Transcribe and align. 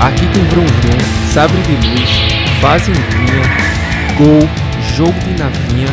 Aqui 0.00 0.28
tem 0.28 0.44
Vrum 0.44 0.64
Vrum, 0.64 1.32
Sabre 1.32 1.60
de 1.62 1.88
Luz, 1.88 2.10
Fazendinha, 2.60 3.42
Gol, 4.16 4.48
Jogo 4.94 5.18
de 5.20 5.42
Navinha 5.42 5.88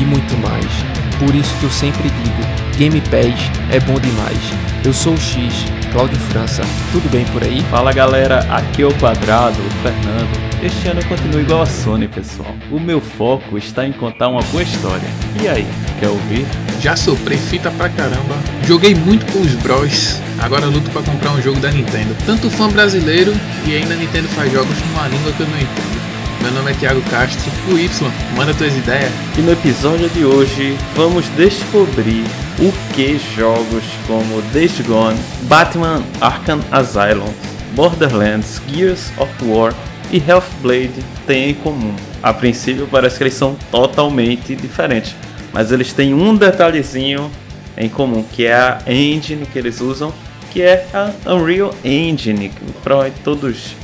e 0.00 0.04
muito 0.06 0.34
mais. 0.38 0.93
Por 1.18 1.34
isso 1.34 1.54
que 1.58 1.64
eu 1.64 1.70
sempre 1.70 2.10
digo, 2.10 2.76
Game 2.76 3.00
Pass 3.02 3.50
é 3.70 3.78
bom 3.80 3.98
demais. 4.00 4.38
Eu 4.84 4.92
sou 4.92 5.14
o 5.14 5.16
X, 5.16 5.64
Cláudio 5.92 6.18
França, 6.18 6.62
tudo 6.92 7.08
bem 7.10 7.24
por 7.26 7.42
aí? 7.42 7.62
Fala 7.70 7.92
galera, 7.92 8.40
aqui 8.50 8.82
é 8.82 8.86
o 8.86 8.94
Quadrado, 8.94 9.56
o 9.58 9.70
Fernando. 9.82 10.44
Este 10.62 10.88
ano 10.88 11.00
eu 11.00 11.06
continuo 11.06 11.40
igual 11.40 11.62
a 11.62 11.66
Sony, 11.66 12.08
pessoal. 12.08 12.54
O 12.70 12.80
meu 12.80 13.00
foco 13.00 13.56
está 13.56 13.86
em 13.86 13.92
contar 13.92 14.28
uma 14.28 14.42
boa 14.42 14.62
história. 14.62 15.06
E 15.42 15.46
aí, 15.46 15.66
quer 16.00 16.08
ouvir? 16.08 16.46
Já 16.80 16.96
soprei 16.96 17.38
fita 17.38 17.70
pra 17.70 17.88
caramba. 17.88 18.34
Joguei 18.66 18.94
muito 18.94 19.24
com 19.32 19.40
os 19.40 19.52
bros. 19.54 20.18
Agora 20.40 20.66
luto 20.66 20.90
para 20.90 21.02
comprar 21.02 21.32
um 21.32 21.40
jogo 21.40 21.60
da 21.60 21.70
Nintendo. 21.70 22.16
Tanto 22.26 22.50
fã 22.50 22.68
brasileiro 22.68 23.32
e 23.66 23.76
ainda 23.76 23.94
a 23.94 23.96
Nintendo 23.96 24.28
faz 24.28 24.52
jogos 24.52 24.76
numa 24.88 25.06
língua 25.06 25.32
que 25.32 25.40
eu 25.40 25.46
não 25.46 25.58
entendo. 25.58 26.13
Meu 26.44 26.52
nome 26.52 26.72
é 26.72 26.74
Thiago 26.74 27.00
Castro, 27.08 27.50
o 27.72 27.78
Y, 27.78 28.12
manda 28.36 28.52
tuas 28.52 28.76
ideias. 28.76 29.10
E 29.38 29.40
no 29.40 29.52
episódio 29.52 30.10
de 30.10 30.26
hoje 30.26 30.76
vamos 30.94 31.24
descobrir 31.38 32.22
o 32.58 32.70
que 32.92 33.18
jogos 33.34 33.82
como 34.06 34.42
Days 34.52 34.78
Gone, 34.82 35.18
Batman 35.44 36.02
Arkham 36.20 36.60
Asylum, 36.70 37.32
Borderlands, 37.74 38.60
Gears 38.68 39.10
of 39.16 39.32
War 39.42 39.74
e 40.12 40.18
Healthblade 40.18 41.02
têm 41.26 41.48
em 41.48 41.54
comum. 41.54 41.96
A 42.22 42.34
princípio 42.34 42.86
parece 42.90 43.16
que 43.16 43.22
eles 43.22 43.34
são 43.34 43.56
totalmente 43.70 44.54
diferentes, 44.54 45.16
mas 45.50 45.72
eles 45.72 45.94
têm 45.94 46.12
um 46.12 46.36
detalhezinho 46.36 47.30
em 47.74 47.88
comum, 47.88 48.22
que 48.22 48.44
é 48.44 48.54
a 48.54 48.82
engine 48.86 49.46
que 49.46 49.58
eles 49.58 49.80
usam, 49.80 50.12
que 50.52 50.60
é 50.60 50.86
a 50.92 51.10
Unreal 51.32 51.74
Engine, 51.82 52.52
para 52.82 53.10
todos 53.24 53.74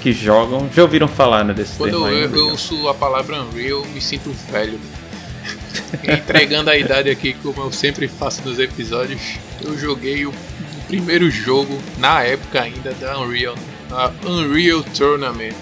que 0.00 0.12
jogam 0.12 0.68
já 0.74 0.82
ouviram 0.82 1.08
falar 1.08 1.44
né, 1.44 1.52
desse 1.54 1.76
Quando 1.76 1.90
termo 1.90 2.06
aí, 2.06 2.22
eu, 2.22 2.34
eu 2.36 2.48
uso 2.52 2.88
a 2.88 2.94
palavra 2.94 3.42
Unreal, 3.42 3.84
me 3.92 4.00
sinto 4.00 4.30
velho. 4.50 4.78
Entregando 6.02 6.70
a 6.70 6.76
idade 6.76 7.08
aqui, 7.10 7.34
como 7.42 7.60
eu 7.62 7.72
sempre 7.72 8.08
faço 8.08 8.42
nos 8.44 8.58
episódios, 8.58 9.20
eu 9.64 9.76
joguei 9.78 10.26
o, 10.26 10.30
o 10.30 10.82
primeiro 10.86 11.30
jogo, 11.30 11.78
na 11.98 12.22
época 12.22 12.60
ainda, 12.60 12.92
da 13.00 13.18
Unreal, 13.18 13.54
a 13.90 14.10
Unreal 14.26 14.82
Tournament. 14.96 15.54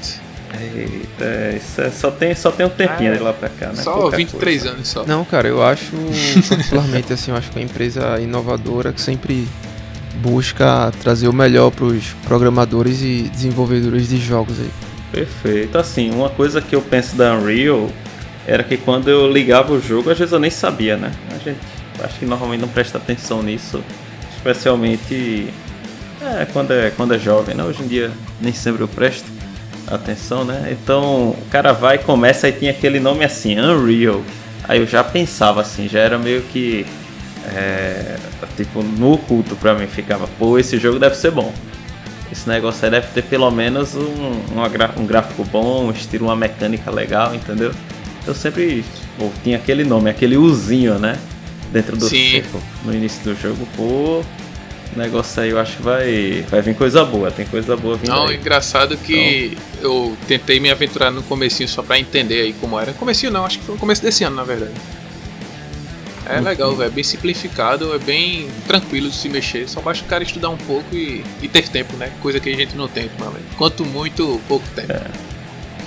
Eita, 0.59 1.57
isso 1.57 1.81
é- 1.81 1.91
só, 1.91 2.11
tem, 2.11 2.35
só 2.35 2.51
tem 2.51 2.65
um 2.67 2.71
tempinho 2.71 3.13
Ah, 3.13 3.17
de 3.17 3.23
lá 3.23 3.33
pra 3.33 3.49
cá, 3.49 3.69
né? 3.69 3.83
Só 3.83 3.93
Pouca 4.01 4.17
23 4.17 4.63
coisa. 4.63 4.75
anos 4.75 4.89
só. 4.89 5.05
Não, 5.05 5.25
cara, 5.25 5.49
eu 5.49 5.63
acho, 5.63 5.93
particularmente 6.49 7.13
assim, 7.13 7.31
eu 7.31 7.37
acho 7.37 7.51
que 7.51 7.59
é 7.59 7.63
uma 7.63 7.65
empresa 7.69 8.19
inovadora 8.21 8.93
que 8.93 9.01
sempre 9.01 9.47
busca 10.23 10.93
trazer 11.01 11.29
o 11.29 11.33
melhor 11.33 11.71
para 11.71 11.85
os 11.85 12.15
programadores 12.25 13.03
e 13.03 13.31
desenvolvedores 13.33 14.09
de 14.09 14.19
jogos 14.19 14.59
aí. 14.59 14.71
Perfeito. 15.13 15.79
Assim, 15.79 16.11
uma 16.11 16.29
coisa 16.29 16.61
que 16.61 16.75
eu 16.75 16.83
penso 16.83 17.17
da 17.17 17.35
Unreal 17.35 17.91
era 18.47 18.63
que 18.63 18.77
quando 18.77 19.09
eu 19.09 19.31
ligava 19.31 19.73
o 19.73 19.81
jogo, 19.81 20.11
às 20.11 20.19
vezes 20.19 20.33
eu 20.33 20.39
nem 20.39 20.51
sabia, 20.51 20.97
né? 20.97 21.13
A 21.31 21.39
gente 21.39 21.59
acho 22.03 22.19
que 22.19 22.27
normalmente 22.27 22.61
não 22.61 22.69
presta 22.69 22.99
atenção 22.99 23.43
nisso, 23.43 23.83
especialmente 24.37 25.49
é, 26.21 26.47
quando, 26.53 26.73
é, 26.73 26.91
quando 26.91 27.15
é 27.15 27.19
jovem, 27.19 27.55
né? 27.55 27.65
Hoje 27.65 27.83
em 27.83 27.87
dia 27.87 28.11
nem 28.41 28.53
sempre 28.53 28.83
eu 28.83 28.89
presto 28.89 29.27
atenção, 29.87 30.45
né? 30.45 30.69
Então 30.71 31.31
o 31.31 31.47
cara 31.51 31.73
vai 31.73 31.97
e 31.97 31.99
começa 31.99 32.49
e 32.49 32.53
tinha 32.53 32.71
aquele 32.71 33.01
nome 33.01 33.25
assim, 33.25 33.59
Unreal. 33.59 34.23
Aí 34.65 34.81
eu 34.81 34.87
já 34.87 35.03
pensava 35.05 35.61
assim, 35.61 35.89
já 35.89 36.01
era 36.01 36.19
meio 36.19 36.43
que 36.43 36.85
é, 37.55 38.17
tipo 38.57 38.83
no 38.83 39.19
culto 39.19 39.55
pra 39.57 39.75
mim 39.75 39.87
ficava, 39.87 40.27
pô, 40.39 40.59
esse 40.59 40.79
jogo 40.79 40.99
deve 40.99 41.15
ser 41.17 41.31
bom. 41.31 41.53
Esse 42.31 42.49
negócio 42.49 42.85
aí 42.85 42.91
deve 42.91 43.07
ter 43.15 43.23
pelo 43.23 43.51
menos 43.51 43.95
um, 43.95 44.69
gra- 44.71 44.93
um 44.97 45.07
gráfico 45.07 45.45
bom, 45.45 45.85
um 45.87 45.91
estilo, 45.93 46.27
uma 46.27 46.37
mecânica 46.37 46.91
legal, 46.91 47.35
entendeu? 47.35 47.73
Eu 48.27 48.35
sempre 48.35 48.85
pô, 49.19 49.31
tinha 49.45 49.57
aquele 49.57 49.85
nome, 49.85 50.11
aquele 50.11 50.37
uzinho, 50.37 50.99
né? 50.99 51.17
Dentro 51.73 51.97
do 51.97 52.09
círculo, 52.09 52.63
no 52.85 52.93
início 52.95 53.23
do 53.23 53.35
jogo, 53.41 53.67
pô. 53.77 54.23
O 54.95 54.99
negócio 54.99 55.43
aí 55.43 55.51
eu 55.51 55.59
acho 55.61 55.77
que 55.77 55.83
vai, 55.83 56.45
vai 56.49 56.63
vir 56.63 56.75
coisa 56.75 57.05
boa, 57.05 57.31
tem 57.31 57.45
coisa 57.45 57.77
boa 57.77 57.97
vindo 57.97 58.09
Não, 58.11 58.29
aí. 58.29 58.37
engraçado 58.37 58.97
que 58.97 59.57
eu 59.83 60.17
tentei 60.27 60.59
me 60.59 60.71
aventurar 60.71 61.11
no 61.11 61.23
comecinho 61.25 61.69
só 61.69 61.83
pra 61.83 61.99
entender 61.99 62.41
aí 62.41 62.53
como 62.55 62.79
era. 62.81 62.93
Comecinho 62.95 63.31
não, 63.31 63.45
acho 63.45 63.59
que 63.59 63.65
foi 63.67 63.75
no 63.75 63.81
começo 63.81 64.01
desse 64.03 64.25
ano, 64.25 64.37
na 64.37 64.45
verdade. 64.45 64.73
É 66.29 66.41
legal, 66.41 66.75
velho. 66.75 66.89
É 66.89 66.91
bem 66.91 67.05
simplificado, 67.05 67.95
é 67.95 67.99
bem 67.99 68.49
tranquilo 68.67 69.09
de 69.09 69.17
se 69.17 69.29
mexer. 69.29 69.69
Só 69.69 69.81
basta 69.81 70.05
o 70.05 70.09
cara 70.09 70.23
estudar 70.25 70.51
um 70.51 70.57
pouco 70.57 70.95
e, 70.95 71.25
e 71.41 71.49
ter 71.49 71.69
tempo, 71.69 71.97
né? 71.97 72.11
Coisa 72.21 72.41
que 72.41 72.51
a 72.51 72.57
gente 72.57 72.77
não 72.77 72.89
tem 72.89 73.05
ultimamente. 73.05 73.45
Quanto 73.57 73.85
muito, 73.85 74.41
pouco 74.49 74.67
tempo. 74.75 74.93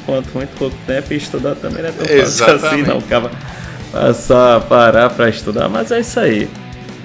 Quanto 0.06 0.30
muito 0.34 0.58
pouco 0.58 0.76
tempo 0.88 1.14
e 1.14 1.18
estudar 1.18 1.56
também 1.56 1.84
não 1.84 1.90
é 1.90 1.92
tão 1.92 2.06
fácil 2.06 2.22
Exatamente. 2.22 2.66
assim, 2.66 2.82
não. 2.84 2.98
Acaba 2.98 3.32
passar, 3.92 4.62
parar 4.62 5.10
pra 5.10 5.30
estudar, 5.30 5.68
mas 5.68 5.92
é 5.92 6.00
isso 6.00 6.20
aí. 6.20 6.50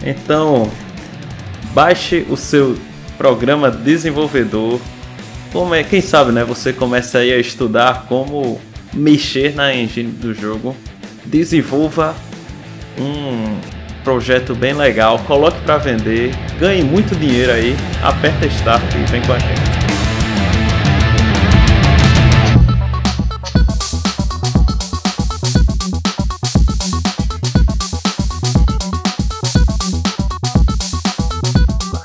Então, 0.04 0.70
baixe 1.72 2.24
o 2.28 2.36
seu 2.36 2.78
programa 3.16 3.70
desenvolvedor. 3.70 4.80
Como 5.52 5.74
é, 5.74 5.82
quem 5.82 6.00
sabe, 6.00 6.32
né? 6.32 6.44
Você 6.44 6.72
começa 6.72 7.18
aí 7.18 7.32
a 7.32 7.38
estudar 7.38 8.06
como 8.08 8.60
mexer 8.92 9.54
na 9.54 9.74
engine 9.74 10.10
do 10.10 10.34
jogo. 10.34 10.76
Desenvolva 11.24 12.14
um 12.98 13.58
projeto 14.02 14.54
bem 14.54 14.74
legal, 14.74 15.18
coloque 15.20 15.58
para 15.62 15.78
vender, 15.78 16.34
ganhe 16.58 16.84
muito 16.84 17.16
dinheiro 17.16 17.52
aí, 17.52 17.74
aperta 18.02 18.46
Start 18.46 18.82
e 18.94 19.10
vem 19.10 19.22
com 19.22 19.32
a 19.32 19.38
gente. 19.38 19.84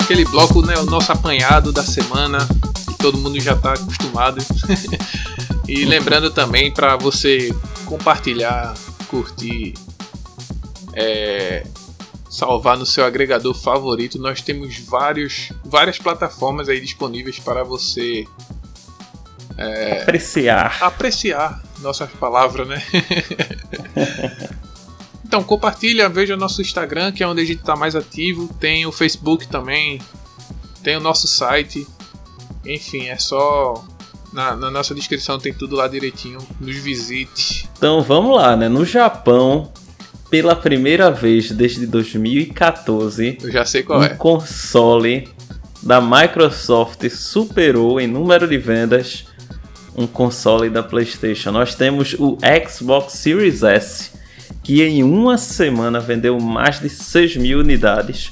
Aquele 0.09 0.25
bloco, 0.25 0.65
né? 0.65 0.75
O 0.79 0.85
nosso 0.85 1.11
apanhado 1.11 1.71
da 1.71 1.83
semana. 1.83 2.39
Que 2.87 2.97
todo 2.97 3.19
mundo 3.19 3.39
já 3.39 3.55
tá 3.55 3.73
acostumado. 3.73 4.43
e 5.67 5.85
lembrando 5.85 6.31
também 6.31 6.73
para 6.73 6.97
você 6.97 7.53
compartilhar, 7.85 8.73
curtir, 9.07 9.75
é, 10.99 11.63
salvar 12.29 12.77
no 12.77 12.85
seu 12.85 13.05
agregador 13.05 13.53
favorito. 13.53 14.19
Nós 14.19 14.41
temos 14.41 14.77
vários, 14.79 15.51
várias 15.63 15.97
plataformas 15.97 16.67
aí 16.67 16.79
disponíveis 16.81 17.39
para 17.39 17.63
você 17.63 18.25
Apreciar. 20.01 20.77
apreciar 20.81 21.61
nossas 21.79 22.09
palavras, 22.11 22.67
né? 22.67 22.81
então 25.25 25.43
compartilha, 25.43 26.07
veja 26.07 26.37
nosso 26.37 26.61
Instagram, 26.61 27.11
que 27.11 27.23
é 27.23 27.27
onde 27.27 27.41
a 27.41 27.45
gente 27.45 27.59
está 27.59 27.75
mais 27.75 27.95
ativo. 27.95 28.47
Tem 28.59 28.85
o 28.85 28.91
Facebook 28.91 29.47
também, 29.47 30.01
tem 30.83 30.97
o 30.97 31.01
nosso 31.01 31.27
site. 31.27 31.87
Enfim, 32.65 33.07
é 33.07 33.17
só 33.17 33.85
na, 34.31 34.55
na 34.55 34.69
nossa 34.69 34.93
descrição 34.93 35.39
tem 35.39 35.53
tudo 35.53 35.75
lá 35.75 35.87
direitinho. 35.87 36.39
Nos 36.59 36.77
visite. 36.77 37.69
Então 37.77 38.01
vamos 38.01 38.35
lá, 38.35 38.55
né? 38.55 38.69
No 38.69 38.85
Japão, 38.85 39.71
pela 40.29 40.55
primeira 40.55 41.09
vez 41.11 41.51
desde 41.51 41.85
2014, 41.87 43.37
Eu 43.41 43.51
já 43.51 43.65
sei 43.65 43.83
qual 43.83 43.99
um 43.99 44.03
é. 44.03 44.09
console 44.09 45.27
da 45.81 45.99
Microsoft 46.01 47.07
superou 47.09 47.99
em 47.99 48.07
número 48.07 48.47
de 48.47 48.57
vendas 48.57 49.25
um 49.95 50.05
console 50.07 50.69
da 50.69 50.83
PlayStation. 50.83 51.51
Nós 51.51 51.75
temos 51.75 52.13
o 52.19 52.37
Xbox 52.69 53.13
Series 53.13 53.63
S, 53.63 54.11
que 54.63 54.83
em 54.83 55.03
uma 55.03 55.37
semana 55.37 55.99
vendeu 55.99 56.39
mais 56.39 56.79
de 56.79 56.89
6 56.89 57.35
mil 57.37 57.59
unidades 57.59 58.31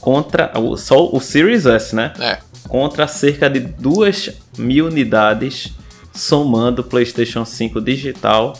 contra 0.00 0.52
o- 0.58 0.76
só 0.76 1.08
o 1.12 1.20
Series 1.20 1.66
S, 1.66 1.94
né? 1.94 2.12
É, 2.18 2.38
contra 2.68 3.06
cerca 3.06 3.48
de 3.50 3.60
2 3.60 4.30
mil 4.58 4.86
unidades, 4.86 5.72
somando 6.12 6.80
o 6.82 6.84
PlayStation 6.84 7.44
5 7.44 7.80
digital 7.80 8.54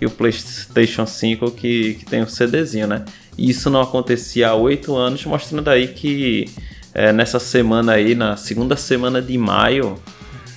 e 0.00 0.06
o 0.06 0.10
PlayStation 0.10 1.06
5 1.06 1.50
que, 1.52 1.94
que 1.94 2.04
tem 2.04 2.22
o 2.22 2.28
CDzinho, 2.28 2.86
né? 2.86 3.04
E 3.36 3.50
Isso 3.50 3.68
não 3.70 3.80
acontecia 3.80 4.48
há 4.48 4.54
8 4.54 4.94
anos, 4.96 5.24
mostrando 5.24 5.68
aí 5.68 5.88
que 5.88 6.46
é, 6.94 7.12
nessa 7.12 7.38
semana 7.38 7.92
aí, 7.92 8.14
na 8.14 8.36
segunda 8.36 8.76
semana 8.76 9.20
de 9.20 9.36
maio, 9.36 9.98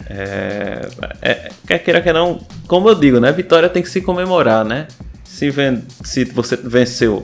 é, 0.10 0.88
é, 1.22 1.50
quer 1.68 1.80
queira 1.80 2.02
que 2.02 2.12
não, 2.14 2.40
como 2.68 2.90
eu 2.90 2.96
digo, 2.96 3.20
né? 3.20 3.32
Vitória 3.32 3.70
tem 3.70 3.84
que 3.84 3.90
se 3.90 4.02
comemorar, 4.02 4.64
né? 4.66 4.88
Se, 5.24 5.50
ven- 5.50 5.84
se 6.04 6.26
você 6.26 6.56
venceu 6.56 7.24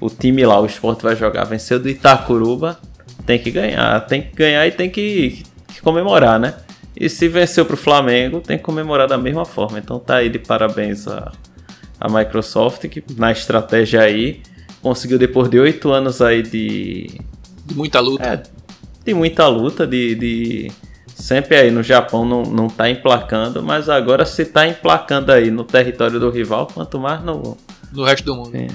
o 0.00 0.08
time 0.10 0.44
lá, 0.44 0.60
o 0.60 0.66
esporte 0.66 1.02
vai 1.02 1.16
jogar, 1.16 1.44
venceu 1.44 1.78
do 1.78 1.88
Itacuruba, 1.88 2.78
tem 3.26 3.38
que 3.38 3.50
ganhar, 3.50 4.00
tem 4.06 4.22
que 4.22 4.34
ganhar 4.36 4.66
e 4.66 4.70
tem 4.72 4.90
que, 4.90 5.42
que 5.68 5.80
comemorar, 5.80 6.38
né? 6.38 6.54
E 6.98 7.08
se 7.08 7.28
venceu 7.28 7.64
pro 7.64 7.76
Flamengo, 7.76 8.40
tem 8.40 8.58
que 8.58 8.64
comemorar 8.64 9.06
da 9.06 9.18
mesma 9.18 9.44
forma. 9.44 9.78
Então 9.78 9.98
tá 9.98 10.16
aí 10.16 10.28
de 10.28 10.38
parabéns 10.38 11.06
a, 11.06 11.32
a 12.00 12.08
Microsoft, 12.08 12.86
que 12.88 13.02
na 13.16 13.30
estratégia 13.30 14.00
aí 14.00 14.42
conseguiu 14.82 15.18
depois 15.18 15.48
de 15.48 15.58
oito 15.58 15.92
anos 15.92 16.20
aí 16.20 16.42
de, 16.42 17.20
de 17.64 17.74
muita 17.74 18.00
luta. 18.00 18.24
é, 18.24 18.42
de 19.04 19.14
muita 19.14 19.46
luta, 19.46 19.86
de, 19.86 20.14
de 20.14 20.72
Sempre 21.18 21.56
aí 21.56 21.70
no 21.72 21.82
Japão 21.82 22.24
não, 22.24 22.42
não 22.44 22.68
tá 22.68 22.88
emplacando, 22.88 23.60
mas 23.60 23.88
agora 23.88 24.24
se 24.24 24.44
tá 24.44 24.68
emplacando 24.68 25.32
aí 25.32 25.50
no 25.50 25.64
território 25.64 26.20
do 26.20 26.30
rival, 26.30 26.68
quanto 26.72 26.96
mais 27.00 27.20
no, 27.24 27.56
No 27.92 28.04
resto 28.04 28.24
do 28.24 28.36
mundo. 28.36 28.54
é, 28.54 28.68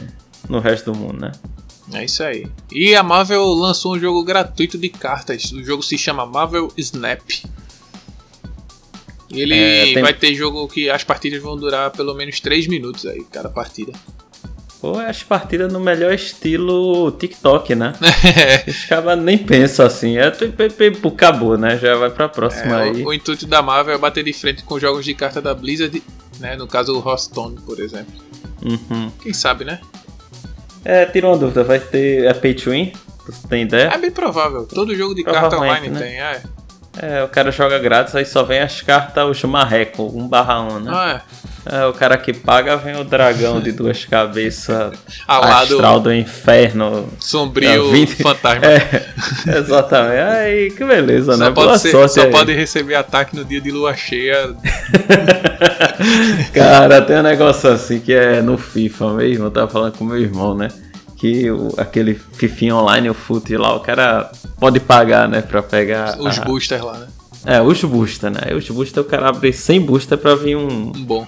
no 0.50 0.60
resto 0.60 0.92
do 0.92 0.98
mundo, 0.98 1.22
né? 1.22 1.32
É 1.94 2.04
isso 2.04 2.22
aí. 2.22 2.46
E 2.70 2.96
a 2.96 3.02
Marvel 3.02 3.46
lançou 3.46 3.96
um 3.96 4.00
jogo 4.00 4.22
gratuito 4.26 4.78
de 4.78 4.90
cartas. 4.90 5.54
O 5.54 5.64
jogo 5.64 5.82
se 5.82 5.98
chama 5.98 6.26
Marvel 6.26 6.70
Snap. 6.78 7.22
E 9.34 9.42
ele 9.42 9.56
É, 9.56 9.94
tem- 9.94 10.04
vai 10.04 10.14
ter 10.14 10.34
jogo 10.36 10.68
que 10.68 10.90
as 10.90 11.04
partidas 11.04 11.42
vão 11.42 11.58
durar 11.58 11.90
pelo 11.92 12.14
menos 12.14 12.40
3 12.40 12.68
minutos 12.68 13.06
aí, 13.06 13.24
cada 13.32 13.50
partida. 13.50 13.92
É 15.02 15.10
as 15.10 15.24
partidas 15.24 15.72
no 15.72 15.80
melhor 15.80 16.14
estilo 16.14 17.10
TikTok, 17.14 17.74
né? 17.74 17.94
Os 18.68 18.84
caras 18.84 19.18
nem 19.18 19.38
pensam 19.38 19.86
assim, 19.86 20.18
é 20.18 20.28
acabou, 21.08 21.58
né? 21.58 21.78
Já 21.78 21.96
vai 21.96 22.10
pra 22.10 22.28
próxima 22.28 22.82
É, 22.82 22.90
aí. 22.90 23.02
o, 23.04 23.08
o 23.08 23.14
intuito 23.14 23.48
da 23.48 23.62
Marvel 23.62 23.96
é 23.96 23.98
bater 23.98 24.26
de 24.26 24.34
frente 24.34 24.62
com 24.64 24.78
jogos 24.78 25.06
de 25.06 25.14
carta 25.14 25.42
da 25.42 25.54
Blizzard, 25.54 26.04
né? 26.38 26.58
No 26.58 26.68
caso 26.68 26.94
o 26.94 27.10
Hearthstone, 27.10 27.56
por 27.66 27.80
exemplo. 27.80 28.14
Uhum. 28.62 29.10
Quem 29.22 29.32
sabe, 29.34 29.64
né? 29.64 29.80
É, 30.84 31.06
tira 31.06 31.28
uma 31.28 31.38
dúvida, 31.38 31.64
vai 31.64 31.80
ter 31.80 32.28
a 32.28 32.36
Pay 32.36 32.54
to 32.54 32.72
Win? 32.72 32.92
Tu 33.26 33.48
tem 33.48 33.64
ideia? 33.64 33.88
É 33.88 33.98
bem 33.98 34.12
provável. 34.12 34.66
Todo 34.66 34.94
jogo 34.94 35.16
de 35.16 35.24
carta 35.24 35.58
online 35.58 35.88
né? 35.88 36.00
tem, 36.02 36.20
é. 36.20 36.44
É, 37.02 37.24
o 37.24 37.28
cara 37.28 37.52
joga 37.52 37.80
grátis, 37.80 38.16
aí 38.16 38.26
só 38.26 38.44
vem 38.44 38.60
as 38.60 38.82
cartas, 38.82 39.44
o 39.44 39.48
marreco, 39.48 40.12
1 40.16 40.28
barra 40.28 40.62
1, 40.62 40.80
né? 40.80 40.92
Ah, 40.94 41.22
É, 41.66 41.86
o 41.86 41.94
cara 41.94 42.18
que 42.18 42.34
paga 42.34 42.76
vem 42.78 42.96
o 43.00 43.04
dragão 43.04 43.60
de 43.62 43.72
duas 43.72 44.06
cabeças 44.06 44.94
Alado. 45.28 45.74
astral 45.74 46.00
do 46.00 46.14
inferno. 46.14 47.10
é. 47.12 47.16
Sombrio 47.20 47.88
É, 47.88 47.92
20 47.92 48.16
fantasma. 48.22 48.66
É, 48.68 49.06
exatamente. 49.58 50.20
Aí, 50.22 50.72
que 50.72 50.84
beleza, 50.86 51.34
Só, 51.36 51.40
né? 51.40 51.46
pode, 51.52 51.68
Boa 51.68 51.78
ser- 51.80 51.92
sorte 51.92 52.14
só 52.14 52.22
aí. 52.24 52.32
pode 52.32 52.54
receber 52.54 52.96
ataque 52.96 53.36
no 53.36 53.44
dia 53.46 53.60
de 53.62 53.72
lua 53.72 53.96
cheia. 53.96 54.54
Cara, 56.54 57.02
tem 57.02 57.18
um 57.18 57.22
negócio 57.24 57.70
assim 57.72 58.00
que 58.00 58.14
é 58.14 58.42
no 58.42 58.58
FIFA 58.58 59.14
mesmo, 59.14 59.46
eu 59.46 59.52
tava 59.52 59.68
falando 59.68 59.98
com 59.98 60.04
meu 60.06 60.20
irmão, 60.20 60.56
né? 60.56 60.68
Que 61.24 61.50
o, 61.50 61.70
aquele 61.78 62.16
fifinho 62.16 62.76
online, 62.76 63.10
o 63.10 63.14
fute 63.14 63.56
lá, 63.56 63.74
o 63.74 63.80
cara 63.80 64.30
pode 64.60 64.82
pagar, 64.82 65.26
né? 65.30 65.42
Pra 65.42 65.64
pegar. 65.64 66.20
Os 66.20 66.38
a- 66.38 66.44
boosters 66.44 66.84
lá, 66.84 66.98
né? 66.98 67.08
É, 67.46 67.62
os 67.62 67.82
booster, 67.82 68.30
né? 68.30 68.54
Os 68.54 68.70
booster 68.70 69.02
o 69.02 69.06
cara 69.06 69.30
abre 69.30 69.54
100 69.54 69.80
booster 69.84 70.18
pra 70.18 70.36
vir 70.36 70.58
um, 70.58 70.92
Um 70.94 71.06
bom. 71.06 71.26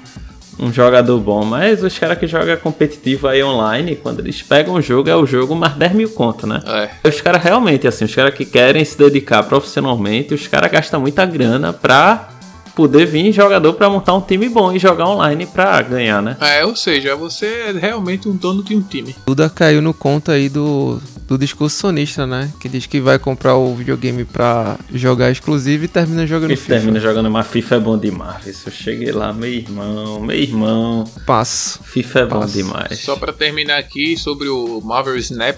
um 0.59 0.71
jogador 0.73 1.17
bom. 1.21 1.45
Mas 1.45 1.81
os 1.81 1.97
caras 1.97 2.17
que 2.17 2.27
jogam 2.27 2.57
competitivo 2.57 3.25
aí 3.29 3.41
online, 3.41 3.95
quando 3.95 4.19
eles 4.19 4.41
pegam 4.41 4.73
o 4.73 4.81
jogo, 4.81 5.09
é 5.09 5.15
o 5.15 5.25
jogo 5.25 5.55
mais 5.55 5.73
10 5.75 5.93
mil 5.93 6.09
conto, 6.09 6.45
né? 6.45 6.61
É. 6.65 7.07
Os 7.07 7.21
caras 7.21 7.41
realmente, 7.41 7.87
assim, 7.87 8.03
os 8.03 8.13
caras 8.13 8.33
que 8.33 8.43
querem 8.43 8.83
se 8.83 8.97
dedicar 8.97 9.43
profissionalmente, 9.43 10.33
os 10.33 10.45
caras 10.45 10.69
gastam 10.69 10.99
muita 10.99 11.25
grana 11.25 11.71
pra 11.71 12.29
poder 12.75 13.05
vir 13.05 13.31
jogador 13.31 13.73
pra 13.73 13.89
montar 13.89 14.13
um 14.13 14.21
time 14.21 14.49
bom 14.49 14.71
e 14.73 14.79
jogar 14.79 15.07
online 15.07 15.45
pra 15.45 15.81
ganhar, 15.81 16.21
né? 16.21 16.37
É, 16.41 16.65
ou 16.65 16.75
seja, 16.75 17.15
você 17.15 17.45
é 17.45 17.71
realmente 17.71 18.27
um 18.27 18.35
dono 18.35 18.63
de 18.63 18.75
um 18.75 18.81
time. 18.81 19.15
Duda 19.25 19.49
caiu 19.49 19.81
no 19.81 19.93
conto 19.93 20.31
aí 20.31 20.49
do, 20.49 20.99
do 21.27 21.37
discurso 21.37 21.77
sonista, 21.77 22.27
né? 22.27 22.51
Que 22.59 22.67
diz 22.69 22.85
que 22.85 22.99
vai 22.99 23.17
comprar 23.17 23.55
o 23.55 23.73
videogame 23.75 24.25
pra 24.25 24.77
jogar 24.93 25.31
exclusivo 25.31 25.85
e 25.85 25.87
termina 25.87 26.27
jogando 26.27 26.51
E 26.51 26.55
FIFA. 26.55 26.69
termina 26.75 26.99
jogando 26.99 27.27
uma 27.27 27.43
FIFA 27.43 27.75
é 27.75 27.79
bom 27.79 27.97
demais. 27.97 28.43
Se 28.57 28.67
eu 28.67 28.73
cheguei 28.73 29.11
lá, 29.11 29.31
meu 29.33 29.49
irmão, 29.49 30.19
meu 30.19 30.35
irmão, 30.35 31.05
Passo. 31.25 31.79
FIFA 31.83 32.19
é 32.19 32.25
bom 32.25 32.39
Passa. 32.41 32.53
demais. 32.53 32.99
Só 32.99 33.15
pra 33.15 33.31
terminar 33.31 33.77
aqui 33.77 34.17
sobre 34.17 34.49
o 34.49 34.81
Marvel 34.81 35.15
Snap, 35.17 35.57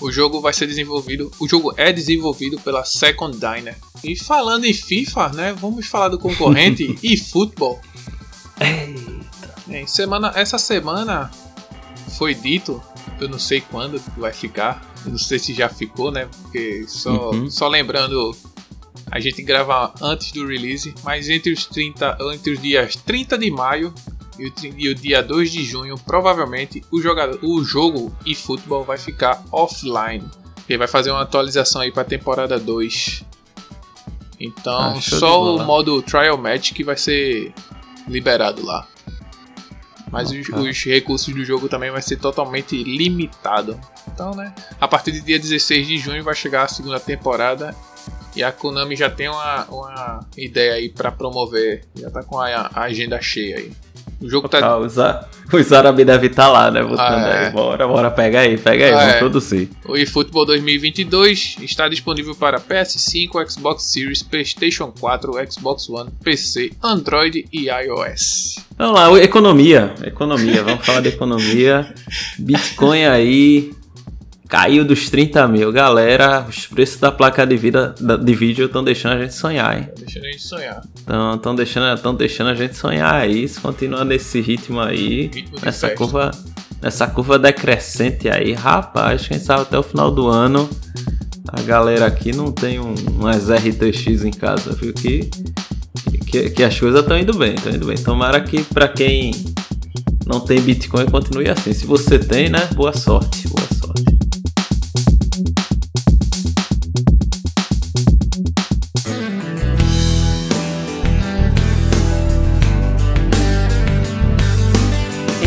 o 0.00 0.10
jogo 0.12 0.40
vai 0.40 0.52
ser 0.52 0.66
desenvolvido, 0.66 1.30
o 1.40 1.48
jogo 1.48 1.72
é 1.76 1.92
desenvolvido 1.92 2.58
pela 2.60 2.84
Second 2.84 3.36
Diner. 3.38 3.76
E 4.04 4.16
falando 4.16 4.64
em 4.64 4.72
FIFA, 4.72 5.28
né, 5.30 5.52
vamos 5.58 5.86
falar 5.86 6.08
do 6.08 6.18
concorrente 6.18 6.98
e 7.02 7.16
futebol. 7.16 7.80
Eita. 8.60 9.86
semana, 9.86 10.32
essa 10.34 10.58
semana 10.58 11.30
foi 12.16 12.34
dito, 12.34 12.82
eu 13.20 13.28
não 13.28 13.38
sei 13.38 13.60
quando 13.60 14.00
vai 14.16 14.32
ficar, 14.32 14.94
eu 15.04 15.12
não 15.12 15.18
sei 15.18 15.38
se 15.38 15.52
já 15.54 15.68
ficou, 15.68 16.10
né, 16.10 16.28
porque 16.42 16.84
só, 16.88 17.30
Uhum. 17.30 17.50
só 17.50 17.68
lembrando 17.68 18.34
a 19.10 19.20
gente 19.20 19.40
grava 19.42 19.94
antes 20.02 20.32
do 20.32 20.46
release, 20.46 20.92
mas 21.04 21.28
entre 21.28 21.52
os 21.52 21.64
30, 21.66 22.18
entre 22.34 22.52
os 22.52 22.60
dias 22.60 22.96
30 22.96 23.38
de 23.38 23.50
maio 23.50 23.94
e 24.38 24.88
o, 24.88 24.94
dia 24.94 25.22
2 25.22 25.50
de 25.50 25.64
junho, 25.64 25.96
provavelmente 25.96 26.82
o, 26.90 27.00
jogador, 27.00 27.38
o 27.42 27.62
jogo 27.64 28.14
e 28.24 28.34
futebol 28.34 28.84
vai 28.84 28.98
ficar 28.98 29.42
offline. 29.50 30.24
Ele 30.68 30.78
vai 30.78 30.88
fazer 30.88 31.10
uma 31.10 31.22
atualização 31.22 31.80
aí 31.80 31.92
para 31.92 32.02
a 32.02 32.06
temporada 32.06 32.58
2. 32.58 33.24
Então, 34.38 34.96
Ah, 34.96 35.00
só 35.00 35.56
o 35.56 35.64
modo 35.64 36.02
Trial 36.02 36.36
Match 36.36 36.72
que 36.72 36.84
vai 36.84 36.96
ser 36.96 37.52
liberado 38.06 38.64
lá. 38.64 38.86
Mas 40.10 40.30
os, 40.30 40.48
os 40.48 40.84
recursos 40.84 41.34
do 41.34 41.44
jogo 41.44 41.68
também 41.68 41.90
vai 41.90 42.02
ser 42.02 42.16
totalmente 42.16 42.82
limitado. 42.82 43.78
Então, 44.08 44.34
né? 44.34 44.54
A 44.80 44.86
partir 44.86 45.12
do 45.12 45.20
dia 45.20 45.38
16 45.38 45.86
de 45.86 45.98
junho 45.98 46.22
vai 46.22 46.34
chegar 46.34 46.64
a 46.64 46.68
segunda 46.68 47.00
temporada 47.00 47.74
e 48.34 48.42
a 48.42 48.52
Konami 48.52 48.94
já 48.94 49.10
tem 49.10 49.28
uma, 49.28 49.64
uma 49.64 50.20
ideia 50.36 50.74
aí 50.74 50.90
pra 50.90 51.10
promover. 51.10 51.84
Já 51.96 52.10
tá 52.10 52.22
com 52.22 52.38
a, 52.38 52.70
a 52.72 52.82
agenda 52.82 53.20
cheia 53.20 53.56
aí. 53.56 53.72
O 54.20 54.28
jogo 54.28 54.48
tá. 54.48 54.58
Ah, 54.64 54.78
os, 54.78 54.94
os 55.52 55.72
árabes 55.72 56.06
devem 56.06 56.30
estar 56.30 56.48
lá, 56.48 56.70
né? 56.70 56.82
Botando 56.82 57.00
Ah, 57.00 57.28
é. 57.28 57.46
aí. 57.46 57.52
Bora, 57.52 57.86
bora, 57.86 58.10
pega 58.10 58.40
aí, 58.40 58.56
pega 58.56 58.86
aí, 58.86 58.92
Ah, 58.92 58.98
vamos 58.98 59.14
é. 59.14 59.18
produzir. 59.18 59.70
O 59.86 59.96
eFootball 59.96 60.46
2022 60.46 61.56
está 61.60 61.88
disponível 61.88 62.34
para 62.34 62.58
PS5, 62.60 63.50
Xbox 63.50 63.84
Series, 63.84 64.22
PlayStation 64.22 64.92
4, 64.98 65.32
Xbox 65.52 65.88
One, 65.90 66.10
PC, 66.24 66.70
Android 66.82 67.46
e 67.52 67.68
iOS. 67.68 68.56
Vamos 68.78 68.94
lá, 68.94 69.22
economia. 69.22 69.94
Economia, 70.04 70.62
vamos 70.62 70.84
falar 70.84 71.00
de 71.00 71.08
economia. 71.08 71.94
Bitcoin 72.38 73.04
aí 73.06 73.70
caiu 74.48 74.84
dos 74.84 75.10
30 75.10 75.46
mil. 75.48 75.72
Galera, 75.72 76.46
os 76.48 76.66
preços 76.66 76.98
da 77.00 77.10
placa 77.10 77.46
de, 77.46 77.56
vida, 77.56 77.94
da- 78.00 78.16
de 78.16 78.34
vídeo 78.34 78.66
estão 78.66 78.82
deixando 78.84 79.12
a 79.14 79.18
gente 79.22 79.34
sonhar, 79.34 79.78
hein? 79.78 79.88
Deixando 79.98 80.24
a 80.24 80.30
gente 80.30 80.42
sonhar. 80.42 80.82
Estão 81.34 81.54
deixando, 81.54 82.00
tão 82.00 82.14
deixando 82.14 82.50
a 82.50 82.54
gente 82.54 82.76
sonhar 82.76 83.14
aí. 83.14 83.46
Se 83.48 83.60
continuar 83.60 84.04
nesse 84.04 84.40
ritmo 84.40 84.80
aí, 84.80 85.30
Ritmo 85.34 85.58
nessa 85.62 85.88
festa. 85.88 85.96
curva, 85.96 86.30
nessa 86.82 87.06
curva 87.06 87.38
decrescente 87.38 88.28
aí, 88.28 88.52
rapaz, 88.52 89.26
quem 89.26 89.38
sabe 89.38 89.62
até 89.62 89.78
o 89.78 89.82
final 89.82 90.10
do 90.10 90.28
ano 90.28 90.68
a 91.48 91.62
galera 91.62 92.06
aqui 92.06 92.34
não 92.34 92.50
tem 92.50 92.80
um, 92.80 92.92
umas 93.12 93.48
RTX 93.48 94.24
em 94.24 94.32
casa, 94.32 94.72
viu? 94.72 94.92
Que, 94.92 95.30
que, 96.26 96.50
que 96.50 96.62
as 96.64 96.78
coisas 96.78 97.00
estão 97.00 97.16
indo 97.16 97.32
bem, 97.38 97.54
estão 97.54 97.72
indo 97.72 97.86
bem. 97.86 97.96
Tomara 97.96 98.40
que 98.40 98.64
pra 98.64 98.88
quem 98.88 99.30
não 100.26 100.40
tem 100.40 100.60
Bitcoin 100.60 101.06
continue 101.06 101.48
assim. 101.48 101.72
Se 101.72 101.86
você 101.86 102.18
tem, 102.18 102.48
né? 102.48 102.68
Boa 102.74 102.92
sorte, 102.92 103.46
boa 103.46 103.60
sorte. 103.60 103.75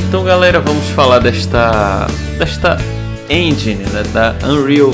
Então, 0.10 0.24
galera, 0.24 0.60
vamos 0.60 0.90
falar 0.90 1.20
desta 1.20 2.08
desta 2.36 2.78
engine, 3.30 3.84
né, 3.84 4.02
da 4.12 4.36
Unreal, 4.44 4.90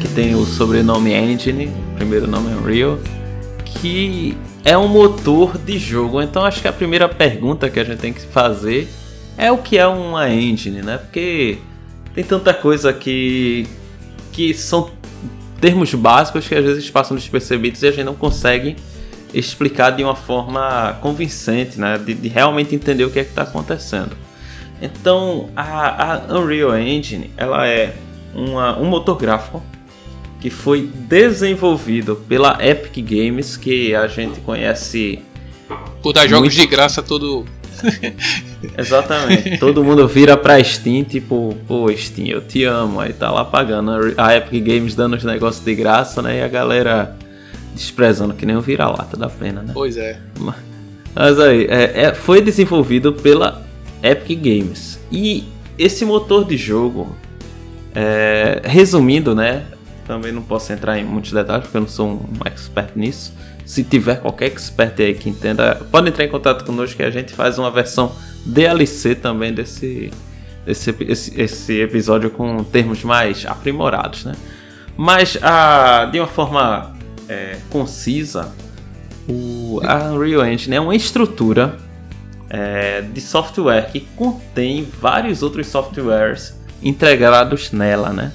que 0.00 0.06
tem 0.06 0.36
o 0.36 0.46
sobrenome 0.46 1.12
Engine, 1.12 1.66
o 1.66 1.96
primeiro 1.96 2.28
nome 2.28 2.52
é 2.52 2.54
Unreal, 2.54 3.00
que 3.64 4.38
é 4.64 4.78
um 4.78 4.86
motor 4.86 5.58
de 5.58 5.76
jogo. 5.76 6.22
Então, 6.22 6.44
acho 6.44 6.62
que 6.62 6.68
a 6.68 6.72
primeira 6.72 7.08
pergunta 7.08 7.68
que 7.68 7.80
a 7.80 7.84
gente 7.84 7.98
tem 7.98 8.12
que 8.12 8.20
fazer 8.20 8.88
é 9.36 9.50
o 9.50 9.58
que 9.58 9.76
é 9.76 9.88
uma 9.88 10.30
engine, 10.30 10.82
né? 10.82 10.98
Porque 10.98 11.58
tem 12.14 12.22
tanta 12.22 12.54
coisa 12.54 12.92
que 12.92 13.66
que 14.30 14.54
são 14.54 14.88
termos 15.60 15.92
básicos 15.94 16.46
que 16.46 16.54
às 16.54 16.64
vezes 16.64 16.88
passam 16.88 17.16
despercebidos 17.16 17.82
e 17.82 17.88
a 17.88 17.90
gente 17.90 18.04
não 18.04 18.14
consegue 18.14 18.76
explicar 19.34 19.90
de 19.90 20.04
uma 20.04 20.14
forma 20.14 20.96
convincente, 21.00 21.76
né? 21.76 21.98
De, 21.98 22.14
de 22.14 22.28
realmente 22.28 22.72
entender 22.72 23.02
o 23.02 23.10
que 23.10 23.18
é 23.18 23.24
que 23.24 23.30
está 23.30 23.42
acontecendo. 23.42 24.29
Então, 24.82 25.50
a, 25.54 26.14
a 26.32 26.38
Unreal 26.38 26.76
Engine, 26.78 27.30
ela 27.36 27.66
é 27.66 27.94
uma, 28.34 28.78
um 28.78 28.84
motor 28.86 29.16
gráfico 29.16 29.62
que 30.40 30.48
foi 30.48 30.88
desenvolvido 30.94 32.16
pela 32.16 32.56
Epic 32.64 33.04
Games, 33.04 33.56
que 33.58 33.94
a 33.94 34.06
gente 34.06 34.40
conhece 34.40 35.20
Por 36.02 36.12
dar 36.14 36.26
jogos 36.26 36.54
Muito- 36.54 36.60
de 36.60 36.66
graça 36.66 37.02
todo. 37.02 37.44
Exatamente. 38.76 39.58
Todo 39.58 39.82
mundo 39.84 40.06
vira 40.08 40.36
pra 40.36 40.62
Steam, 40.62 41.02
tipo, 41.04 41.56
pô, 41.66 41.90
Steam, 41.96 42.28
eu 42.28 42.40
te 42.40 42.64
amo. 42.64 43.00
Aí 43.00 43.12
tá 43.12 43.30
lá 43.30 43.44
pagando. 43.44 43.90
A 44.16 44.36
Epic 44.36 44.62
Games 44.64 44.94
dando 44.94 45.16
os 45.16 45.24
negócios 45.24 45.64
de 45.64 45.74
graça, 45.74 46.20
né? 46.22 46.38
E 46.38 46.42
a 46.42 46.48
galera 46.48 47.14
desprezando 47.74 48.34
que 48.34 48.44
nem 48.44 48.56
um 48.56 48.60
vira-lata 48.60 49.16
da 49.16 49.28
pena, 49.28 49.62
né? 49.62 49.70
Pois 49.72 49.96
é. 49.96 50.18
Mas 51.14 51.38
aí, 51.40 51.66
é, 51.70 52.02
é- 52.06 52.14
foi 52.14 52.40
desenvolvido 52.40 53.12
pela 53.12 53.62
Epic 54.02 54.38
Games. 54.40 54.98
E 55.10 55.44
esse 55.78 56.04
motor 56.04 56.44
de 56.44 56.56
jogo, 56.56 57.14
é, 57.94 58.62
resumindo, 58.64 59.34
né? 59.34 59.66
também 60.10 60.32
não 60.32 60.42
posso 60.42 60.72
entrar 60.72 60.98
em 60.98 61.04
muitos 61.04 61.30
detalhes 61.30 61.64
porque 61.64 61.76
eu 61.76 61.82
não 61.82 61.88
sou 61.88 62.08
um 62.08 62.44
expert 62.44 62.90
nisso. 62.96 63.32
Se 63.64 63.84
tiver 63.84 64.16
qualquer 64.16 64.46
expert 64.46 64.98
aí 64.98 65.14
que 65.14 65.30
entenda, 65.30 65.76
pode 65.88 66.08
entrar 66.08 66.24
em 66.24 66.28
contato 66.28 66.64
conosco 66.64 66.96
que 66.96 67.02
a 67.04 67.10
gente 67.12 67.32
faz 67.32 67.60
uma 67.60 67.70
versão 67.70 68.12
DLC 68.44 69.14
também 69.14 69.54
desse, 69.54 70.10
desse 70.66 70.92
esse, 71.00 71.40
esse 71.40 71.80
episódio 71.80 72.28
com 72.28 72.64
termos 72.64 73.04
mais 73.04 73.46
aprimorados, 73.46 74.24
né? 74.24 74.32
Mas 74.96 75.38
a, 75.40 76.06
de 76.06 76.18
uma 76.18 76.26
forma 76.26 76.92
é, 77.28 77.58
concisa, 77.70 78.52
o, 79.28 79.80
Unreal 80.12 80.44
Engine 80.44 80.74
é 80.74 80.80
uma 80.80 80.96
estrutura 80.96 81.76
é, 82.50 83.00
de 83.00 83.20
software 83.20 83.90
que 83.92 84.00
contém 84.16 84.86
vários 85.00 85.42
outros 85.42 85.68
softwares 85.68 86.58
integrados 86.82 87.70
nela, 87.70 88.10
né? 88.10 88.32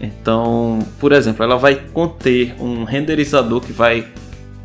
Então, 0.00 0.80
por 0.98 1.12
exemplo, 1.12 1.44
ela 1.44 1.56
vai 1.56 1.76
conter 1.76 2.54
um 2.58 2.84
renderizador 2.84 3.60
que 3.60 3.72
vai 3.72 4.06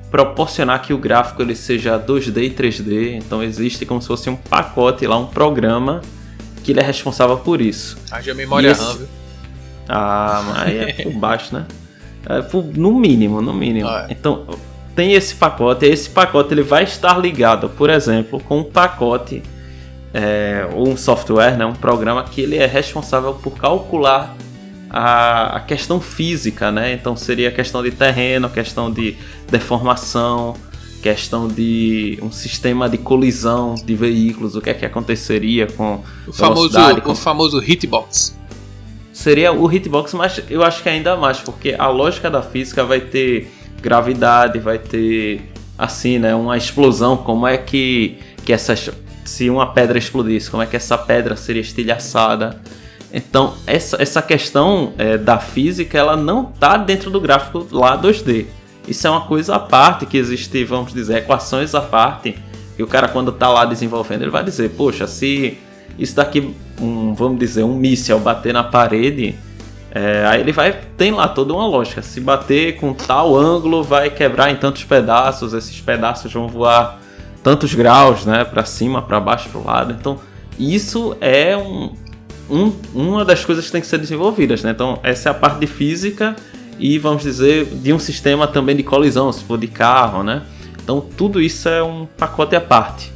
proporcionar 0.09 0.81
que 0.81 0.93
o 0.93 0.97
gráfico 0.97 1.41
ele 1.41 1.55
seja 1.55 1.99
2D 1.99 2.43
e 2.43 2.49
3D. 2.49 3.13
Então 3.15 3.43
existe 3.43 3.85
como 3.85 4.01
se 4.01 4.07
fosse 4.07 4.29
um 4.29 4.35
pacote 4.35 5.05
lá, 5.05 5.17
um 5.17 5.27
programa 5.27 6.01
que 6.63 6.71
ele 6.71 6.79
é 6.79 6.83
responsável 6.83 7.37
por 7.37 7.61
isso. 7.61 7.97
Haja 8.11 8.33
memória 8.33 8.69
esse... 8.69 8.81
RAM, 8.81 8.95
viu? 8.95 9.07
Ah, 9.89 10.43
mas 10.47 10.57
aí 10.63 10.77
é 10.77 10.93
por 11.03 11.13
baixo, 11.17 11.55
né? 11.55 11.65
É 12.27 12.41
por... 12.41 12.63
no 12.63 12.93
mínimo, 12.93 13.41
no 13.41 13.53
mínimo. 13.53 13.87
Ah, 13.87 14.07
é. 14.09 14.13
Então 14.13 14.45
tem 14.97 15.13
esse 15.13 15.35
pacote, 15.35 15.85
esse 15.85 16.09
pacote 16.09 16.55
ele 16.55 16.63
vai 16.63 16.83
estar 16.83 17.19
ligado, 17.19 17.69
por 17.69 17.87
exemplo, 17.87 18.39
com 18.39 18.61
um 18.61 18.63
pacote 18.63 19.43
é, 20.11 20.67
ou 20.73 20.89
um 20.89 20.97
software, 20.97 21.55
né, 21.55 21.67
um 21.67 21.75
programa 21.75 22.23
que 22.23 22.41
ele 22.41 22.57
é 22.57 22.65
responsável 22.65 23.35
por 23.35 23.51
calcular 23.51 24.35
a, 24.89 25.57
a, 25.57 25.59
questão 25.59 26.01
física, 26.01 26.71
né? 26.71 26.93
Então 26.93 27.15
seria 27.15 27.49
a 27.49 27.51
questão 27.51 27.83
de 27.83 27.91
terreno, 27.91 28.49
questão 28.49 28.91
de 28.91 29.15
deformação, 29.51 30.55
questão 31.03 31.47
de 31.47 32.17
um 32.23 32.31
sistema 32.31 32.89
de 32.89 32.97
colisão 32.97 33.75
de 33.75 33.93
veículos, 33.93 34.55
o 34.55 34.61
que 34.61 34.71
é 34.71 34.73
que 34.73 34.85
aconteceria 34.85 35.67
com 35.67 36.01
o 36.25 36.33
famoso 36.33 36.71
com... 37.03 37.11
o 37.11 37.15
famoso 37.15 37.61
hitbox. 37.61 38.35
Seria 39.13 39.51
o 39.51 39.71
hitbox, 39.71 40.15
mas 40.15 40.41
eu 40.49 40.63
acho 40.63 40.81
que 40.81 40.89
ainda 40.89 41.15
mais, 41.15 41.37
porque 41.37 41.75
a 41.77 41.87
lógica 41.87 42.31
da 42.31 42.41
física 42.41 42.83
vai 42.83 43.01
ter 43.01 43.51
gravidade, 43.81 44.59
vai 44.59 44.79
ter 44.79 45.51
assim, 45.77 46.17
né, 46.19 46.33
uma 46.33 46.57
explosão, 46.57 47.17
como 47.17 47.47
é 47.47 47.57
que 47.57 48.17
que 48.43 48.53
essas 48.53 48.89
se 49.25 49.49
uma 49.49 49.73
pedra 49.73 49.97
explodisse, 49.97 50.49
como 50.49 50.63
é 50.63 50.65
que 50.65 50.75
essa 50.75 50.97
pedra 50.97 51.35
seria 51.35 51.61
estilhaçada? 51.61 52.61
Então, 53.11 53.55
essa, 53.65 54.01
essa 54.01 54.21
questão 54.21 54.93
é, 54.97 55.17
da 55.17 55.37
física, 55.37 55.97
ela 55.97 56.15
não 56.15 56.49
está 56.53 56.77
dentro 56.77 57.09
do 57.09 57.19
gráfico 57.19 57.67
lá 57.71 58.01
2D. 58.01 58.45
Isso 58.87 59.05
é 59.05 59.09
uma 59.09 59.21
coisa 59.21 59.55
à 59.55 59.59
parte, 59.59 60.05
que 60.05 60.17
existe, 60.17 60.63
vamos 60.63 60.93
dizer, 60.93 61.17
equações 61.17 61.75
à 61.75 61.81
parte. 61.81 62.37
E 62.77 62.83
o 62.83 62.87
cara, 62.87 63.07
quando 63.07 63.31
está 63.31 63.49
lá 63.49 63.65
desenvolvendo, 63.65 64.21
ele 64.21 64.31
vai 64.31 64.43
dizer, 64.43 64.69
poxa, 64.71 65.07
se 65.07 65.57
isso 65.99 66.15
daqui, 66.15 66.53
um, 66.79 67.13
vamos 67.13 67.39
dizer, 67.39 67.63
um 67.63 67.75
míssel 67.75 68.19
bater 68.19 68.53
na 68.53 68.63
parede, 68.63 69.35
é, 69.97 70.27
aí 70.27 70.41
ele 70.41 70.51
vai, 70.51 70.79
tem 70.95 71.11
lá 71.11 71.27
toda 71.27 71.53
uma 71.53 71.65
lógica. 71.65 72.03
Se 72.03 72.21
bater 72.21 72.75
com 72.75 72.93
tal 72.93 73.35
ângulo, 73.35 73.83
vai 73.83 74.11
quebrar 74.11 74.51
em 74.51 74.55
tantos 74.55 74.83
pedaços, 74.83 75.53
esses 75.53 75.81
pedaços 75.81 76.31
vão 76.31 76.47
voar 76.47 76.99
tantos 77.41 77.73
graus, 77.73 78.23
né, 78.23 78.45
para 78.45 78.63
cima, 78.63 79.01
para 79.01 79.19
baixo, 79.19 79.49
para 79.49 79.59
o 79.59 79.65
lado. 79.65 79.95
Então, 79.99 80.19
isso 80.59 81.17
é 81.19 81.57
um, 81.57 81.95
um, 82.47 82.71
uma 82.93 83.25
das 83.25 83.43
coisas 83.43 83.65
que 83.65 83.71
tem 83.71 83.81
que 83.81 83.87
ser 83.87 83.97
desenvolvidas, 83.97 84.61
né? 84.61 84.69
Então, 84.69 84.99
essa 85.01 85.29
é 85.29 85.31
a 85.31 85.33
parte 85.33 85.59
de 85.59 85.65
física 85.65 86.35
e, 86.77 86.99
vamos 86.99 87.23
dizer, 87.23 87.65
de 87.65 87.91
um 87.91 87.97
sistema 87.97 88.45
também 88.45 88.75
de 88.75 88.83
colisão, 88.83 89.31
se 89.31 89.43
for 89.45 89.57
de 89.57 89.67
carro, 89.67 90.21
né? 90.21 90.43
Então, 90.83 91.01
tudo 91.01 91.41
isso 91.41 91.67
é 91.67 91.81
um 91.81 92.05
pacote 92.05 92.55
à 92.55 92.61
parte. 92.61 93.11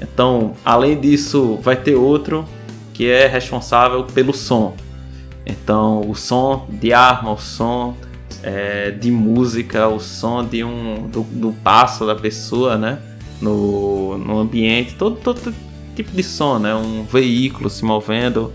Então, 0.00 0.52
além 0.64 1.00
disso, 1.00 1.58
vai 1.60 1.74
ter 1.74 1.96
outro 1.96 2.46
que 2.94 3.10
é 3.10 3.26
responsável 3.26 4.04
pelo 4.04 4.32
som. 4.32 4.76
Então, 5.44 6.08
o 6.08 6.14
som 6.14 6.66
de 6.70 6.92
arma, 6.92 7.32
o 7.32 7.38
som 7.38 7.96
é, 8.42 8.90
de 8.90 9.10
música, 9.10 9.88
o 9.88 10.00
som 10.00 10.44
de 10.44 10.64
um 10.64 11.08
do, 11.08 11.22
do 11.22 11.52
passo 11.52 12.06
da 12.06 12.14
pessoa, 12.14 12.76
né? 12.76 12.98
No, 13.40 14.16
no 14.18 14.38
ambiente, 14.38 14.94
todo, 14.94 15.16
todo 15.16 15.52
tipo 15.96 16.10
de 16.12 16.22
som, 16.22 16.58
né? 16.58 16.74
Um 16.74 17.04
veículo 17.04 17.68
se 17.68 17.84
movendo, 17.84 18.52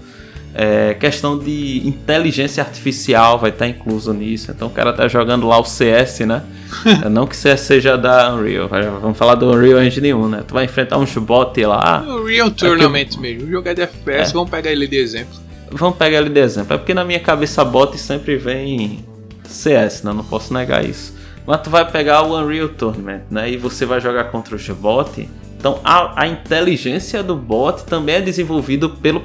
é, 0.53 0.93
questão 0.93 1.37
de 1.37 1.85
inteligência 1.85 2.63
artificial 2.63 3.37
vai 3.37 3.49
estar 3.49 3.67
incluso 3.67 4.13
nisso. 4.13 4.51
Então 4.51 4.67
o 4.67 4.71
cara 4.71 4.93
tá 4.93 5.07
jogando 5.07 5.47
lá 5.47 5.59
o 5.59 5.65
CS, 5.65 6.21
né? 6.21 6.41
Não 7.11 7.27
que 7.27 7.35
o 7.35 7.37
CS 7.37 7.61
seja 7.61 7.97
da 7.97 8.33
Unreal. 8.33 8.69
Vamos 9.01 9.17
falar 9.17 9.35
do 9.35 9.51
Unreal 9.51 9.83
Engine 9.83 10.13
1, 10.13 10.29
né? 10.29 10.43
Tu 10.47 10.53
vai 10.53 10.65
enfrentar 10.65 10.97
um 10.97 11.05
bot 11.21 11.65
lá. 11.65 12.03
O 12.07 12.25
Real 12.25 12.49
Tournament 12.49 13.09
é 13.15 13.19
mesmo. 13.19 13.49
Jogar 13.49 13.73
de 13.73 13.81
FPS, 13.81 14.31
é. 14.31 14.33
vamos 14.33 14.49
pegar 14.49 14.71
ele 14.71 14.87
de 14.87 14.97
exemplo. 14.97 15.46
Vamos 15.71 15.97
pegar 15.97 16.19
ele 16.19 16.29
de 16.29 16.39
exemplo. 16.39 16.73
É 16.73 16.77
porque 16.77 16.93
na 16.93 17.03
minha 17.03 17.19
cabeça 17.19 17.63
bot 17.63 17.97
sempre 17.97 18.37
vem 18.37 19.05
CS, 19.43 20.03
né? 20.03 20.13
Não 20.13 20.23
posso 20.23 20.53
negar 20.53 20.83
isso. 20.85 21.15
Mas 21.45 21.61
tu 21.61 21.69
vai 21.69 21.89
pegar 21.89 22.23
o 22.23 22.37
Unreal 22.37 22.69
Tournament, 22.69 23.21
né? 23.29 23.49
E 23.49 23.57
você 23.57 23.85
vai 23.85 24.01
jogar 24.01 24.25
contra 24.25 24.55
o 24.55 24.75
bot. 24.75 25.29
Então 25.57 25.79
a, 25.83 26.23
a 26.23 26.27
inteligência 26.27 27.23
do 27.23 27.35
bot 27.35 27.83
também 27.85 28.15
é 28.15 28.21
desenvolvido 28.21 28.89
pelo 28.89 29.23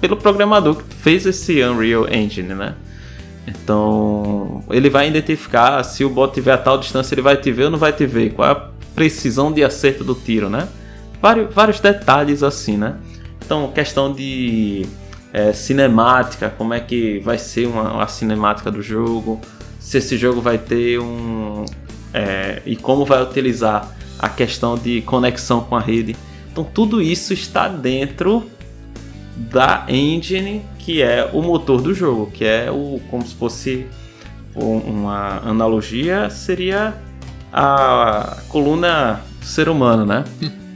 pelo 0.00 0.16
programador 0.16 0.76
que 0.76 0.94
fez 0.94 1.26
esse 1.26 1.62
Unreal 1.62 2.06
Engine, 2.08 2.54
né? 2.54 2.74
Então, 3.46 4.62
ele 4.70 4.90
vai 4.90 5.08
identificar 5.08 5.82
se 5.82 6.04
o 6.04 6.10
bot 6.10 6.34
tiver 6.34 6.52
a 6.52 6.58
tal 6.58 6.78
distância, 6.78 7.14
ele 7.14 7.22
vai 7.22 7.36
te 7.36 7.50
ver 7.50 7.64
ou 7.64 7.70
não 7.70 7.78
vai 7.78 7.92
te 7.92 8.06
ver, 8.06 8.30
qual 8.30 8.48
é 8.48 8.52
a 8.52 8.68
precisão 8.94 9.50
de 9.50 9.64
acerto 9.64 10.04
do 10.04 10.14
tiro, 10.14 10.50
né? 10.50 10.68
Vários, 11.20 11.52
vários 11.52 11.80
detalhes 11.80 12.42
assim, 12.42 12.76
né? 12.76 12.96
Então, 13.44 13.72
questão 13.72 14.12
de 14.12 14.86
é, 15.32 15.52
cinemática, 15.52 16.50
como 16.50 16.74
é 16.74 16.80
que 16.80 17.18
vai 17.20 17.38
ser 17.38 17.66
uma, 17.66 18.06
cinemática 18.08 18.70
do 18.70 18.82
jogo, 18.82 19.40
se 19.78 19.98
esse 19.98 20.16
jogo 20.16 20.40
vai 20.40 20.58
ter 20.58 20.98
um. 20.98 21.64
É, 22.12 22.62
e 22.64 22.74
como 22.74 23.04
vai 23.04 23.22
utilizar 23.22 23.94
a 24.18 24.28
questão 24.28 24.76
de 24.76 25.02
conexão 25.02 25.60
com 25.60 25.76
a 25.76 25.80
rede. 25.80 26.16
Então, 26.50 26.64
tudo 26.64 27.00
isso 27.00 27.32
está 27.32 27.68
dentro 27.68 28.50
da 29.36 29.84
engine 29.88 30.64
que 30.78 31.02
é 31.02 31.28
o 31.34 31.42
motor 31.42 31.82
do 31.82 31.92
jogo, 31.92 32.30
que 32.30 32.44
é 32.46 32.70
o 32.70 32.98
como 33.10 33.26
se 33.26 33.34
fosse 33.34 33.86
uma 34.54 35.38
analogia 35.44 36.30
seria 36.30 36.94
a 37.52 38.38
coluna 38.48 39.20
do 39.38 39.44
ser 39.44 39.68
humano, 39.68 40.06
né? 40.06 40.24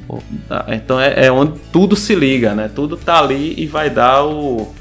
então 0.68 1.00
é, 1.00 1.26
é, 1.26 1.32
onde 1.32 1.59
tudo 1.73 1.97
se 1.97 2.14
liga, 2.14 2.54
né? 2.54 2.71
Tudo 2.75 2.97
tá 2.97 3.18
ali 3.18 3.54
e 3.56 3.66
vai 3.66 3.88
dar 3.88 4.25
o 4.25 4.73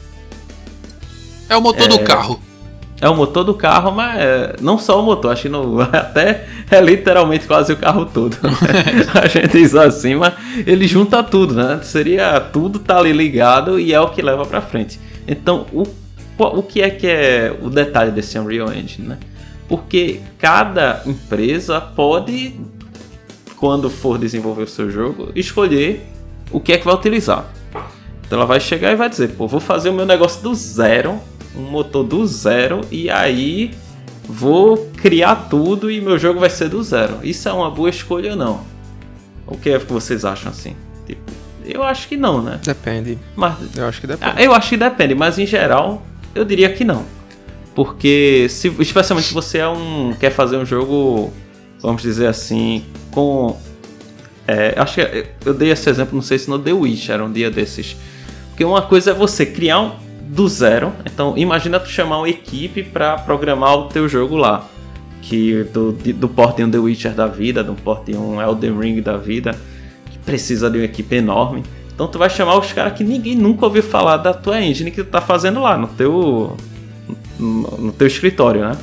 é 1.52 1.58
o 1.58 1.62
motor 1.62 1.84
é, 1.84 1.88
do 1.90 2.00
carro. 2.00 2.42
É 3.02 3.10
o 3.10 3.16
motor 3.16 3.44
do 3.44 3.54
carro, 3.54 3.92
mas 3.92 4.18
é, 4.22 4.56
não 4.62 4.78
só 4.78 5.02
o 5.02 5.04
motor, 5.04 5.34
acho 5.34 5.42
que 5.42 5.50
no, 5.50 5.82
até 5.82 6.46
é 6.70 6.80
literalmente 6.80 7.46
quase 7.46 7.74
o 7.74 7.78
carro 7.78 8.06
todo. 8.06 8.38
Né? 8.42 8.52
a 9.22 9.28
gente 9.28 9.50
diz 9.50 9.76
assim, 9.76 10.16
mas 10.16 10.34
ele 10.66 10.88
junta 10.88 11.22
tudo, 11.22 11.56
né? 11.56 11.82
Seria 11.84 12.40
tudo 12.40 12.80
tá 12.80 12.98
ali 13.00 13.12
ligado 13.12 13.80
e 13.80 13.94
é 13.94 14.00
o 14.00 14.10
que 14.10 14.22
leva 14.22 14.46
para 14.46 14.62
frente. 14.62 14.98
Então, 15.28 15.66
o, 15.74 15.84
o 16.38 16.64
que 16.64 16.82
é 16.82 16.90
que 16.90 17.08
é 17.08 17.54
o 17.62 17.70
detalhe 17.70 18.12
desse 18.12 18.40
Unreal 18.40 18.72
Engine, 18.72 19.10
né? 19.10 19.18
Porque 19.68 20.22
cada 20.38 21.02
empresa 21.06 21.82
pode, 21.82 22.56
quando 23.62 23.90
for 23.90 24.18
desenvolver 24.18 24.64
o 24.64 24.68
seu 24.68 24.92
jogo, 24.92 25.32
escolher 25.34 26.06
o 26.52 26.60
que 26.60 26.74
é 26.74 26.78
que 26.78 26.84
vai 26.84 26.96
utilizar. 26.96 27.46
Então 28.26 28.38
ela 28.38 28.46
vai 28.46 28.60
chegar 28.60 28.92
e 28.92 28.96
vai 28.98 29.10
dizer, 29.10 29.30
pô, 29.30 29.48
vou 29.48 29.62
fazer 29.62 29.90
o 29.90 29.94
meu 29.94 30.06
negócio 30.06 30.42
do 30.44 30.54
zero 30.54 31.18
um 31.56 31.64
motor 31.64 32.04
do 32.04 32.26
zero 32.26 32.82
e 32.90 33.10
aí 33.10 33.72
vou 34.24 34.90
criar 34.98 35.48
tudo 35.50 35.92
e 35.92 36.00
meu 36.02 36.18
jogo 36.18 36.40
vai 36.40 36.50
ser 36.50 36.70
do 36.70 36.82
zero. 36.82 37.20
Isso 37.24 37.48
é 37.48 37.54
uma 37.54 37.70
boa 37.70 37.90
escolha 37.90 38.32
ou 38.32 38.38
não? 38.38 38.62
O 39.46 39.58
que 39.58 39.70
é 39.70 39.80
que 39.80 39.92
vocês 39.92 40.24
acham 40.24 40.52
assim? 40.52 40.76
Tipo, 41.06 41.32
eu 41.66 41.84
acho 41.84 42.08
que 42.08 42.16
não, 42.16 42.42
né? 42.42 42.60
Depende. 42.64 43.18
Mas 43.36 43.56
eu 43.76 43.86
acho 43.86 44.00
que 44.00 44.08
depende. 44.08 44.32
Ah, 44.36 44.42
eu 44.42 44.54
acho 44.54 44.70
que 44.70 44.78
depende, 44.78 45.16
mas 45.16 45.38
em 45.38 45.46
geral 45.46 46.02
eu 46.34 46.46
diria 46.46 46.72
que 46.72 46.84
não. 46.84 47.06
Porque 47.76 48.48
se, 48.50 48.68
especialmente 48.80 49.28
se 49.28 49.34
você 49.34 49.60
é 49.60 49.68
um 49.68 50.14
quer 50.20 50.32
fazer 50.32 50.58
um 50.58 50.66
jogo, 50.66 51.32
vamos 51.82 52.02
dizer 52.02 52.28
assim, 52.28 52.86
com 53.12 53.58
é, 54.48 54.74
acho 54.78 54.96
que 54.96 55.26
eu 55.46 55.54
dei 55.54 55.72
esse 55.72 55.90
exemplo, 55.90 56.16
não 56.16 56.22
sei 56.22 56.38
se 56.38 56.50
no 56.50 56.60
The 56.60 56.74
Witcher, 56.74 57.22
um 57.22 57.32
dia 57.32 57.50
desses. 57.50 57.96
Porque 58.50 58.66
uma 58.66 58.82
coisa 58.82 59.12
é 59.12 59.14
você 59.14 59.46
criar 59.46 59.80
um, 59.80 59.92
do 60.24 60.48
zero. 60.48 60.92
Então, 61.06 61.38
imagina 61.38 61.80
tu 61.80 61.90
chamar 61.90 62.18
uma 62.18 62.30
equipe 62.30 62.84
para 62.84 63.18
programar 63.18 63.76
o 63.76 63.88
teu 63.88 64.10
jogo 64.10 64.36
lá. 64.36 64.68
Que 65.22 65.64
do, 65.66 65.92
do 65.92 66.28
porte 66.28 66.66
The 66.66 66.78
Witcher 66.78 67.14
da 67.14 67.28
vida, 67.28 67.64
do 67.64 67.76
porte 67.76 68.12
Elden 68.12 68.78
Ring 68.78 69.02
da 69.02 69.18
vida, 69.18 69.56
que 70.10 70.18
precisa 70.20 70.70
de 70.70 70.80
uma 70.80 70.86
equipe 70.86 71.16
enorme. 71.16 71.64
Então 71.94 72.08
tu 72.08 72.18
vai 72.18 72.30
chamar 72.30 72.58
os 72.58 72.74
caras 72.74 72.94
que 72.94 73.04
ninguém 73.04 73.36
nunca 73.36 73.66
ouviu 73.66 73.84
falar 73.84 74.18
da 74.18 74.34
tua 74.34 74.60
engine 74.62 74.90
que 74.90 75.04
tu 75.04 75.10
tá 75.10 75.22
fazendo 75.22 75.62
lá 75.62 75.78
no 75.78 75.88
teu 75.88 76.58
no, 77.38 77.62
no 77.78 77.92
teu 77.92 78.08
escritório, 78.08 78.62
né? 78.62 78.78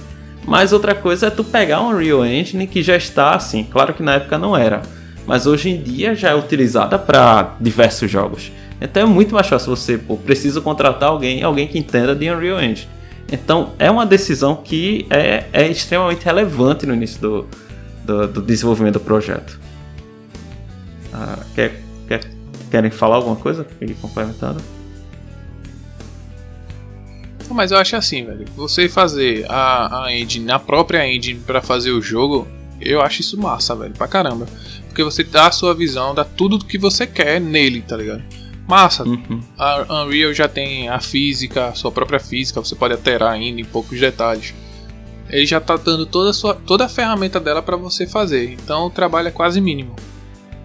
Mas 0.48 0.72
outra 0.72 0.94
coisa 0.94 1.26
é 1.26 1.30
tu 1.30 1.44
pegar 1.44 1.82
um 1.82 1.90
Unreal 1.90 2.24
Engine 2.24 2.66
que 2.66 2.82
já 2.82 2.96
está 2.96 3.34
assim, 3.34 3.62
claro 3.62 3.92
que 3.92 4.02
na 4.02 4.14
época 4.14 4.38
não 4.38 4.56
era, 4.56 4.80
mas 5.26 5.46
hoje 5.46 5.68
em 5.68 5.82
dia 5.82 6.14
já 6.14 6.30
é 6.30 6.34
utilizada 6.34 6.98
para 6.98 7.54
diversos 7.60 8.10
jogos. 8.10 8.50
Então 8.80 9.02
é 9.02 9.06
muito 9.06 9.34
mais 9.34 9.46
fácil 9.46 9.76
você, 9.76 9.98
pô, 9.98 10.16
precisa 10.16 10.62
contratar 10.62 11.10
alguém, 11.10 11.42
alguém 11.42 11.68
que 11.68 11.78
entenda 11.78 12.14
de 12.14 12.30
Unreal 12.30 12.62
Engine. 12.62 12.88
Então 13.30 13.74
é 13.78 13.90
uma 13.90 14.06
decisão 14.06 14.56
que 14.56 15.06
é, 15.10 15.44
é 15.52 15.68
extremamente 15.68 16.24
relevante 16.24 16.86
no 16.86 16.94
início 16.94 17.20
do, 17.20 17.46
do, 18.02 18.26
do 18.28 18.40
desenvolvimento 18.40 18.94
do 18.94 19.00
projeto. 19.00 19.60
Ah, 21.12 21.40
quer, 21.54 21.78
quer, 22.08 22.20
querem 22.70 22.90
falar 22.90 23.16
alguma 23.16 23.36
coisa? 23.36 23.66
Ir 23.82 23.92
complementando? 24.00 24.62
Mas 27.54 27.70
eu 27.70 27.78
acho 27.78 27.96
assim, 27.96 28.24
velho. 28.24 28.44
Você 28.56 28.88
fazer 28.88 29.46
a, 29.48 30.04
a 30.04 30.14
engine, 30.14 30.50
a 30.50 30.58
própria 30.58 31.06
engine 31.06 31.40
para 31.40 31.62
fazer 31.62 31.90
o 31.92 32.00
jogo, 32.00 32.46
eu 32.80 33.00
acho 33.00 33.20
isso 33.20 33.40
massa, 33.40 33.74
velho, 33.74 33.92
pra 33.94 34.06
caramba. 34.08 34.46
Porque 34.88 35.02
você 35.02 35.22
dá 35.22 35.48
a 35.48 35.52
sua 35.52 35.74
visão, 35.74 36.14
dá 36.14 36.24
tudo 36.24 36.64
que 36.64 36.78
você 36.78 37.06
quer 37.06 37.40
nele, 37.40 37.82
tá 37.82 37.96
ligado? 37.96 38.22
Massa. 38.66 39.04
Uhum. 39.04 39.40
A 39.56 40.02
Unreal 40.02 40.34
já 40.34 40.46
tem 40.46 40.88
a 40.88 41.00
física, 41.00 41.68
a 41.68 41.74
sua 41.74 41.90
própria 41.90 42.20
física, 42.20 42.60
você 42.60 42.74
pode 42.74 42.92
alterar 42.92 43.32
ainda 43.32 43.60
em 43.60 43.64
poucos 43.64 43.98
detalhes. 43.98 44.54
Ele 45.30 45.46
já 45.46 45.60
tá 45.60 45.76
dando 45.76 46.06
toda 46.06 46.30
a, 46.30 46.32
sua, 46.32 46.54
toda 46.54 46.84
a 46.84 46.88
ferramenta 46.88 47.38
dela 47.38 47.62
para 47.62 47.76
você 47.76 48.06
fazer. 48.06 48.52
Então 48.52 48.86
o 48.86 48.90
trabalho 48.90 49.28
é 49.28 49.30
quase 49.30 49.60
mínimo. 49.60 49.94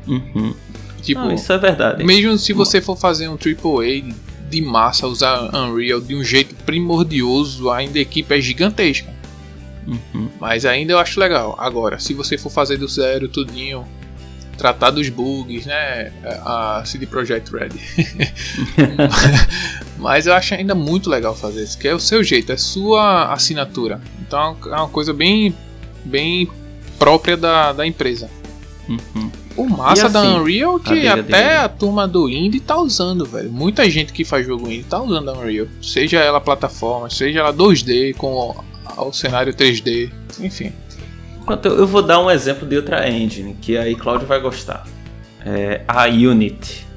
Uhum. 0.08 0.54
Tipo, 1.02 1.22
Não, 1.22 1.34
isso 1.34 1.52
é 1.52 1.58
verdade. 1.58 2.04
Mesmo 2.04 2.38
se 2.38 2.54
você 2.54 2.82
for 2.82 2.98
fazer 2.98 3.28
um 3.28 3.34
AAA 3.34 4.13
de 4.54 4.62
massa, 4.62 5.08
usar 5.08 5.54
Unreal 5.56 6.00
de 6.00 6.16
um 6.16 6.24
jeito 6.24 6.56
primordioso, 6.64 7.70
ainda 7.70 8.00
a 8.00 8.02
equipe 8.02 8.36
é 8.36 8.42
gigantesca. 8.42 9.14
Uhum. 9.88 10.30
Mas 10.40 10.66
ainda 10.66 10.94
eu 10.94 11.00
acho 11.00 11.20
legal. 11.20 11.56
Agora, 11.60 12.00
se 12.00 12.14
você 12.14 12.38
for 12.38 12.50
fazer 12.50 12.78
do 12.78 12.88
zero 12.88 13.28
tudinho, 13.28 13.86
tratar 14.58 14.92
dos 14.92 15.10
bugs, 15.10 15.66
né? 15.66 16.12
A 16.46 16.84
CD 16.86 17.06
Projekt 17.06 17.52
Red. 17.52 17.70
Mas 19.98 20.28
eu 20.28 20.34
acho 20.34 20.54
ainda 20.54 20.76
muito 20.76 21.10
legal 21.10 21.36
fazer 21.36 21.64
isso, 21.64 21.78
que 21.78 21.88
é 21.88 21.94
o 21.94 22.00
seu 22.00 22.24
jeito, 22.24 22.52
é 22.52 22.58
sua 22.58 23.34
assinatura. 23.34 24.02
Então 24.22 24.58
é 24.66 24.76
uma 24.76 24.88
coisa 24.88 25.14
bem, 25.14 25.56
bem 26.06 26.50
própria 26.98 27.36
da, 27.36 27.74
da 27.74 27.86
empresa. 27.86 28.30
Uhum. 28.88 29.32
O 29.56 29.70
massa 29.70 30.06
assim, 30.06 30.14
da 30.14 30.22
Unreal 30.24 30.80
que 30.80 31.08
a 31.08 31.14
até 31.16 31.58
a 31.58 31.70
turma 31.70 32.08
do 32.08 32.30
Indie 32.30 32.60
tá 32.60 32.78
usando, 32.78 33.26
velho. 33.26 33.52
Muita 33.52 33.90
gente 33.90 34.12
que 34.12 34.24
faz 34.24 34.46
jogo 34.46 34.68
Indie 34.68 34.84
tá 34.84 35.02
usando 35.02 35.30
a 35.30 35.34
Unreal. 35.34 35.68
Seja 35.82 36.20
ela 36.20 36.42
plataforma, 36.42 37.10
seja 37.10 37.40
ela 37.40 37.54
2D 37.54 38.16
com 38.16 38.56
o 38.98 39.12
cenário 39.12 39.54
3D, 39.54 40.12
enfim. 40.40 40.72
Eu 41.64 41.86
vou 41.86 42.02
dar 42.02 42.20
um 42.20 42.32
exemplo 42.32 42.68
de 42.68 42.76
outra 42.76 43.10
engine 43.10 43.56
que 43.62 43.78
aí 43.78 43.96
Claudio 43.96 44.26
vai 44.26 44.40
gostar. 44.40 44.86
É 45.46 45.82
a 45.88 46.06
Unity. 46.06 46.88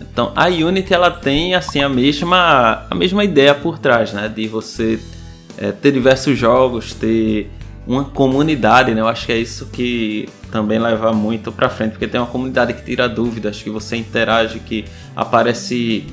Então, 0.00 0.32
a 0.36 0.46
Unity 0.46 0.94
ela 0.94 1.10
tem 1.10 1.54
assim 1.54 1.82
a 1.82 1.88
mesma 1.88 2.86
a 2.88 2.94
mesma 2.94 3.24
ideia 3.24 3.54
por 3.54 3.78
trás, 3.78 4.12
né, 4.12 4.28
de 4.28 4.46
você 4.46 4.98
é, 5.58 5.72
ter 5.72 5.92
diversos 5.92 6.38
jogos, 6.38 6.94
ter 6.94 7.50
uma 7.86 8.04
comunidade, 8.04 8.94
né? 8.94 9.00
Eu 9.00 9.08
acho 9.08 9.26
que 9.26 9.32
é 9.32 9.38
isso 9.38 9.66
que 9.66 10.28
também 10.50 10.78
leva 10.78 11.12
muito 11.12 11.50
para 11.50 11.68
frente, 11.68 11.92
porque 11.92 12.06
tem 12.06 12.20
uma 12.20 12.26
comunidade 12.26 12.74
que 12.74 12.82
tira 12.82 13.08
dúvidas, 13.08 13.62
que 13.62 13.70
você 13.70 13.96
interage, 13.96 14.60
que 14.60 14.84
aparece 15.14 16.06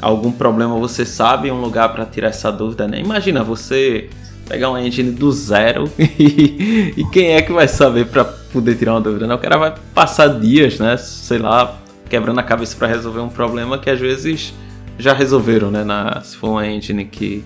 algum 0.00 0.30
problema, 0.30 0.76
você 0.76 1.04
sabe 1.04 1.50
um 1.50 1.60
lugar 1.60 1.92
para 1.92 2.04
tirar 2.04 2.28
essa 2.28 2.50
dúvida, 2.52 2.86
né? 2.86 3.00
Imagina 3.00 3.42
você 3.42 4.10
pegar 4.48 4.68
uma 4.68 4.80
engine 4.82 5.10
do 5.10 5.32
zero 5.32 5.90
e, 5.98 6.92
e 6.96 7.04
quem 7.10 7.32
é 7.32 7.42
que 7.42 7.52
vai 7.52 7.66
saber 7.66 8.06
para 8.06 8.24
poder 8.24 8.76
tirar 8.76 8.92
uma 8.92 9.00
dúvida, 9.00 9.26
né? 9.26 9.34
O 9.34 9.38
cara 9.38 9.56
vai 9.56 9.74
passar 9.94 10.28
dias, 10.28 10.78
né? 10.78 10.96
Sei 10.96 11.38
lá, 11.38 11.78
quebrando 12.08 12.38
a 12.38 12.42
cabeça 12.42 12.76
para 12.76 12.88
resolver 12.88 13.20
um 13.20 13.28
problema 13.28 13.78
que 13.78 13.88
às 13.88 13.98
vezes 13.98 14.52
já 14.98 15.12
resolveram, 15.12 15.70
né? 15.70 15.82
Na, 15.84 16.20
se 16.22 16.36
for 16.36 16.50
uma 16.50 16.66
engine 16.66 17.04
que 17.04 17.42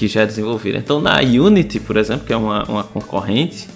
que 0.00 0.08
já 0.08 0.22
é 0.22 0.26
desenvolvida. 0.26 0.78
Então, 0.78 0.98
na 0.98 1.18
Unity, 1.20 1.78
por 1.78 1.98
exemplo, 1.98 2.24
que 2.26 2.32
é 2.32 2.36
uma, 2.36 2.64
uma 2.64 2.82
concorrente, 2.82 3.68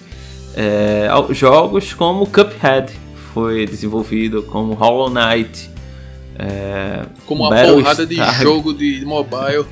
é, 0.55 1.07
jogos 1.29 1.93
como 1.93 2.25
Cuphead 2.25 2.91
foi 3.31 3.67
desenvolvido, 3.67 4.41
como 4.41 4.73
Hollow 4.73 5.11
Knight, 5.11 5.69
é, 6.39 7.05
como 7.27 7.43
uma 7.43 7.51
Battle 7.51 7.75
porrada 7.75 8.11
Star, 8.11 8.37
de 8.37 8.41
jogo 8.43 8.73
de 8.73 9.05
mobile. 9.05 9.65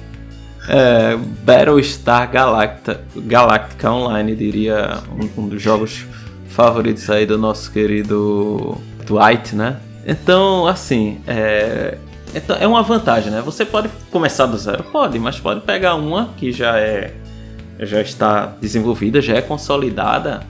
É, 0.70 1.18
Battlestar 1.44 2.30
Galacta, 2.32 3.04
Galactica 3.16 3.92
Online, 3.92 4.36
diria 4.36 5.02
um, 5.10 5.42
um, 5.42 5.48
dos 5.48 5.60
jogos 5.60 6.06
favoritos 6.50 7.10
aí 7.10 7.26
do 7.26 7.36
nosso 7.36 7.72
querido 7.72 8.78
Dwight, 9.08 9.56
né? 9.56 9.78
Então, 10.06 10.68
assim, 10.68 11.20
é, 11.26 11.98
é 12.60 12.67
uma 12.67 12.82
vantagem, 12.82 13.32
né? 13.32 13.41
Você 13.41 13.65
pode 13.65 13.89
começar 14.12 14.46
do 14.46 14.58
zero, 14.58 14.84
pode, 14.84 15.19
mas 15.19 15.39
pode 15.39 15.62
pegar 15.62 15.96
uma 15.96 16.30
que 16.38 16.52
já 16.52 16.80
é 16.80 17.13
já 17.80 18.02
está 18.02 18.54
desenvolvida, 18.62 19.22
já 19.22 19.36
é 19.36 19.41
consolidada 19.41 20.41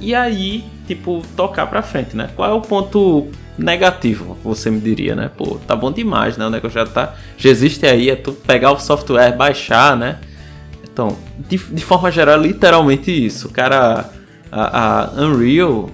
e 0.00 0.14
aí, 0.14 0.64
tipo, 0.86 1.22
tocar 1.36 1.66
para 1.66 1.82
frente, 1.82 2.16
né? 2.16 2.30
Qual 2.36 2.48
é 2.48 2.52
o 2.52 2.60
ponto 2.60 3.28
negativo, 3.58 4.36
você 4.44 4.70
me 4.70 4.80
diria, 4.80 5.16
né? 5.16 5.30
Pô, 5.36 5.58
tá 5.66 5.74
bom 5.74 5.90
demais, 5.90 6.36
né? 6.36 6.46
O 6.46 6.50
negócio 6.50 6.78
já 6.78 6.86
tá, 6.86 7.14
já 7.36 7.50
existe 7.50 7.84
aí, 7.84 8.08
é 8.08 8.16
tu 8.16 8.32
pegar 8.32 8.70
o 8.70 8.78
software, 8.78 9.36
baixar, 9.36 9.96
né? 9.96 10.18
Então, 10.84 11.16
de, 11.38 11.56
de 11.56 11.84
forma 11.84 12.10
geral, 12.10 12.40
literalmente 12.40 13.10
isso. 13.10 13.48
O 13.48 13.50
cara, 13.50 14.08
a, 14.50 15.18
a 15.18 15.22
Unreal, 15.22 15.90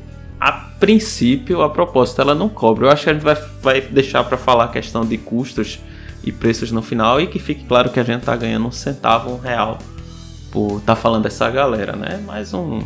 princípio, 0.84 1.62
a 1.62 1.70
proposta 1.70 2.20
ela 2.20 2.34
não 2.34 2.46
cobra. 2.46 2.86
Eu 2.86 2.90
acho 2.90 3.04
que 3.04 3.10
a 3.10 3.14
gente 3.14 3.22
vai, 3.22 3.34
vai 3.62 3.80
deixar 3.80 4.22
para 4.22 4.36
falar 4.36 4.64
a 4.64 4.68
questão 4.68 5.02
de 5.02 5.16
custos 5.16 5.80
e 6.22 6.30
preços 6.30 6.70
no 6.70 6.82
final 6.82 7.18
e 7.18 7.26
que 7.26 7.38
fique 7.38 7.64
claro 7.64 7.88
que 7.88 7.98
a 7.98 8.02
gente 8.02 8.20
tá 8.22 8.36
ganhando 8.36 8.66
um 8.66 8.70
centavo, 8.70 9.32
um 9.32 9.38
real 9.38 9.78
por 10.50 10.76
estar 10.76 10.94
tá 10.94 10.96
falando 10.96 11.22
dessa 11.22 11.48
galera, 11.48 11.96
né? 11.96 12.22
Mais 12.26 12.52
um. 12.52 12.82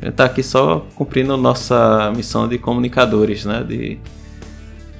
A 0.00 0.06
gente 0.06 0.14
tá 0.14 0.24
aqui 0.24 0.42
só 0.42 0.86
cumprindo 0.94 1.36
nossa 1.36 2.10
missão 2.16 2.48
de 2.48 2.56
comunicadores, 2.56 3.44
né? 3.44 3.62
De, 3.62 3.98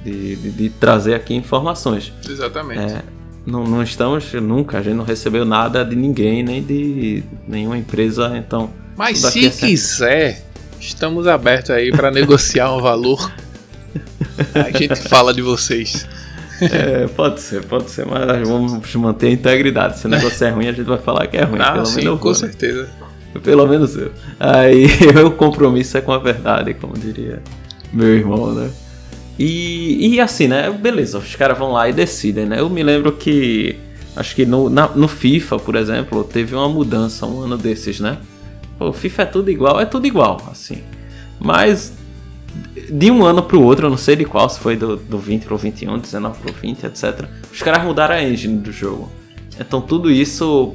de, 0.05 0.37
de, 0.37 0.51
de 0.51 0.69
trazer 0.69 1.15
aqui 1.15 1.35
informações. 1.35 2.13
Exatamente. 2.29 2.93
É, 2.93 3.03
não, 3.47 3.65
não 3.65 3.83
estamos 3.83 4.31
nunca, 4.35 4.77
a 4.77 4.83
gente 4.83 4.95
não 4.95 5.05
recebeu 5.05 5.47
nada 5.47 5.87
de 5.87 5.97
ninguém, 5.97 6.43
nem 6.43 6.63
de 6.63 7.25
nenhuma 7.49 7.79
empresa, 7.79 8.37
então. 8.37 8.69
Mas 8.95 9.21
se 9.21 9.47
é 9.47 9.51
sempre... 9.51 9.69
quiser 9.69 10.52
Estamos 10.83 11.29
abertos 11.29 11.71
aí 11.71 11.93
para 11.93 12.11
negociar 12.11 12.73
um 12.73 12.81
valor. 12.81 13.33
A 14.53 14.77
gente 14.77 14.97
fala 15.09 15.33
de 15.33 15.41
vocês. 15.41 16.09
É, 16.61 17.07
pode 17.07 17.41
ser, 17.41 17.65
pode 17.65 17.89
ser, 17.89 18.05
mas 18.05 18.47
vamos 18.49 18.95
manter 18.97 19.29
a 19.29 19.31
integridade. 19.31 20.01
Se 20.01 20.07
o 20.07 20.09
negócio 20.09 20.45
é 20.45 20.51
ruim, 20.51 20.67
a 20.67 20.73
gente 20.73 20.87
vai 20.87 20.99
falar 20.99 21.29
que 21.29 21.37
é 21.37 21.45
ruim. 21.45 21.61
Ah, 21.63 21.75
pelo 21.75 21.87
sim, 21.87 21.97
menos 21.99 22.19
com 22.19 22.25
vou, 22.25 22.33
né? 22.33 22.39
certeza. 22.39 22.83
Né? 22.83 23.41
Pelo 23.43 23.67
menos 23.67 23.97
eu. 23.97 24.11
Aí 24.41 24.87
o 25.25 25.31
compromisso 25.31 25.97
é 25.97 26.01
com 26.01 26.13
a 26.13 26.19
verdade, 26.19 26.75
como 26.75 26.95
diria 26.95 27.41
meu 27.93 28.09
irmão, 28.09 28.53
né? 28.53 28.69
E, 29.39 30.15
e 30.15 30.21
assim, 30.21 30.49
né? 30.49 30.69
Beleza, 30.69 31.19
os 31.19 31.37
caras 31.37 31.57
vão 31.57 31.71
lá 31.71 31.89
e 31.89 31.93
decidem, 31.93 32.45
né? 32.45 32.59
Eu 32.59 32.69
me 32.69 32.83
lembro 32.83 33.13
que. 33.13 33.79
Acho 34.17 34.35
que 34.35 34.45
no, 34.45 34.69
na, 34.69 34.89
no 34.89 35.07
FIFA, 35.07 35.59
por 35.59 35.77
exemplo, 35.77 36.25
teve 36.25 36.55
uma 36.57 36.69
mudança 36.69 37.25
um 37.25 37.41
ano 37.41 37.57
desses, 37.57 38.01
né? 38.01 38.19
Pô, 38.79 38.93
FIFA 38.93 39.23
é 39.23 39.27
tudo 39.27 39.51
igual, 39.51 39.81
é 39.81 39.85
tudo 39.85 40.07
igual, 40.07 40.43
assim. 40.51 40.83
Mas 41.39 41.93
de 42.91 43.11
um 43.11 43.25
ano 43.25 43.43
pro 43.43 43.63
outro, 43.63 43.87
eu 43.87 43.91
não 43.91 43.97
sei 43.97 44.17
de 44.17 44.25
qual, 44.25 44.49
se 44.49 44.59
foi 44.59 44.77
do, 44.77 44.97
do 44.97 45.19
20 45.19 45.45
pro 45.45 45.57
21, 45.57 45.99
19 45.99 46.41
pro 46.41 46.53
20, 46.53 46.85
etc. 46.85 47.25
Os 47.51 47.63
caras 47.63 47.83
mudaram 47.83 48.15
a 48.15 48.23
engine 48.23 48.59
do 48.59 48.73
jogo. 48.73 49.11
Então 49.59 49.81
tudo 49.81 50.11
isso 50.11 50.75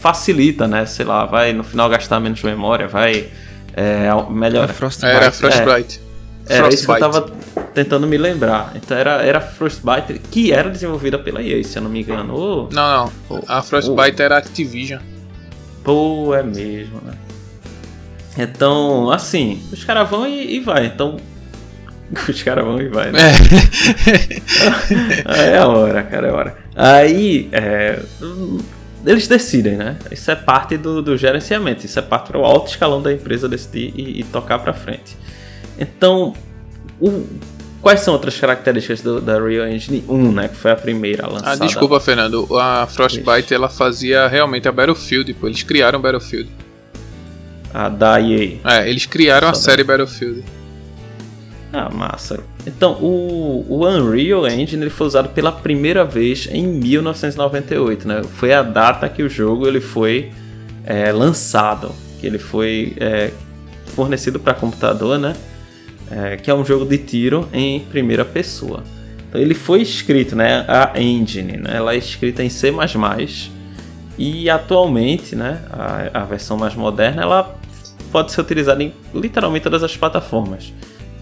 facilita, 0.00 0.66
né? 0.66 0.86
Sei 0.86 1.04
lá, 1.04 1.24
vai 1.24 1.52
no 1.52 1.64
final 1.64 1.88
gastar 1.88 2.20
menos 2.20 2.42
memória, 2.42 2.86
vai 2.86 3.28
é, 3.74 4.08
melhorar. 4.30 4.68
Frostbite. 4.68 5.06
Era 5.06 5.30
Frostbite. 5.32 6.00
É, 6.48 6.56
era 6.56 6.68
isso 6.68 6.86
que 6.86 6.92
eu 6.92 6.98
tava 6.98 7.30
tentando 7.74 8.06
me 8.06 8.16
lembrar. 8.16 8.72
Então 8.74 8.96
era, 8.96 9.22
era 9.22 9.40
Frostbite, 9.40 10.18
que 10.30 10.52
era 10.52 10.70
desenvolvida 10.70 11.18
pela 11.18 11.42
EA, 11.42 11.62
se 11.64 11.78
eu 11.78 11.82
não 11.82 11.90
me 11.90 12.02
engano. 12.02 12.34
Oh, 12.34 12.68
não, 12.72 13.04
não. 13.04 13.12
Oh, 13.28 13.40
a 13.46 13.62
Frostbite 13.62 14.16
oh. 14.20 14.22
era 14.22 14.38
Activision. 14.38 15.00
Pô, 15.84 16.34
é 16.34 16.42
mesmo, 16.42 17.00
né? 17.04 17.14
Então, 18.38 19.10
assim, 19.10 19.60
os 19.72 19.84
caras 19.84 20.08
vão 20.08 20.26
e, 20.26 20.56
e 20.56 20.60
vai. 20.60 20.86
Então, 20.86 21.16
os 22.28 22.42
caras 22.42 22.64
vão 22.64 22.80
e 22.80 22.88
vai, 22.88 23.10
né? 23.10 23.18
É. 25.26 25.52
é 25.54 25.58
a 25.58 25.66
hora, 25.66 26.02
cara, 26.04 26.28
é 26.28 26.30
a 26.30 26.34
hora. 26.34 26.56
Aí, 26.74 27.48
é, 27.52 28.00
eles 29.04 29.26
decidem, 29.26 29.76
né? 29.76 29.96
Isso 30.10 30.30
é 30.30 30.36
parte 30.36 30.76
do, 30.76 31.02
do 31.02 31.16
gerenciamento, 31.16 31.84
isso 31.84 31.98
é 31.98 32.02
parte 32.02 32.32
do 32.32 32.38
alto 32.38 32.70
escalão 32.70 33.02
da 33.02 33.12
empresa 33.12 33.48
decidir 33.48 33.92
e, 33.96 34.20
e 34.20 34.24
tocar 34.24 34.58
para 34.60 34.72
frente. 34.72 35.16
Então, 35.78 36.32
o, 37.00 37.26
Quais 37.80 38.00
são 38.00 38.12
outras 38.12 38.38
características 38.38 39.00
do, 39.02 39.20
da 39.20 39.40
Real 39.40 39.66
Engine 39.68 40.04
1, 40.08 40.32
né? 40.32 40.48
Que 40.48 40.56
foi 40.56 40.72
a 40.72 40.76
primeira 40.76 41.28
lançada. 41.28 41.52
Ah, 41.52 41.66
desculpa, 41.66 42.00
Fernando. 42.00 42.48
A 42.58 42.86
Frostbite 42.88 43.54
ela 43.54 43.68
fazia 43.68 44.26
realmente 44.26 44.66
a 44.66 44.72
Battlefield, 44.72 45.32
pô. 45.34 45.46
Eles 45.46 45.62
criaram 45.62 46.00
Battlefield. 46.00 46.50
A 47.72 47.88
da 47.88 48.20
EA. 48.20 48.58
É, 48.64 48.88
eles 48.88 49.06
criaram 49.06 49.48
a 49.48 49.54
série 49.54 49.84
Battlefield. 49.84 50.42
Ah, 51.72 51.90
massa. 51.90 52.40
Então, 52.66 52.92
o, 52.94 53.64
o 53.68 53.86
Unreal 53.86 54.46
Engine 54.48 54.82
ele 54.82 54.90
foi 54.90 55.06
usado 55.06 55.28
pela 55.30 55.52
primeira 55.52 56.04
vez 56.04 56.48
em 56.50 56.66
1998, 56.66 58.08
né? 58.08 58.22
Foi 58.24 58.52
a 58.52 58.62
data 58.62 59.08
que 59.08 59.22
o 59.22 59.28
jogo 59.28 59.66
ele 59.66 59.80
foi 59.80 60.30
é, 60.84 61.12
lançado, 61.12 61.94
que 62.20 62.26
ele 62.26 62.38
foi 62.38 62.94
é, 62.98 63.30
fornecido 63.94 64.40
para 64.40 64.54
computador, 64.54 65.18
né? 65.18 65.36
É, 66.10 66.36
que 66.36 66.50
é 66.50 66.54
um 66.54 66.64
jogo 66.64 66.86
de 66.86 66.96
tiro 66.96 67.46
em 67.52 67.80
primeira 67.80 68.24
pessoa. 68.24 68.82
Então, 69.28 69.38
ele 69.38 69.52
foi 69.52 69.82
escrito, 69.82 70.34
né? 70.34 70.64
A 70.66 70.98
engine, 70.98 71.58
né? 71.58 71.76
Ela 71.76 71.92
é 71.92 71.98
escrita 71.98 72.42
em 72.42 72.48
C++ 72.48 72.72
e 74.18 74.50
atualmente, 74.50 75.36
né? 75.36 75.62
A, 75.70 76.22
a 76.22 76.24
versão 76.24 76.56
mais 76.56 76.74
moderna, 76.74 77.22
ela 77.22 77.56
pode 78.10 78.32
ser 78.32 78.40
utilizada 78.40 78.82
em 78.82 78.92
literalmente 79.14 79.62
todas 79.62 79.82
as 79.82 79.96
plataformas 79.96 80.72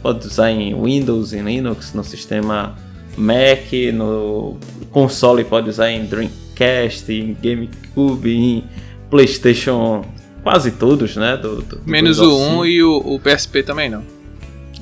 pode 0.06 0.24
usar 0.24 0.52
em 0.52 0.80
Windows, 0.80 1.32
em 1.32 1.42
Linux, 1.42 1.92
no 1.92 2.04
sistema 2.04 2.76
Mac, 3.16 3.72
no 3.92 4.56
console 4.92 5.42
pode 5.42 5.68
usar 5.68 5.90
em 5.90 6.06
Dreamcast, 6.06 7.12
em 7.12 7.34
GameCube, 7.34 8.30
em 8.30 8.64
PlayStation, 9.10 10.04
quase 10.44 10.70
todos, 10.70 11.16
né? 11.16 11.36
Do, 11.36 11.60
do 11.60 11.80
Menos 11.84 12.20
o 12.20 12.38
1 12.38 12.66
e 12.66 12.82
o, 12.84 12.98
o, 12.98 13.18
PSP 13.18 13.64
também 13.64 13.90
não. 13.90 14.04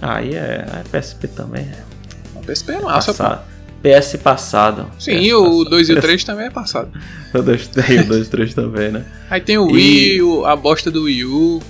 Aí 0.03 0.35
é, 0.35 0.67
a 0.71 0.85
PSP 0.91 1.29
também 1.29 1.63
é. 1.63 1.85
O 2.35 2.45
PSP 2.45 2.73
é 2.73 2.81
massa, 2.81 3.15
passado. 3.15 3.54
PS 3.85 4.17
passado. 4.17 4.91
Sim, 4.99 5.21
PS 5.21 5.33
o 5.35 5.65
2 5.65 5.91
e 5.91 5.93
o 5.93 6.01
3 6.01 6.25
também 6.25 6.47
é 6.47 6.51
passado. 6.51 6.91
o 7.35 7.43
2 7.43 7.71
e 7.91 7.99
o 7.99 8.07
2 8.07 8.27
e 8.27 8.31
3 8.31 8.55
também, 8.55 8.91
né? 8.91 9.05
Aí 9.29 9.43
tem 9.43 9.59
o 9.59 9.67
Wii, 9.67 10.21
e... 10.21 10.47
a 10.47 10.57
bosta 10.57 10.91
do 10.91 11.03
Wii 11.03 11.25
U. 11.27 11.63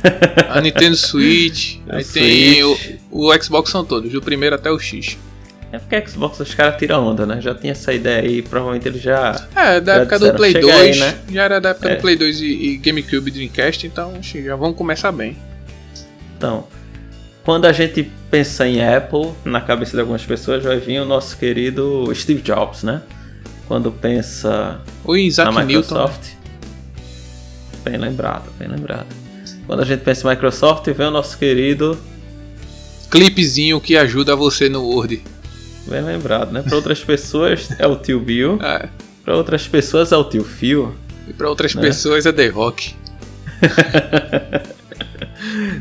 A 0.48 0.60
Nintendo 0.60 0.96
Switch, 0.96 1.78
aí 1.88 2.04
Switch. 2.04 2.14
tem 2.14 2.62
o, 2.62 2.78
o 3.10 3.42
Xbox 3.42 3.68
são 3.68 3.84
todos, 3.84 4.12
do 4.12 4.22
primeiro 4.22 4.54
até 4.54 4.70
o 4.70 4.78
X. 4.78 5.18
É 5.70 5.78
porque 5.78 5.96
a 5.96 6.06
Xbox 6.06 6.40
os 6.40 6.54
caras 6.54 6.78
tiram 6.78 7.04
onda, 7.04 7.26
né? 7.26 7.40
Já 7.40 7.54
tinha 7.54 7.72
essa 7.72 7.92
ideia 7.92 8.22
aí, 8.22 8.40
provavelmente 8.40 8.88
eles 8.88 9.02
já. 9.02 9.48
É, 9.54 9.80
da 9.80 9.96
época 9.96 10.16
disseram, 10.16 10.34
do 10.34 10.38
Play 10.38 10.52
2, 10.54 10.74
aí, 10.74 10.98
né? 10.98 11.18
já 11.30 11.42
era 11.42 11.60
da 11.60 11.70
época 11.70 11.88
é. 11.90 11.96
do 11.96 12.00
Play 12.00 12.16
2 12.16 12.40
e, 12.40 12.46
e 12.46 12.76
GameCube 12.78 13.30
Dreamcast, 13.30 13.86
então 13.86 14.14
já 14.22 14.56
vão 14.56 14.72
começar 14.72 15.12
bem. 15.12 15.36
Então, 16.36 16.66
quando 17.48 17.64
a 17.64 17.72
gente 17.72 18.02
pensa 18.30 18.68
em 18.68 18.86
Apple, 18.86 19.30
na 19.42 19.58
cabeça 19.58 19.92
de 19.92 20.00
algumas 20.00 20.22
pessoas 20.22 20.62
vai 20.62 20.78
vir 20.78 21.00
o 21.00 21.06
nosso 21.06 21.34
querido 21.38 22.12
Steve 22.14 22.42
Jobs, 22.42 22.82
né? 22.82 23.00
Quando 23.66 23.90
pensa 23.90 24.82
o 25.02 25.16
Isaac 25.16 25.54
na 25.54 25.64
Microsoft. 25.64 26.24
Newton. 26.24 26.36
Bem 27.84 27.96
lembrado, 27.96 28.52
bem 28.58 28.68
lembrado. 28.68 29.06
Quando 29.66 29.80
a 29.80 29.86
gente 29.86 30.00
pensa 30.00 30.26
em 30.26 30.30
Microsoft, 30.30 30.86
vem 30.90 31.06
o 31.06 31.10
nosso 31.10 31.38
querido. 31.38 31.98
Clipezinho 33.10 33.80
que 33.80 33.96
ajuda 33.96 34.36
você 34.36 34.68
no 34.68 34.82
Word. 34.82 35.22
Bem 35.86 36.02
lembrado, 36.02 36.52
né? 36.52 36.60
Para 36.60 36.76
outras 36.76 37.02
pessoas 37.02 37.70
é 37.78 37.86
o 37.86 37.96
tio 37.96 38.20
Bill. 38.20 38.58
É. 38.60 38.90
Para 39.24 39.34
outras 39.34 39.66
pessoas 39.66 40.12
é 40.12 40.16
o 40.18 40.24
tio 40.24 40.44
Phil. 40.44 40.94
E 41.26 41.32
para 41.32 41.48
outras 41.48 41.74
né? 41.74 41.80
pessoas 41.80 42.26
é 42.26 42.32
The 42.32 42.48
Rock. 42.48 42.94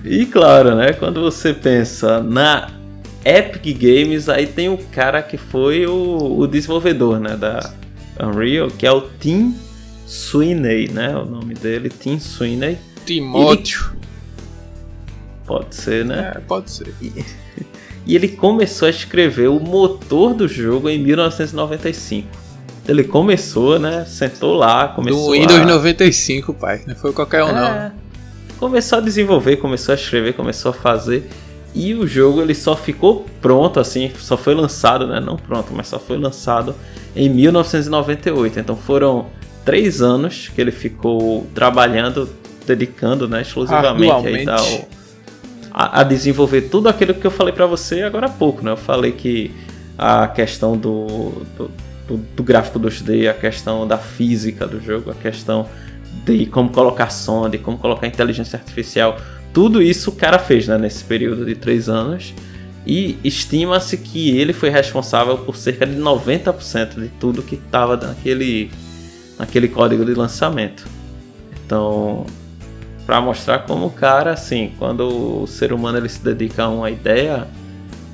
e 0.03 0.25
claro, 0.25 0.75
né? 0.75 0.93
Quando 0.93 1.21
você 1.21 1.53
pensa 1.53 2.21
na 2.21 2.69
Epic 3.23 3.77
Games, 3.77 4.29
aí 4.29 4.47
tem 4.47 4.69
o 4.69 4.77
cara 4.77 5.21
que 5.21 5.37
foi 5.37 5.85
o, 5.85 6.39
o 6.39 6.47
desenvolvedor, 6.47 7.19
né? 7.19 7.35
Da 7.35 7.73
Unreal, 8.21 8.69
que 8.69 8.85
é 8.85 8.91
o 8.91 9.01
Tim 9.19 9.55
Sweeney, 10.05 10.89
né? 10.89 11.15
O 11.15 11.25
nome 11.25 11.53
dele, 11.53 11.89
Tim 11.89 12.19
Sweeney. 12.19 12.77
Timóteo. 13.05 13.91
Ele... 13.91 14.07
Pode 15.45 15.75
ser, 15.75 16.05
né? 16.05 16.33
É, 16.35 16.39
pode 16.39 16.71
ser. 16.71 16.93
E... 17.01 17.25
e 18.05 18.15
ele 18.15 18.29
começou 18.29 18.87
a 18.87 18.89
escrever 18.89 19.49
o 19.49 19.59
motor 19.59 20.33
do 20.33 20.47
jogo 20.47 20.89
em 20.89 20.97
1995. 20.99 22.27
Ele 22.87 23.03
começou, 23.03 23.77
né? 23.77 24.05
Sentou 24.05 24.55
lá, 24.55 24.87
começou. 24.87 25.25
Do 25.25 25.31
Windows 25.33 25.59
a... 25.59 25.65
95, 25.65 26.53
pai. 26.53 26.81
Não 26.87 26.95
foi 26.95 27.11
qualquer 27.11 27.43
um, 27.43 27.49
é... 27.49 27.53
não. 27.53 28.06
Começou 28.59 28.97
a 28.97 29.01
desenvolver, 29.01 29.57
começou 29.57 29.93
a 29.93 29.95
escrever, 29.95 30.33
começou 30.33 30.71
a 30.71 30.73
fazer. 30.73 31.29
E 31.75 31.93
o 31.93 32.07
jogo 32.07 32.41
ele 32.41 32.55
só 32.55 32.75
ficou 32.75 33.25
pronto, 33.41 33.79
assim, 33.79 34.11
só 34.17 34.35
foi 34.35 34.55
lançado, 34.55 35.05
né? 35.05 35.19
Não 35.19 35.35
pronto, 35.35 35.71
mas 35.73 35.87
só 35.87 35.99
foi 35.99 36.17
lançado 36.17 36.73
em 37.15 37.29
1998. 37.29 38.59
Então 38.59 38.75
foram 38.75 39.27
três 39.63 40.01
anos 40.01 40.49
que 40.53 40.59
ele 40.59 40.71
ficou 40.71 41.45
trabalhando 41.53 42.29
dedicando 42.65 43.27
né, 43.27 43.41
exclusivamente 43.41 44.27
aí, 44.27 44.45
tal, 44.45 44.87
a, 45.71 46.01
a, 46.01 46.03
desenvolver 46.03 46.63
tudo 46.63 46.89
aquilo 46.89 47.13
que 47.13 47.25
eu 47.25 47.31
falei 47.31 47.53
para 47.53 47.65
você 47.65 48.01
agora 48.03 48.27
há 48.27 48.29
pouco. 48.29 48.63
Né? 48.63 48.71
Eu 48.71 48.77
falei 48.77 49.13
que 49.13 49.51
a 49.97 50.27
questão 50.27 50.77
do, 50.77 51.45
do, 51.57 51.71
do, 52.07 52.17
do 52.17 52.43
gráfico 52.43 52.79
2D, 52.79 53.29
a 53.29 53.33
questão 53.33 53.87
da 53.87 53.97
física 53.97 54.67
do 54.67 54.81
jogo, 54.81 55.11
a 55.11 55.15
questão 55.15 55.67
de 56.25 56.45
como 56.45 56.69
colocar 56.69 57.09
som, 57.09 57.49
de 57.49 57.57
como 57.57 57.77
colocar 57.77 58.07
inteligência 58.07 58.57
artificial, 58.57 59.17
tudo 59.53 59.81
isso 59.81 60.09
o 60.11 60.13
cara 60.13 60.37
fez 60.37 60.67
né, 60.67 60.77
nesse 60.77 61.03
período 61.03 61.45
de 61.45 61.55
três 61.55 61.89
anos. 61.89 62.33
E 62.85 63.17
estima-se 63.21 63.97
que 63.97 64.37
ele 64.37 64.53
foi 64.53 64.69
responsável 64.69 65.37
por 65.39 65.57
cerca 65.57 65.85
de 65.85 65.97
90% 65.97 67.01
de 67.01 67.09
tudo 67.19 67.43
que 67.43 67.55
estava 67.55 67.97
naquele, 67.97 68.71
naquele 69.37 69.67
código 69.67 70.05
de 70.05 70.13
lançamento. 70.13 70.85
Então, 71.65 72.25
para 73.05 73.19
mostrar 73.19 73.59
como 73.59 73.87
o 73.87 73.89
cara, 73.89 74.31
assim, 74.31 74.71
quando 74.79 75.41
o 75.41 75.47
ser 75.47 75.73
humano 75.73 75.97
ele 75.97 76.07
se 76.07 76.23
dedica 76.23 76.63
a 76.63 76.69
uma 76.69 76.89
ideia, 76.89 77.45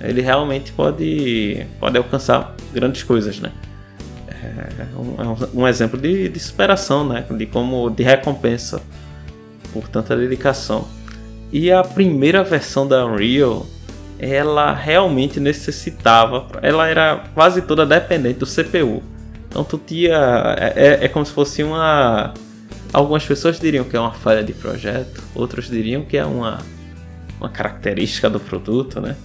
ele 0.02 0.22
realmente 0.22 0.72
pode, 0.72 1.68
pode 1.80 1.98
alcançar 1.98 2.56
grandes 2.74 3.04
coisas, 3.04 3.39
né? 3.39 3.52
É 4.43 4.97
um, 4.97 5.15
é 5.21 5.47
um 5.53 5.67
exemplo 5.67 5.99
de, 5.99 6.29
de 6.29 6.39
superação, 6.39 7.08
né? 7.08 7.25
De 7.38 7.45
como 7.45 7.89
de 7.89 8.03
recompensa 8.03 8.82
por 9.71 9.88
tanta 9.88 10.15
dedicação. 10.15 10.88
E 11.51 11.71
a 11.71 11.84
primeira 11.84 12.43
versão 12.43 12.88
da 12.88 13.06
Unreal, 13.06 13.65
ela 14.19 14.73
realmente 14.73 15.39
necessitava, 15.39 16.47
ela 16.62 16.88
era 16.88 17.23
quase 17.34 17.62
toda 17.62 17.86
dependente 17.86 18.39
do 18.39 18.45
CPU. 18.45 19.03
Então 19.47 19.63
tu 19.63 19.77
tinha, 19.77 20.56
é, 20.58 20.73
é, 20.75 21.06
é 21.06 21.08
como 21.08 21.25
se 21.25 21.32
fosse 21.32 21.62
uma 21.63 22.34
Algumas 22.93 23.25
pessoas 23.25 23.60
diriam 23.60 23.84
que 23.84 23.97
é 23.97 23.99
uma 23.99 24.12
falha 24.12 24.43
de 24.43 24.53
projeto, 24.53 25.23
outros 25.34 25.67
diriam 25.67 26.03
que 26.03 26.15
é 26.15 26.23
uma, 26.23 26.60
uma 27.39 27.49
característica 27.49 28.29
do 28.29 28.39
produto, 28.39 29.01
né? 29.01 29.15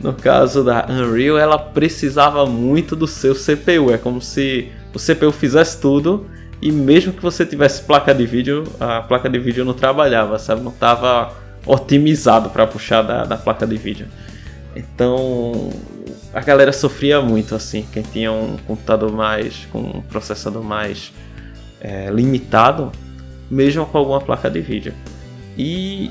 No 0.00 0.12
caso 0.12 0.62
da 0.62 0.86
Unreal, 0.88 1.38
ela 1.38 1.58
precisava 1.58 2.44
muito 2.46 2.94
do 2.94 3.06
seu 3.06 3.34
CPU. 3.34 3.92
É 3.92 3.98
como 3.98 4.20
se 4.20 4.70
o 4.94 4.98
CPU 4.98 5.32
fizesse 5.32 5.80
tudo 5.80 6.26
e 6.60 6.70
mesmo 6.70 7.12
que 7.12 7.22
você 7.22 7.44
tivesse 7.44 7.82
placa 7.82 8.14
de 8.14 8.26
vídeo, 8.26 8.64
a 8.78 9.00
placa 9.00 9.28
de 9.28 9.38
vídeo 9.38 9.64
não 9.64 9.74
trabalhava, 9.74 10.38
sabe? 10.38 10.62
Não 10.62 10.70
estava 10.70 11.34
otimizado 11.64 12.50
para 12.50 12.66
puxar 12.66 13.02
da, 13.02 13.24
da 13.24 13.36
placa 13.36 13.66
de 13.66 13.76
vídeo. 13.76 14.06
Então 14.74 15.70
a 16.32 16.40
galera 16.40 16.72
sofria 16.72 17.20
muito 17.20 17.54
assim. 17.54 17.86
Quem 17.92 18.02
tinha 18.02 18.30
um 18.32 18.56
computador 18.66 19.10
mais 19.12 19.66
com 19.72 19.80
um 19.80 20.02
processador 20.02 20.62
mais 20.62 21.12
é, 21.80 22.10
limitado 22.10 22.92
mesmo 23.50 23.86
com 23.86 23.98
alguma 23.98 24.20
placa 24.20 24.50
de 24.50 24.60
vídeo. 24.60 24.92
E 25.56 26.10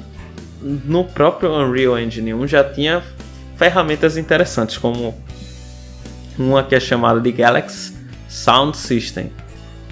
no 0.62 1.04
próprio 1.04 1.52
Unreal 1.52 2.00
Engine 2.00 2.34
1 2.34 2.48
já 2.48 2.64
tinha 2.64 3.04
ferramentas 3.58 4.18
interessantes, 4.18 4.78
como 4.78 5.16
uma 6.38 6.64
que 6.64 6.76
é 6.76 6.80
chamada 6.80 7.20
de 7.20 7.32
Galaxy 7.32 7.94
Sound 8.28 8.78
System, 8.78 9.32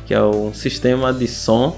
que 0.05 0.13
é 0.13 0.21
um 0.21 0.53
sistema 0.53 1.13
de 1.13 1.27
som 1.27 1.75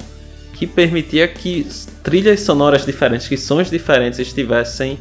que 0.54 0.66
permitia 0.66 1.28
que 1.28 1.68
trilhas 2.02 2.42
sonoras 2.42 2.86
diferentes, 2.86 3.28
que 3.28 3.38
sons 3.38 3.70
diferentes 3.70 4.20
estivessem 4.20 4.98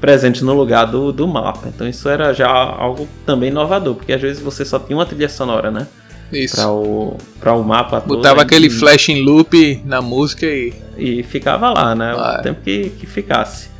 presentes 0.00 0.42
no 0.42 0.52
lugar 0.54 0.84
do, 0.84 1.12
do 1.12 1.26
mapa. 1.26 1.68
Então 1.68 1.88
isso 1.88 2.08
era 2.08 2.32
já 2.32 2.48
algo 2.48 3.08
também 3.24 3.48
inovador, 3.48 3.94
porque 3.94 4.12
às 4.12 4.20
vezes 4.20 4.42
você 4.42 4.64
só 4.64 4.78
tinha 4.78 4.96
uma 4.96 5.06
trilha 5.06 5.28
sonora, 5.28 5.70
né? 5.70 5.86
Isso. 6.32 6.56
Pra 6.56 6.70
o, 6.70 7.16
pra 7.40 7.52
o 7.54 7.64
mapa 7.64 8.00
Botava 8.00 8.42
aquele 8.42 8.66
e, 8.66 8.70
flash 8.70 9.08
em 9.08 9.22
loop 9.22 9.82
na 9.84 10.02
música 10.02 10.46
e. 10.46 10.72
E 10.96 11.22
ficava 11.22 11.70
lá, 11.70 11.94
né? 11.94 12.12
Ah, 12.16 12.38
o 12.38 12.42
tempo 12.42 12.60
que, 12.60 12.90
que 12.90 13.06
ficasse. 13.06 13.70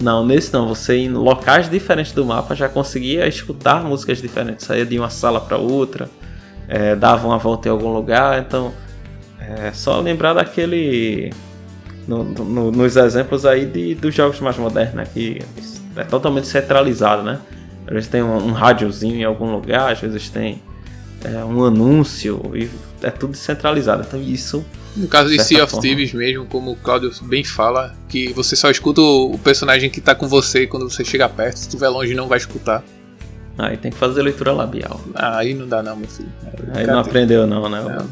Não, 0.00 0.26
nesse 0.26 0.52
não. 0.52 0.68
Você 0.68 0.96
em 0.96 1.10
locais 1.10 1.68
diferentes 1.70 2.12
do 2.12 2.24
mapa 2.24 2.54
já 2.54 2.68
conseguia 2.68 3.26
escutar 3.26 3.84
músicas 3.84 4.20
diferentes. 4.20 4.66
Saía 4.66 4.84
de 4.84 4.98
uma 4.98 5.10
sala 5.10 5.40
para 5.40 5.56
outra, 5.56 6.08
é, 6.68 6.96
dava 6.96 7.26
uma 7.26 7.38
volta 7.38 7.68
em 7.68 7.70
algum 7.70 7.92
lugar. 7.92 8.40
Então, 8.40 8.72
é 9.40 9.72
só 9.72 10.00
lembrar 10.00 10.34
daquele. 10.34 11.32
No, 12.06 12.22
no, 12.22 12.70
nos 12.70 12.96
exemplos 12.96 13.46
aí 13.46 13.64
de, 13.64 13.94
dos 13.94 14.14
jogos 14.14 14.38
mais 14.40 14.58
modernos, 14.58 14.94
né? 14.94 15.06
Que 15.12 15.40
é 15.96 16.04
totalmente 16.04 16.46
centralizado, 16.46 17.22
né? 17.22 17.40
Às 17.86 17.92
vezes 17.92 18.08
tem 18.08 18.22
um, 18.22 18.48
um 18.48 18.52
rádiozinho 18.52 19.16
em 19.16 19.24
algum 19.24 19.50
lugar, 19.52 19.92
às 19.92 20.00
vezes 20.00 20.28
tem 20.28 20.62
é, 21.24 21.44
um 21.44 21.64
anúncio, 21.64 22.52
e 22.54 22.68
é 23.02 23.10
tudo 23.10 23.32
descentralizado. 23.32 24.04
Então 24.06 24.20
isso. 24.20 24.64
No 24.96 25.08
caso 25.08 25.28
de 25.28 25.42
Sea 25.42 25.64
of 25.64 25.70
forma. 25.72 25.82
Thieves 25.82 26.12
mesmo, 26.12 26.46
como 26.46 26.70
o 26.72 26.76
Claudio 26.76 27.10
bem 27.22 27.42
fala, 27.42 27.94
que 28.08 28.32
você 28.32 28.54
só 28.54 28.70
escuta 28.70 29.00
o 29.00 29.36
personagem 29.42 29.90
que 29.90 30.00
tá 30.00 30.14
com 30.14 30.28
você 30.28 30.66
quando 30.66 30.88
você 30.88 31.04
chega 31.04 31.28
perto. 31.28 31.56
Se 31.56 31.62
estiver 31.68 31.88
longe, 31.88 32.14
não 32.14 32.28
vai 32.28 32.38
escutar. 32.38 32.82
Aí 33.58 33.76
tem 33.76 33.90
que 33.90 33.96
fazer 33.98 34.22
leitura 34.22 34.52
labial. 34.52 35.00
Ah, 35.14 35.38
aí 35.38 35.52
não 35.54 35.66
dá 35.66 35.82
não, 35.82 35.96
meu 35.96 36.08
filho. 36.08 36.28
É, 36.74 36.80
Aí 36.80 36.86
não 36.86 36.98
aprendeu 37.00 37.46
não, 37.46 37.68
né? 37.68 37.80
Não. 37.82 38.08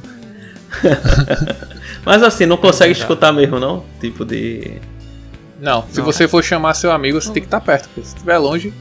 Mas 2.05 2.23
assim, 2.23 2.47
não 2.47 2.57
consegue 2.57 2.92
escutar 2.92 3.33
mesmo 3.33 3.59
não? 3.59 3.85
Tipo 4.01 4.25
de. 4.25 4.73
Não, 5.61 5.85
se 5.90 5.99
Não. 5.99 6.05
você 6.05 6.27
for 6.27 6.42
chamar 6.42 6.75
seu 6.75 6.90
amigo, 6.90 7.21
você 7.21 7.31
tem 7.33 7.42
que 7.42 7.47
estar 7.47 7.61
perto. 7.61 7.88
porque 7.88 8.03
Se 8.09 8.14
estiver 8.14 8.38
longe, 8.38 8.73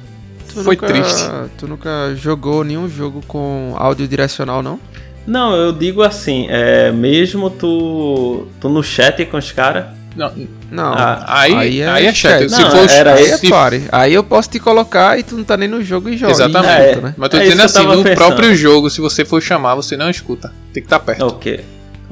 Tu 0.48 0.64
foi 0.64 0.76
nunca- 0.76 0.88
triste. 0.88 1.30
Tu 1.58 1.68
nunca 1.68 2.16
jogou 2.16 2.64
nenhum 2.64 2.90
jogo 2.90 3.22
com 3.28 3.74
áudio 3.78 4.08
direcional, 4.08 4.64
não? 4.64 4.80
Não, 5.28 5.56
eu 5.56 5.72
digo 5.72 6.02
assim, 6.02 6.48
é, 6.50 6.92
mesmo 6.92 7.50
tu, 7.50 8.48
tu 8.60 8.68
no 8.70 8.84
chat 8.84 9.26
com 9.26 9.38
os 9.38 9.52
caras. 9.52 9.86
Não, 10.16 10.30
Não. 10.70 10.94
Ah, 10.94 11.24
aí, 11.26 11.82
aí 11.84 12.06
é, 12.06 12.14
chato. 12.14 12.50
Se 12.50 12.62
Não, 12.62 12.70
for 12.72 12.90
era 12.90 13.14
Aí 13.14 13.26
se- 13.38 13.46
é 13.48 13.50
pare. 13.50 13.84
Aí 13.94 14.14
eu 14.14 14.24
posso 14.24 14.50
te 14.50 14.60
colocar 14.60 15.18
e 15.18 15.24
tu 15.24 15.38
não 15.38 15.44
tá 15.46 15.56
nem 15.56 15.70
no 15.70 15.82
jogo 15.82 16.10
e 16.10 16.18
joga. 16.18 16.34
Exatamente. 16.34 16.70
e 16.74 16.82
escuta, 16.90 17.00
É. 17.00 17.02
né? 17.02 17.14
Mas 17.18 17.30
tô 17.30 17.38
É 17.38 17.40
dizendo 17.44 17.62
assim, 17.62 17.84
no 17.86 18.04
pensando. 18.04 18.16
próprio 18.16 18.54
jogo, 18.56 18.90
se 18.90 19.00
você 19.00 19.24
for 19.24 19.42
chamar, 19.42 19.76
você 19.76 19.96
não 19.96 20.10
escuta. 20.10 20.52
Tem 20.74 20.84
que 20.84 20.88
estar 20.88 21.00
perto. 21.00 21.26
Ok. 21.28 21.62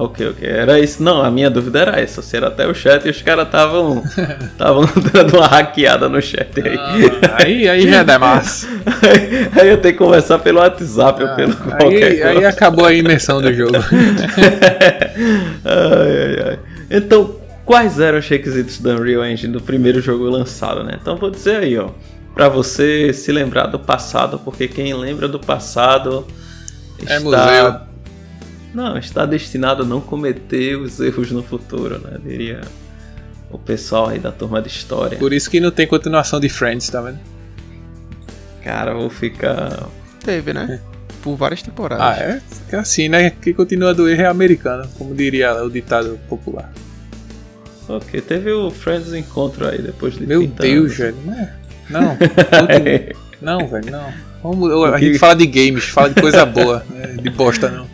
Ok, 0.02 0.28
ok. 0.30 0.48
Era 0.48 0.80
isso. 0.80 1.02
Não, 1.02 1.22
a 1.22 1.30
minha 1.30 1.50
dúvida 1.50 1.78
era 1.80 2.00
essa. 2.00 2.22
Se 2.22 2.34
era 2.36 2.46
até 2.48 2.66
o 2.66 2.74
chat 2.74 3.04
e 3.06 3.10
os 3.10 3.20
caras 3.20 3.44
estavam. 3.46 4.02
Estavam 4.52 4.84
dando 5.12 5.36
uma 5.36 5.46
hackeada 5.46 6.08
no 6.08 6.22
chat 6.22 6.48
aí. 6.58 6.78
Ah, 6.78 7.42
aí, 7.44 7.68
aí 7.68 7.90
já 7.90 8.02
dá 8.02 8.18
massa. 8.18 8.66
aí 9.60 9.68
eu 9.68 9.76
tenho 9.78 9.94
que 9.94 9.98
conversar 9.98 10.38
pelo 10.38 10.58
WhatsApp 10.60 11.22
ou 11.22 11.28
pelo 11.36 11.54
qualquer 11.56 11.82
Ah, 11.82 12.06
Aí, 12.06 12.22
aí 12.22 12.32
coisa. 12.34 12.48
acabou 12.48 12.86
a 12.86 12.94
imersão 12.94 13.42
do 13.42 13.52
jogo. 13.52 13.72
ai, 15.64 15.64
ai, 15.64 16.48
ai. 16.50 16.58
Então, 16.90 17.36
quais 17.64 18.00
eram 18.00 18.18
os 18.18 18.28
requisitos 18.28 18.80
da 18.80 18.90
Unreal 18.94 19.24
Engine 19.24 19.52
do 19.52 19.60
primeiro 19.60 20.00
jogo 20.00 20.24
lançado, 20.28 20.82
né? 20.82 20.98
Então 21.00 21.16
vou 21.16 21.30
dizer 21.30 21.56
aí, 21.56 21.78
ó. 21.78 21.90
Pra 22.34 22.48
você 22.48 23.12
se 23.12 23.30
lembrar 23.32 23.66
do 23.66 23.78
passado, 23.78 24.38
porque 24.44 24.66
quem 24.68 24.94
lembra 24.94 25.28
do 25.28 25.38
passado 25.38 26.26
É 27.06 27.18
museu. 27.18 27.89
Não, 28.72 28.96
está 28.96 29.26
destinado 29.26 29.82
a 29.82 29.86
não 29.86 30.00
cometer 30.00 30.76
os 30.76 31.00
erros 31.00 31.30
no 31.32 31.42
futuro, 31.42 31.98
né? 31.98 32.18
Diria 32.24 32.60
o 33.50 33.58
pessoal 33.58 34.08
aí 34.08 34.18
da 34.18 34.30
turma 34.30 34.62
de 34.62 34.68
história. 34.68 35.18
Por 35.18 35.32
isso 35.32 35.50
que 35.50 35.58
não 35.58 35.70
tem 35.70 35.86
continuação 35.86 36.38
de 36.38 36.48
Friends, 36.48 36.88
tá 36.88 37.00
vendo? 37.00 37.18
Cara, 38.62 38.92
eu 38.92 39.00
vou 39.00 39.10
ficar. 39.10 39.88
Teve, 40.24 40.52
né? 40.52 40.80
Por 41.22 41.36
várias 41.36 41.62
temporadas. 41.62 42.18
Ah, 42.18 42.22
é? 42.22 42.40
Fica 42.64 42.80
assim, 42.80 43.08
né? 43.08 43.30
Quem 43.30 43.52
continua 43.52 43.92
do 43.92 44.08
erro 44.08 44.22
é 44.22 44.26
americano, 44.26 44.88
como 44.96 45.14
diria 45.14 45.52
o 45.62 45.70
ditado 45.70 46.18
popular. 46.28 46.72
Ok, 47.88 48.20
teve 48.20 48.52
o 48.52 48.70
Friends 48.70 49.12
Encontro 49.12 49.66
aí 49.66 49.82
depois 49.82 50.14
de 50.14 50.24
Meu 50.26 50.40
30 50.40 50.62
Deus, 50.62 50.84
anos. 50.84 50.96
velho. 50.96 51.16
Não, 51.24 51.32
é? 51.32 53.12
não, 53.42 53.58
não, 53.58 53.66
velho, 53.68 53.90
não. 53.90 54.12
Vamos, 54.42 54.94
a 54.94 54.98
gente 54.98 55.18
fala 55.18 55.34
de 55.34 55.46
games, 55.46 55.84
fala 55.84 56.08
de 56.08 56.20
coisa 56.20 56.46
boa, 56.46 56.84
né? 56.88 57.16
de 57.20 57.30
bosta 57.30 57.68
não. 57.68 57.86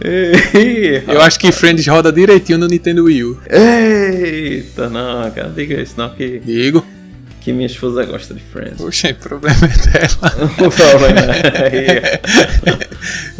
Ei, 0.00 1.02
Eu 1.06 1.20
acho 1.20 1.38
que 1.38 1.50
Friends 1.50 1.86
roda 1.86 2.12
direitinho 2.12 2.58
no 2.58 2.66
Nintendo 2.66 3.04
Wii 3.04 3.24
U. 3.24 3.40
Eita, 3.50 4.88
não, 4.88 5.30
cara, 5.30 5.48
diga 5.48 5.80
isso 5.80 5.94
não, 5.96 6.10
que, 6.10 6.38
Digo, 6.38 6.86
que 7.40 7.52
minha 7.52 7.66
esposa 7.66 8.04
gosta 8.04 8.32
de 8.34 8.40
Friends. 8.40 8.76
poxa, 8.78 9.10
o 9.10 9.14
problema 9.16 9.58
é 9.64 9.90
dela. 9.90 10.50
o 10.66 10.70
problema 10.70 11.34
é. 11.66 12.20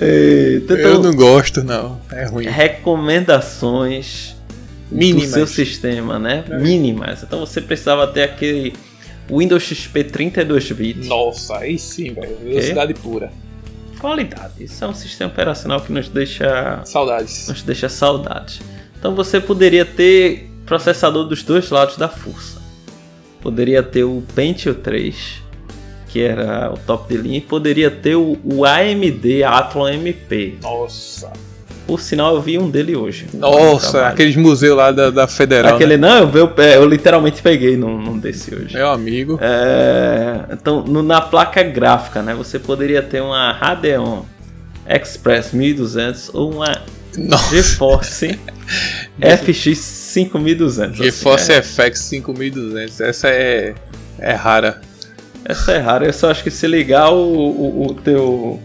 Eita, 0.01 0.73
Eu 0.75 0.79
então, 0.79 1.03
não 1.03 1.15
gosto, 1.15 1.63
não. 1.63 2.01
É 2.11 2.25
ruim. 2.27 2.47
recomendações 2.47 4.35
Mínimas. 4.91 5.29
do 5.31 5.35
seu 5.35 5.47
sistema, 5.47 6.19
né? 6.19 6.45
É. 6.51 6.59
Mínimas. 6.59 7.23
Então 7.23 7.41
você 7.41 7.61
precisava 7.61 8.07
ter 8.07 8.23
aquele 8.23 8.73
Windows 9.31 9.63
XP 9.63 10.05
32 10.05 10.73
bits. 10.73 11.07
Nossa, 11.09 11.59
aí 11.59 11.79
sim, 11.79 12.13
velho. 12.15 12.37
Velocidade 12.43 12.95
pura. 12.95 13.31
Qualidade. 13.99 14.65
Isso 14.65 14.85
é 14.85 14.89
um 14.89 14.95
sistema 14.95 15.31
operacional 15.31 15.81
que 15.81 15.93
nos 15.93 16.09
deixa 16.09 16.81
Saudades. 16.85 17.49
nos 17.49 17.63
deixa 17.63 17.89
saudades. 17.89 18.61
Então 18.99 19.15
você 19.15 19.41
poderia 19.41 19.85
ter 19.85 20.51
processador 20.67 21.25
dos 21.25 21.43
dois 21.43 21.71
lados 21.71 21.97
da 21.97 22.09
força. 22.09 22.61
Poderia 23.41 23.83
ter 23.83 24.05
o 24.05 24.23
Pentium 24.35 24.75
3, 24.75 25.43
que 26.09 26.21
era 26.21 26.73
o 26.73 26.77
top 26.79 27.09
de 27.15 27.21
linha, 27.21 27.39
e 27.39 27.41
poderia 27.41 27.91
ter 27.91 28.17
o, 28.17 28.39
o 28.45 28.65
AMD 28.65 29.45
Athlon 29.45 29.89
MP. 29.89 30.59
Nossa. 30.63 31.33
Por 31.89 32.01
sinal, 32.01 32.35
eu 32.37 32.43
vi 32.43 32.59
um 32.59 32.69
dele 32.71 32.95
hoje. 32.95 33.27
Nossa, 33.33 34.09
aqueles 34.09 34.37
museus 34.37 34.77
lá 34.77 34.93
da, 34.93 35.09
da 35.11 35.27
Federal. 35.27 35.75
Aquele 35.75 35.97
né? 35.97 36.07
não, 36.07 36.31
eu, 36.35 36.45
o- 36.55 36.61
é, 36.61 36.77
eu 36.77 36.87
literalmente 36.87 37.41
peguei 37.43 37.79
num, 37.79 37.99
num 37.99 38.19
desse 38.19 38.55
hoje. 38.55 38.75
Meu 38.75 38.91
amigo. 38.91 39.39
É, 39.41 40.45
então, 40.53 40.85
no- 40.85 41.03
na 41.03 41.21
placa 41.23 41.63
gráfica, 41.63 42.21
né, 42.23 42.35
você 42.35 42.59
poderia 42.59 43.01
ter 43.01 43.23
uma 43.23 43.53
Radeon 43.53 44.21
Express 44.87 45.53
1200 45.55 46.31
ou 46.35 46.53
uma 46.53 46.83
Nossa. 47.17 47.57
GeForce 47.57 48.39
FX 49.19 49.79
5200. 49.79 50.97
GeForce 50.99 51.53
assim, 51.53 51.83
FX 51.83 52.01
5200. 52.01 53.01
Essa 53.01 53.29
é, 53.29 53.75
é 54.19 54.33
rara. 54.35 54.81
é, 55.45 55.53
essa 55.53 55.73
é 55.73 55.79
rara. 55.79 56.07
É 56.07 56.13
só 56.13 56.31
acho 56.31 56.43
que 56.45 56.51
se 56.51 56.67
ligar 56.67 57.11
o, 57.11 57.17
o, 57.17 57.87
o 57.87 57.95
teu 57.95 58.61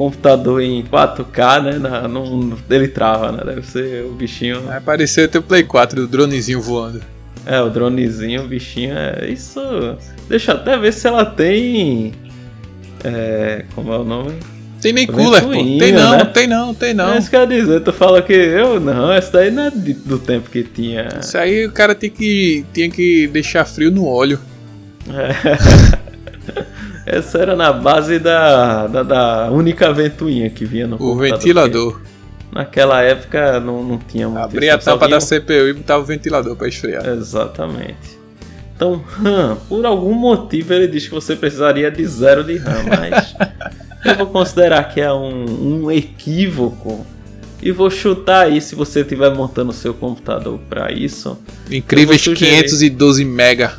computador 0.00 0.62
em 0.62 0.82
4K, 0.82 1.62
né, 1.62 1.72
na, 1.78 2.08
não, 2.08 2.56
ele 2.70 2.88
trava, 2.88 3.30
né? 3.32 3.42
Deve 3.44 3.66
ser 3.66 4.02
o 4.06 4.12
bichinho. 4.12 4.62
Vai 4.62 4.78
aparecer 4.78 5.26
o 5.26 5.28
teu 5.28 5.42
Play 5.42 5.62
4, 5.62 6.04
o 6.04 6.06
dronezinho 6.06 6.58
voando. 6.58 7.02
É, 7.44 7.60
o 7.60 7.68
dronezinho, 7.68 8.42
o 8.42 8.48
bichinho 8.48 8.94
é 8.96 9.28
isso. 9.28 9.60
Deixa 10.26 10.52
eu 10.52 10.56
até 10.56 10.78
ver 10.78 10.94
se 10.94 11.06
ela 11.06 11.26
tem. 11.26 12.14
É, 13.04 13.66
como 13.74 13.92
é 13.92 13.98
o 13.98 14.04
nome? 14.04 14.32
Tem 14.80 14.90
nem 14.94 15.06
cooler, 15.06 15.42
pô. 15.42 15.50
Tem 15.50 15.92
não, 15.92 16.12
né? 16.12 16.24
tem 16.24 16.46
não, 16.46 16.72
tem 16.72 16.94
não. 16.94 17.12
É 17.12 17.18
isso 17.18 17.28
que 17.28 17.36
eu 17.36 17.40
ia 17.40 17.46
dizer, 17.46 17.80
tu 17.80 17.92
fala 17.92 18.22
que 18.22 18.32
eu 18.32 18.80
não, 18.80 19.12
essa 19.12 19.32
daí 19.32 19.50
não 19.50 19.64
é 19.64 19.70
do 19.70 20.18
tempo 20.18 20.48
que 20.48 20.62
tinha. 20.62 21.08
Isso 21.20 21.36
aí 21.36 21.66
o 21.66 21.72
cara 21.72 21.94
tem 21.94 22.08
que, 22.08 22.64
tinha 22.72 22.88
que 22.88 23.26
deixar 23.26 23.66
frio 23.66 23.90
no 23.90 24.06
óleo. 24.06 24.40
É. 25.10 25.90
Essa 27.12 27.38
era 27.38 27.56
na 27.56 27.72
base 27.72 28.20
da, 28.20 28.86
da, 28.86 29.02
da 29.02 29.50
única 29.50 29.92
ventoinha 29.92 30.48
que 30.48 30.64
vinha 30.64 30.86
no 30.86 31.02
O 31.02 31.16
ventilador. 31.16 32.00
Naquela 32.52 33.02
época 33.02 33.58
não, 33.58 33.82
não 33.82 33.98
tinha 33.98 34.28
muito 34.28 34.44
Abria 34.44 34.74
a 34.76 34.78
tampa 34.78 35.08
da 35.08 35.18
CPU 35.18 35.68
e 35.68 35.72
botava 35.72 36.02
o 36.02 36.06
ventilador 36.06 36.54
pra 36.54 36.68
esfriar. 36.68 37.04
Exatamente. 37.08 38.20
Então, 38.76 39.02
RAM, 39.04 39.58
por 39.68 39.84
algum 39.84 40.14
motivo 40.14 40.72
ele 40.72 40.86
diz 40.86 41.08
que 41.08 41.12
você 41.12 41.34
precisaria 41.34 41.90
de 41.90 42.06
zero 42.06 42.44
de 42.44 42.58
RAM, 42.58 42.84
mas 42.88 43.34
eu 44.06 44.14
vou 44.16 44.26
considerar 44.26 44.84
que 44.84 45.00
é 45.00 45.12
um, 45.12 45.84
um 45.84 45.90
equívoco 45.90 47.04
e 47.60 47.72
vou 47.72 47.90
chutar 47.90 48.46
aí 48.46 48.60
se 48.60 48.76
você 48.76 49.00
estiver 49.00 49.34
montando 49.34 49.70
o 49.70 49.74
seu 49.74 49.92
computador 49.92 50.60
para 50.70 50.92
isso. 50.92 51.36
Incríveis 51.68 52.24
Eu 52.24 52.32
vou 52.32 52.36
sugerir. 52.36 52.62
512 52.62 53.24
mega. 53.24 53.72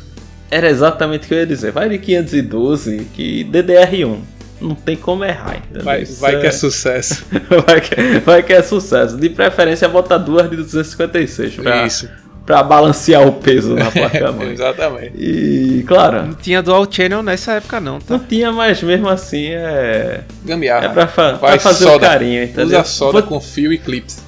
Era 0.54 0.68
exatamente 0.68 1.24
o 1.24 1.28
que 1.28 1.34
eu 1.34 1.38
ia 1.38 1.46
dizer. 1.46 1.72
Vai 1.72 1.88
de 1.88 1.98
512 1.98 3.06
que 3.14 3.44
DDR1. 3.44 4.18
Não 4.60 4.74
tem 4.76 4.96
como 4.96 5.24
errar, 5.24 5.56
entendeu? 5.56 5.82
Vai, 5.82 6.04
vai 6.04 6.40
que 6.40 6.46
é 6.46 6.50
sucesso. 6.52 7.24
vai, 7.66 7.80
que, 7.80 7.94
vai 8.24 8.42
que 8.44 8.52
é 8.52 8.62
sucesso. 8.62 9.16
De 9.16 9.28
preferência, 9.30 9.88
bota 9.88 10.16
duas 10.18 10.48
de 10.48 10.54
256 10.56 11.54
pra, 11.56 11.84
Isso. 11.86 12.08
pra 12.46 12.62
balancear 12.62 13.26
o 13.26 13.32
peso 13.32 13.74
na 13.74 13.90
placa-mãe. 13.90 14.52
Exatamente. 14.54 15.14
E, 15.18 15.82
claro, 15.88 16.26
Não 16.26 16.34
tinha 16.34 16.62
dual 16.62 16.86
channel 16.88 17.22
nessa 17.24 17.54
época 17.54 17.80
não, 17.80 17.98
tá? 17.98 18.16
não 18.16 18.18
tinha, 18.24 18.52
mas 18.52 18.80
mesmo 18.82 19.08
assim 19.08 19.46
é. 19.48 20.20
Gambiarra. 20.44 20.84
É 20.86 20.88
pra, 20.90 21.08
fa- 21.08 21.32
Vai, 21.32 21.52
pra 21.52 21.58
fazer 21.60 21.84
soda. 21.86 21.96
o 21.96 22.00
carinho, 22.00 22.44
entendeu? 22.44 22.66
Usa 22.66 22.84
soda 22.84 23.12
Vou- 23.20 23.22
com 23.24 23.40
fio 23.40 23.72
e 23.72 23.78
clips. 23.78 24.22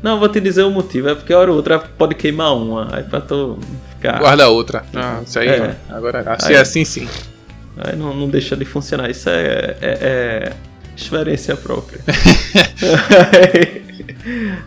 Não, 0.00 0.20
vou 0.20 0.28
te 0.28 0.38
dizer 0.38 0.62
o 0.62 0.70
motivo. 0.70 1.08
É 1.08 1.14
porque 1.16 1.32
a 1.32 1.38
hora 1.38 1.50
ou 1.50 1.56
outra 1.56 1.78
pode 1.80 2.14
queimar 2.14 2.54
uma. 2.56 2.88
Aí 2.94 3.02
pra 3.02 3.20
tu 3.20 3.58
ficar. 4.02 4.18
Guarda 4.18 4.48
outra. 4.48 4.84
Ah, 4.94 5.20
Isso 5.24 5.38
aí, 5.38 5.48
é. 5.48 5.76
agora 5.88 6.20
assim, 6.34 6.48
Aí- 6.52 6.56
assim 6.56 6.84
sim. 6.84 7.08
Aí 7.76 7.96
não, 7.96 8.14
não 8.14 8.28
deixa 8.28 8.56
de 8.56 8.64
funcionar. 8.64 9.08
Isso 9.10 9.28
é, 9.30 9.76
é- 9.80 9.80
é 9.80 10.52
experiência 10.96 11.56
própria. 11.56 12.00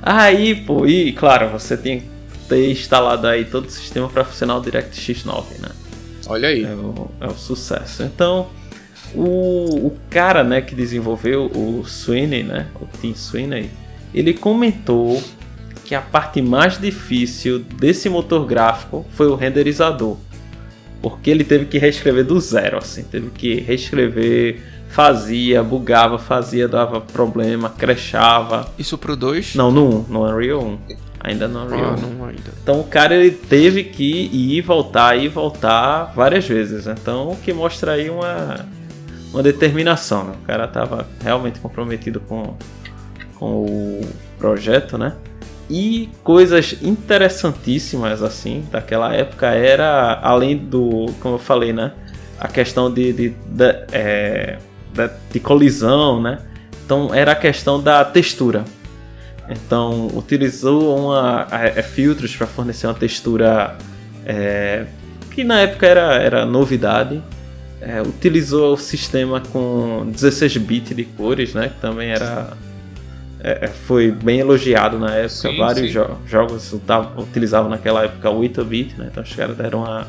aí, 0.02 0.56
pô, 0.56 0.88
e 0.88 1.12
claro, 1.14 1.50
você 1.50 1.78
tem 1.78 2.00
que 2.00 2.06
ter 2.50 2.72
instalado 2.72 3.28
aí 3.28 3.46
todo 3.46 3.66
o 3.66 3.70
sistema 3.70 4.08
para 4.10 4.24
funcionar 4.24 4.58
o 4.58 4.62
DirectX 4.62 5.24
9, 5.26 5.56
né? 5.62 5.70
Olha 6.28 6.50
aí. 6.50 6.64
É 6.64 6.74
o, 6.74 7.12
é 7.22 7.28
o 7.28 7.36
sucesso. 7.36 8.02
Então, 8.04 8.48
o, 9.14 9.88
o 9.88 9.98
cara, 10.10 10.44
né, 10.44 10.62
que 10.62 10.74
desenvolveu 10.74 11.46
o 11.54 11.84
Sweeney, 11.86 12.44
né, 12.44 12.68
o 12.82 12.88
Tim 13.00 13.14
Sweeney, 13.14 13.70
ele 14.14 14.34
comentou 14.34 15.22
que 15.86 15.94
a 15.96 16.02
parte 16.02 16.42
mais 16.42 16.80
difícil 16.80 17.60
desse 17.60 18.10
motor 18.10 18.46
gráfico 18.46 19.06
foi 19.12 19.28
o 19.28 19.36
renderizador. 19.36 20.18
Porque 21.02 21.30
ele 21.30 21.44
teve 21.44 21.66
que 21.66 21.78
reescrever 21.78 22.26
do 22.26 22.40
zero, 22.40 22.80
assim, 22.80 23.04
teve 23.04 23.30
que 23.30 23.60
reescrever, 23.60 24.60
fazia, 24.90 25.62
bugava, 25.64 26.18
fazia, 26.18 26.68
dava 26.68 27.00
problema, 27.00 27.70
crashava. 27.70 28.68
Isso 28.80 28.98
pro 28.98 29.16
2? 29.16 29.54
Não, 29.56 29.72
no 29.72 30.00
1, 30.00 30.06
no 30.10 30.24
Unreal 30.28 30.62
1. 30.64 30.78
Ainda 31.20 31.48
no 31.48 31.64
Unreal 31.66 31.92
Ah, 31.92 31.96
1. 31.96 32.02
não 32.18 32.26
ainda. 32.26 32.52
Então 32.64 32.80
o 32.80 32.84
cara 32.84 33.16
ele 33.16 33.32
teve 33.32 33.84
que 33.84 34.30
ir 34.34 34.62
voltar 34.62 35.16
e 35.18 35.28
voltar 35.28 36.12
várias 36.16 36.48
vezes. 36.48 36.88
Então 36.88 37.30
o 37.32 37.36
que 37.36 37.54
mostra 37.54 37.94
aí 37.94 38.10
uma, 38.10 38.66
uma 39.32 39.44
determinação. 39.44 40.24
Né? 40.24 40.34
O 40.42 40.46
cara 40.46 40.66
estava 40.66 41.08
realmente 41.24 41.60
comprometido 41.60 42.20
com, 42.22 42.56
com 43.36 43.66
o 43.66 44.02
projeto, 44.40 44.98
né? 44.98 45.14
E 45.70 46.10
coisas 46.24 46.76
interessantíssimas 46.84 48.22
assim 48.22 48.64
daquela 48.72 49.14
época 49.14 49.48
era 49.48 50.20
além 50.22 50.56
do, 50.58 51.08
como 51.20 51.36
eu 51.36 51.40
falei, 51.40 51.74
né? 51.74 51.92
A 52.40 52.48
questão 52.48 52.92
de, 52.94 53.12
de, 53.14 53.30
da- 53.48 53.84
é, 53.92 54.58
da- 54.94 55.10
de 55.32 55.40
colisão, 55.40 56.22
né? 56.22 56.40
Então 56.86 57.14
era 57.14 57.32
a 57.32 57.36
questão 57.36 57.82
da 57.82 58.06
textura. 58.06 58.64
Então 59.50 60.08
utilizou 60.14 60.98
uma, 61.06 61.48
é, 61.52 61.80
é, 61.80 61.82
filtros 61.82 62.36
para 62.36 62.46
fornecer 62.48 62.88
uma 62.88 62.94
textura 62.94 63.76
é, 64.26 64.86
que 65.32 65.44
na 65.44 65.62
época 65.62 65.86
era, 65.88 66.14
era 66.16 66.46
novidade. 66.46 67.22
É, 67.82 68.02
utilizou 68.02 68.74
o 68.74 68.78
sistema 68.78 69.42
com 69.52 70.08
16 70.12 70.58
bits 70.58 70.96
de 70.96 71.04
cores, 71.06 71.54
né? 71.54 71.70
Que 71.70 71.80
também 71.82 72.10
era 72.10 72.54
é, 73.48 73.66
é, 73.66 73.68
foi 73.68 74.12
bem 74.12 74.40
elogiado 74.40 74.98
na 74.98 75.12
época. 75.14 75.30
Sim, 75.30 75.58
Vários 75.58 75.88
sim. 75.88 75.94
jo- 75.94 76.18
jogos 76.26 76.74
utilizavam 77.18 77.70
naquela 77.70 78.04
época 78.04 78.30
8 78.30 78.64
bit, 78.66 78.96
né? 78.98 79.10
Então 79.12 79.22
os 79.24 79.34
caras 79.36 79.56
deram 79.56 79.80
uma 79.84 80.08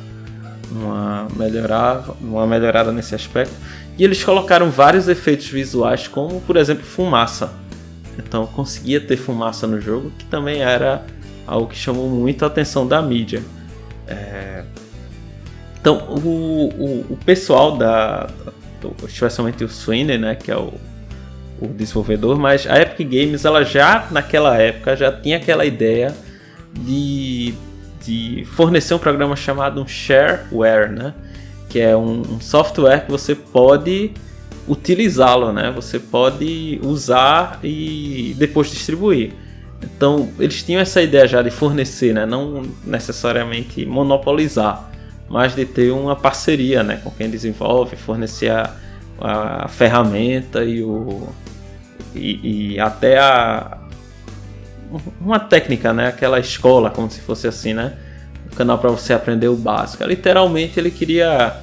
uma 0.68 1.28
melhorada, 1.36 2.12
uma 2.20 2.44
melhorada 2.46 2.90
nesse 2.90 3.14
aspecto. 3.14 3.54
E 3.96 4.02
eles 4.02 4.22
colocaram 4.24 4.68
vários 4.68 5.06
efeitos 5.08 5.46
visuais, 5.48 6.08
como 6.08 6.40
por 6.40 6.56
exemplo 6.56 6.84
fumaça. 6.84 7.52
Então 8.18 8.46
conseguia 8.46 9.00
ter 9.00 9.16
fumaça 9.16 9.66
no 9.66 9.80
jogo, 9.80 10.10
que 10.18 10.24
também 10.24 10.62
era 10.62 11.02
algo 11.46 11.68
que 11.68 11.76
chamou 11.76 12.08
muito 12.10 12.42
a 12.44 12.48
atenção 12.48 12.86
da 12.86 13.00
mídia. 13.00 13.42
É, 14.08 14.64
Então 15.80 15.98
o, 16.08 16.68
o, 16.68 17.06
o 17.10 17.18
pessoal 17.24 17.76
da, 17.76 18.28
do- 18.80 18.94
especialmente 19.06 19.62
o 19.62 19.68
Sweeney, 19.68 20.18
né, 20.18 20.34
que 20.34 20.50
é 20.50 20.56
o, 20.56 20.72
o 21.60 21.66
desenvolvedor, 21.68 22.38
mas 22.38 22.66
a 22.66 22.80
Epic 22.80 23.08
Games 23.08 23.44
ela 23.44 23.64
já 23.64 24.08
naquela 24.10 24.56
época 24.56 24.96
já 24.96 25.10
tinha 25.10 25.36
aquela 25.36 25.64
ideia 25.64 26.14
de, 26.72 27.54
de 28.04 28.44
fornecer 28.52 28.94
um 28.94 28.98
programa 28.98 29.34
chamado 29.36 29.80
um 29.80 29.86
shareware, 29.86 30.90
né? 30.90 31.14
Que 31.68 31.80
é 31.80 31.96
um, 31.96 32.20
um 32.20 32.40
software 32.40 33.04
que 33.06 33.10
você 33.10 33.34
pode 33.34 34.12
utilizá-lo, 34.68 35.52
né? 35.52 35.72
Você 35.74 35.98
pode 35.98 36.80
usar 36.82 37.58
e 37.62 38.34
depois 38.38 38.70
distribuir. 38.70 39.32
Então 39.82 40.28
eles 40.38 40.62
tinham 40.62 40.80
essa 40.80 41.00
ideia 41.02 41.26
já 41.26 41.42
de 41.42 41.50
fornecer, 41.50 42.12
né? 42.12 42.26
Não 42.26 42.64
necessariamente 42.84 43.86
monopolizar, 43.86 44.90
mas 45.28 45.54
de 45.54 45.64
ter 45.64 45.90
uma 45.90 46.16
parceria, 46.16 46.82
né? 46.82 47.00
Com 47.02 47.10
quem 47.10 47.30
desenvolve, 47.30 47.96
fornecer 47.96 48.50
a, 48.50 48.74
a 49.20 49.68
ferramenta 49.68 50.64
e 50.64 50.82
o 50.82 51.28
e, 52.16 52.72
e 52.74 52.80
até 52.80 53.18
a 53.18 53.78
uma 55.20 55.38
técnica, 55.40 55.92
né? 55.92 56.08
Aquela 56.08 56.38
escola, 56.38 56.90
como 56.90 57.10
se 57.10 57.20
fosse 57.20 57.46
assim, 57.46 57.74
né? 57.74 57.94
Canal 58.56 58.78
para 58.78 58.90
você 58.90 59.12
aprender 59.12 59.48
o 59.48 59.56
básico. 59.56 60.04
Literalmente 60.04 60.78
ele 60.78 60.90
queria 60.90 61.54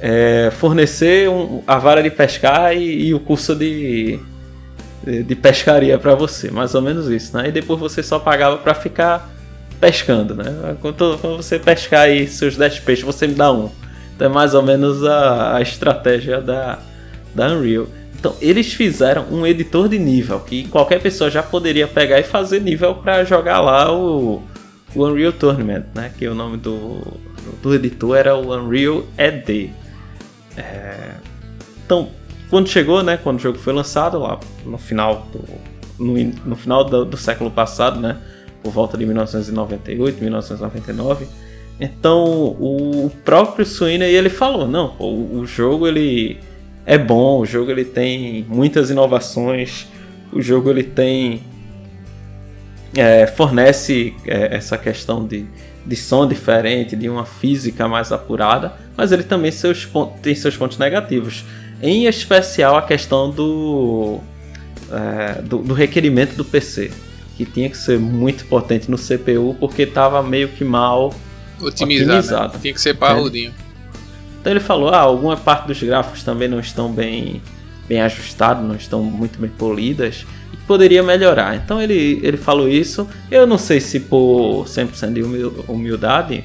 é, 0.00 0.50
fornecer 0.58 1.28
um- 1.28 1.62
a 1.66 1.78
vara 1.78 2.02
de 2.02 2.10
pescar 2.10 2.74
e, 2.76 3.06
e 3.08 3.14
o 3.14 3.20
curso 3.20 3.54
de, 3.54 4.18
de, 5.04 5.22
de 5.22 5.34
pescaria 5.36 5.98
para 5.98 6.14
você, 6.14 6.50
mais 6.50 6.74
ou 6.74 6.82
menos 6.82 7.08
isso, 7.08 7.36
né? 7.36 7.48
E 7.48 7.52
depois 7.52 7.78
você 7.78 8.02
só 8.02 8.18
pagava 8.18 8.56
para 8.58 8.74
ficar 8.74 9.30
pescando, 9.80 10.34
né? 10.34 10.76
Quando, 10.80 11.18
quando 11.18 11.36
você 11.36 11.58
pescar 11.58 12.02
aí 12.02 12.26
seus 12.26 12.56
10 12.56 12.80
peixes, 12.80 13.04
você 13.04 13.26
me 13.26 13.34
dá 13.34 13.52
um. 13.52 13.70
Então 14.16 14.28
é 14.28 14.32
mais 14.32 14.54
ou 14.54 14.62
menos 14.62 15.04
a, 15.04 15.56
a 15.56 15.60
estratégia 15.60 16.40
da, 16.40 16.78
da 17.34 17.48
Unreal. 17.48 17.86
Então 18.24 18.34
eles 18.40 18.72
fizeram 18.72 19.26
um 19.30 19.46
editor 19.46 19.86
de 19.86 19.98
nível 19.98 20.40
que 20.40 20.66
qualquer 20.68 20.98
pessoa 20.98 21.30
já 21.30 21.42
poderia 21.42 21.86
pegar 21.86 22.18
e 22.18 22.22
fazer 22.22 22.58
nível 22.58 22.94
para 22.94 23.22
jogar 23.22 23.60
lá 23.60 23.94
o, 23.94 24.42
o 24.94 25.06
Unreal 25.06 25.30
Tournament, 25.30 25.84
né? 25.94 26.10
Que 26.16 26.26
o 26.26 26.34
nome 26.34 26.56
do, 26.56 27.02
do 27.62 27.74
editor 27.74 28.16
era 28.16 28.34
o 28.34 28.54
Unreal 28.54 29.04
ED. 29.18 29.68
É, 30.56 31.16
Então, 31.84 32.08
quando 32.48 32.66
chegou, 32.66 33.02
né? 33.02 33.18
Quando 33.18 33.36
o 33.36 33.42
jogo 33.42 33.58
foi 33.58 33.74
lançado 33.74 34.18
lá 34.18 34.40
no 34.64 34.78
final 34.78 35.28
do, 35.30 35.44
no, 36.02 36.14
no 36.46 36.56
final 36.56 36.82
do, 36.82 37.04
do 37.04 37.18
século 37.18 37.50
passado, 37.50 38.00
né? 38.00 38.16
Por 38.62 38.72
volta 38.72 38.96
de 38.96 39.04
1998, 39.04 40.18
1999. 40.18 41.26
Então, 41.78 42.24
o 42.58 43.12
próprio 43.22 43.66
Sweeney 43.66 44.14
ele 44.14 44.30
falou, 44.30 44.66
não, 44.66 44.94
o 44.98 45.40
o 45.40 45.46
jogo 45.46 45.86
ele 45.86 46.40
é 46.86 46.98
bom, 46.98 47.40
o 47.40 47.46
jogo 47.46 47.70
ele 47.70 47.84
tem 47.84 48.44
muitas 48.48 48.90
inovações, 48.90 49.86
o 50.32 50.42
jogo 50.42 50.70
ele 50.70 50.82
tem 50.82 51.42
é, 52.94 53.26
fornece 53.26 54.14
é, 54.26 54.54
essa 54.56 54.76
questão 54.76 55.26
de, 55.26 55.46
de 55.84 55.96
som 55.96 56.26
diferente, 56.26 56.94
de 56.94 57.08
uma 57.08 57.24
física 57.24 57.88
mais 57.88 58.12
apurada, 58.12 58.74
mas 58.96 59.12
ele 59.12 59.22
também 59.22 59.50
seus 59.50 59.88
tem 60.22 60.34
seus 60.34 60.56
pontos 60.56 60.78
negativos. 60.78 61.44
Em 61.82 62.06
especial 62.06 62.76
a 62.76 62.82
questão 62.82 63.30
do, 63.30 64.20
é, 64.90 65.42
do, 65.42 65.58
do 65.58 65.74
requerimento 65.74 66.36
do 66.36 66.44
PC, 66.44 66.90
que 67.36 67.44
tinha 67.44 67.68
que 67.68 67.76
ser 67.76 67.98
muito 67.98 68.44
potente 68.46 68.90
no 68.90 68.96
CPU 68.96 69.56
porque 69.58 69.82
estava 69.82 70.22
meio 70.22 70.48
que 70.48 70.64
mal 70.64 71.12
Otimizar, 71.60 72.06
né? 72.06 72.14
Otimizado. 72.14 72.58
Tinha 72.58 72.74
que 72.74 72.80
ser 72.80 72.94
parrudinho. 72.94 73.52
Então 74.44 74.52
ele 74.52 74.60
falou, 74.60 74.90
ah, 74.90 74.98
alguma 74.98 75.38
parte 75.38 75.66
dos 75.68 75.82
gráficos 75.82 76.22
também 76.22 76.48
não 76.48 76.60
estão 76.60 76.92
bem, 76.92 77.40
bem 77.88 78.02
ajustados, 78.02 78.62
não 78.62 78.74
estão 78.74 79.02
muito 79.02 79.38
bem 79.38 79.48
polidas, 79.48 80.26
e 80.52 80.56
poderia 80.66 81.02
melhorar. 81.02 81.56
Então 81.56 81.80
ele, 81.80 82.20
ele 82.22 82.36
falou 82.36 82.68
isso, 82.68 83.08
eu 83.30 83.46
não 83.46 83.56
sei 83.56 83.80
se 83.80 84.00
por 84.00 84.66
100% 84.66 85.14
de 85.14 85.22
humil- 85.22 85.64
humildade, 85.66 86.44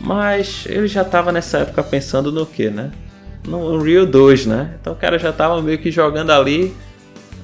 mas 0.00 0.64
ele 0.66 0.88
já 0.88 1.02
estava 1.02 1.30
nessa 1.30 1.58
época 1.58 1.82
pensando 1.82 2.32
no 2.32 2.46
que, 2.46 2.70
né? 2.70 2.90
No 3.46 3.74
Unreal 3.74 4.06
2, 4.06 4.46
né? 4.46 4.74
Então 4.80 4.94
o 4.94 4.96
cara 4.96 5.18
já 5.18 5.28
estava 5.28 5.60
meio 5.60 5.76
que 5.78 5.90
jogando 5.90 6.30
ali 6.30 6.74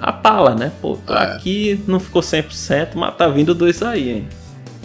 a 0.01 0.13
pala, 0.13 0.55
né? 0.55 0.73
Pô, 0.81 0.97
É. 1.11 1.13
aqui 1.15 1.79
não 1.87 2.01
ficou 2.01 2.23
100%, 2.23 2.95
mas 2.95 3.15
tá 3.17 3.29
vindo 3.29 3.55
dois 3.55 3.83
aí, 3.83 4.09
hein? 4.11 4.29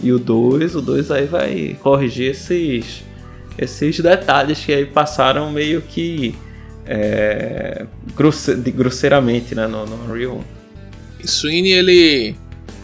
E 0.02 0.12
o 0.12 0.18
2, 0.18 0.74
o 0.76 0.82
2 0.82 1.10
aí 1.10 1.24
vai 1.24 1.76
corrigir 1.82 2.32
esses 2.32 3.02
esses 3.60 4.00
detalhes 4.00 4.58
que 4.64 4.72
aí 4.72 4.86
passaram 4.86 5.50
meio 5.52 5.82
que 5.82 6.34
é, 6.86 7.84
grosse- 8.16 8.54
grosseiramente 8.54 9.54
né, 9.54 9.66
no, 9.66 9.84
no 9.86 10.04
Unreal. 10.04 10.42
Sweeney, 11.24 11.72
ele 11.72 12.36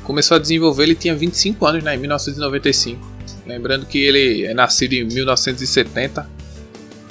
começou 0.05 0.37
a 0.37 0.41
desenvolver, 0.41 0.85
ele 0.85 0.95
tinha 0.95 1.15
25 1.15 1.67
anos, 1.67 1.83
né, 1.83 1.95
em 1.95 1.99
1995. 1.99 3.17
Lembrando 3.47 3.87
que 3.87 3.99
ele 3.99 4.45
é 4.45 4.53
nascido 4.55 4.93
em 4.93 5.05
1970 5.05 6.29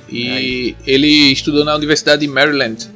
e 0.09 0.75
ele 0.85 1.31
estudou 1.31 1.65
na 1.65 1.75
Universidade 1.75 2.21
de 2.21 2.27
Maryland 2.27 2.87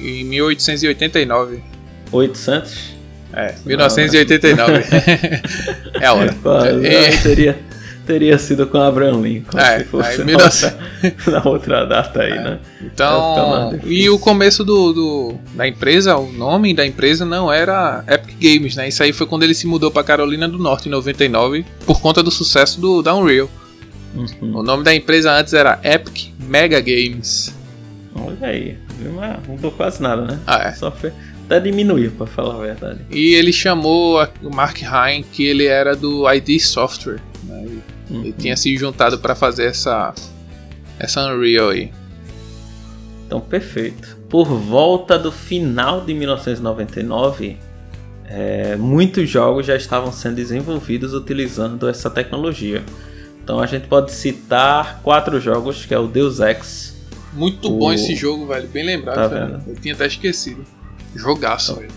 em 0.00 0.24
1889. 0.24 1.62
800? 2.10 2.96
É, 3.32 3.54
1989. 3.64 4.72
é 6.00 6.06
a 6.06 6.12
hora. 6.14 6.34
Quase, 6.42 6.86
É, 6.86 7.10
não, 7.10 7.65
teria, 8.06 8.38
sido 8.38 8.66
com 8.66 8.78
Abraham 8.78 9.20
Lincoln 9.20 9.58
É, 9.58 9.78
se 9.80 9.84
fosse 9.86 10.08
aí 10.10 10.18
na, 10.18 10.24
1900 10.24 10.62
outra, 11.04 11.30
na 11.40 11.48
outra 11.50 11.84
data 11.86 12.22
aí, 12.22 12.30
né? 12.34 12.58
Vai 12.80 12.90
ficar 12.90 12.90
Então, 12.92 13.80
e 13.84 14.08
o 14.08 14.18
começo 14.18 14.64
do, 14.64 14.92
do- 14.92 15.34
da 15.54 15.66
empresa, 15.66 16.16
o 16.16 16.32
nome 16.32 16.72
da 16.74 16.86
empresa 16.86 17.24
não 17.24 17.52
era 17.52 18.04
Epic 18.08 18.36
Games, 18.40 18.76
né? 18.76 18.88
Isso 18.88 19.02
aí 19.02 19.12
foi 19.12 19.26
quando 19.26 19.42
ele 19.42 19.54
se 19.54 19.66
mudou 19.66 19.90
pra 19.90 20.02
Carolina 20.04 20.48
do 20.48 20.58
Norte 20.58 20.88
em 20.88 20.92
99 20.92 21.64
por 21.84 22.00
conta 22.00 22.22
do 22.22 22.30
sucesso 22.30 22.80
do 22.80 23.02
da 23.02 23.14
Unreal. 23.14 23.50
Uhum. 24.14 24.58
O 24.58 24.62
nome 24.62 24.82
da 24.82 24.94
empresa 24.94 25.32
antes 25.32 25.52
era 25.52 25.78
Epic 25.84 26.32
Mega 26.38 26.80
Games. 26.80 27.54
Olha 28.14 28.48
aí, 28.48 28.78
não 28.98 29.54
mudou 29.54 29.70
quase 29.70 30.00
nada, 30.00 30.22
né? 30.22 30.38
Ah, 30.46 30.68
é. 30.68 30.72
Só 30.72 30.90
foi, 30.90 31.12
até 31.44 31.60
diminuiu, 31.60 32.10
pra 32.12 32.26
falar 32.26 32.54
a 32.54 32.60
verdade. 32.60 33.00
E 33.10 33.34
ele 33.34 33.52
chamou 33.52 34.26
o 34.42 34.48
Mark 34.54 34.78
Hine, 34.80 35.22
que 35.22 35.44
ele 35.44 35.66
era 35.66 35.94
do 35.94 36.24
ID 36.32 36.58
Software. 36.60 37.20
Né? 37.44 37.66
Ele- 38.08 38.18
Uhum. 38.18 38.24
Ele 38.24 38.32
tinha 38.32 38.56
se 38.56 38.76
juntado 38.76 39.18
para 39.18 39.34
fazer 39.34 39.66
essa 39.66 40.14
essa 40.98 41.24
Unreal 41.26 41.70
aí. 41.70 41.90
Então, 43.26 43.40
perfeito. 43.40 44.16
Por 44.30 44.46
volta 44.46 45.18
do 45.18 45.30
final 45.32 46.00
de 46.04 46.14
1999, 46.14 47.56
é, 48.28 48.76
muitos 48.76 49.28
jogos 49.28 49.66
já 49.66 49.76
estavam 49.76 50.12
sendo 50.12 50.36
desenvolvidos 50.36 51.12
utilizando 51.14 51.88
essa 51.88 52.08
tecnologia. 52.08 52.82
Então 53.42 53.60
a 53.60 53.66
gente 53.66 53.86
pode 53.86 54.12
citar 54.12 55.00
quatro 55.02 55.40
jogos, 55.40 55.84
que 55.84 55.94
é 55.94 55.98
o 55.98 56.06
Deus 56.08 56.40
Ex. 56.40 56.96
Muito 57.32 57.68
O- 57.72 57.78
bom 57.78 57.92
esse 57.92 58.14
jogo, 58.16 58.46
velho. 58.46 58.68
Bem 58.68 58.84
lembrado, 58.84 59.30
Tá? 59.30 59.60
Eu 59.66 59.74
tinha 59.76 59.94
até 59.94 60.06
esquecido. 60.06 60.64
Jogaço, 61.14 61.76
velho. 61.76 61.90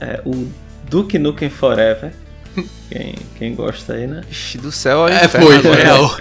É, 0.00 0.20
o 0.24 0.46
Duke 0.88 1.18
Nukem 1.18 1.50
Forever. 1.50 2.12
Quem, 2.90 3.14
quem 3.38 3.54
gosta 3.56 3.94
aí, 3.94 4.06
né? 4.06 4.20
Ixi, 4.30 4.58
do 4.58 4.70
céu 4.70 5.00
ao 5.00 5.08
É, 5.08 5.24
inferno 5.24 5.46
foi, 5.48 5.56
agora. 5.56 5.82
real. 5.82 6.16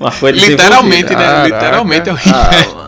Mas 0.00 0.14
foi 0.14 0.30
Literalmente, 0.32 1.10
né? 1.10 1.16
Caraca. 1.16 1.54
Literalmente 1.54 2.08
é 2.08 2.12
o 2.12 2.16
desenvolvido. 2.16 2.82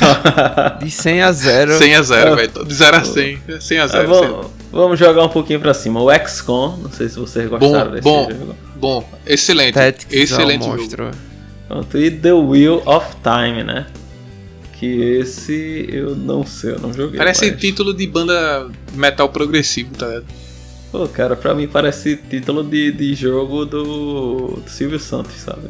Ah, 0.00 0.78
De 0.82 0.90
100 0.90 1.22
a 1.22 1.32
0. 1.32 1.78
100 1.78 1.94
a 1.96 2.02
0, 2.02 2.32
Ah. 2.32 2.34
velho. 2.36 2.64
De 2.64 2.74
0 2.74 2.96
a 2.96 3.04
100. 3.04 3.38
100 3.60 3.78
a 3.78 3.82
é, 3.84 3.88
0. 3.88 4.08
vamos, 4.08 4.46
vamos 4.70 4.98
jogar 4.98 5.24
um 5.24 5.28
pouquinho 5.28 5.58
pra 5.60 5.74
cima. 5.74 6.00
O 6.00 6.08
XCOM, 6.12 6.76
não 6.76 6.90
sei 6.92 7.08
se 7.08 7.18
vocês 7.18 7.48
gostaram 7.48 7.86
Bom, 7.86 7.90
desse 7.90 8.02
bom. 8.02 8.28
jogo. 8.30 8.56
Bom, 8.76 9.08
excelente. 9.26 9.74
Tactics 9.74 10.12
é 10.12 10.16
Excelente 10.18 10.64
jogo. 10.64 10.76
monstro. 10.76 11.10
Pronto, 11.66 11.98
e 11.98 12.10
The 12.10 12.32
Wheel 12.32 12.82
of 12.84 13.06
Time, 13.22 13.64
né? 13.64 13.86
Que 14.74 15.18
esse 15.20 15.88
eu 15.90 16.14
não 16.14 16.44
sei, 16.46 16.72
eu 16.72 16.78
não 16.78 16.92
joguei. 16.92 17.16
Parece 17.18 17.50
mas- 17.50 17.60
título 17.60 17.94
de 17.94 18.06
banda 18.06 18.68
metal 18.92 19.28
progressivo, 19.28 19.90
tá 19.96 20.06
ligado? 20.06 20.26
Pô, 20.94 21.08
cara, 21.08 21.34
pra 21.34 21.52
mim 21.56 21.66
parece 21.66 22.16
título 22.16 22.62
de, 22.62 22.92
de 22.92 23.14
jogo 23.14 23.64
do, 23.64 24.60
do 24.64 24.70
Silvio 24.70 25.00
Santos, 25.00 25.34
sabe? 25.40 25.66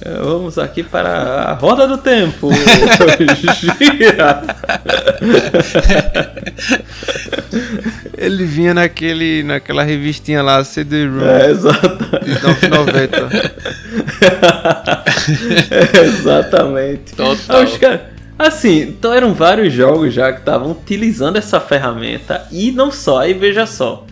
É, 0.00 0.08
vamos 0.22 0.56
aqui 0.56 0.82
para 0.82 1.10
a 1.50 1.52
roda 1.52 1.86
do 1.86 1.98
tempo. 1.98 2.48
Gira. 3.60 4.40
Ele 8.16 8.46
vinha 8.46 8.72
naquele, 8.72 9.42
naquela 9.42 9.82
revistinha 9.82 10.40
lá, 10.40 10.64
CD 10.64 11.06
Room, 11.06 11.26
É, 11.26 11.50
exato. 11.50 11.98
de 12.24 12.42
990. 12.42 13.18
É, 15.70 15.98
exatamente. 16.08 17.14
Total. 17.14 17.60
Ah, 17.60 17.64
os 17.64 17.76
caras- 17.76 18.00
Assim, 18.38 18.78
então 18.80 19.12
eram 19.12 19.34
vários 19.34 19.74
jogos 19.74 20.14
já 20.14 20.32
que 20.32 20.38
estavam 20.38 20.70
utilizando 20.70 21.36
essa 21.36 21.60
ferramenta 21.60 22.46
e 22.50 22.72
não 22.72 22.90
só, 22.90 23.18
aí 23.18 23.34
veja 23.34 23.66
só, 23.66 24.06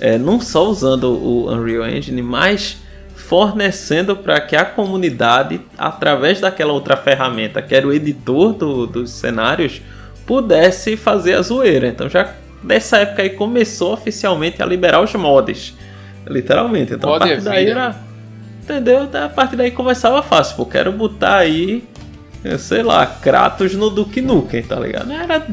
é, 0.00 0.18
não 0.18 0.40
só 0.40 0.66
usando 0.68 1.04
o 1.12 1.50
Unreal 1.52 1.86
Engine, 1.88 2.22
mas 2.22 2.76
fornecendo 3.14 4.14
para 4.16 4.40
que 4.40 4.54
a 4.54 4.64
comunidade, 4.64 5.60
através 5.76 6.40
daquela 6.40 6.72
outra 6.72 6.96
ferramenta 6.96 7.60
que 7.60 7.74
era 7.74 7.86
o 7.86 7.92
editor 7.92 8.52
do- 8.52 8.86
dos 8.86 9.10
cenários, 9.10 9.80
pudesse 10.26 10.96
fazer 10.96 11.34
a 11.34 11.42
zoeira. 11.42 11.88
Então 11.88 12.08
já 12.08 12.32
nessa 12.62 12.98
época 12.98 13.22
aí 13.22 13.30
começou 13.30 13.92
oficialmente 13.92 14.62
a 14.62 14.66
liberar 14.66 15.00
os 15.02 15.12
mods, 15.14 15.74
literalmente. 16.26 16.94
Então 16.94 17.10
a 17.10 17.18
Mod 17.18 17.24
é 17.24 17.34
partir 17.34 17.44
daí 17.44 17.64
vida. 17.66 17.70
era 17.80 18.06
Entendeu? 18.62 19.08
A 19.24 19.28
partir 19.28 19.54
daí 19.54 19.70
começava 19.70 20.20
fácil. 20.24 20.56
Pô, 20.56 20.66
quero 20.66 20.90
botar 20.90 21.36
aí, 21.36 21.84
sei 22.58 22.82
lá, 22.82 23.06
Kratos 23.06 23.74
no 23.74 23.90
Duke 23.90 24.20
Nukem, 24.20 24.62
tá 24.62 24.76
ligado? 24.76 25.10
Era, 25.12 25.46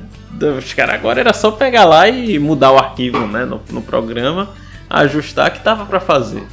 os 0.57 0.73
caras 0.73 0.95
agora 0.95 1.19
era 1.19 1.33
só 1.33 1.51
pegar 1.51 1.85
lá 1.85 2.07
e 2.07 2.37
mudar 2.39 2.71
o 2.71 2.77
arquivo, 2.77 3.25
né, 3.27 3.45
no, 3.45 3.61
no 3.69 3.81
programa, 3.81 4.49
ajustar 4.89 5.51
que 5.51 5.63
tava 5.63 5.85
pra 5.85 5.99
fazer. 5.99 6.43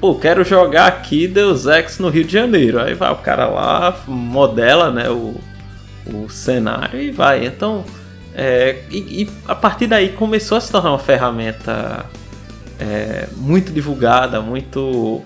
Pô, 0.00 0.16
quero 0.16 0.44
jogar 0.44 0.86
aqui 0.86 1.28
Deus 1.28 1.66
Ex 1.66 1.98
no 1.98 2.08
Rio 2.08 2.24
de 2.24 2.32
Janeiro. 2.32 2.80
Aí 2.80 2.92
vai 2.92 3.12
o 3.12 3.16
cara 3.16 3.46
lá, 3.46 3.96
modela, 4.08 4.90
né, 4.90 5.08
o, 5.08 5.34
o 6.06 6.28
cenário 6.28 7.00
e 7.00 7.10
vai. 7.12 7.46
Então, 7.46 7.84
é, 8.34 8.82
e, 8.90 9.22
e 9.22 9.30
a 9.46 9.54
partir 9.54 9.86
daí 9.86 10.08
começou 10.08 10.58
a 10.58 10.60
se 10.60 10.72
tornar 10.72 10.90
uma 10.90 10.98
ferramenta 10.98 12.04
é, 12.80 13.28
muito 13.36 13.72
divulgada, 13.72 14.40
muito 14.40 15.22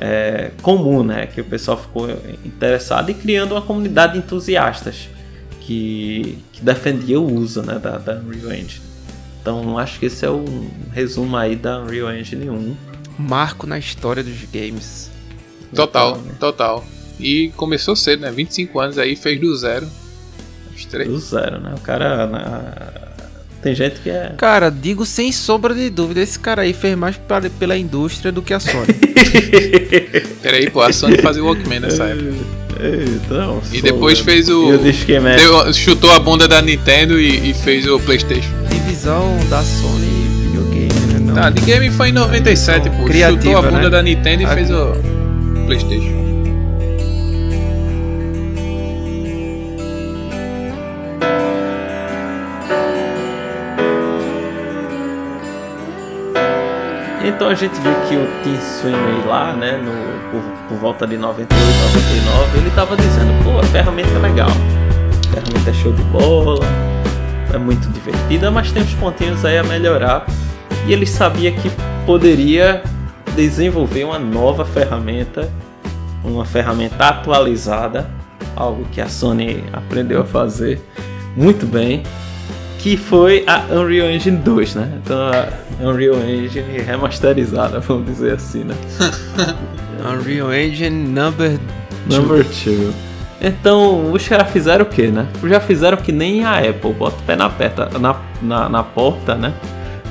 é, 0.00 0.50
comum, 0.62 1.02
né? 1.02 1.26
Que 1.26 1.40
o 1.40 1.44
pessoal 1.44 1.76
ficou 1.78 2.08
interessado 2.44 3.10
e 3.10 3.14
criando 3.14 3.52
uma 3.52 3.62
comunidade 3.62 4.14
de 4.14 4.18
entusiastas 4.20 5.08
que, 5.60 6.38
que 6.52 6.62
defendia 6.62 7.18
o 7.20 7.34
uso 7.34 7.62
né, 7.62 7.78
da, 7.78 7.98
da 7.98 8.14
Unreal 8.16 8.52
Engine. 8.52 8.82
Então 9.40 9.78
acho 9.78 9.98
que 9.98 10.06
esse 10.06 10.24
é 10.24 10.30
um 10.30 10.68
resumo 10.92 11.36
aí 11.36 11.56
da 11.56 11.80
Unreal 11.80 12.12
Engine 12.14 12.50
1. 12.50 12.76
Marco 13.18 13.66
na 13.66 13.78
história 13.78 14.22
dos 14.22 14.42
games. 14.52 15.10
Total, 15.74 16.08
Literalmente. 16.10 16.38
total. 16.38 16.84
E 17.18 17.48
começou 17.56 17.96
cedo, 17.96 18.20
né? 18.20 18.30
25 18.30 18.78
anos 18.78 18.98
aí, 18.98 19.16
fez 19.16 19.40
do 19.40 19.56
zero. 19.56 19.88
Os 20.74 20.84
três. 20.84 21.08
Do 21.08 21.18
zero, 21.18 21.58
né? 21.60 21.74
O 21.76 21.80
cara. 21.80 22.26
na- 22.26 23.05
Tem 23.62 23.74
gente 23.74 23.98
que 24.00 24.10
é. 24.10 24.32
Cara, 24.36 24.70
digo 24.70 25.04
sem 25.04 25.32
sombra 25.32 25.74
de 25.74 25.90
dúvida, 25.90 26.20
esse 26.20 26.38
cara 26.38 26.62
aí 26.62 26.72
fez 26.72 26.96
mais 26.96 27.16
pra- 27.16 27.40
pela 27.58 27.76
indústria 27.76 28.30
do 28.30 28.40
que 28.42 28.54
a 28.54 28.60
Sony. 28.60 28.86
Peraí, 30.42 30.70
pô, 30.70 30.80
a 30.82 30.92
Sony 30.92 31.18
fazia 31.18 31.42
o 31.42 31.46
Walkman 31.46 31.80
nessa 31.80 32.04
época. 32.04 32.32
Então, 32.78 33.60
E 33.72 33.80
depois 33.80 34.18
fez 34.20 34.48
o. 34.50 34.78
Deu- 34.78 35.72
chutou 35.72 36.10
a 36.12 36.18
bunda 36.18 36.46
da 36.46 36.60
Nintendo 36.60 37.18
e, 37.18 37.50
e 37.50 37.54
fez 37.54 37.86
o 37.86 37.98
PlayStation. 37.98 38.50
Divisão 38.68 39.36
da 39.48 39.62
Sony 39.62 40.06
videogame, 40.42 41.12
né? 41.12 41.18
Não. 41.20 41.34
Tá, 41.34 41.50
de 41.50 41.60
game 41.62 41.90
foi 41.90 42.10
em 42.10 42.12
97, 42.12 42.90
pô. 42.90 43.04
Criativa, 43.04 43.40
chutou 43.42 43.56
a 43.58 43.62
bunda 43.62 43.82
né? 43.84 43.90
da 43.90 44.02
Nintendo 44.02 44.42
e 44.42 44.44
A- 44.44 44.48
fez 44.54 44.70
o 44.70 44.92
PlayStation. 45.66 46.25
Então 57.46 57.54
a 57.54 57.60
gente 57.60 57.80
viu 57.80 57.92
que 58.08 58.16
o 58.16 58.26
Tim 58.42 58.60
Sweeney 58.60 59.24
lá, 59.24 59.52
né, 59.52 59.78
no, 59.78 59.92
por, 60.32 60.68
por 60.68 60.78
volta 60.78 61.06
de 61.06 61.16
98, 61.16 61.54
99, 61.54 62.58
ele 62.58 62.70
tava 62.70 62.96
dizendo, 62.96 63.44
pô, 63.44 63.60
a 63.60 63.62
ferramenta 63.62 64.08
é 64.08 64.18
legal, 64.18 64.48
a 64.48 65.28
ferramenta 65.32 65.70
é 65.70 65.72
show 65.72 65.92
de 65.92 66.02
bola, 66.02 66.66
é 67.54 67.56
muito 67.56 67.88
divertida, 67.90 68.50
mas 68.50 68.72
tem 68.72 68.82
uns 68.82 68.92
pontinhos 68.94 69.44
aí 69.44 69.58
a 69.58 69.62
melhorar. 69.62 70.26
E 70.88 70.92
ele 70.92 71.06
sabia 71.06 71.52
que 71.52 71.70
poderia 72.04 72.82
desenvolver 73.36 74.02
uma 74.02 74.18
nova 74.18 74.64
ferramenta, 74.64 75.48
uma 76.24 76.44
ferramenta 76.44 76.96
atualizada, 77.06 78.10
algo 78.56 78.84
que 78.90 79.00
a 79.00 79.08
Sony 79.08 79.62
aprendeu 79.72 80.20
a 80.20 80.24
fazer 80.24 80.80
muito 81.36 81.64
bem, 81.64 82.02
que 82.86 82.96
foi 82.96 83.42
a 83.48 83.64
Unreal 83.68 84.08
Engine 84.08 84.36
2, 84.36 84.76
né? 84.76 84.92
Então 85.02 85.18
a 85.18 85.48
Unreal 85.84 86.18
Engine 86.18 86.78
remasterizada, 86.78 87.80
vamos 87.80 88.06
dizer 88.06 88.34
assim, 88.34 88.62
né? 88.62 88.76
Unreal 90.08 90.54
Engine 90.54 91.08
Number 91.08 91.58
Number 92.08 92.44
2. 92.44 92.94
Então, 93.40 94.12
os 94.12 94.28
caras 94.28 94.50
fizeram 94.52 94.84
o 94.84 94.88
que, 94.88 95.08
né? 95.08 95.26
Já 95.42 95.58
fizeram 95.58 95.96
que 95.96 96.12
nem 96.12 96.44
a 96.44 96.58
Apple, 96.58 96.92
bota 96.92 97.16
o 97.16 97.22
pé 97.24 97.34
na, 97.34 97.50
peta, 97.50 97.90
na, 97.98 98.20
na, 98.40 98.68
na 98.68 98.82
porta, 98.84 99.34
né? 99.34 99.52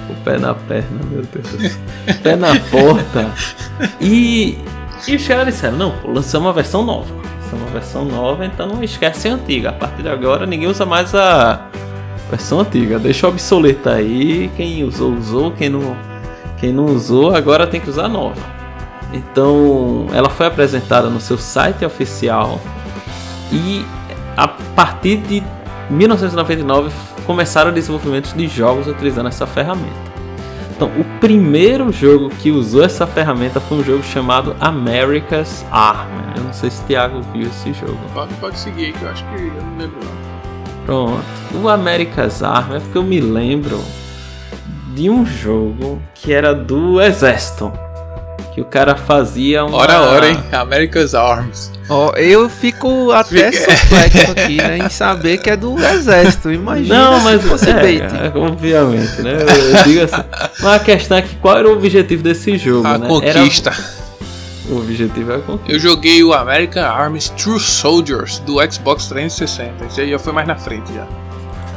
O 0.09 0.13
pé 0.25 0.37
na 0.37 0.53
perna, 0.53 0.99
meu 1.09 1.23
Deus 1.23 1.79
pé 2.21 2.35
na 2.35 2.59
porta. 2.59 3.31
E, 4.01 4.57
e 5.07 5.15
os 5.15 5.25
caras 5.25 5.45
disseram, 5.45 5.77
não, 5.77 5.95
lançamos 6.03 6.45
uma 6.45 6.53
versão 6.53 6.83
nova. 6.83 7.15
Lançamos 7.41 7.67
uma 7.67 7.71
versão 7.71 8.03
nova, 8.03 8.45
então 8.45 8.67
não 8.67 8.83
esquece 8.83 9.29
a 9.29 9.33
antiga. 9.33 9.69
A 9.69 9.73
partir 9.73 10.03
de 10.03 10.09
agora 10.09 10.45
ninguém 10.45 10.67
usa 10.67 10.85
mais 10.85 11.15
a 11.15 11.69
versão 12.29 12.59
antiga. 12.59 12.99
Deixa 12.99 13.27
obsoleta 13.27 13.93
aí, 13.93 14.49
quem 14.55 14.83
usou, 14.83 15.13
usou, 15.13 15.51
quem 15.51 15.69
não, 15.69 15.95
quem 16.57 16.71
não 16.71 16.85
usou, 16.85 17.35
agora 17.35 17.67
tem 17.67 17.79
que 17.79 17.89
usar 17.89 18.07
nova. 18.07 18.41
Então, 19.13 20.07
ela 20.13 20.29
foi 20.29 20.45
apresentada 20.45 21.09
no 21.09 21.19
seu 21.21 21.37
site 21.37 21.85
oficial 21.85 22.59
e 23.51 23.85
a 24.35 24.47
partir 24.47 25.17
de 25.17 25.43
1999 25.89 26.91
começaram 27.25 27.71
o 27.71 27.73
desenvolvimento 27.73 28.33
de 28.35 28.47
jogos 28.47 28.87
utilizando 28.87 29.27
essa 29.27 29.45
ferramenta. 29.47 30.05
Então, 30.75 30.89
o 30.99 31.05
primeiro 31.21 31.89
jogo 31.93 32.29
que 32.29 32.51
usou 32.51 32.83
essa 32.83 33.07
ferramenta 33.07 33.61
foi 33.61 33.77
um 33.77 33.83
jogo 33.83 34.03
chamado 34.03 34.53
America's 34.59 35.65
Army. 35.71 36.11
Eu 36.35 36.43
não 36.43 36.51
sei 36.51 36.69
se 36.69 36.81
o 36.81 36.85
Thiago 36.85 37.21
viu 37.31 37.47
esse 37.47 37.71
jogo. 37.71 37.97
Pode, 38.13 38.33
pode 38.35 38.59
seguir 38.59 38.91
que 38.91 39.01
eu 39.01 39.09
acho 39.09 39.23
que 39.23 39.41
eu 39.41 39.63
não 39.63 39.77
lembro. 39.77 40.34
Pronto. 40.85 41.23
O 41.61 41.67
America's 41.69 42.43
Army 42.43 42.75
é 42.75 42.79
porque 42.79 42.97
eu 42.97 43.03
me 43.03 43.19
lembro 43.19 43.83
de 44.93 45.09
um 45.09 45.25
jogo 45.25 46.01
que 46.13 46.33
era 46.33 46.53
do 46.53 47.01
Exército. 47.01 47.71
Que 48.53 48.61
o 48.61 48.65
cara 48.65 48.95
fazia 48.95 49.65
uma... 49.65 49.77
Hora 49.77 49.93
a 49.97 50.01
hora, 50.01 50.29
hein? 50.29 50.39
America's 50.53 51.13
Arms. 51.13 51.73
Ó, 51.89 52.13
eu 52.15 52.49
fico 52.49 53.11
até 53.11 53.51
Fica- 53.51 53.75
surprexo 53.77 54.31
aqui, 54.31 54.57
né? 54.57 54.77
Em 54.77 54.89
saber 54.89 55.39
que 55.39 55.49
é 55.49 55.57
do 55.57 55.77
exército. 55.77 56.49
Imagina 56.51 56.95
Não, 57.11 57.17
se 57.19 57.23
mas 57.25 57.41
fosse 57.43 57.69
é, 57.69 57.73
bait. 57.73 58.01
é, 58.01 58.31
obviamente, 58.37 59.21
né? 59.21 59.33
Eu, 59.41 59.77
eu 59.77 59.83
digo 59.83 60.01
assim. 60.03 60.23
Mas 60.61 60.73
a 60.73 60.79
questão 60.79 61.17
é 61.17 61.21
que 61.21 61.35
qual 61.35 61.57
era 61.57 61.67
o 61.67 61.73
objetivo 61.73 62.23
desse 62.23 62.57
jogo, 62.57 62.87
A 62.87 62.97
né? 62.97 63.07
conquista. 63.09 63.71
Era, 63.71 63.94
o 64.69 64.77
objetivo 64.77 65.33
é 65.33 65.37
conquista. 65.39 65.71
Eu 65.71 65.79
joguei 65.79 66.23
o 66.23 66.33
American 66.33 66.83
Arms 66.83 67.29
True 67.29 67.59
Soldiers 67.59 68.39
do 68.39 68.55
Xbox 68.71 69.07
360. 69.07 69.85
Esse 69.85 70.01
aí 70.01 70.09
já 70.11 70.19
foi 70.19 70.33
mais 70.33 70.47
na 70.47 70.55
frente 70.55 70.93
já. 70.93 71.05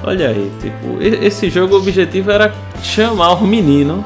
Olha 0.05 0.29
aí, 0.29 0.51
tipo, 0.61 1.03
esse 1.03 1.51
jogo 1.51 1.75
o 1.75 1.79
objetivo 1.79 2.31
era 2.31 2.55
chamar 2.83 3.33
o 3.33 3.47
menino 3.47 4.05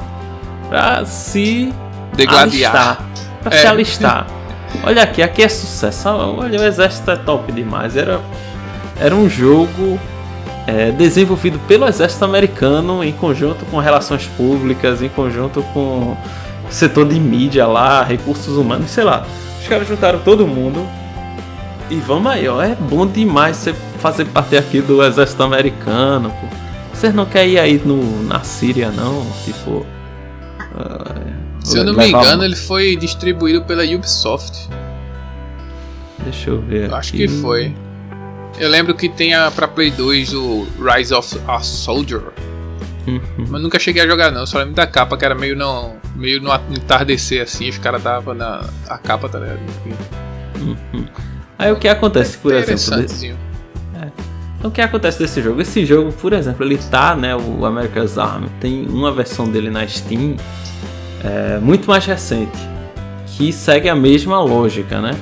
pra 0.69 1.05
se 1.05 1.73
Degladiar. 2.15 2.75
alistar. 2.75 3.05
Pra 3.43 3.55
É. 3.57 3.61
se 3.61 3.67
alistar. 3.67 4.27
Olha 4.85 5.03
aqui, 5.03 5.23
aqui 5.23 5.43
é 5.43 5.49
sucesso. 5.49 6.09
Olha, 6.09 6.59
o 6.61 6.65
exército 6.65 7.11
é 7.11 7.17
top 7.17 7.53
demais. 7.53 7.95
Era, 7.97 8.21
era 8.99 9.15
um 9.15 9.29
jogo 9.29 10.01
é, 10.67 10.91
desenvolvido 10.93 11.59
pelo 11.69 11.87
exército 11.87 12.25
americano 12.25 13.05
em 13.05 13.13
conjunto 13.13 13.65
com 13.67 13.79
relações 13.79 14.27
públicas, 14.37 15.03
em 15.03 15.09
conjunto 15.11 15.63
com 15.75 16.17
setor 16.73 17.07
de 17.07 17.19
mídia 17.21 17.67
lá, 17.67 18.03
recursos 18.03 18.57
humanos, 18.57 18.91
sei 18.91 19.05
lá. 19.05 19.27
Os 19.61 19.69
caras 19.69 19.87
juntaram 19.87 20.19
todo 20.21 20.47
mundo. 20.47 20.87
E 21.91 21.97
vamos 21.97 22.33
aí, 22.33 22.49
ó. 22.49 22.63
É 22.63 22.75
bom 22.75 23.07
demais 23.07 23.57
você 23.57 23.75
fazer 23.99 24.25
parte 24.27 24.57
aqui 24.57 24.81
do 24.81 25.05
exército 25.05 25.43
americano. 25.43 26.31
Pô. 26.31 26.47
Vocês 26.93 27.15
não 27.15 27.27
querem 27.27 27.53
ir 27.53 27.59
aí 27.59 27.83
no, 27.85 28.23
na 28.25 28.43
Síria, 28.43 28.91
não? 28.91 29.27
Tipo. 29.45 29.87
Uh, 30.75 31.33
Se 31.63 31.79
eu 31.79 31.85
não 31.85 31.95
me 31.95 32.09
engano, 32.09 32.45
ele 32.45 32.57
foi 32.57 32.97
distribuído 32.97 33.63
pela 33.63 33.85
Ubisoft. 33.85 34.69
Deixa 36.25 36.51
eu 36.51 36.61
ver. 36.61 36.89
Eu 36.89 36.95
acho 36.97 37.13
que 37.13 37.29
foi. 37.29 37.75
Eu 38.59 38.69
lembro 38.69 38.95
que 38.95 39.09
tem 39.09 39.35
a, 39.35 39.51
pra 39.51 39.67
Play 39.67 39.91
2 39.91 40.35
o 40.35 40.67
Rise 40.79 41.13
of 41.13 41.39
a 41.47 41.61
Soldier. 41.61 42.23
Uhum. 43.07 43.21
Mas 43.49 43.63
nunca 43.63 43.79
cheguei 43.79 44.03
a 44.03 44.07
jogar 44.07 44.31
não, 44.31 44.47
só 44.47 44.59
lembro 44.59 44.75
da 44.75 44.87
capa 44.87 45.17
que 45.17 45.25
era 45.25 45.35
meio 45.35 45.57
no, 45.57 45.95
meio 46.15 46.41
no 46.41 46.53
entardecer 46.71 47.43
assim, 47.43 47.69
os 47.69 47.79
caras 47.79 48.03
davam 48.03 48.35
na 48.35 48.65
a 48.89 48.99
capa, 48.99 49.29
tá 49.29 49.39
ligado? 49.39 49.61
Uhum. 50.61 51.07
Aí 51.59 51.71
o 51.73 51.77
que 51.77 51.89
acontece, 51.89 52.39
por 52.39 52.53
exemplo? 52.55 53.03
Desse... 53.03 53.29
É. 53.31 54.09
Então, 54.59 54.71
o 54.71 54.73
que 54.73 54.81
acontece 54.81 55.19
desse 55.19 55.43
jogo? 55.43 55.61
Esse 55.61 55.85
jogo, 55.85 56.13
por 56.13 56.33
exemplo, 56.33 56.65
ele 56.65 56.79
tá, 56.79 57.15
né, 57.17 57.37
o 57.37 57.65
America's 57.65 58.19
Army, 58.19 58.49
tem 58.61 58.87
uma 58.89 59.13
versão 59.13 59.49
dele 59.49 59.71
na 59.71 59.87
Steam 59.87 60.37
é, 61.23 61.59
muito 61.59 61.89
mais 61.89 62.05
recente, 62.05 62.59
que 63.27 63.53
segue 63.53 63.89
a 63.89 63.95
mesma 63.95 64.41
lógica, 64.41 65.01
né? 65.01 65.17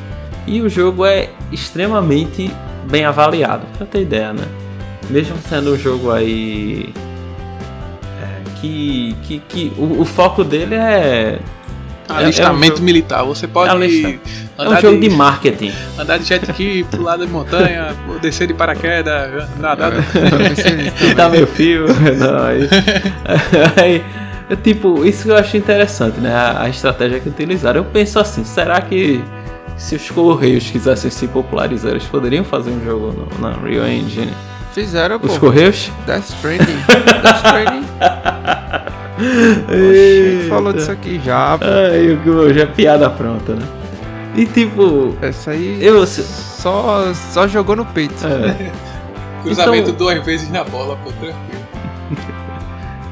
E 0.46 0.60
o 0.62 0.68
jogo 0.68 1.04
é 1.04 1.30
extremamente 1.52 2.50
bem 2.90 3.04
avaliado, 3.04 3.66
pra 3.76 3.86
ter 3.86 4.02
ideia, 4.02 4.32
né? 4.32 4.44
Mesmo 5.08 5.36
sendo 5.48 5.74
um 5.74 5.78
jogo 5.78 6.10
aí. 6.10 6.92
É, 8.60 8.62
que. 8.62 9.16
que, 9.22 9.38
que 9.48 9.72
o, 9.76 10.00
o, 10.00 10.04
foco 10.04 10.44
dele 10.44 10.74
é. 10.74 11.38
Alistamento 12.08 12.76
é, 12.76 12.78
é 12.78 12.80
um 12.80 12.84
militar. 12.84 13.24
Você 13.24 13.46
pode. 13.46 13.70
É 13.70 14.68
um 14.68 14.80
jogo 14.80 15.00
de, 15.00 15.08
de, 15.08 15.14
marketing. 15.14 15.72
Andar 15.98 16.18
de 16.18 16.24
jet 16.24 16.44
ski, 16.50 16.84
pular 16.90 17.16
da 17.16 17.26
montanha, 17.26 17.94
descer 18.20 18.46
de 18.46 18.54
paraquedas, 18.54 19.48
nadar. 19.58 19.92
É, 19.94 21.14
Dá 21.14 21.28
meu 21.30 21.46
fio. 21.46 21.86
Não, 22.18 22.46
aí, 22.46 22.68
aí, 23.80 24.04
é 24.50 24.56
tipo, 24.56 25.04
isso 25.04 25.24
que 25.24 25.30
eu 25.30 25.36
acho 25.36 25.56
interessante, 25.56 26.20
né? 26.20 26.34
A, 26.34 26.62
a 26.64 26.68
estratégia 26.68 27.20
que 27.20 27.28
utilizaram. 27.28 27.80
Eu 27.80 27.84
penso 27.84 28.18
assim, 28.18 28.44
será 28.44 28.80
que 28.80 29.22
se 29.80 29.96
os 29.96 30.10
Correios 30.10 30.70
quisessem 30.70 31.10
se 31.10 31.26
popularizar, 31.26 31.92
eles 31.92 32.04
poderiam 32.04 32.44
fazer 32.44 32.70
um 32.70 32.84
jogo 32.84 33.12
no, 33.12 33.40
na 33.40 33.56
Unreal 33.56 33.88
Engine. 33.88 34.32
Fizeram, 34.74 35.18
Os 35.22 35.32
pô. 35.32 35.46
Correios? 35.46 35.90
Death 36.06 36.28
Stranding. 36.28 36.76
Death 37.22 37.36
Stranding. 37.36 37.89
Oxi, 39.68 40.48
falou 40.48 40.72
disso 40.72 40.90
aqui 40.90 41.20
já. 41.24 41.58
Pô. 41.58 41.64
Ai, 41.64 42.18
eu, 42.24 42.54
já 42.54 42.62
é 42.62 42.66
piada 42.66 43.10
pronta, 43.10 43.54
né? 43.54 43.66
E 44.34 44.46
tipo. 44.46 45.16
Essa 45.20 45.52
aí. 45.52 45.78
Eu 45.80 46.06
só, 46.06 47.12
só 47.14 47.46
jogou 47.46 47.76
no 47.76 47.84
peito. 47.84 48.26
É. 48.26 48.72
Cruzamento 49.42 49.90
então... 49.90 49.94
duas 49.94 50.24
vezes 50.24 50.50
na 50.50 50.64
bola, 50.64 50.96
pô, 50.96 51.10
tranquilo. 51.12 51.36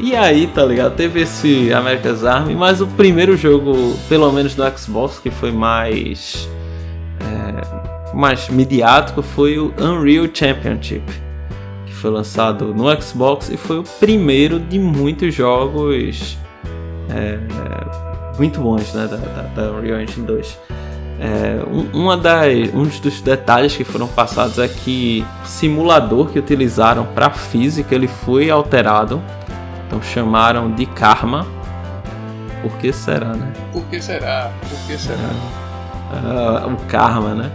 E 0.01 0.15
aí, 0.15 0.47
tá 0.47 0.65
ligado? 0.65 0.95
Teve 0.95 1.23
esse 1.23 1.73
America's 1.73 2.25
Army, 2.25 2.55
mas 2.55 2.81
o 2.81 2.87
primeiro 2.87 3.37
jogo, 3.37 3.97
pelo 4.09 4.31
menos 4.31 4.55
no 4.55 4.79
Xbox, 4.79 5.19
que 5.19 5.29
foi 5.29 5.51
mais 5.51 6.49
é, 7.21 8.15
mais 8.15 8.49
midiático 8.49 9.23
foi 9.23 9.59
o 9.59 9.75
Unreal 9.77 10.29
Championship, 10.33 11.03
foi 11.99 12.11
lançado 12.11 12.75
no 12.75 13.03
Xbox 13.03 13.49
e 13.51 13.57
foi 13.57 13.79
o 13.79 13.83
primeiro 13.83 14.59
de 14.59 14.79
muitos 14.79 15.35
jogos 15.35 16.39
é, 17.11 17.39
muito 18.39 18.61
bons 18.61 18.93
né, 18.95 19.07
da, 19.07 19.17
da, 19.17 19.43
da 19.43 19.73
Unreal 19.73 20.01
Engine 20.01 20.27
2. 20.27 20.59
É, 21.21 21.61
uma 21.93 22.17
das, 22.17 22.73
um 22.73 22.85
dos 22.85 23.21
detalhes 23.21 23.77
que 23.77 23.83
foram 23.83 24.07
passados 24.07 24.59
é 24.59 24.69
que 24.69 25.27
o 25.43 25.47
simulador 25.47 26.29
que 26.29 26.39
utilizaram 26.39 27.05
para 27.07 27.31
física 27.31 27.95
ele 27.95 28.07
foi 28.07 28.49
alterado, 28.51 29.21
então 29.87 30.01
chamaram 30.01 30.71
de 30.71 30.87
Karma. 30.87 31.47
Por 32.63 32.73
que 32.79 32.93
será, 32.93 33.35
né? 33.35 33.53
Por 33.73 33.85
que 33.85 34.01
será? 34.01 34.51
Por 34.69 34.79
que 34.87 34.99
será? 34.99 35.19
É 36.13 36.67
uh, 36.67 36.73
o 36.73 36.77
karma, 36.87 37.35
né? 37.35 37.51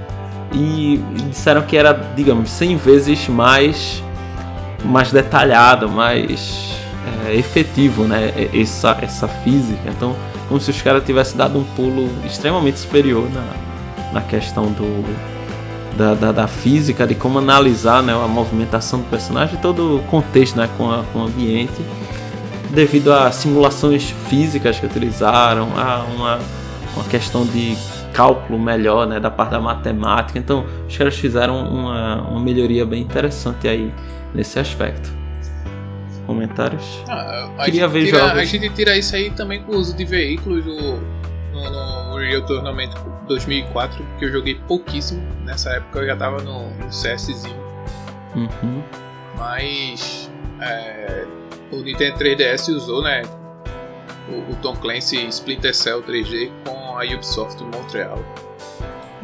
E 0.54 1.04
disseram 1.30 1.64
que 1.64 1.76
era, 1.76 1.94
digamos, 2.16 2.50
100 2.52 2.78
vezes 2.78 3.28
mais, 3.28 4.04
mais 4.84 5.12
detalhado, 5.12 5.90
mais 5.90 6.76
é, 7.28 7.36
efetivo, 7.36 8.06
né? 8.06 8.32
Essa, 8.54 8.98
essa 9.02 9.28
física. 9.28 9.90
Então, 9.90 10.16
como 10.48 10.60
se 10.60 10.72
os 10.72 10.82
caras 10.82 11.04
tivessem 11.04 11.38
dado 11.38 11.58
um 11.60 11.64
pulo 11.64 12.10
extremamente 12.26 12.80
superior 12.80 13.28
na, 13.32 13.44
na 14.14 14.22
questão 14.22 14.66
do, 14.66 15.04
da, 15.98 16.14
da, 16.14 16.32
da, 16.32 16.48
física, 16.48 17.06
de 17.08 17.16
como 17.16 17.40
analisar 17.40 18.04
né, 18.04 18.14
a 18.14 18.28
movimentação 18.28 19.00
do 19.00 19.10
personagem 19.10 19.60
todo 19.60 19.98
o 19.98 20.04
contexto 20.04 20.58
né, 20.58 20.70
com, 20.78 20.92
a, 20.92 21.04
com 21.12 21.20
o 21.20 21.24
ambiente, 21.24 21.82
devido 22.72 23.12
a 23.12 23.32
simulações 23.32 24.14
físicas 24.28 24.80
que 24.80 24.86
utilizaram, 24.86 25.70
a 25.78 26.06
uma, 26.16 26.40
uma 26.96 27.06
questão 27.06 27.46
de 27.46 27.78
cálculo 28.14 28.60
melhor, 28.60 29.08
né, 29.08 29.20
da 29.20 29.32
parte 29.32 29.52
da 29.52 29.60
matemática. 29.60 30.38
Então, 30.38 30.66
os 30.88 30.96
caras 30.96 31.16
fizeram 31.16 31.68
uma, 31.68 32.22
uma 32.22 32.40
melhoria 32.40 32.86
bem 32.86 33.02
interessante 33.02 33.68
aí 33.68 33.92
nesse 34.34 34.60
aspecto. 34.60 35.12
Comentários? 36.26 37.04
Ah, 37.08 37.50
Queria 37.66 37.88
ver 37.88 38.06
tira, 38.06 38.20
jogos. 38.20 38.38
A 38.38 38.46
gente 38.46 38.70
tira 38.70 38.98
isso 38.98 39.16
aí 39.16 39.30
também 39.32 39.62
com 39.64 39.74
o 39.74 39.76
uso 39.78 39.96
de 39.96 40.06
veículos 40.06 40.66
no, 40.66 41.00
no, 41.52 42.10
no 42.10 42.18
Real 42.18 42.42
Tournament 42.46 42.92
2004, 43.28 44.06
que 44.18 44.26
eu 44.26 44.32
joguei 44.32 44.56
pouquíssimo. 44.68 45.22
Nessa 45.44 45.72
época 45.72 46.00
eu 46.00 46.08
já 46.08 46.16
tava 46.16 46.42
no, 46.42 46.70
no 46.70 46.88
CSzinho. 46.88 47.62
Uhum. 48.36 48.82
Mas 49.38 50.32
é, 50.62 51.26
o 51.72 51.78
Nintendo 51.78 52.18
3DS 52.18 52.74
usou, 52.74 53.04
né? 53.04 53.22
O, 54.30 54.54
o 54.54 54.56
Tom 54.62 54.76
Clancy 54.78 55.28
Splinter 55.28 55.76
Cell 55.76 56.02
3D 56.02 56.50
com 56.66 56.98
a 56.98 57.04
Ubisoft 57.04 57.62
Montreal 57.64 58.24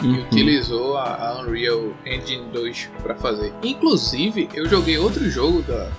uhum. 0.02 0.16
e 0.16 0.20
utilizou 0.20 0.98
a, 0.98 1.16
a, 1.16 1.42
Unreal 1.42 1.94
Engine 2.06 2.46
2 2.52 2.90
para 3.02 3.16
fazer. 3.16 3.54
Inclusive, 3.64 4.50
eu 4.54 4.68
joguei 4.68 4.98
outro 4.98 5.30
jogo 5.30 5.62
da. 5.62 5.90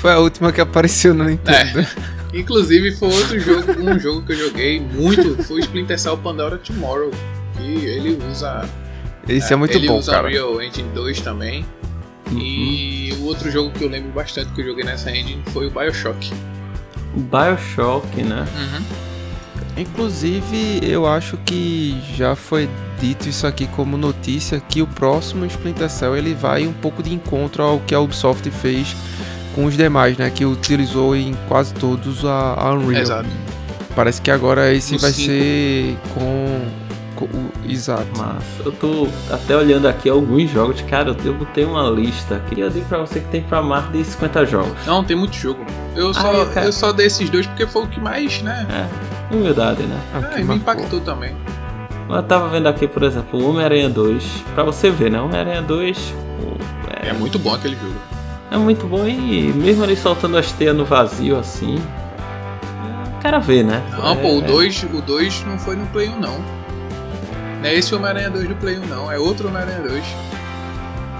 Foi 0.00 0.12
a 0.12 0.18
última 0.18 0.52
que 0.52 0.60
apareceu 0.60 1.14
no 1.14 1.24
Nintendo. 1.24 1.80
É. 1.80 2.16
Inclusive 2.36 2.92
foi 2.96 3.08
outro 3.08 3.38
jogo, 3.40 3.72
um 3.80 3.98
jogo 4.00 4.22
que 4.22 4.32
eu 4.32 4.36
joguei 4.36 4.80
muito, 4.80 5.42
foi 5.44 5.60
Splinter 5.60 5.98
Cell 5.98 6.18
Pandora 6.18 6.58
Tomorrow, 6.58 7.10
que 7.56 7.86
ele 7.86 8.18
usa 8.30 8.68
esse 9.28 9.52
é, 9.52 9.54
é 9.54 9.56
muito 9.56 9.76
ele 9.76 9.88
bom, 9.88 9.98
usa 9.98 10.12
cara. 10.12 10.28
Unreal 10.28 10.62
Engine 10.62 10.88
2 10.94 11.20
também. 11.20 11.66
Uhum. 12.30 12.38
E 12.38 13.12
o 13.20 13.24
outro 13.24 13.50
jogo 13.50 13.70
que 13.70 13.84
eu 13.84 13.88
lembro 13.88 14.10
bastante 14.12 14.52
que 14.52 14.60
eu 14.60 14.66
joguei 14.66 14.84
nessa 14.84 15.10
engine 15.10 15.42
foi 15.52 15.66
o 15.66 15.70
BioShock. 15.70 16.32
BioShock, 17.14 18.22
né? 18.22 18.46
Uhum. 18.56 18.84
Inclusive, 19.76 20.80
eu 20.82 21.06
acho 21.06 21.36
que 21.38 22.00
já 22.14 22.34
foi 22.34 22.68
dito 23.00 23.28
isso 23.28 23.46
aqui 23.46 23.66
como 23.68 23.96
notícia 23.96 24.60
que 24.60 24.82
o 24.82 24.86
próximo 24.86 25.44
Splinter 25.46 25.90
Cell 25.90 26.16
ele 26.16 26.34
vai 26.34 26.66
um 26.66 26.72
pouco 26.72 27.02
de 27.02 27.12
encontro 27.12 27.62
ao 27.62 27.80
que 27.80 27.94
a 27.94 28.00
Ubisoft 28.00 28.50
fez 28.50 28.96
com 29.56 29.64
os 29.64 29.76
demais, 29.76 30.16
né? 30.18 30.30
Que 30.30 30.44
utilizou 30.44 31.16
em 31.16 31.34
quase 31.48 31.72
todos 31.74 32.24
a, 32.24 32.54
a 32.54 32.74
Unreal. 32.74 33.02
Exato. 33.02 33.28
Parece 33.96 34.20
que 34.20 34.30
agora 34.30 34.72
esse 34.74 34.96
o 34.96 34.98
vai 34.98 35.10
cinco. 35.10 35.28
ser 35.28 35.98
com, 36.12 36.66
com, 37.16 37.24
o 37.24 37.50
exato. 37.66 38.06
Mas 38.18 38.44
eu 38.64 38.70
tô 38.70 39.08
até 39.30 39.56
olhando 39.56 39.88
aqui 39.88 40.10
alguns 40.10 40.50
jogos, 40.50 40.82
cara, 40.82 41.16
eu 41.24 41.32
botei 41.32 41.64
uma 41.64 41.88
lista. 41.88 42.42
Queria 42.46 42.68
dizer 42.68 42.84
para 42.84 42.98
você 42.98 43.20
que 43.20 43.28
tem 43.28 43.42
para 43.42 43.62
mais 43.62 43.90
de 43.90 44.04
50 44.04 44.44
jogos. 44.44 44.86
Não, 44.86 45.02
tem 45.02 45.16
muito 45.16 45.34
jogo. 45.34 45.64
Eu 45.96 46.12
só, 46.12 46.30
eu 46.44 46.72
só 46.72 46.92
dei 46.92 47.06
esses 47.06 47.30
dois 47.30 47.46
porque 47.46 47.66
foi 47.66 47.84
o 47.84 47.86
que 47.88 47.98
mais, 47.98 48.42
né? 48.42 48.66
É. 48.70 49.34
Humildade, 49.34 49.82
né? 49.84 49.98
É, 50.36 50.42
me 50.42 50.56
impactou 50.56 51.00
também. 51.00 51.34
Eu 52.08 52.22
tava 52.22 52.48
vendo 52.48 52.68
aqui, 52.68 52.86
por 52.86 53.02
exemplo, 53.02 53.40
o 53.40 53.50
Homem-Aranha 53.50 53.88
2. 53.88 54.44
Pra 54.54 54.62
você 54.62 54.90
ver, 54.90 55.10
né? 55.10 55.20
Homem-Aranha 55.20 55.62
2. 55.62 56.14
É... 57.02 57.08
é... 57.08 57.12
muito 57.12 57.38
bom 57.38 57.54
aquele 57.54 57.74
jogo. 57.76 57.94
É 58.50 58.56
muito 58.56 58.86
bom 58.86 59.06
e 59.06 59.52
mesmo 59.52 59.82
ele 59.82 59.96
soltando 59.96 60.38
as 60.38 60.52
teias 60.52 60.74
no 60.74 60.84
vazio 60.84 61.36
assim. 61.36 61.82
O 63.18 63.22
cara 63.22 63.40
vê, 63.40 63.64
né? 63.64 63.82
Não, 63.90 64.12
é... 64.12 64.16
pô, 64.16 64.36
o 64.36 64.40
2 64.40 64.84
o 64.94 65.02
dois 65.02 65.44
não 65.44 65.58
foi 65.58 65.74
no 65.74 65.84
Play 65.86 66.08
1 66.08 66.20
não. 66.20 66.38
Não 67.58 67.64
é 67.64 67.74
esse 67.74 67.92
Homem-Aranha 67.92 68.30
2 68.30 68.48
do 68.48 68.54
Play 68.54 68.78
1 68.78 68.86
não, 68.86 69.10
é 69.10 69.18
outro 69.18 69.48
Homem-Aranha 69.48 69.80
2. 69.80 70.04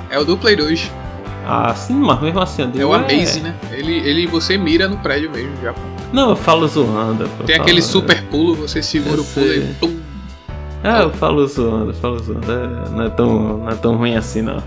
É 0.09 0.19
o 0.21 0.25
do 0.25 0.37
Play 0.37 0.55
2. 0.55 0.91
Ah, 1.45 1.75
sim, 1.75 1.95
mas 1.95 2.21
mesmo 2.21 2.41
assim. 2.41 2.71
É 2.79 2.85
o 2.85 2.93
Amaze, 2.93 3.41
é... 3.41 3.43
né? 3.43 3.55
Ele, 3.73 3.99
ele 3.99 4.27
você 4.29 4.57
mira 4.57 4.89
no 4.89 4.99
prédio 4.99 5.31
mesmo 5.31 5.53
já, 5.61 5.73
pô. 5.73 5.81
Não, 6.13 6.31
eu 6.31 6.37
falo 6.37 6.67
zoando. 6.69 7.25
Eu 7.25 7.29
Tem 7.45 7.57
falo, 7.57 7.63
aquele 7.63 7.83
super 7.83 8.23
pulo, 8.25 8.55
você 8.55 8.81
segura 8.83 9.21
o 9.21 9.25
pulo 9.25 9.53
e 9.53 9.75
pum. 9.81 10.06
Ah, 10.87 11.03
eu 11.03 11.11
falo 11.11 11.47
zoando, 11.47 11.91
eu 11.91 11.95
falo 11.95 12.19
zoando. 12.19 12.51
É, 12.53 12.91
não, 12.91 13.03
é 13.05 13.11
tão, 13.11 13.59
não 13.59 13.69
é 13.71 13.75
tão 13.75 13.97
ruim 13.97 14.17
assim, 14.17 14.43
não. 14.43 14.63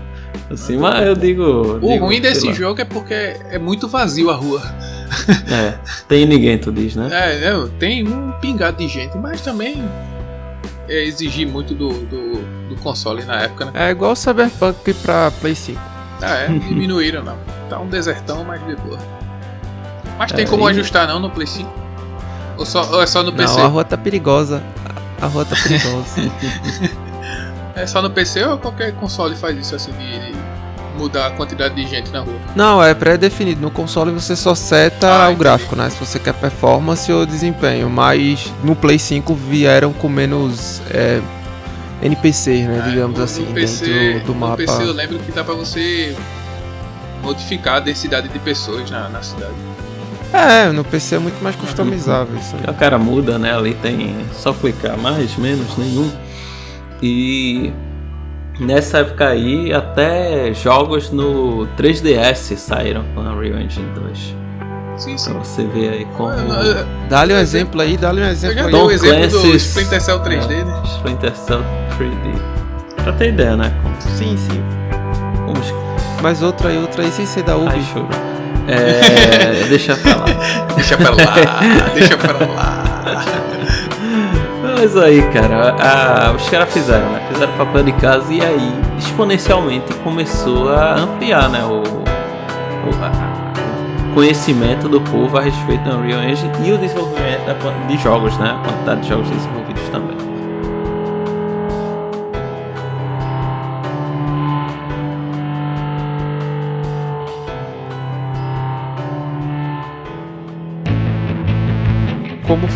Assim, 0.50 0.76
mas 0.76 1.06
eu 1.06 1.14
digo. 1.14 1.42
O 1.76 1.80
digo, 1.80 2.04
ruim 2.06 2.20
desse 2.20 2.46
lá. 2.48 2.52
jogo 2.52 2.80
é 2.80 2.84
porque 2.84 3.14
é 3.14 3.58
muito 3.58 3.88
vazio 3.88 4.30
a 4.30 4.34
rua. 4.34 4.60
É, 5.50 5.74
tem 6.06 6.24
ninguém, 6.26 6.56
tu 6.58 6.70
diz, 6.72 6.94
né? 6.94 7.08
É, 7.10 7.50
não, 7.50 7.68
tem 7.68 8.06
um 8.06 8.30
pingado 8.40 8.76
de 8.78 8.86
gente, 8.86 9.16
mas 9.18 9.40
também 9.40 9.82
é 10.88 11.04
exigir 11.04 11.46
muito 11.48 11.74
do, 11.74 11.88
do, 11.88 12.68
do 12.68 12.76
console 12.80 13.24
na 13.24 13.42
época, 13.42 13.64
né? 13.66 13.72
É 13.74 13.90
igual 13.90 14.12
o 14.12 14.16
Cyberpunk 14.16 14.94
pra 14.94 15.30
Play 15.40 15.54
5. 15.54 15.80
Ah, 16.22 16.34
é, 16.36 16.46
diminuíram, 16.48 17.24
não. 17.24 17.36
Tá 17.68 17.78
um 17.80 17.88
desertão, 17.88 18.44
mas 18.44 18.64
de 18.66 18.76
boa. 18.76 18.98
Mas 20.18 20.30
tem 20.32 20.44
É, 20.44 20.48
como 20.48 20.68
e- 20.68 20.70
ajustar 20.72 21.08
não 21.08 21.18
no 21.18 21.30
Play 21.30 21.46
5? 21.46 21.68
Ou, 22.58 22.66
só, 22.66 22.84
ou 22.92 23.02
é 23.02 23.06
só 23.06 23.22
no 23.22 23.32
PC? 23.32 23.56
Não, 23.58 23.64
a 23.64 23.68
rua 23.68 23.84
tá 23.84 23.96
perigosa. 23.96 24.62
A 25.20 25.26
rua 25.26 25.44
tá 25.44 25.56
perigosa. 25.56 26.14
É 27.74 27.86
só 27.86 28.02
no 28.02 28.10
PC 28.10 28.44
ou 28.44 28.58
qualquer 28.58 28.92
console 28.96 29.34
faz 29.36 29.56
isso 29.56 29.74
assim 29.74 29.92
de, 29.92 30.34
mudar 30.98 31.28
a 31.28 31.30
quantidade 31.30 31.74
de 31.74 31.86
gente 31.88 32.10
na 32.10 32.20
rua? 32.20 32.34
Não, 32.54 32.82
é 32.82 32.92
pré-definido. 32.92 33.60
No 33.60 33.70
console 33.70 34.10
você 34.10 34.36
só 34.36 34.54
seta 34.54 35.06
Ah, 35.26 35.30
o 35.30 35.36
gráfico, 35.36 35.74
né? 35.76 35.88
Se 35.88 35.96
você 35.96 36.18
quer 36.18 36.34
performance 36.34 37.10
ou 37.10 37.24
desempenho. 37.24 37.88
Mas 37.88 38.52
no 38.62 38.74
Play 38.76 38.98
5 38.98 39.34
vieram 39.34 39.92
com 39.94 40.08
menos 40.10 40.82
é, 40.90 41.22
NPCs, 42.02 42.66
né? 42.68 42.82
É, 42.84 42.90
Digamos 42.90 43.16
no- 43.18 43.24
assim, 43.24 43.44
no 43.44 43.54
PC, 43.54 43.84
dentro 43.86 44.26
do 44.26 44.34
no 44.34 44.40
mapa. 44.40 44.56
PC 44.56 44.82
eu 44.82 44.92
lembro 44.92 45.18
que 45.20 45.32
dá 45.32 45.42
pra 45.44 45.54
você 45.54 46.14
modificar 47.22 47.76
a 47.76 47.80
densidade 47.80 48.28
de 48.28 48.38
pessoas 48.40 48.90
na, 48.90 49.08
na 49.08 49.22
cidade. 49.22 49.54
É, 50.32 50.70
no 50.70 50.84
PC 50.84 51.16
é 51.16 51.18
muito 51.18 51.42
mais 51.42 51.56
customizável 51.56 52.36
isso 52.38 52.54
aí. 52.56 52.70
O 52.70 52.74
cara 52.74 52.98
muda, 52.98 53.38
né? 53.38 53.52
Ali 53.54 53.74
tem 53.74 54.16
só 54.32 54.52
clicar 54.52 54.96
mais, 54.96 55.36
menos, 55.36 55.76
nenhum. 55.76 56.10
E 57.02 57.72
nessa 58.60 58.98
época 58.98 59.28
aí, 59.28 59.72
até 59.72 60.52
jogos 60.54 61.10
no 61.10 61.66
3DS 61.76 62.56
saíram 62.56 63.04
com 63.14 63.20
a 63.20 63.32
Unreal 63.32 63.58
Engine 63.60 63.88
2. 63.94 64.36
Sim, 64.96 65.16
sim. 65.16 65.30
Pra 65.32 65.40
você 65.42 65.64
ver 65.64 65.88
aí 65.90 66.06
como. 66.16 66.30
Eu, 66.30 66.76
eu- 66.76 66.86
Dá-lhe 67.08 67.32
um 67.34 67.38
exemplo 67.38 67.80
aí, 67.80 67.96
dá-lhe 67.96 68.20
um 68.20 68.24
eu 68.24 68.30
exemplo 68.30 68.58
já 68.58 68.64
aí. 68.66 68.70
Tom 68.70 68.90
exemplo 68.90 69.28
do 69.40 69.56
Splinter 69.56 70.00
Cell 70.00 70.20
3D, 70.20 70.64
né? 70.64 70.82
É, 70.84 70.86
Splinter 70.96 71.36
Cell 71.36 71.64
3D. 71.98 73.02
Pra 73.02 73.12
ter 73.14 73.30
ideia, 73.30 73.56
né? 73.56 73.72
Como, 73.82 73.94
Sim, 74.16 74.36
sim. 74.36 74.62
como 75.46 75.58
Mas 76.22 76.42
outra 76.42 76.68
aí, 76.68 76.76
outra 76.78 77.02
aí 77.02 77.10
sem 77.10 77.24
ser 77.24 77.42
da 77.42 77.56
Ubi. 77.56 77.70
É, 78.72 79.66
deixa 79.68 79.96
pra 79.96 80.16
lá. 80.16 80.24
Deixa 80.76 80.96
pra 80.96 81.10
lá, 81.10 81.34
deixa 81.94 82.16
pra 82.16 82.32
lá. 82.32 82.82
Mas 84.78 84.96
aí, 84.96 85.20
cara, 85.32 85.74
a- 85.78 86.32
os 86.32 86.48
caras 86.48 86.72
fizeram, 86.72 87.10
né? 87.10 87.20
Fizeram 87.32 87.52
papel 87.52 87.82
de 87.84 87.92
casa 87.92 88.32
e 88.32 88.40
aí 88.40 88.72
exponencialmente 88.98 89.92
começou 90.04 90.72
a 90.72 90.94
ampliar, 90.94 91.48
né? 91.50 91.62
O, 91.64 91.82
o- 91.82 92.04
conhecimento 94.14 94.88
do 94.88 95.00
povo 95.02 95.36
a 95.38 95.42
respeito 95.42 95.84
da 95.88 95.96
Unreal 95.96 96.22
Engine 96.22 96.50
e 96.64 96.72
o 96.72 96.78
desenvolvimento 96.78 97.86
de 97.88 97.96
jogos, 97.98 98.36
né? 98.38 98.56
A 98.58 98.62
quantidade 98.68 99.00
de 99.02 99.08
jogos 99.08 99.28
desenvolvidos 99.30 99.88
também. 99.90 100.16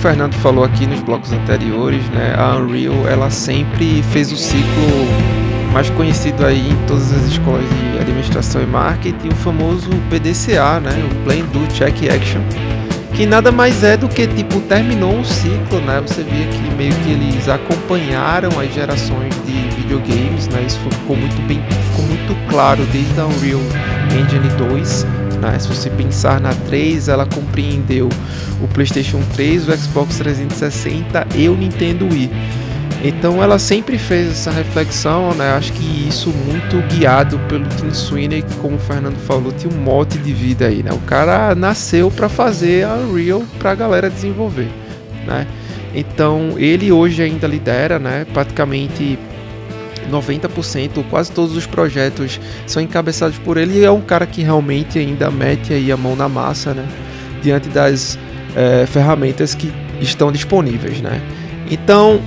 Fernando 0.04 0.34
falou 0.34 0.64
aqui 0.64 0.86
nos 0.86 1.00
blocos 1.00 1.32
anteriores, 1.32 2.04
né, 2.10 2.34
a 2.36 2.56
Unreal 2.58 3.08
ela 3.08 3.30
sempre 3.30 4.02
fez 4.02 4.30
o 4.30 4.36
ciclo 4.36 4.62
mais 5.72 5.88
conhecido 5.88 6.44
aí 6.44 6.68
em 6.68 6.86
todas 6.86 7.10
as 7.10 7.22
escolas 7.24 7.64
de 7.70 7.98
administração 7.98 8.62
e 8.62 8.66
marketing, 8.66 9.28
o 9.28 9.34
famoso 9.34 9.88
PDCA, 10.10 10.78
né, 10.78 10.92
o 11.10 11.24
Plan 11.24 11.42
Do 11.46 11.66
Check 11.72 12.10
Action, 12.14 12.42
que 13.14 13.24
nada 13.24 13.50
mais 13.50 13.82
é 13.82 13.96
do 13.96 14.06
que 14.06 14.26
tipo 14.26 14.60
terminou 14.60 15.14
um 15.14 15.24
ciclo, 15.24 15.80
né? 15.80 16.02
Você 16.06 16.22
via 16.22 16.46
que 16.48 16.74
meio 16.76 16.92
que 16.96 17.12
eles 17.12 17.48
acompanharam 17.48 18.50
as 18.60 18.74
gerações 18.74 19.34
de 19.46 19.52
videogames, 19.76 20.48
né? 20.48 20.64
Isso 20.66 20.80
ficou 20.80 21.16
muito 21.16 21.40
bem, 21.46 21.62
ficou 21.92 22.04
muito 22.04 22.50
claro 22.50 22.84
desde 22.92 23.18
a 23.18 23.24
Unreal 23.24 23.62
Engine 24.12 24.48
2, 24.68 25.06
né? 25.44 25.58
Se 25.58 25.68
você 25.68 25.90
pensar 25.90 26.40
na 26.40 26.54
3, 26.54 27.08
ela 27.08 27.26
compreendeu 27.26 28.08
o 28.62 28.68
PlayStation 28.68 29.20
3, 29.34 29.68
o 29.68 29.76
Xbox 29.76 30.16
360 30.18 31.26
e 31.34 31.48
o 31.48 31.54
Nintendo 31.54 32.06
Wii. 32.06 32.30
Então 33.04 33.42
ela 33.42 33.58
sempre 33.58 33.98
fez 33.98 34.30
essa 34.30 34.50
reflexão, 34.50 35.34
né? 35.34 35.52
Acho 35.52 35.74
que 35.74 36.08
isso 36.08 36.30
muito 36.30 36.78
guiado 36.88 37.38
pelo 37.40 37.66
Tim 37.66 37.92
Sweeney, 37.92 38.40
que 38.40 38.54
como 38.56 38.76
o 38.76 38.78
Fernando 38.78 39.18
falou, 39.18 39.52
tinha 39.52 39.70
um 39.70 39.78
mote 39.78 40.16
de 40.16 40.32
vida 40.32 40.66
aí, 40.66 40.82
né? 40.82 40.90
O 40.90 41.00
cara 41.00 41.54
nasceu 41.54 42.10
para 42.10 42.30
fazer 42.30 42.86
a 42.86 42.94
Unreal 42.94 43.42
para 43.58 43.72
a 43.72 43.74
galera 43.74 44.08
desenvolver, 44.08 44.70
né? 45.26 45.46
Então 45.94 46.54
ele 46.56 46.90
hoje 46.90 47.22
ainda 47.22 47.46
lidera, 47.46 47.98
né? 47.98 48.26
Praticamente 48.32 49.18
90%, 50.10 51.04
quase 51.10 51.32
todos 51.32 51.56
os 51.56 51.66
projetos 51.66 52.40
são 52.66 52.82
encabeçados 52.82 53.38
por 53.38 53.56
ele 53.56 53.80
e 53.80 53.84
é 53.84 53.90
um 53.90 54.00
cara 54.00 54.26
que 54.26 54.42
realmente 54.42 54.98
ainda 54.98 55.30
mete 55.30 55.72
aí 55.72 55.90
a 55.90 55.96
mão 55.96 56.16
na 56.16 56.28
massa, 56.28 56.74
né? 56.74 56.86
Diante 57.42 57.68
das 57.68 58.18
eh, 58.56 58.86
ferramentas 58.86 59.54
que 59.54 59.72
estão 60.00 60.32
disponíveis, 60.32 61.00
né? 61.00 61.20
Então, 61.70 62.20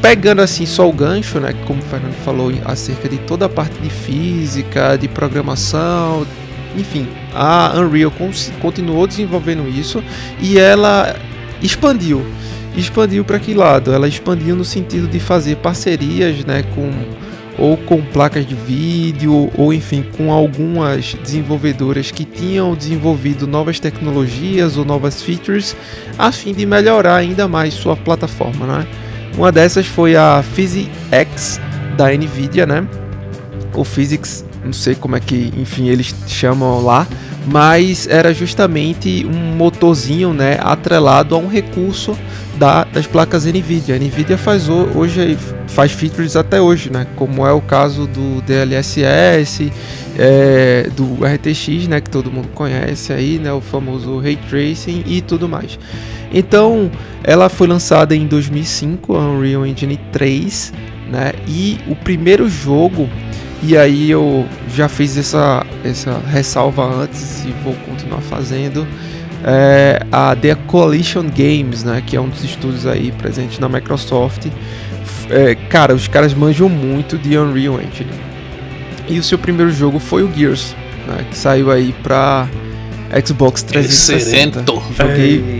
pegando 0.00 0.40
assim 0.40 0.66
só 0.66 0.88
o 0.88 0.92
gancho, 0.92 1.40
né, 1.40 1.52
como 1.66 1.80
o 1.80 1.82
Fernando 1.82 2.14
falou 2.24 2.52
acerca 2.64 3.08
de 3.08 3.18
toda 3.18 3.46
a 3.46 3.48
parte 3.48 3.76
de 3.80 3.90
física, 3.90 4.96
de 4.96 5.08
programação, 5.08 6.26
enfim, 6.76 7.08
a 7.34 7.72
Unreal 7.76 8.12
continuou 8.60 9.06
desenvolvendo 9.06 9.68
isso 9.68 10.02
e 10.40 10.58
ela 10.58 11.16
expandiu. 11.62 12.24
Expandiu 12.76 13.24
para 13.24 13.38
que 13.38 13.54
lado? 13.54 13.92
Ela 13.92 14.06
expandiu 14.06 14.54
no 14.54 14.64
sentido 14.64 15.08
de 15.08 15.18
fazer 15.18 15.56
parcerias, 15.56 16.44
né, 16.44 16.62
com 16.74 16.90
ou 17.58 17.76
com 17.76 18.02
placas 18.02 18.46
de 18.46 18.54
vídeo, 18.54 19.50
ou 19.56 19.72
enfim, 19.72 20.04
com 20.16 20.30
algumas 20.30 21.14
desenvolvedoras 21.14 22.10
que 22.10 22.24
tinham 22.24 22.74
desenvolvido 22.74 23.46
novas 23.46 23.80
tecnologias 23.80 24.76
ou 24.76 24.84
novas 24.84 25.22
features 25.22 25.74
a 26.18 26.30
fim 26.30 26.52
de 26.52 26.66
melhorar 26.66 27.16
ainda 27.16 27.48
mais 27.48 27.72
sua 27.72 27.96
plataforma, 27.96 28.66
né? 28.66 28.86
Uma 29.36 29.50
dessas 29.50 29.86
foi 29.86 30.16
a 30.16 30.44
PhysX 30.54 31.60
da 31.96 32.10
Nvidia, 32.10 32.66
né? 32.66 32.86
O 33.74 33.84
Physics, 33.84 34.44
não 34.64 34.72
sei 34.72 34.94
como 34.94 35.16
é 35.16 35.20
que, 35.20 35.52
enfim, 35.56 35.88
eles 35.88 36.14
chamam 36.26 36.82
lá, 36.82 37.06
mas 37.46 38.06
era 38.08 38.34
justamente 38.34 39.24
um 39.24 39.54
motorzinho, 39.56 40.32
né, 40.32 40.58
atrelado 40.60 41.34
a 41.34 41.38
um 41.38 41.46
recurso 41.46 42.16
da, 42.58 42.84
das 42.84 43.06
placas 43.06 43.44
Nvidia. 43.46 43.94
A 43.94 43.98
Nvidia 43.98 44.36
faz 44.36 44.68
ho- 44.68 44.88
hoje 44.94 45.38
faz 45.68 45.92
features 45.92 46.36
até 46.36 46.60
hoje, 46.60 46.90
né? 46.90 47.06
Como 47.16 47.46
é 47.46 47.52
o 47.52 47.60
caso 47.60 48.06
do 48.06 48.40
DLSS, 48.42 49.70
é, 50.18 50.88
do 50.96 51.18
RTX, 51.24 51.86
né, 51.86 52.00
que 52.00 52.08
todo 52.10 52.30
mundo 52.32 52.48
conhece 52.54 53.12
aí, 53.12 53.38
né, 53.38 53.52
o 53.52 53.60
famoso 53.60 54.18
ray 54.18 54.36
tracing 54.48 55.04
e 55.06 55.20
tudo 55.20 55.48
mais. 55.48 55.78
Então, 56.32 56.90
ela 57.22 57.48
foi 57.48 57.66
lançada 57.66 58.14
em 58.16 58.26
2005, 58.26 59.14
a 59.14 59.20
Unreal 59.30 59.64
Engine 59.66 59.98
3, 60.10 60.72
né? 61.10 61.32
E 61.46 61.78
o 61.86 61.94
primeiro 61.94 62.48
jogo, 62.48 63.08
e 63.62 63.76
aí 63.76 64.10
eu 64.10 64.46
já 64.74 64.88
fiz 64.88 65.16
essa, 65.16 65.64
essa 65.84 66.18
ressalva 66.30 66.84
antes 66.84 67.44
e 67.44 67.50
vou 67.64 67.74
continuar 67.86 68.20
fazendo, 68.20 68.86
é 69.44 70.00
a 70.10 70.34
The 70.34 70.54
Coalition 70.66 71.24
Games, 71.24 71.84
né? 71.84 72.02
Que 72.04 72.16
é 72.16 72.20
um 72.20 72.28
dos 72.28 72.44
estúdios 72.44 72.86
aí 72.86 73.12
presentes 73.12 73.58
na 73.58 73.68
Microsoft. 73.68 74.46
É, 75.30 75.54
cara, 75.68 75.94
os 75.94 76.08
caras 76.08 76.34
manjam 76.34 76.68
muito 76.68 77.18
de 77.18 77.36
Unreal 77.36 77.80
Engine. 77.80 78.10
E 79.08 79.18
o 79.18 79.22
seu 79.22 79.38
primeiro 79.38 79.70
jogo 79.70 79.98
foi 79.98 80.22
o 80.22 80.32
Gears, 80.32 80.74
né? 81.06 81.24
Que 81.30 81.36
saiu 81.36 81.70
aí 81.70 81.94
pra 82.02 82.48
Xbox 83.24 83.62
360. 83.62 84.60
Excelente. 84.60 84.96
Joguei, 84.96 85.55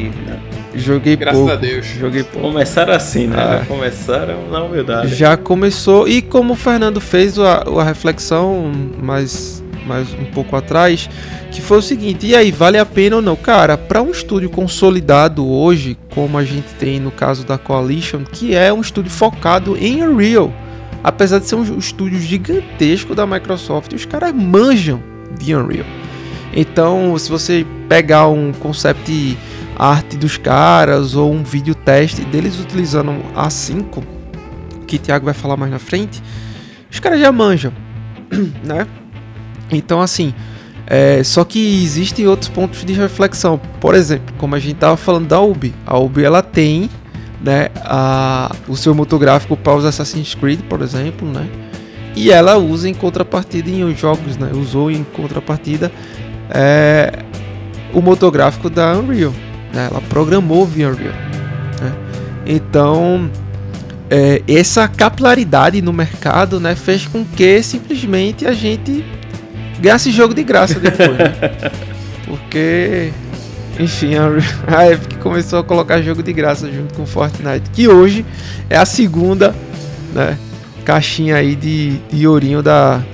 joguei 0.77 1.17
Graças 1.17 1.39
pouco. 1.39 1.53
a 1.53 1.57
Deus. 1.57 1.87
Joguei 1.87 2.23
pouco. 2.23 2.49
Começaram 2.49 2.93
assim, 2.93 3.27
né? 3.27 3.37
Ah. 3.39 3.59
Já 3.59 3.67
Começaram 3.67 4.49
na 4.51 4.63
humildade. 4.63 5.15
Já 5.15 5.37
começou, 5.37 6.09
e 6.09 6.23
como 6.23 6.53
o 6.53 6.57
Fernando 6.57 7.01
fez 7.01 7.39
a, 7.39 7.63
a 7.63 7.85
reflexão 7.85 8.73
mais, 9.03 9.63
mais 9.87 10.13
um 10.15 10.25
pouco 10.27 10.57
atrás, 10.57 11.09
que 11.51 11.61
foi 11.61 11.79
o 11.79 11.83
seguinte: 11.83 12.27
e 12.27 12.37
aí, 12.37 12.51
vale 12.51 12.79
a 12.79 12.87
pena 12.87 13.17
ou 13.17 13.23
não? 13.23 13.37
Cara, 13.37 13.77
para 13.77 14.03
um 14.03 14.11
estúdio 14.11 14.51
consolidado 14.51 15.47
hoje, 15.47 15.97
como 16.15 16.37
a 16.39 16.45
gente 16.45 16.69
tem 16.79 17.01
no 17.01 17.11
caso 17.11 17.45
da 17.45 17.59
Coalition, 17.59 18.23
que 18.25 18.55
é 18.55 18.73
um 18.73 18.81
estúdio 18.81 19.11
focado 19.11 19.77
em 19.77 20.03
Unreal, 20.03 20.53
apesar 21.03 21.39
de 21.39 21.47
ser 21.47 21.55
um 21.55 21.79
estúdio 21.79 22.19
gigantesco 22.21 23.15
da 23.15 23.27
Microsoft, 23.27 23.93
os 23.93 24.05
caras 24.05 24.35
manjam 24.35 25.03
de 25.39 25.55
Unreal. 25.55 25.87
Então, 26.55 27.17
se 27.19 27.31
você 27.31 27.67
pegar 27.87 28.29
um 28.29 28.51
concept 28.53 29.37
art 29.77 30.15
dos 30.15 30.37
caras 30.37 31.15
ou 31.15 31.33
um 31.33 31.43
vídeo 31.43 31.75
teste 31.75 32.25
deles 32.25 32.59
utilizando 32.61 33.15
a 33.35 33.51
5, 33.51 34.03
que 34.87 34.99
Thiago 34.99 35.25
vai 35.25 35.35
falar 35.35 35.57
mais 35.57 35.71
na 35.71 35.79
frente, 35.79 36.23
os 36.91 37.01
caras 37.01 37.21
já 37.21 37.31
manjam, 37.31 37.73
né? 38.65 38.87
Então, 39.71 40.01
assim, 40.01 40.33
é, 40.87 41.23
só 41.25 41.45
que 41.45 41.83
existem 41.83 42.27
outros 42.27 42.49
pontos 42.49 42.85
de 42.85 42.93
reflexão. 42.93 43.61
Por 43.81 43.95
exemplo, 43.95 44.35
como 44.39 44.55
a 44.55 44.59
gente 44.59 44.77
tava 44.77 44.97
falando 44.97 45.27
da 45.27 45.41
Ubi, 45.41 45.75
a 45.85 45.99
Ubi 45.99 46.25
ela 46.25 46.43
tem 46.43 46.89
né, 47.43 47.69
a, 47.77 48.55
o 48.69 48.77
seu 48.77 48.95
motográfico 48.95 49.57
para 49.57 49.75
os 49.75 49.85
Assassin's 49.85 50.35
Creed, 50.35 50.61
por 50.63 50.83
exemplo, 50.83 51.29
né? 51.29 51.49
E 52.15 52.31
ela 52.31 52.57
usa 52.57 52.89
em 52.89 52.95
contrapartida 52.95 53.69
em 53.69 53.95
jogos, 53.95 54.39
né? 54.39 54.51
Usou 54.55 54.91
em 54.91 55.05
contrapartida 55.05 55.93
é, 56.51 57.13
o 57.93 58.01
motográfico 58.01 58.71
da 58.71 58.97
Unreal. 58.97 59.35
Né? 59.77 59.89
Ela 59.91 60.01
programou 60.01 60.65
via 60.65 60.89
Unreal. 60.89 61.13
Né? 61.13 61.93
Então, 62.47 63.31
é, 64.09 64.43
essa 64.49 64.89
capilaridade 64.89 65.83
no 65.83 65.93
mercado 65.93 66.59
né, 66.59 66.75
fez 66.75 67.07
com 67.07 67.23
que 67.23 67.63
simplesmente 67.63 68.47
a 68.47 68.53
gente 68.53 69.05
ganhasse 69.79 70.11
jogo 70.11 70.33
de 70.33 70.43
graça 70.43 70.81
depois. 70.81 71.11
né? 71.19 71.35
Porque, 72.25 73.13
enfim, 73.79 74.15
a, 74.15 74.31
a 74.75 74.91
Epic 74.91 75.19
começou 75.19 75.59
a 75.59 75.65
colocar 75.65 76.01
jogo 76.01 76.23
de 76.23 76.33
graça 76.33 76.73
junto 76.73 76.95
com 76.95 77.05
Fortnite, 77.05 77.71
que 77.71 77.87
hoje 77.87 78.25
é 78.71 78.79
a 78.79 78.87
segunda 78.87 79.55
né, 80.15 80.39
caixinha 80.87 81.37
aí 81.37 81.55
de, 81.55 81.99
de 82.11 82.27
ourinho 82.27 82.63
da, 82.63 83.05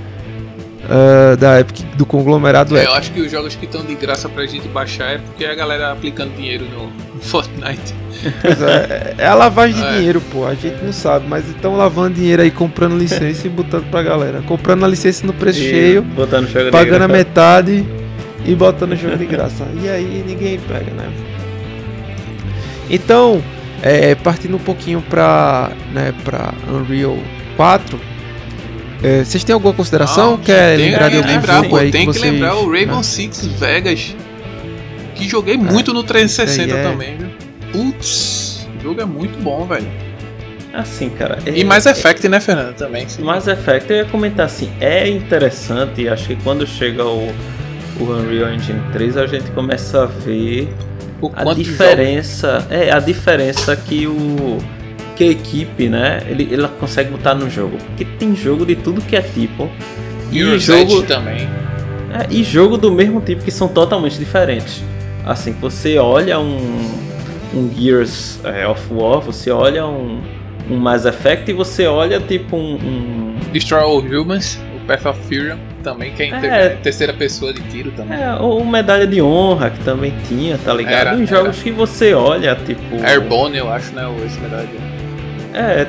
uh, 0.85 1.37
da 1.37 1.61
Epic, 1.61 1.81
do 1.97 2.05
conglomerado 2.07 2.77
É, 2.77 2.81
Epic. 2.81 2.91
eu 2.91 2.97
acho 2.99 3.11
que 3.13 3.21
os 3.21 3.31
jogos 3.31 3.55
que 3.55 3.65
estão 3.65 3.85
de 3.85 3.95
graça 3.95 4.29
pra 4.29 4.45
gente 4.47 4.67
baixar 4.69 5.13
é 5.15 5.19
porque 5.19 5.45
a 5.45 5.55
galera 5.55 5.93
aplicando 5.93 6.35
dinheiro 6.37 6.65
no, 6.67 6.91
Fortnite. 7.23 7.95
Pois 8.41 8.61
é, 8.63 9.15
é 9.19 9.27
a 9.27 9.35
lavagem 9.35 9.77
de 9.77 9.83
É. 9.87 9.97
dinheiro, 9.97 10.21
pô. 10.21 10.47
A 10.47 10.55
gente 10.55 10.83
não 10.85 10.93
sabe, 10.93 11.27
mas 11.29 11.49
estão 11.49 11.77
lavando 11.77 12.15
dinheiro 12.15 12.43
aí, 12.43 12.51
comprando 12.51 12.97
licença 12.97 13.47
e 13.47 13.51
botando 13.51 13.89
pra 13.91 14.03
galera. 14.03 14.43
Comprando 14.43 14.85
a 14.85 14.89
licença 14.89 15.27
no 15.27 15.33
preço 15.33 15.61
E 15.61 15.71
cheio, 15.71 16.03
botando 16.03 16.49
jogo 16.49 16.71
pagando 16.71 17.03
a 17.03 17.09
metade 17.09 17.85
e 18.45 18.55
botando 18.55 18.93
o 18.93 18.97
jogo 18.97 19.17
de 19.17 19.27
graça. 19.27 19.65
E 19.83 19.89
aí 19.89 20.23
ninguém 20.27 20.59
pega, 20.61 20.91
né? 20.93 21.09
Então, 22.91 23.43
é, 23.83 24.15
partindo 24.15 24.57
um 24.57 24.61
pouquinho 24.61 25.03
pra, 25.09 25.71
né, 25.93 26.13
pra 26.25 26.53
Unreal 26.69 27.17
4, 27.57 27.99
é, 29.03 29.25
vocês 29.25 29.43
têm 29.43 29.53
alguma 29.53 29.75
consideração? 29.75 30.33
Não, 30.33 30.39
Quer 30.39 30.77
tem 30.77 30.91
lembrar 30.91 31.09
de 31.09 31.11
que 31.11 31.17
algum 31.17 31.29
lembrar, 31.29 31.57
jogo 31.57 31.69
pô, 31.71 31.77
aí 31.77 31.91
tem 31.91 32.07
que, 32.07 32.13
vocês, 32.13 32.33
lembrar 32.33 32.57
o 32.57 32.71
Rainbow 32.71 32.97
né? 32.97 33.03
Six 33.03 33.47
Vegas. 33.47 34.17
Que 35.15 35.29
joguei 35.29 35.57
muito 35.57 35.93
no 35.93 36.03
360 36.03 36.51
isso 36.51 36.75
aí 36.75 36.81
é. 36.81 36.83
também, 36.83 37.17
viu? 37.17 37.29
Putz, 37.73 38.69
o 38.79 38.83
jogo 38.83 39.01
é 39.01 39.05
muito 39.05 39.43
bom, 39.43 39.67
velho. 39.67 39.87
Assim, 40.73 41.11
cara. 41.11 41.39
E 41.47 41.61
é- 41.61 41.65
mais 41.65 41.85
Effect, 41.85 42.29
né, 42.29 42.41
Fernando? 42.41 42.75
Também. 42.75 43.09
sim. 43.09 43.23
Mass 43.23 43.47
Effect, 43.47 43.91
eu 43.91 43.99
ia 43.99 44.05
comentar 44.07 44.47
assim, 44.47 44.71
é 44.81 45.09
interessante, 45.09 46.09
acho 46.09 46.29
que 46.29 46.37
quando 46.37 46.67
chega 46.67 47.05
o, 47.05 47.33
o 48.01 48.05
Unreal 48.05 48.53
Engine 48.55 48.81
3 48.93 49.17
a 49.19 49.27
gente 49.27 49.51
começa 49.51 50.05
a 50.05 50.07
ver 50.07 50.73
O 51.21 51.31
a 51.35 51.53
diferença, 51.53 52.67
é 52.71 52.91
a 52.91 52.99
diferença 52.99 53.77
que 53.77 54.07
o 54.07 54.59
que 55.23 55.29
a 55.29 55.33
equipe, 55.33 55.89
né, 55.89 56.23
ele, 56.29 56.49
ela 56.53 56.69
consegue 56.69 57.11
botar 57.11 57.35
no 57.35 57.49
jogo, 57.49 57.77
porque 57.79 58.05
tem 58.05 58.35
jogo 58.35 58.65
de 58.67 58.75
tudo 58.77 59.01
que 59.01 59.15
é 59.17 59.23
tipo 59.23 59.69
E 60.31 60.41
e 60.43 60.59
jogo 60.59 61.03
também. 61.03 61.49
é, 62.13 62.27
e 62.31 62.43
jogo 62.43 62.77
do 62.77 62.91
mesmo 62.91 63.21
tipo 63.21 63.43
que 63.43 63.51
são 63.51 63.69
totalmente 63.69 64.19
diferentes. 64.19 64.83
Assim, 65.25 65.53
você 65.53 65.99
olha 65.99 66.39
um, 66.41 66.85
um 67.55 67.71
Gears 67.79 68.41
é, 68.45 68.67
of 68.67 68.83
War, 68.93 69.21
você 69.21 69.51
olha 69.51 69.87
um, 69.87 70.21
um 70.71 70.77
Mass 70.77 71.05
Effect 71.07 71.51
e 71.51 71.55
você 71.55 71.87
olha 71.87 72.19
tipo 72.19 72.57
um- 72.57 72.75
um 72.75 73.37
Destroy 73.53 73.81
All 73.83 73.99
Humans, 74.01 74.59
o 74.75 74.87
Path 74.87 75.07
of 75.07 75.21
Fury 75.29 75.55
também, 75.85 76.13
que 76.13 76.23
é 76.25 76.27
É. 76.29 76.69
terceira 76.83 77.13
pessoa 77.13 77.53
de 77.53 77.61
tiro 77.63 77.91
também. 77.93 78.19
É, 78.21 78.35
ou 78.41 78.65
medalha 78.65 79.07
de 79.07 79.21
honra 79.23 79.71
que 79.71 79.79
também 79.85 80.13
tinha, 80.27 80.59
tá 80.59 80.73
ligado? 80.75 81.09
Era, 81.09 81.15
em 81.15 81.27
jogos 81.27 81.63
que 81.63 81.71
você 81.71 82.15
olha, 82.15 82.55
tipo. 82.67 82.81
Airborne, 83.05 83.59
eu 83.59 83.71
acho, 83.71 83.93
né? 83.95 84.03
Esse 84.27 84.39
verdade. 84.41 84.69
É, 85.55 85.87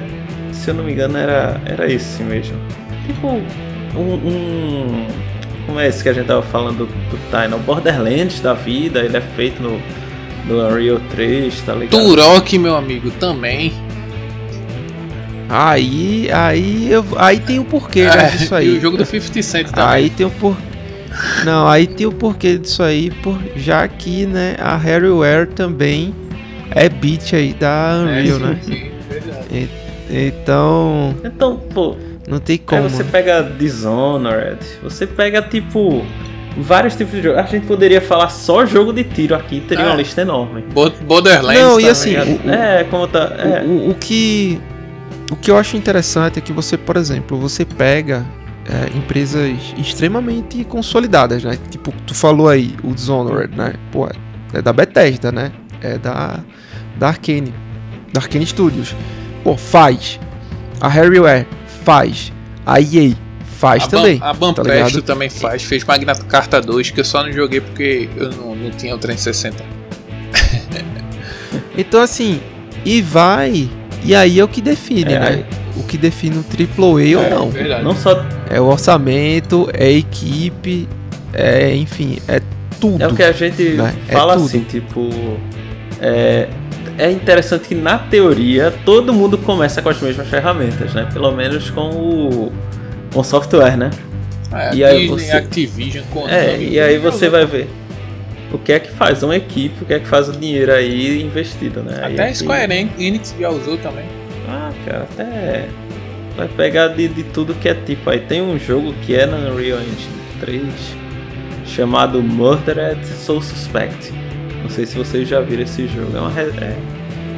se 0.51 0.69
eu 0.69 0.73
não 0.73 0.83
me 0.83 0.91
engano, 0.93 1.17
era, 1.17 1.59
era 1.65 1.91
esse 1.91 2.21
mesmo. 2.23 2.57
Tipo, 3.07 3.27
um, 3.95 4.13
um- 4.13 5.07
Como 5.65 5.79
é 5.79 5.87
esse 5.87 6.03
que 6.03 6.09
a 6.09 6.13
gente 6.13 6.25
tava 6.27 6.41
falando 6.41 6.79
do, 6.79 6.85
do 6.85 7.17
Tiny? 7.31 7.53
O 7.55 7.59
Borderlands 7.59 8.39
da 8.41 8.53
vida, 8.53 8.99
ele 8.99 9.15
é 9.17 9.21
feito 9.21 9.61
no, 9.63 9.79
no 10.45 10.67
Unreal 10.67 10.99
3, 11.11 11.61
tá 11.61 11.73
ligado? 11.73 11.91
Turok, 11.91 12.57
meu 12.57 12.75
amigo, 12.75 13.09
também. 13.11 13.71
Aí, 15.49 16.29
aí, 16.31 16.87
eu, 16.91 17.05
aí 17.17 17.39
tem 17.39 17.59
o 17.59 17.65
porquê 17.65 18.05
né, 18.05 18.25
É, 18.25 18.29
disso 18.31 18.53
E 18.55 18.57
aí. 18.57 18.77
o 18.77 18.81
jogo 18.81 18.97
do 18.97 19.05
50 19.05 19.41
Cent 19.43 19.67
também. 19.69 19.85
Aí 19.85 20.09
tem 20.09 20.25
o 20.25 20.31
por... 20.31 20.57
Não, 21.45 21.67
aí 21.67 21.85
tem 21.85 22.07
o 22.07 22.11
porquê 22.11 22.57
disso 22.57 22.81
aí, 22.81 23.11
por... 23.11 23.37
já 23.55 23.87
que, 23.87 24.25
né, 24.25 24.55
a 24.59 24.75
Harryware 24.75 25.47
também 25.47 26.13
é 26.71 26.89
beat 26.89 27.33
aí 27.35 27.53
da 27.53 27.91
É, 27.99 28.03
Unreal, 28.03 28.37
sim, 28.39 28.43
né? 28.45 28.59
sim, 28.63 28.91
verdade. 29.59 29.93
Então, 30.09 31.15
Então, 31.23 31.57
pô, 31.73 31.95
não 32.27 32.39
tem 32.39 32.55
aí 32.55 32.59
como. 32.59 32.89
você 32.89 33.03
né? 33.03 33.09
pega 33.11 33.41
Dishonored, 33.43 34.59
você 34.81 35.07
pega, 35.07 35.41
tipo. 35.41 36.03
Vários 36.55 36.95
tipos 36.95 37.13
de 37.15 37.23
jogos. 37.23 37.39
A 37.39 37.47
gente 37.47 37.65
poderia 37.65 37.99
falar 37.99 38.29
só 38.29 38.63
jogo 38.63 38.93
de 38.93 39.03
tiro 39.03 39.33
aqui, 39.33 39.59
teria 39.61 39.85
É. 39.85 39.87
uma 39.87 39.95
lista 39.95 40.21
enorme. 40.21 40.61
Bo- 40.71 40.91
Borderlands 41.01 41.59
Não, 41.59 41.79
e 41.79 41.89
assim, 41.89 42.15
o- 42.15 42.47
o- 42.47 42.51
É, 42.51 42.83
como 42.83 43.07
tá. 43.07 43.33
É. 43.39 43.63
O, 43.65 43.69
o- 43.69 43.89
o 43.89 43.95
que 43.95 44.61
o 45.31 45.35
que 45.35 45.49
eu 45.49 45.57
acho 45.57 45.75
interessante 45.75 46.37
é 46.37 46.41
que 46.43 46.53
você, 46.53 46.77
por 46.77 46.95
exemplo, 46.95 47.39
você 47.39 47.65
pega 47.65 48.23
é, 48.69 48.95
empresas 48.95 49.51
extremamente 49.79 50.63
consolidadas, 50.65 51.43
né? 51.43 51.57
Tipo, 51.71 51.91
tu 52.05 52.13
falou 52.13 52.47
aí, 52.47 52.75
o 52.83 52.93
Dishonored, 52.93 53.53
né? 53.57 53.73
Pô, 53.91 54.07
é 54.53 54.61
da 54.61 54.71
Bethesda, 54.71 55.31
né? 55.31 55.51
É 55.81 55.97
da 55.97 56.39
da 56.99 57.07
Arkane, 57.07 57.51
da 58.13 58.21
Arkane 58.21 58.45
Studios. 58.45 58.95
Pô, 59.43 59.57
faz. 59.57 60.19
A 60.79 60.87
Harryware 60.87 61.45
faz. 61.83 62.31
A 62.65 62.79
EA 62.79 63.13
faz 63.59 63.83
a 63.83 63.87
também. 63.87 64.17
Ban- 64.17 64.25
a 64.25 64.33
tá 64.33 64.39
Banpesto 64.39 64.65
ligado? 64.97 65.01
também 65.03 65.29
faz. 65.29 65.63
Fez 65.63 65.83
Magna 65.83 66.15
Carta 66.15 66.61
2, 66.61 66.91
que 66.91 66.99
eu 67.01 67.05
só 67.05 67.23
não 67.23 67.31
joguei 67.31 67.61
porque 67.61 68.09
eu 68.15 68.31
não, 68.31 68.55
não 68.55 68.71
tinha 68.71 68.95
o 68.95 68.97
360. 68.97 69.63
Então 71.77 72.01
assim, 72.01 72.39
e 72.85 73.01
vai, 73.01 73.67
e 74.03 74.13
aí 74.13 74.39
é 74.39 74.43
o 74.43 74.47
que 74.47 74.61
define, 74.61 75.13
É, 75.13 75.19
né? 75.19 75.45
O 75.75 75.83
que 75.83 75.97
define 75.97 76.37
um 76.37 76.43
AAA 76.43 77.19
ou 77.23 77.29
não. 77.29 77.49
verdade. 77.49 77.83
Não 77.83 77.95
só 77.95 78.23
É 78.49 78.59
o 78.61 78.65
orçamento, 78.65 79.67
é 79.73 79.85
a 79.85 79.91
equipe, 79.91 80.87
é, 81.33 81.75
enfim, 81.75 82.19
é 82.27 82.41
tudo. 82.79 83.01
É 83.03 83.07
o 83.07 83.15
que 83.15 83.23
a 83.23 83.31
gente 83.31 83.63
né? 83.69 83.91
É 84.07 84.11
fala 84.13 84.33
tudo. 84.35 84.45
assim, 84.45 84.59
tipo. 84.63 85.09
É, 85.99 86.47
é 86.97 87.11
interessante 87.11 87.67
que 87.67 87.75
na 87.75 87.97
teoria 87.97 88.73
todo 88.85 89.13
mundo 89.13 89.37
começa 89.37 89.81
com 89.81 89.89
as 89.89 90.01
mesmas 90.01 90.27
ferramentas, 90.27 90.93
né? 90.93 91.07
Pelo 91.11 91.31
menos 91.31 91.69
com 91.69 91.89
o, 91.89 92.51
com 93.13 93.19
o 93.19 93.23
software, 93.23 93.77
né? 93.77 93.89
É, 94.51 94.75
E 94.75 94.83
aí 94.83 95.07
você- 95.07 95.31
Activision, 95.31 96.03
Konami, 96.11 96.31
É, 96.33 96.57
e 96.61 96.79
aí 96.79 96.97
você 96.99 97.27
vai 97.29 97.45
ver 97.45 97.67
o 98.51 98.57
que 98.57 98.71
é 98.71 98.79
que 98.79 98.91
faz 98.91 99.23
uma 99.23 99.35
equipe, 99.35 99.83
o 99.83 99.85
que 99.85 99.93
é 99.95 99.99
que 99.99 100.07
faz 100.07 100.29
o 100.29 100.31
dinheiro 100.33 100.71
aí 100.71 101.21
investido, 101.23 101.81
né? 101.81 101.99
Aí 102.03 102.13
Até 102.13 102.21
a 102.21 102.25
aqui- 102.27 102.35
Square 102.37 102.89
Enix 102.99 103.35
já 103.39 103.49
usou 103.49 103.77
também. 103.77 104.05
Ah, 104.47 104.71
cara, 104.85 105.07
até 105.11 105.65
vai 106.37 106.47
pegar 106.49 106.89
de, 106.89 107.07
de 107.07 107.23
tudo 107.23 107.55
que 107.55 107.67
é 107.67 107.73
tipo. 107.73 108.09
Aí 108.09 108.19
tem 108.19 108.41
um 108.41 108.59
jogo 108.59 108.93
que 109.01 109.15
é 109.15 109.25
na 109.25 109.37
Unreal 109.37 109.79
Engine 109.79 110.13
3 110.39 110.63
chamado 111.65 112.21
Murdered 112.21 113.03
Soul 113.07 113.41
Suspect. 113.41 114.13
Não 114.63 114.69
sei 114.69 114.85
se 114.85 114.97
vocês 114.97 115.27
já 115.27 115.39
viram 115.41 115.63
esse 115.63 115.87
jogo. 115.87 116.15
É 116.15 116.19
uma 116.19 116.29
re- 116.31 116.51
é- 116.61 116.77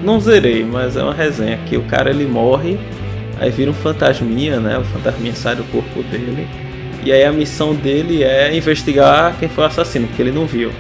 não 0.04 0.20
zerei, 0.20 0.64
mas 0.64 0.96
é 0.96 1.04
uma 1.04 1.14
resenha 1.14 1.58
que 1.66 1.76
o 1.76 1.82
cara 1.84 2.10
ele 2.12 2.26
morre, 2.26 2.78
aí 3.40 3.50
vira 3.50 3.72
um 3.72 3.74
fantasminha, 3.74 4.60
né? 4.60 4.78
O 4.78 4.84
fantasminha 4.84 5.34
sai 5.34 5.56
do 5.56 5.64
corpo 5.66 6.04
dele. 6.04 6.48
E 7.04 7.12
aí 7.12 7.24
a 7.24 7.32
missão 7.32 7.74
dele 7.74 8.24
é 8.24 8.56
investigar 8.56 9.36
quem 9.40 9.50
foi 9.50 9.64
o 9.64 9.68
assassino, 9.68 10.08
porque 10.08 10.22
ele 10.22 10.32
não 10.32 10.46
viu. 10.46 10.72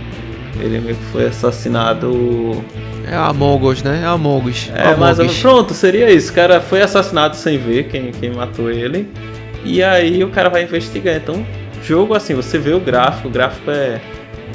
Ele 0.59 0.79
meio 0.79 0.95
que 0.95 1.03
foi 1.11 1.25
assassinado 1.25 2.63
É 3.11 3.15
a 3.15 3.25
Among 3.27 3.65
Us, 3.65 3.83
né? 3.83 4.01
É 4.03 4.05
a 4.05 4.11
Among 4.11 4.49
Us. 4.49 4.71
é, 4.73 4.87
Among 4.87 4.99
mas 4.99 5.19
Us. 5.19 5.39
pronto, 5.39 5.73
seria 5.73 6.09
isso. 6.11 6.31
O 6.31 6.35
cara 6.35 6.59
foi 6.61 6.81
assassinado 6.81 7.35
sem 7.35 7.57
ver 7.57 7.83
quem, 7.87 8.11
quem 8.11 8.31
matou 8.31 8.71
ele. 8.71 9.07
E 9.63 9.83
aí 9.83 10.23
o 10.23 10.29
cara 10.29 10.49
vai 10.49 10.63
investigar. 10.63 11.15
Então, 11.15 11.45
jogo 11.83 12.13
assim, 12.13 12.33
você 12.33 12.57
vê 12.57 12.71
o 12.73 12.79
gráfico, 12.79 13.27
o 13.27 13.31
gráfico 13.31 13.69
é, 13.69 13.99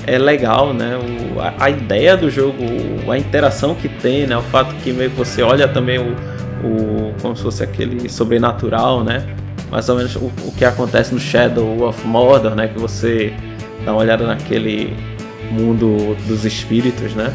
é 0.07 0.18
legal, 0.18 0.72
né? 0.72 0.98
O, 0.98 1.40
a, 1.40 1.55
a 1.59 1.70
ideia 1.70 2.16
do 2.16 2.30
jogo, 2.30 2.62
a 3.11 3.18
interação 3.18 3.74
que 3.74 3.88
tem, 3.88 4.26
né? 4.26 4.36
O 4.36 4.42
fato 4.42 4.74
que 4.76 4.92
meio 4.92 5.11
que 5.11 5.16
você 5.16 5.42
olha 5.42 5.68
também 5.68 5.98
o, 5.98 6.16
o 6.64 7.14
como 7.20 7.36
se 7.36 7.42
fosse 7.42 7.62
aquele 7.62 8.09
sobrenatural, 8.09 9.05
né? 9.05 9.26
Mais 9.70 9.88
ou 9.88 9.96
menos 9.96 10.16
o, 10.16 10.30
o 10.44 10.53
que 10.57 10.64
acontece 10.64 11.14
no 11.14 11.20
Shadow 11.20 11.88
of 11.88 12.07
Mordor, 12.07 12.55
né? 12.55 12.68
Que 12.68 12.78
você 12.78 13.32
dá 13.84 13.92
uma 13.92 14.01
olhada 14.01 14.26
naquele 14.26 14.96
mundo 15.51 16.16
dos 16.26 16.44
espíritos, 16.44 17.14
né? 17.14 17.32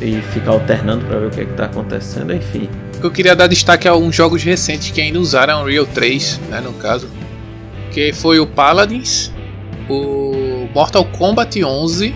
e 0.00 0.20
ficar 0.32 0.52
alternando 0.52 1.04
para 1.06 1.18
ver 1.18 1.26
o 1.26 1.30
que, 1.30 1.40
é 1.40 1.44
que 1.44 1.52
tá 1.54 1.66
acontecendo, 1.66 2.34
enfim. 2.34 2.68
Eu 3.02 3.10
queria 3.10 3.36
dar 3.36 3.46
destaque 3.46 3.86
a 3.86 3.90
alguns 3.90 4.14
jogos 4.14 4.42
recentes 4.42 4.90
que 4.90 5.00
ainda 5.00 5.18
usaram 5.18 5.62
Unreal 5.62 5.86
3, 5.86 6.40
né, 6.50 6.60
no 6.60 6.72
caso. 6.74 7.08
Que 7.92 8.12
foi 8.12 8.40
o 8.40 8.46
Paladins, 8.46 9.32
o 9.88 10.32
Mortal 10.74 11.04
Kombat 11.04 11.62
11, 11.62 12.12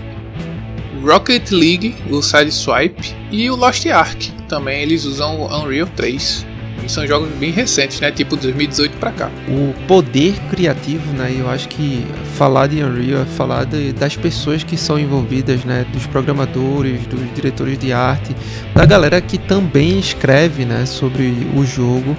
Rocket 1.01 1.51
League, 1.51 1.95
o 2.09 2.21
Sideswipe 2.21 3.15
e 3.31 3.49
o 3.49 3.55
Lost 3.55 3.85
Ark. 3.85 4.31
Também 4.49 4.81
eles 4.81 5.05
usam 5.05 5.39
o 5.39 5.45
Unreal 5.45 5.87
3. 5.95 6.45
E 6.83 6.89
são 6.89 7.07
jogos 7.07 7.29
bem 7.37 7.51
recentes, 7.51 8.01
né? 8.01 8.11
Tipo 8.11 8.35
2018 8.35 8.97
para 8.97 9.11
cá. 9.11 9.31
O 9.47 9.73
poder 9.87 10.33
criativo, 10.49 11.13
né? 11.13 11.33
Eu 11.37 11.49
acho 11.49 11.69
que 11.69 12.05
falar 12.35 12.67
de 12.67 12.83
Unreal 12.83 13.21
é 13.21 13.25
falar 13.25 13.63
de, 13.65 13.93
das 13.93 14.17
pessoas 14.17 14.61
que 14.61 14.75
são 14.75 14.99
envolvidas, 14.99 15.63
né? 15.63 15.85
Dos 15.93 16.05
programadores, 16.07 17.05
dos 17.07 17.33
diretores 17.33 17.77
de 17.77 17.93
arte, 17.93 18.35
da 18.73 18.85
galera 18.85 19.21
que 19.21 19.37
também 19.37 19.99
escreve, 19.99 20.65
né? 20.65 20.85
Sobre 20.85 21.33
o 21.55 21.65
jogo. 21.65 22.15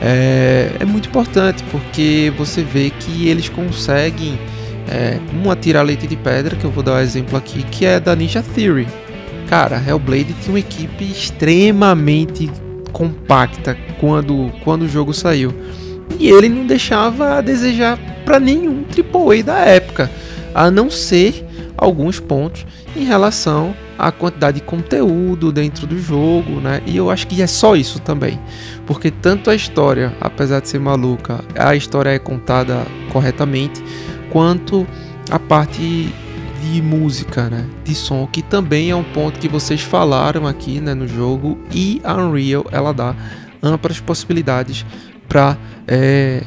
É, 0.00 0.70
é 0.78 0.84
muito 0.84 1.08
importante 1.08 1.64
porque 1.70 2.32
você 2.38 2.62
vê 2.62 2.90
que 2.90 3.28
eles 3.28 3.48
conseguem 3.48 4.38
é, 4.88 5.18
uma 5.32 5.56
tirar 5.56 5.82
leite 5.82 6.06
de 6.06 6.16
pedra, 6.16 6.56
que 6.56 6.64
eu 6.64 6.70
vou 6.70 6.82
dar 6.82 6.94
um 6.94 7.00
exemplo 7.00 7.36
aqui, 7.36 7.62
que 7.64 7.84
é 7.84 7.98
da 8.00 8.14
Ninja 8.14 8.42
Theory. 8.42 8.86
Cara, 9.48 9.82
Hellblade 9.84 10.32
tinha 10.34 10.52
uma 10.52 10.60
equipe 10.60 11.04
extremamente 11.04 12.50
compacta 12.92 13.76
quando, 13.98 14.50
quando 14.62 14.82
o 14.82 14.88
jogo 14.88 15.12
saiu. 15.12 15.52
E 16.18 16.28
ele 16.28 16.48
não 16.48 16.66
deixava 16.66 17.38
a 17.38 17.40
desejar 17.40 17.98
para 18.24 18.38
nenhum 18.38 18.84
AAA 18.84 19.42
da 19.42 19.58
época, 19.58 20.10
a 20.54 20.70
não 20.70 20.90
ser 20.90 21.46
alguns 21.76 22.20
pontos 22.20 22.66
em 22.94 23.04
relação 23.04 23.74
à 23.98 24.12
quantidade 24.12 24.60
de 24.60 24.66
conteúdo 24.66 25.50
dentro 25.50 25.86
do 25.86 25.98
jogo, 25.98 26.60
né? 26.60 26.82
E 26.86 26.96
eu 26.96 27.10
acho 27.10 27.26
que 27.26 27.40
é 27.42 27.46
só 27.46 27.74
isso 27.76 28.00
também, 28.00 28.38
porque 28.86 29.10
tanto 29.10 29.50
a 29.50 29.54
história, 29.54 30.12
apesar 30.20 30.60
de 30.60 30.68
ser 30.68 30.78
maluca, 30.78 31.40
a 31.56 31.74
história 31.74 32.10
é 32.10 32.18
contada 32.18 32.86
corretamente, 33.10 33.82
quanto 34.30 34.86
a 35.30 35.38
parte 35.38 36.12
de 36.62 36.82
música, 36.82 37.48
né, 37.48 37.66
de 37.84 37.94
som, 37.94 38.26
que 38.26 38.42
também 38.42 38.90
é 38.90 38.96
um 38.96 39.04
ponto 39.04 39.38
que 39.38 39.48
vocês 39.48 39.80
falaram 39.80 40.46
aqui, 40.46 40.80
né, 40.80 40.94
no 40.94 41.08
jogo 41.08 41.58
e 41.72 42.00
a 42.04 42.14
Unreal 42.14 42.66
ela 42.70 42.92
dá 42.92 43.14
amplas 43.62 43.98
possibilidades 43.98 44.84
para 45.28 45.56
é, 45.88 46.42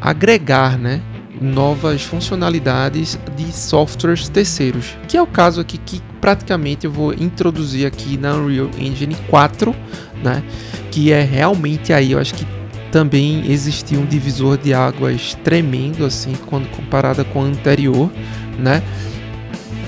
agregar, 0.00 0.78
né, 0.78 1.00
novas 1.40 2.02
funcionalidades 2.02 3.18
de 3.36 3.52
softwares 3.52 4.28
terceiros, 4.28 4.96
que 5.08 5.16
é 5.16 5.22
o 5.22 5.26
caso 5.26 5.60
aqui 5.60 5.78
que 5.78 6.00
praticamente 6.20 6.86
eu 6.86 6.92
vou 6.92 7.12
introduzir 7.12 7.86
aqui 7.86 8.16
na 8.16 8.34
Unreal 8.34 8.70
Engine 8.78 9.16
4, 9.28 9.74
né, 10.22 10.42
que 10.90 11.10
é 11.10 11.22
realmente 11.22 11.92
aí 11.92 12.12
eu 12.12 12.18
acho 12.18 12.34
que 12.34 12.46
também 12.94 13.50
existia 13.50 13.98
um 13.98 14.06
divisor 14.06 14.56
de 14.56 14.72
águas 14.72 15.36
tremendo 15.42 16.04
assim 16.04 16.32
quando 16.46 16.70
comparada 16.70 17.24
com 17.24 17.42
a 17.42 17.44
anterior, 17.44 18.08
né? 18.56 18.84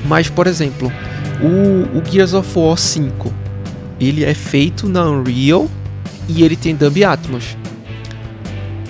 Mas, 0.07 0.28
por 0.28 0.48
exemplo, 0.48 0.92
o, 1.40 1.96
o 1.96 2.04
Gears 2.04 2.34
of 2.34 2.59
War 2.59 2.76
5, 2.76 3.32
ele 4.00 4.24
é 4.24 4.34
feito 4.34 4.88
na 4.88 5.04
Unreal 5.09 5.70
e 6.28 6.42
ele 6.42 6.57
tem 6.57 6.74
Dub 6.74 7.04
Atmos. 7.04 7.57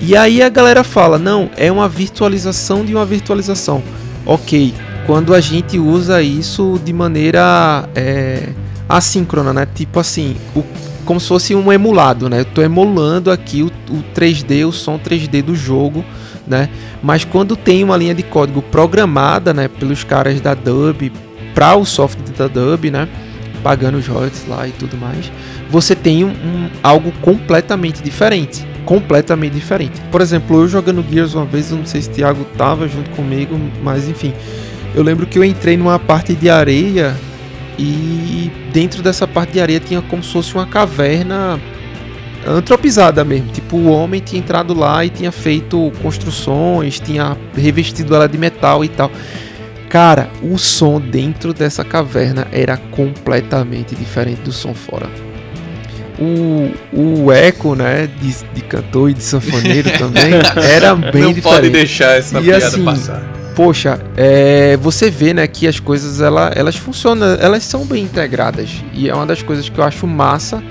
E 0.01 0.17
aí 0.17 0.43
a 0.43 0.49
galera 0.49 0.83
fala, 0.83 1.19
não, 1.19 1.51
é 1.55 1.71
uma 1.71 1.87
virtualização 1.87 2.87
de 2.87 2.95
uma 2.95 3.05
virtualização. 3.05 3.83
Ok, 4.25 4.73
quando 5.05 5.35
a 5.35 5.43
gente 5.43 5.79
usa 5.79 6.23
isso 6.23 6.81
de 6.83 6.93
maneira 6.95 7.87
é, 7.95 8.49
assíncrona, 8.89 9.53
né? 9.53 9.69
Tipo 9.75 10.01
assim, 10.01 10.39
o, 10.55 10.65
como 11.07 11.19
se 11.19 11.29
fosse 11.29 11.55
um 11.55 11.73
emulado, 11.73 12.29
né? 12.29 12.41
Eu 12.41 12.45
tô 12.45 12.61
emulando 12.61 13.31
aqui 13.31 13.63
o, 13.63 13.67
o 13.67 14.05
3D, 14.15 14.69
o 14.69 14.73
som 14.73 14.99
3D 14.99 15.43
do 15.43 15.55
jogo 15.57 16.05
né? 16.47 16.69
Mas 17.03 17.25
quando 17.25 17.57
tem 17.57 17.83
uma 17.83 17.97
linha 17.97 18.15
de 18.15 18.23
código 18.23 18.63
programada, 18.63 19.53
né, 19.53 19.69
pelos 19.69 20.05
caras 20.05 20.41
da 20.41 20.55
Dub 20.55 21.13
para 21.55 21.75
o 21.75 21.85
software 21.85 22.33
da 22.37 22.47
Dub, 22.47 22.91
né, 22.91 23.09
pagando 23.63 23.99
os 23.99 24.07
royalties 24.07 24.47
lá 24.47 24.69
e 24.69 24.73
tudo 24.73 24.97
mais, 24.97 25.31
você 25.71 25.95
tem 25.95 26.25
um, 26.25 26.29
um, 26.29 26.71
algo 26.83 27.13
completamente 27.21 28.03
diferente, 28.03 28.65
completamente 28.85 29.55
diferente. 29.55 30.01
Por 30.13 30.21
exemplo, 30.21 30.63
eu 30.63 30.69
jogando 30.69 31.05
Gears 31.11 31.35
uma 31.35 31.45
vez, 31.45 31.71
eu 31.71 31.79
não 31.79 31.87
sei 31.87 32.03
se 32.03 32.11
o 32.11 32.13
Thiago 32.13 32.45
tava 32.57 32.87
junto 32.87 33.11
comigo, 33.11 33.59
mas 33.83 34.09
enfim, 34.09 34.33
eu 34.95 35.03
lembro 35.03 35.27
que 35.27 35.39
eu 35.39 35.45
entrei 35.45 35.77
numa 35.77 35.99
parte 35.99 36.35
de 36.35 36.49
areia 36.49 37.17
e 37.79 38.51
dentro 38.73 39.03
dessa 39.03 39.27
parte 39.27 39.53
de 39.53 39.61
areia 39.61 39.81
tinha 39.81 40.01
como 40.03 40.23
se 40.23 40.33
fosse 40.33 40.55
uma 40.55 40.67
caverna 40.67 41.61
antropizada 42.47 43.25
mesmo. 43.25 43.49
Tipo, 43.53 43.77
o 43.77 43.89
homem 43.89 44.21
tinha 44.21 44.39
entrado 44.39 44.73
lá 44.73 45.05
e 45.05 45.11
tinha 45.11 45.33
feito 45.33 45.93
construções, 46.03 47.01
tinha 47.01 47.37
revestido 47.55 48.15
ela 48.15 48.29
de 48.29 48.39
metal 48.39 48.85
e 48.85 48.89
tal. 48.89 49.11
Cara, 49.89 50.29
o 50.43 50.59
som 50.59 51.01
dentro 51.01 51.55
dessa 51.55 51.85
caverna 51.85 52.47
era 52.53 52.77
completamente 52.77 53.95
diferente 53.95 54.41
do 54.43 54.53
som 54.53 54.75
fora. 54.75 55.09
O, 56.19 56.71
o 56.93 57.33
eco, 57.33 57.75
né, 57.75 58.09
de, 58.21 58.35
de 58.55 58.61
cantor 58.63 59.11
e 59.11 59.15
de 59.15 59.23
sanfoneiro 59.23 59.91
também 59.99 60.33
era 60.73 60.95
bem 60.95 61.23
Não 61.23 61.33
diferente. 61.33 61.45
Não 61.45 61.53
pode 61.53 61.71
deixar 61.71 62.19
essa 62.19 62.39
e, 62.41 62.45
piada 62.45 62.67
assim, 62.67 62.85
passar. 62.85 63.23
Poxa, 63.57 63.99
é, 64.19 64.77
você 64.77 65.11
vê, 65.11 65.33
né, 65.33 65.47
que 65.47 65.67
as 65.67 65.81
coisas 65.81 66.21
ela, 66.21 66.53
elas 66.55 66.77
funcionam, 66.77 67.27
elas 67.41 67.65
são 67.65 67.87
bem 67.87 68.05
integradas 68.05 68.85
e 68.93 69.09
é 69.09 69.15
uma 69.15 69.25
das 69.25 69.41
coisas 69.41 69.67
que 69.67 69.79
eu 69.79 69.83
acho 69.83 70.07
massa 70.07 70.63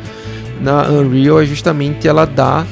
na 0.62 0.88
Unreal 0.90 1.42
é 1.42 1.46
justamente 1.46 2.08
ela 2.08 2.26
dá 2.26 2.64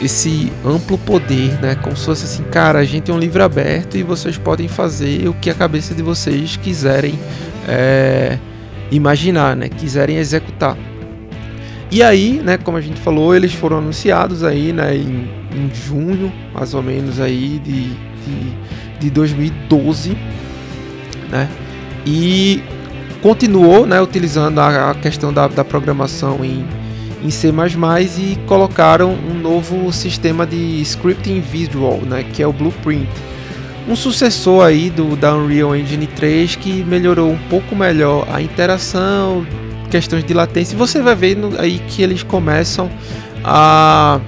esse 0.00 0.50
amplo 0.64 0.96
poder, 0.96 1.60
né? 1.60 1.74
Como 1.76 1.94
se 1.94 2.06
fosse 2.06 2.24
assim, 2.24 2.42
cara, 2.44 2.78
a 2.78 2.84
gente 2.84 3.10
é 3.10 3.14
um 3.14 3.18
livro 3.18 3.44
aberto 3.44 3.96
e 3.96 4.02
vocês 4.02 4.36
podem 4.38 4.68
fazer 4.68 5.28
o 5.28 5.34
que 5.34 5.50
a 5.50 5.54
cabeça 5.54 5.94
de 5.94 6.02
vocês 6.02 6.56
quiserem 6.56 7.18
é, 7.68 8.38
imaginar, 8.90 9.54
né? 9.54 9.68
Quiserem 9.68 10.16
executar. 10.16 10.76
E 11.90 12.02
aí, 12.02 12.40
né? 12.42 12.56
Como 12.56 12.78
a 12.78 12.80
gente 12.80 12.98
falou, 13.00 13.36
eles 13.36 13.52
foram 13.52 13.78
anunciados 13.78 14.42
aí, 14.42 14.72
né? 14.72 14.96
Em, 14.96 15.28
em 15.54 15.70
junho, 15.74 16.32
mais 16.54 16.74
ou 16.74 16.82
menos 16.82 17.20
aí 17.20 17.60
de, 17.62 17.90
de, 17.90 18.56
de 19.02 19.10
2012, 19.10 20.16
né? 21.30 21.48
E 22.06 22.62
continuou, 23.20 23.86
né? 23.86 24.00
Utilizando 24.00 24.58
a, 24.60 24.94
questão 24.94 25.32
da, 25.32 25.48
da 25.48 25.64
programação 25.64 26.44
em 26.44 26.64
em 27.24 27.30
C++ 27.30 27.52
e 28.18 28.36
colocaram 28.46 29.12
um 29.12 29.34
novo 29.34 29.92
sistema 29.92 30.44
de 30.44 30.80
scripting 30.82 31.40
visual, 31.40 31.98
né, 31.98 32.24
que 32.32 32.42
é 32.42 32.46
o 32.46 32.52
Blueprint. 32.52 33.08
Um 33.88 33.96
sucessor 33.96 34.64
aí 34.64 34.90
do 34.90 35.16
da 35.16 35.34
Unreal 35.34 35.74
Engine 35.74 36.06
3 36.06 36.56
que 36.56 36.84
melhorou 36.84 37.30
um 37.30 37.38
pouco 37.48 37.74
melhor 37.74 38.26
a 38.30 38.40
interação, 38.40 39.46
questões 39.90 40.24
de 40.24 40.32
latência. 40.34 40.76
Você 40.76 41.00
vai 41.00 41.14
ver 41.14 41.38
aí 41.58 41.80
que 41.88 42.02
eles 42.02 42.22
começam 42.22 42.90
a 43.44 44.20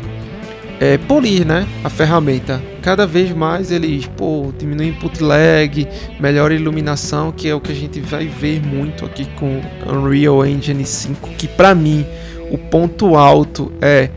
é, 0.81 0.99
polir 0.99 1.47
né, 1.47 1.67
a 1.85 1.89
ferramenta. 1.89 2.61
Cada 2.85 3.07
vez 3.07 3.33
mais 3.33 3.73
eles 3.73 4.07
pô, 4.07 4.53
diminuem 4.59 4.91
input 4.91 5.23
lag, 5.23 5.89
melhora 6.21 6.53
a 6.53 6.57
iluminação, 6.57 7.33
que 7.33 7.49
é 7.49 7.55
o 7.55 7.59
que 7.59 7.73
a 7.73 7.75
gente 7.75 7.99
vai 7.99 8.27
ver 8.27 8.61
muito 8.61 9.07
aqui 9.07 9.25
com 9.37 9.63
Unreal 9.91 10.45
Engine 10.45 10.85
5, 10.85 11.31
que 11.31 11.49
para 11.49 11.75
mim 11.75 12.05
o 12.51 12.59
ponto 12.59 13.17
alto 13.17 13.73
é 13.81 14.11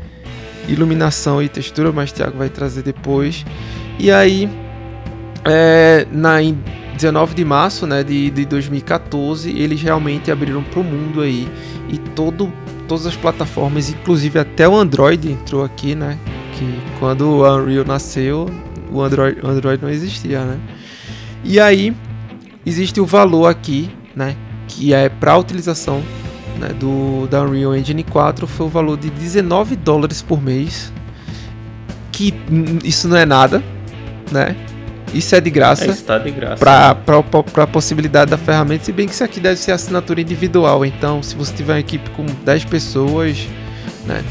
iluminação 0.67 1.41
e 1.41 1.47
textura, 1.47 1.93
mas 1.93 2.11
Thiago 2.11 2.37
vai 2.37 2.49
trazer 2.49 2.81
depois. 2.81 3.45
E 3.97 4.11
aí, 4.11 4.49
é, 5.45 6.05
na, 6.11 6.43
em 6.43 6.61
19 6.93 7.35
de 7.35 7.45
março 7.45 7.87
né, 7.87 8.03
de, 8.03 8.29
de 8.29 8.43
2014, 8.43 9.49
eles 9.49 9.81
realmente 9.81 10.29
abriram 10.29 10.61
para 10.61 10.81
o 10.81 10.83
mundo 10.83 11.21
aí. 11.21 11.47
E 11.87 11.97
todo, 11.97 12.51
todas 12.85 13.05
as 13.05 13.15
plataformas, 13.15 13.89
inclusive 13.89 14.37
até 14.37 14.67
o 14.67 14.75
Android 14.75 15.31
entrou 15.31 15.63
aqui, 15.63 15.95
né? 15.95 16.19
Que 16.57 16.81
quando 16.99 17.21
o 17.21 17.57
Unreal 17.57 17.85
nasceu, 17.85 18.49
o 18.91 19.01
Android, 19.01 19.39
o 19.43 19.47
Android 19.47 19.81
não 19.81 19.89
existia, 19.89 20.43
né? 20.43 20.59
E 21.43 21.59
aí, 21.59 21.95
existe 22.65 22.99
o 22.99 23.05
valor 23.05 23.47
aqui, 23.47 23.89
né? 24.15 24.35
Que 24.67 24.93
é 24.93 25.07
para 25.07 25.37
utilização 25.37 26.01
né, 26.57 26.69
do, 26.69 27.27
da 27.27 27.43
Unreal 27.43 27.75
Engine 27.75 28.03
4 28.03 28.47
foi 28.47 28.65
o 28.65 28.69
valor 28.69 28.97
de 28.97 29.09
19 29.09 29.75
dólares 29.75 30.21
por 30.21 30.41
mês. 30.41 30.91
Que 32.11 32.33
isso 32.83 33.07
não 33.07 33.17
é 33.17 33.25
nada, 33.25 33.63
né? 34.31 34.55
Isso 35.13 35.35
é 35.35 35.39
de 35.39 35.49
graça. 35.49 35.85
É, 35.85 35.89
está 35.89 36.17
de 36.17 36.31
graça. 36.31 36.57
Para 36.57 37.63
a 37.63 37.67
possibilidade 37.67 38.31
da 38.31 38.37
ferramenta. 38.37 38.83
Se 38.83 38.91
bem 38.91 39.07
que 39.07 39.13
isso 39.13 39.23
aqui 39.23 39.39
deve 39.39 39.57
ser 39.57 39.71
assinatura 39.71 40.19
individual. 40.19 40.83
Então, 40.83 41.21
se 41.23 41.35
você 41.35 41.53
tiver 41.53 41.73
uma 41.73 41.79
equipe 41.79 42.09
com 42.11 42.25
10 42.25 42.65
pessoas, 42.65 43.47
né? 44.05 44.23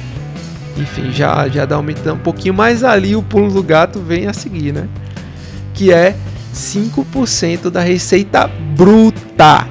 Enfim, 0.76 1.10
já, 1.12 1.48
já 1.48 1.64
dá 1.64 1.76
aumentando 1.76 2.16
um 2.16 2.22
pouquinho. 2.22 2.54
Mas 2.54 2.84
ali 2.84 3.16
o 3.16 3.22
pulo 3.22 3.52
do 3.52 3.62
gato 3.62 4.00
vem 4.00 4.26
a 4.26 4.32
seguir, 4.32 4.72
né? 4.72 4.88
Que 5.74 5.92
é 5.92 6.14
5% 6.54 7.70
da 7.70 7.80
receita 7.80 8.48
bruta 8.74 9.66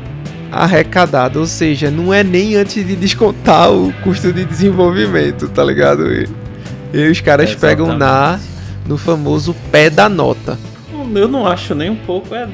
arrecadada, 0.52 1.38
ou 1.38 1.46
seja, 1.46 1.92
não 1.92 2.14
é 2.14 2.24
nem 2.24 2.56
antes 2.56 2.86
de 2.86 2.96
descontar 2.96 3.72
o 3.72 3.92
custo 4.04 4.32
de 4.32 4.46
desenvolvimento, 4.46 5.50
tá 5.50 5.64
ligado? 5.64 6.12
E, 6.14 6.30
e 6.94 7.10
os 7.10 7.20
caras 7.20 7.50
Exatamente. 7.50 7.78
pegam 7.78 7.98
na 7.98 8.40
no 8.86 8.98
famoso 8.98 9.56
pé 9.72 9.90
da 9.90 10.08
nota. 10.08 10.58
Eu 11.14 11.28
não 11.28 11.46
acho 11.46 11.76
nem 11.76 11.90
um 11.90 11.96
pouco, 11.96 12.34
é 12.34 12.48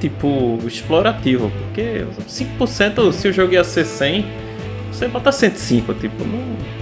tipo, 0.00 0.58
explorativo, 0.66 1.50
porque 1.50 2.06
5% 2.26 3.12
se 3.12 3.28
o 3.28 3.32
jogo 3.32 3.52
ia 3.52 3.62
ser 3.62 3.84
100, 3.84 4.24
você 4.90 5.06
bota 5.06 5.30
105, 5.30 5.94
tipo, 5.94 6.24
não. 6.24 6.79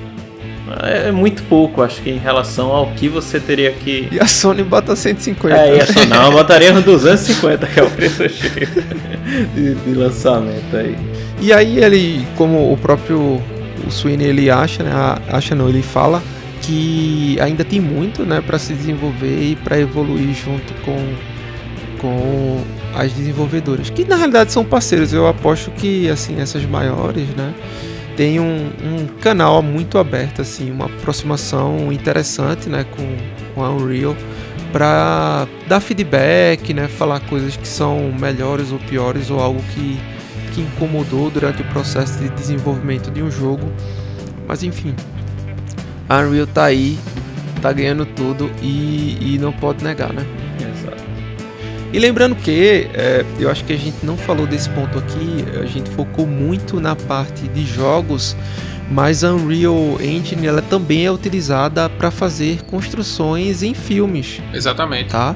É, 0.82 1.08
é 1.08 1.12
muito 1.12 1.42
pouco, 1.44 1.82
acho 1.82 2.00
que 2.02 2.10
em 2.10 2.18
relação 2.18 2.70
ao 2.72 2.90
que 2.92 3.08
você 3.08 3.38
teria 3.40 3.72
que. 3.72 4.08
E 4.10 4.20
a 4.20 4.26
Sony 4.26 4.62
bota 4.62 4.94
150. 4.96 5.56
É, 5.56 5.76
e 5.76 5.78
essa 5.78 6.04
não, 6.06 6.26
eu 6.26 6.32
botaria 6.32 6.72
uns 6.72 6.84
250, 6.84 7.66
que 7.66 7.80
é 7.80 7.82
o 7.82 7.90
preço 7.90 8.26
cheio 8.28 8.68
de, 9.54 9.74
de 9.74 9.94
lançamento 9.94 10.76
aí. 10.76 10.96
E 11.40 11.52
aí 11.52 11.78
ele, 11.82 12.26
como 12.36 12.72
o 12.72 12.76
próprio 12.76 13.40
o 13.86 13.90
Sweeney 13.90 14.26
ele 14.26 14.50
acha, 14.50 14.82
né, 14.82 14.90
a- 14.92 15.18
acha 15.30 15.54
não, 15.54 15.68
ele 15.68 15.82
fala 15.82 16.22
que 16.62 17.38
ainda 17.40 17.64
tem 17.64 17.80
muito, 17.80 18.24
né, 18.24 18.42
para 18.44 18.58
se 18.58 18.74
desenvolver 18.74 19.40
e 19.52 19.56
para 19.56 19.78
evoluir 19.78 20.34
junto 20.34 20.72
com 20.84 20.96
com 21.98 22.62
as 22.94 23.12
desenvolvedoras, 23.12 23.90
que 23.90 24.04
na 24.04 24.16
realidade 24.16 24.52
são 24.52 24.64
parceiros. 24.64 25.12
Eu 25.12 25.26
aposto 25.26 25.70
que 25.72 26.08
assim 26.08 26.40
essas 26.40 26.64
maiores, 26.64 27.26
né, 27.36 27.52
tem 28.18 28.40
um, 28.40 28.72
um 28.82 29.06
canal 29.20 29.62
muito 29.62 29.96
aberto, 29.96 30.42
assim, 30.42 30.72
uma 30.72 30.86
aproximação 30.86 31.92
interessante, 31.92 32.68
né, 32.68 32.84
com, 32.96 33.16
com 33.54 33.64
a 33.64 33.70
Unreal 33.70 34.16
para 34.72 35.46
dar 35.68 35.78
feedback, 35.78 36.74
né, 36.74 36.88
falar 36.88 37.20
coisas 37.20 37.56
que 37.56 37.68
são 37.68 38.12
melhores 38.18 38.72
ou 38.72 38.78
piores 38.80 39.30
ou 39.30 39.38
algo 39.38 39.62
que 39.72 39.96
que 40.52 40.62
incomodou 40.62 41.30
durante 41.30 41.62
o 41.62 41.64
processo 41.66 42.18
de 42.18 42.28
desenvolvimento 42.30 43.08
de 43.08 43.22
um 43.22 43.30
jogo. 43.30 43.70
Mas 44.48 44.64
enfim, 44.64 44.96
a 46.08 46.18
Unreal 46.18 46.48
tá 46.48 46.64
aí, 46.64 46.98
tá 47.62 47.72
ganhando 47.72 48.04
tudo 48.04 48.50
e, 48.60 49.34
e 49.34 49.38
não 49.38 49.52
pode 49.52 49.84
negar, 49.84 50.12
né? 50.12 50.26
E 51.92 51.98
lembrando 51.98 52.36
que, 52.36 52.86
é, 52.92 53.24
eu 53.38 53.50
acho 53.50 53.64
que 53.64 53.72
a 53.72 53.76
gente 53.76 54.04
não 54.04 54.16
falou 54.16 54.46
desse 54.46 54.68
ponto 54.70 54.98
aqui, 54.98 55.44
a 55.58 55.64
gente 55.64 55.88
focou 55.90 56.26
muito 56.26 56.80
na 56.80 56.94
parte 56.94 57.48
de 57.48 57.64
jogos, 57.64 58.36
mas 58.90 59.24
a 59.24 59.32
Unreal 59.32 59.98
Engine 60.00 60.46
ela 60.46 60.60
também 60.60 61.06
é 61.06 61.10
utilizada 61.10 61.88
para 61.88 62.10
fazer 62.10 62.62
construções 62.64 63.62
em 63.62 63.72
filmes, 63.72 64.40
Exatamente. 64.52 65.10
tá? 65.10 65.34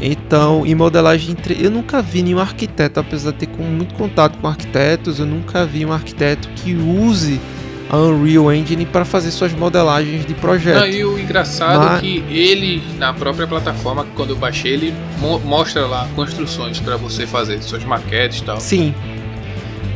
Então, 0.00 0.64
em 0.64 0.74
modelagem, 0.74 1.36
eu 1.58 1.70
nunca 1.70 2.00
vi 2.00 2.22
nenhum 2.22 2.38
arquiteto, 2.38 3.00
apesar 3.00 3.32
de 3.32 3.46
ter 3.46 3.48
muito 3.58 3.94
contato 3.94 4.38
com 4.38 4.46
arquitetos, 4.46 5.18
eu 5.18 5.26
nunca 5.26 5.66
vi 5.66 5.84
um 5.84 5.92
arquiteto 5.92 6.48
que 6.56 6.74
use 6.74 7.40
a 7.90 7.96
Unreal 7.96 8.52
Engine 8.52 8.84
para 8.84 9.04
fazer 9.04 9.30
suas 9.30 9.52
modelagens 9.52 10.26
de 10.26 10.34
projeto. 10.34 10.80
Não, 10.80 10.86
e 10.86 11.04
o 11.04 11.18
engraçado 11.18 11.84
Mas- 11.84 11.98
é 11.98 12.00
que 12.00 12.24
ele, 12.28 12.82
na 12.98 13.12
própria 13.14 13.46
plataforma, 13.46 14.06
quando 14.14 14.30
eu 14.30 14.36
baixei, 14.36 14.72
ele 14.72 14.94
mo- 15.20 15.38
mostra 15.40 15.86
lá 15.86 16.06
construções 16.14 16.78
para 16.80 16.96
você 16.96 17.26
fazer, 17.26 17.62
suas 17.62 17.84
maquetes 17.84 18.38
e 18.40 18.42
tal. 18.44 18.60
Sim. 18.60 18.94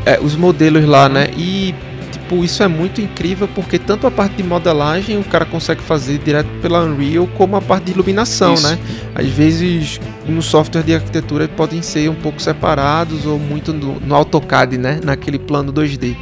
É, 0.06 0.18
os 0.20 0.34
modelos 0.34 0.84
lá, 0.84 1.08
né? 1.08 1.28
E 1.36 1.74
tipo, 2.10 2.42
isso 2.44 2.62
é 2.62 2.68
muito 2.68 3.00
incrível 3.00 3.46
porque 3.54 3.78
tanto 3.78 4.06
a 4.06 4.10
parte 4.10 4.36
de 4.36 4.42
modelagem 4.42 5.18
o 5.18 5.24
cara 5.24 5.44
consegue 5.44 5.80
fazer 5.82 6.18
direto 6.18 6.48
pela 6.60 6.82
Unreal, 6.84 7.26
como 7.36 7.56
a 7.56 7.60
parte 7.60 7.84
de 7.84 7.92
iluminação, 7.92 8.54
Isso. 8.54 8.66
né? 8.68 8.78
Às 9.14 9.28
vezes 9.28 10.00
no 10.26 10.40
software 10.42 10.82
de 10.82 10.94
arquitetura 10.94 11.46
podem 11.48 11.82
ser 11.82 12.08
um 12.08 12.14
pouco 12.14 12.40
separados 12.40 13.26
ou 13.26 13.38
muito 13.38 13.72
no, 13.72 14.00
no 14.00 14.14
AutoCAD, 14.14 14.76
né? 14.78 14.98
Naquele 15.04 15.38
plano 15.38 15.72
2D. 15.72 16.16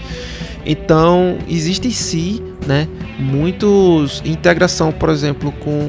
Então, 0.64 1.38
existe 1.48 1.90
sim, 1.90 2.40
né, 2.66 2.86
muitos 3.18 4.22
integração, 4.24 4.92
por 4.92 5.08
exemplo, 5.08 5.50
com 5.52 5.88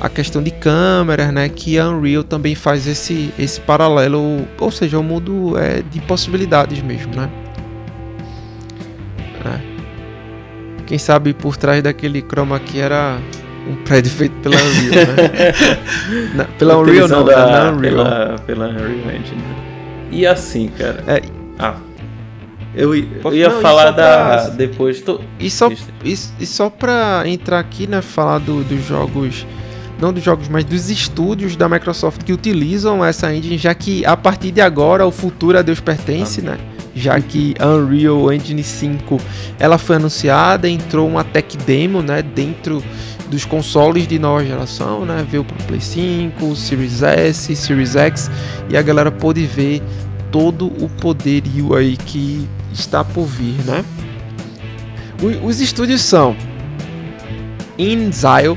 a 0.00 0.08
questão 0.08 0.40
de 0.42 0.50
câmeras, 0.52 1.32
né, 1.32 1.48
que 1.48 1.78
a 1.78 1.88
Unreal 1.88 2.22
também 2.22 2.54
faz 2.54 2.86
esse 2.86 3.32
esse 3.38 3.60
paralelo, 3.60 4.46
ou 4.58 4.70
seja, 4.70 4.98
o 4.98 5.02
mundo 5.02 5.58
é 5.58 5.82
de 5.82 6.00
possibilidades 6.02 6.80
mesmo, 6.82 7.14
né? 7.16 7.28
É. 9.44 9.78
Quem 10.86 10.98
sabe 10.98 11.34
por 11.34 11.56
trás 11.56 11.82
daquele 11.82 12.22
chroma 12.22 12.58
key 12.60 12.80
era 12.80 13.18
um 13.68 13.74
prédio 13.84 14.10
feito 14.12 14.34
pela 14.36 14.56
Unreal, 14.56 15.06
né? 15.06 15.54
Na- 16.34 16.44
pela 16.44 16.78
Unreal 16.78 17.08
não, 17.08 17.24
né? 17.24 17.34
a- 17.34 17.46
na 17.46 17.70
Unreal. 17.72 17.80
Pela, 18.04 18.36
pela 18.46 18.68
Unreal 18.68 18.90
Engine. 19.16 19.42
E 20.10 20.26
assim, 20.26 20.68
cara. 20.68 21.02
É. 21.06 21.20
Ah, 21.58 21.74
eu, 22.78 22.94
ia 23.34 23.48
não, 23.50 23.60
falar 23.60 23.90
da. 23.90 23.94
pra- 23.94 24.48
Depois. 24.50 25.00
Tô... 25.00 25.20
E 25.38 25.50
só, 25.50 25.70
e, 26.04 26.16
e 26.40 26.46
só 26.46 26.70
pra 26.70 27.22
entrar 27.26 27.58
aqui, 27.58 27.86
né, 27.86 28.00
falar 28.00 28.38
do- 28.38 28.62
dos 28.64 28.84
jogos, 28.86 29.46
não 30.00 30.12
dos 30.12 30.22
jogos, 30.22 30.48
mas 30.48 30.64
dos 30.64 30.88
estúdios 30.90 31.56
da 31.56 31.68
Microsoft 31.68 32.22
que 32.22 32.32
utilizam 32.32 33.04
essa 33.04 33.34
engine, 33.34 33.58
já 33.58 33.74
que 33.74 34.04
a 34.06 34.16
partir 34.16 34.50
de 34.52 34.60
agora 34.60 35.04
o 35.06 35.10
futuro 35.10 35.58
a 35.58 35.62
Deus 35.62 35.80
pertence, 35.80 36.40
né? 36.40 36.56
Já 36.94 37.20
que 37.20 37.54
a 37.60 37.66
Unreal 37.68 38.32
Engine 38.32 38.62
5 38.62 39.20
ela 39.58 39.78
foi 39.78 39.96
anunciada, 39.96 40.68
entrou 40.68 41.06
uma 41.08 41.22
tech 41.22 41.56
demo, 41.58 42.02
né, 42.02 42.22
dentro 42.22 42.82
dos 43.30 43.44
consoles 43.44 44.08
de 44.08 44.18
nova 44.18 44.44
geração, 44.44 45.04
né? 45.04 45.24
Veio 45.30 45.44
pro 45.44 45.56
Play 45.66 45.80
5, 45.80 46.56
Series 46.56 47.02
S, 47.02 47.54
Series 47.54 47.94
X 47.94 48.30
e 48.70 48.76
a 48.76 48.82
galera 48.82 49.12
pôde 49.12 49.44
ver 49.44 49.82
todo 50.30 50.66
o 50.66 50.88
poderio 51.00 51.74
aí 51.74 51.96
que 51.96 52.48
está 52.72 53.04
por 53.04 53.24
vir, 53.24 53.56
né? 53.64 53.84
Os 55.42 55.60
estúdios 55.60 56.00
são 56.02 56.36
InXile, 57.76 58.56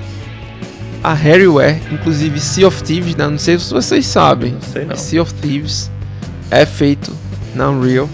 a 1.04 1.14
Harryware, 1.14 1.82
inclusive 1.92 2.40
Sea 2.40 2.68
of 2.68 2.84
Thieves, 2.84 3.16
né? 3.16 3.28
não 3.28 3.38
sei 3.38 3.58
se 3.58 3.74
vocês 3.74 4.06
sabem. 4.06 4.54
Não 4.54 4.62
sei 4.62 4.86
não. 4.86 4.96
Sea 4.96 5.22
of 5.22 5.34
Thieves 5.36 5.90
é 6.52 6.66
feito 6.66 7.12
na 7.56 7.70
Unreal, 7.70 8.08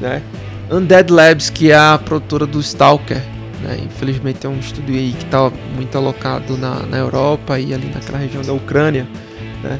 né? 0.00 0.22
Undead 0.70 1.12
Labs, 1.12 1.50
que 1.50 1.70
é 1.70 1.76
a 1.76 1.98
produtora 1.98 2.46
do 2.46 2.58
Stalker, 2.58 3.22
né? 3.62 3.78
Infelizmente 3.84 4.46
é 4.46 4.48
um 4.48 4.58
estúdio 4.58 4.94
aí 4.94 5.12
que 5.12 5.24
está 5.24 5.50
muito 5.76 5.96
alocado 5.96 6.56
na, 6.56 6.80
na 6.80 6.98
Europa 6.98 7.58
e 7.58 7.72
ali 7.72 7.86
naquela 7.94 8.18
região 8.18 8.42
da 8.42 8.52
Ucrânia, 8.52 9.06
né? 9.62 9.78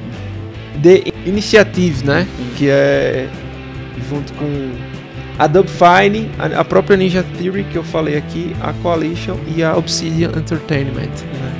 The 0.83 1.13
Initiative, 1.27 2.05
né? 2.05 2.27
Que 2.57 2.69
é 2.69 3.29
junto 4.09 4.33
com 4.35 4.73
a 5.39 5.47
Double 5.47 5.71
Fine, 5.71 6.31
a, 6.39 6.65
própria 6.65 6.97
Ninja 6.97 7.25
Theory 7.39 7.65
que 7.65 7.77
eu 7.77 7.83
falei 7.83 8.17
aqui, 8.17 8.55
a 8.61 8.73
Coalition 8.75 9.37
e 9.55 9.63
a 9.63 9.77
Obsidian 9.77 10.31
Entertainment. 10.37 11.11
Né? 11.33 11.53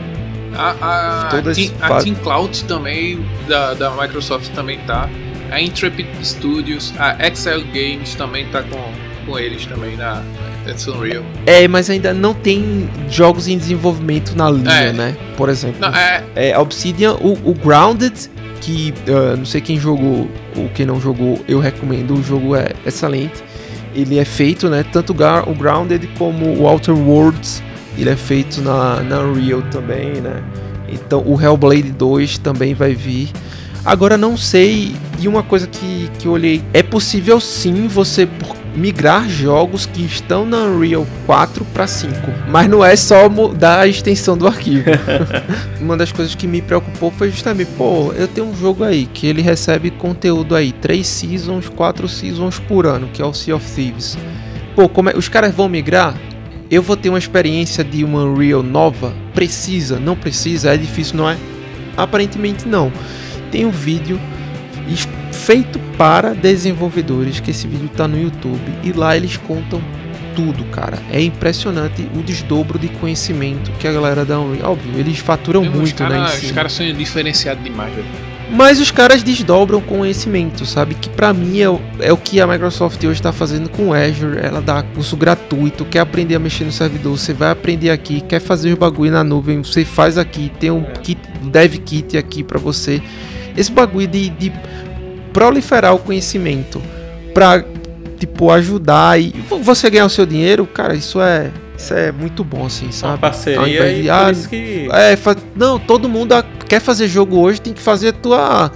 A, 0.57 1.25
a, 1.27 1.29
Todas 1.29 1.57
Team, 1.57 1.73
a. 1.81 2.03
Team 2.03 2.15
Cloud 2.17 2.65
também, 2.65 3.25
da, 3.49 3.75
da 3.75 3.91
Microsoft 3.91 4.53
também 4.55 4.79
tá. 4.87 5.09
A 5.51 5.61
Intrepid 5.61 6.07
Studios, 6.23 6.93
a 6.99 7.17
Excel 7.27 7.63
Games 7.73 8.15
também 8.15 8.47
tá 8.47 8.63
com, 8.63 8.93
com 9.27 9.39
eles 9.39 9.67
também 9.67 9.97
na 9.97 10.23
That's 10.65 10.87
Unreal. 10.87 11.25
É, 11.45 11.67
mas 11.69 11.91
ainda 11.91 12.15
não 12.15 12.33
tem 12.33 12.89
jogos 13.11 13.49
em 13.49 13.59
desenvolvimento 13.59 14.37
na 14.37 14.51
linha, 14.51 14.71
É. 14.71 14.93
né? 14.93 15.17
Por 15.37 15.49
exemplo. 15.49 15.81
Não, 15.81 15.95
é, 15.95 16.25
É, 16.35 16.53
a 16.53 16.61
Obsidian, 16.61 17.15
o, 17.15 17.33
o 17.51 17.55
Grounded, 17.55 18.31
que 18.65 18.95
ah, 19.09 19.37
não 19.37 19.45
sei 19.45 19.61
quem 19.61 19.79
jogou 19.79 20.29
ou 20.57 20.69
quem 20.75 20.87
não 20.87 20.99
jogou, 21.01 21.41
eu 21.47 21.59
recomendo, 21.59 22.15
o 22.15 22.23
jogo 22.23 22.57
é 22.57 22.71
excelente. 22.87 23.43
Ele 23.95 24.19
é 24.19 24.25
feito, 24.25 24.69
né? 24.69 24.85
Tanto 24.91 25.13
o 25.13 25.55
Grounded 25.55 26.09
como 26.19 26.47
o 26.47 26.67
Outer 26.67 26.97
Worlds, 26.97 27.63
ele 27.97 28.11
é 28.11 28.17
feito 28.17 28.61
na, 28.63 29.01
na 29.03 29.21
Unreal 29.21 29.63
também, 29.71 30.21
né? 30.21 30.43
Então 30.89 31.23
o 31.27 31.41
Hellblade 31.41 31.93
2 31.93 32.39
também 32.39 32.75
vai 32.75 32.95
vir. 32.95 33.29
Agora 33.85 34.17
não 34.17 34.37
sei, 34.37 34.97
e 35.21 35.29
uma 35.29 35.43
coisa 35.43 35.67
que, 35.67 36.11
que 36.19 36.27
eu 36.27 36.33
olhei, 36.33 36.63
é 36.73 36.83
possível 36.83 37.39
sim 37.39 37.87
você 37.87 38.25
por- 38.27 38.57
migrar 38.75 39.29
jogos 39.29 39.87
que 39.87 40.05
estão 40.05 40.45
na 40.45 40.59
Unreal 40.65 41.07
4 41.27 41.65
para 41.67 41.87
5, 41.87 42.15
mas 42.49 42.69
não 42.69 42.85
é 42.85 42.97
só 42.97 43.29
mudar 43.29 43.81
a 43.81 43.87
extensão 43.87 44.37
do 44.37 44.47
arquivo. 44.47 44.91
uma 45.81 45.97
das 45.97 46.11
coisas 46.11 46.35
que 46.35 46.47
me 46.47 46.61
preocupou 46.61 47.11
foi 47.11 47.31
justamente, 47.31 47.71
pô, 47.77 48.13
eu 48.13 48.27
tenho 48.27 48.49
um 48.49 48.57
jogo 48.57 48.85
aí 48.85 49.07
que 49.07 49.27
ele 49.27 49.43
recebe 49.43 49.91
conteúdo 49.91 50.57
aí, 50.57 50.73
3 50.73 51.07
seasons, 51.07 51.69
4 51.69 52.09
seasons 52.09 52.59
por 52.59 52.87
ano, 52.87 53.09
que 53.13 53.23
é 53.23 53.25
o 53.25 53.33
Sea 53.33 53.55
of 53.55 53.65
Thieves. 53.75 54.19
Pô, 54.75 54.89
como 54.89 55.11
é, 55.11 55.17
os 55.17 55.29
caras 55.29 55.55
vão 55.55 55.69
migrar? 55.69 56.15
Eu 56.71 56.83
vou 56.83 56.97
ter 56.97 57.09
uma 57.09 57.19
experiência 57.19 57.85
de 57.85 58.03
uma 58.03 58.25
Unreal 58.25 58.63
nova? 58.63 59.15
Precisa? 59.35 60.01
Não 60.01 60.17
precisa? 60.17 60.75
É 60.75 60.77
difícil, 60.77 61.17
não 61.17 61.31
é? 61.31 61.37
Aparentemente 61.97 62.67
não. 62.67 62.91
Tem 63.53 63.65
um 63.65 63.71
vídeo 63.71 64.19
feito 65.45 65.79
para 65.99 66.33
desenvolvedores, 66.35 67.39
que 67.41 67.51
esse 67.51 67.67
vídeo 67.67 67.91
tá 67.95 68.09
no 68.09 68.21
YouTube, 68.21 68.61
e 68.83 68.93
lá 68.93 69.17
eles 69.17 69.37
contam 69.37 69.81
tudo, 70.35 70.65
cara. 70.65 70.99
É 71.13 71.21
impressionante 71.21 72.09
o 72.17 72.23
desdobro 72.23 72.79
de 72.79 72.89
conhecimento 72.89 73.71
que 73.79 73.87
a 73.87 73.93
galera 73.93 74.25
da 74.25 74.41
Unreal. 74.41 74.73
Óbvio, 74.73 74.99
eles 74.99 75.19
faturam 75.19 75.61
Meu, 75.63 75.71
muito, 75.73 76.03
né? 76.03 76.09
cara- 76.09 76.35
em 76.35 76.47
Os 76.47 76.51
caras 76.53 76.73
são 76.73 76.93
diferenciados 76.93 77.63
demais, 77.63 77.95
velho. 77.95 78.07
Mas 78.51 78.79
os 78.81 78.91
caras 78.91 79.23
desdobram 79.23 79.81
conhecimento, 79.81 80.67
sabe? 80.67 80.95
Que 80.95 81.09
pra 81.09 81.33
mim 81.33 81.61
é, 81.61 81.69
o- 81.69 81.81
é 82.01 82.13
o 82.13 82.17
que 82.17 82.41
a 82.41 82.47
Microsoft 82.47 83.03
hoje 83.05 83.21
tá 83.23 83.33
fazendo 83.33 83.69
com 83.69 83.89
o 83.89 83.95
Azure. 83.95 84.39
Ela 84.43 84.61
dá 84.61 84.83
curso 84.83 85.17
gratuito, 85.17 85.85
quer 85.85 86.01
aprender 86.01 86.35
a 86.35 86.39
mexer 86.39 86.65
no 86.65 86.73
servidor, 86.73 87.17
você 87.19 87.33
vai 87.33 87.51
aprender 87.51 87.91
aqui, 87.91 88.21
quer 88.21 88.41
fazer 88.41 88.73
os 88.73 88.79
bagulho 88.79 89.11
na 89.13 89.23
nuvem, 89.25 89.63
você 89.63 89.85
faz 89.85 90.19
aqui, 90.19 90.51
tem 90.59 90.71
um 90.71 90.83
kit, 91.03 91.19
dev 91.45 91.75
kit 91.79 92.17
aqui 92.19 92.43
pra 92.43 92.59
você. 92.59 93.01
Esse 93.57 93.71
bagulho 93.71 94.09
de, 94.09 94.29
de 94.31 94.53
proliferar 95.35 95.95
o 95.95 95.99
conhecimento 95.99 96.81
pra, 97.35 97.63
tipo, 98.19 98.51
ajudar 98.51 99.21
e 99.21 99.31
vo- 99.49 99.59
você 99.59 99.91
ganhar 99.91 100.07
o 100.07 100.09
seu 100.11 100.25
dinheiro, 100.25 100.65
cara, 100.67 100.95
isso 100.95 101.21
é, 101.21 101.51
isso 101.77 101.93
é 101.93 102.11
muito 102.13 102.43
bom, 102.43 102.65
assim, 102.65 102.87
Uma 102.87 102.93
sabe? 102.93 103.13
Ao 103.13 103.19
parceria 103.19 103.91
e 103.93 104.03
de, 104.03 104.09
por 104.09 104.15
ah, 104.15 104.31
isso 104.31 104.49
que... 104.49 104.89
é, 104.93 105.17
fa- 105.17 105.37
não, 105.55 105.79
todo 105.79 106.09
mundo 106.09 106.35
quer 106.67 106.81
fazer 106.81 107.09
jogo 107.09 107.37
hoje, 107.39 107.61
tem 107.61 107.73
que 107.75 107.83
fazer 107.83 108.13
tua 108.15 108.71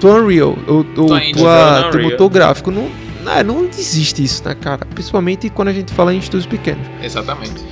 tua 0.00 0.14
Unreal, 0.22 0.56
ou, 0.66 0.76
ou 0.78 0.84
Tua 0.84 1.20
tua, 1.34 1.80
Fazer 1.82 1.90
teu 1.90 2.02
motor 2.02 2.30
gráfico. 2.30 2.70
Não, 2.70 2.88
não, 3.22 3.42
não 3.44 3.68
existe 3.68 4.24
isso, 4.24 4.42
né, 4.48 4.54
cara? 4.58 4.86
Principalmente 4.94 5.50
quando 5.50 5.68
a 5.68 5.72
gente 5.74 5.92
fala 5.92 6.14
em 6.14 6.18
estúdios 6.18 6.46
pequenos. 6.46 6.86
Exatamente. 7.02 7.62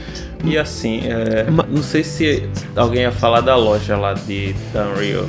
E 0.45 0.59
assim, 0.59 1.01
é, 1.05 1.51
Ma- 1.51 1.65
não 1.71 1.83
sei 1.83 2.05
se 2.05 2.47
alguém 2.77 3.03
ia 3.03 3.11
falar 3.13 3.41
da 3.41 3.57
loja 3.57 3.97
lá 3.97 4.13
de 4.13 4.53
da 4.75 4.87
Unreal. 4.89 5.25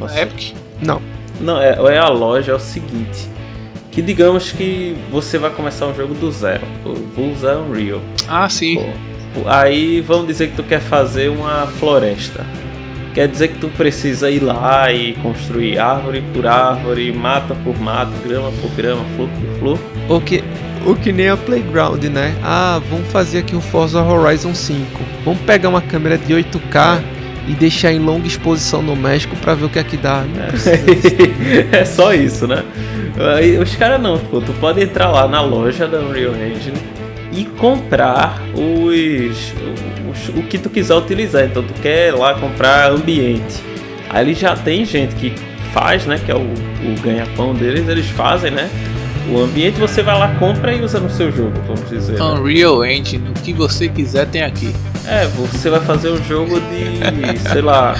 Você- 0.00 0.20
Epic. 0.20 0.54
Não. 0.82 1.00
Não, 1.40 1.60
é, 1.60 1.70
é 1.94 1.98
a 1.98 2.08
loja, 2.08 2.52
é 2.52 2.54
o 2.54 2.60
seguinte. 2.60 3.28
Que 3.90 4.02
digamos 4.02 4.52
que 4.52 4.96
você 5.10 5.38
vai 5.38 5.50
começar 5.50 5.86
um 5.86 5.94
jogo 5.94 6.14
do 6.14 6.30
zero. 6.30 6.66
Eu 6.84 6.94
vou 6.94 7.32
usar 7.32 7.56
Unreal. 7.56 8.00
Ah, 8.28 8.48
sim. 8.48 8.76
Pô, 8.76 9.08
Aí 9.46 10.00
vamos 10.00 10.26
dizer 10.26 10.48
que 10.48 10.56
tu 10.56 10.62
quer 10.62 10.80
fazer 10.80 11.28
uma 11.28 11.66
floresta. 11.66 12.44
Quer 13.14 13.28
dizer 13.28 13.48
que 13.48 13.58
tu 13.58 13.68
precisa 13.68 14.30
ir 14.30 14.40
lá 14.40 14.92
e 14.92 15.14
construir 15.14 15.78
árvore 15.78 16.22
por 16.32 16.46
árvore, 16.46 17.12
mata 17.12 17.54
por 17.64 17.78
mata, 17.80 18.12
grama 18.24 18.52
por 18.60 18.70
grama, 18.70 19.04
flor 19.16 19.28
por 19.28 19.58
flor. 19.58 19.78
O 20.08 20.20
que, 20.20 20.44
o 20.86 20.94
que 20.94 21.12
nem 21.12 21.28
a 21.28 21.36
Playground, 21.36 22.04
né? 22.04 22.36
Ah, 22.42 22.80
vamos 22.88 23.10
fazer 23.10 23.38
aqui 23.38 23.56
um 23.56 23.60
Forza 23.60 24.02
Horizon 24.02 24.54
5. 24.54 24.86
Vamos 25.24 25.40
pegar 25.40 25.68
uma 25.68 25.82
câmera 25.82 26.16
de 26.16 26.32
8K 26.32 27.17
e 27.46 27.52
deixar 27.52 27.92
em 27.92 27.98
longa 27.98 28.26
exposição 28.26 28.82
no 28.82 28.96
México 28.96 29.36
pra 29.36 29.54
ver 29.54 29.64
o 29.66 29.68
que 29.68 29.78
é 29.78 29.84
que 29.84 29.96
dá. 29.96 30.24
Disso. 30.52 30.68
é 31.72 31.84
só 31.84 32.12
isso, 32.12 32.46
né? 32.46 32.62
Aí, 33.36 33.58
os 33.58 33.74
caras 33.76 34.00
não, 34.00 34.18
pô, 34.18 34.40
tu 34.40 34.52
pode 34.54 34.82
entrar 34.82 35.08
lá 35.10 35.26
na 35.28 35.40
loja 35.40 35.86
da 35.86 35.98
Unreal 36.00 36.34
Engine 36.34 36.76
e 37.32 37.44
comprar 37.44 38.40
os, 38.54 39.52
os- 40.10 40.28
o 40.36 40.42
que 40.44 40.58
tu 40.58 40.70
quiser 40.70 40.94
utilizar. 40.94 41.44
Então 41.44 41.62
tu 41.62 41.74
quer 41.80 42.14
lá 42.14 42.34
comprar 42.34 42.90
ambiente. 42.90 43.62
Aí 44.10 44.24
ele 44.24 44.34
já 44.34 44.54
tem 44.56 44.84
gente 44.84 45.14
que 45.16 45.32
faz, 45.72 46.06
né? 46.06 46.18
Que 46.24 46.30
é 46.30 46.34
o, 46.34 46.38
o 46.40 47.00
ganha-pão 47.02 47.54
deles, 47.54 47.88
eles 47.88 48.06
fazem, 48.10 48.50
né? 48.50 48.68
O 49.30 49.40
ambiente 49.40 49.78
você 49.78 50.02
vai 50.02 50.18
lá, 50.18 50.28
compra 50.38 50.72
e 50.74 50.80
usa 50.82 50.98
no 50.98 51.10
seu 51.10 51.30
jogo, 51.30 51.52
vamos 51.66 51.86
dizer. 51.90 52.18
né? 52.18 52.24
Unreal 52.24 52.82
Engine, 52.84 53.28
o 53.28 53.32
que 53.42 53.52
você 53.52 53.86
quiser 53.88 54.26
tem 54.26 54.42
aqui. 54.42 54.72
É, 55.10 55.26
você 55.26 55.70
vai 55.70 55.80
fazer 55.80 56.10
um 56.10 56.22
jogo 56.22 56.60
de, 56.60 57.38
sei 57.50 57.62
lá, 57.62 57.94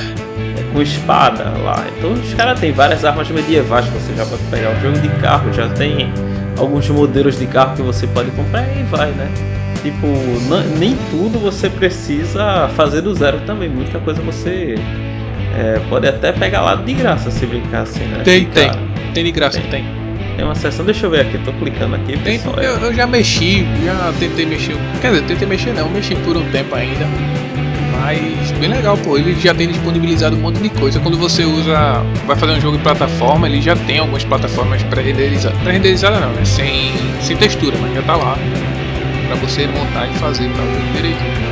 com 0.73 0.83
espada 0.83 1.45
lá. 1.63 1.85
Então 1.97 2.13
os 2.13 2.35
caras 2.35 2.61
têm 2.61 2.73
várias 2.73 3.05
armas 3.05 3.29
medievais 3.31 3.87
que 3.87 3.93
você 3.93 4.15
já 4.15 4.27
pode 4.27 4.43
pegar. 4.51 4.71
Um 4.71 4.81
jogo 4.81 4.99
de 4.99 5.09
carro 5.21 5.53
já 5.53 5.69
tem 5.71 6.13
alguns 6.59 6.89
modelos 6.91 7.39
de 7.39 7.47
carro 7.47 7.75
que 7.77 7.83
você 7.83 8.07
pode 8.09 8.31
comprar 8.33 8.63
e 8.77 8.83
vai, 8.85 9.11
né? 9.13 9.29
Tipo, 9.83 10.07
nem 10.79 10.97
tudo 11.11 11.39
você 11.39 11.71
precisa 11.71 12.69
fazer 12.77 13.01
do 13.01 13.15
zero 13.15 13.41
também. 13.47 13.69
Muita 13.69 13.99
coisa 14.01 14.21
você 14.21 14.75
é, 15.57 15.81
pode 15.89 16.07
até 16.09 16.33
pegar 16.33 16.63
lá 16.63 16.75
de 16.75 16.93
graça 16.95 17.31
se 17.31 17.47
brincar 17.47 17.83
assim, 17.83 18.05
né? 18.05 18.21
Tem, 18.25 18.41
Ficar- 18.41 18.75
tem. 18.75 18.89
Tem 19.15 19.25
de 19.25 19.33
graça, 19.33 19.61
tem. 19.61 19.71
Tem 19.71 19.98
uma 20.45 20.55
seção, 20.55 20.85
deixa 20.85 21.07
eu 21.07 21.11
ver 21.11 21.21
aqui, 21.23 21.39
tô 21.39 21.53
clicando 21.53 21.97
aqui. 21.97 22.17
Tem 22.19 22.37
pessoal, 22.39 22.55
porque 22.55 22.67
é- 22.67 22.71
eu, 22.71 22.77
eu 22.79 22.95
já 22.95 23.07
mexi, 23.07 23.67
já 23.85 24.13
tentei 24.19 24.47
mexer. 24.47 24.77
Quer 25.01 25.11
dizer, 25.13 25.23
tentei 25.25 25.49
mexer 25.49 25.73
não, 25.75 25.89
mexi 25.91 26.15
por 26.17 26.37
um 26.37 26.45
tempo 26.51 26.75
ainda. 26.75 27.07
Mas 28.01 28.53
bem 28.53 28.69
legal, 28.71 28.97
pô. 28.99 29.19
Ele 29.19 29.35
já 29.39 29.53
tem 29.53 29.69
disponibilizado 29.69 30.37
um 30.37 30.41
monte 30.41 30.61
de 30.61 30.69
coisa. 30.71 30.99
Quando 31.01 31.19
você 31.19 31.45
usa. 31.45 32.03
Vai 32.27 32.37
fazer 32.37 32.53
um 32.53 32.61
jogo 32.61 32.77
em 32.77 32.81
plataforma, 32.81 33.47
ele 33.49 33.61
já 33.61 33.75
tem 33.77 33.99
algumas 33.99 34.25
plataformas 34.25 34.83
pré-renderizadas. 34.85 35.59
Pré-renderizada 35.61 36.19
não, 36.21 36.31
né? 36.31 36.45
Sem, 36.45 36.93
sem 37.21 37.37
textura, 37.37 37.77
mas 37.81 37.95
já 37.95 38.03
tá 38.03 38.17
lá. 38.17 38.39
Pra 39.27 39.37
você 39.37 39.67
montar 39.67 40.07
e 40.07 40.15
fazer 40.19 40.49
pra 40.51 40.63
tudo 40.65 40.93
direitinho. 40.95 41.49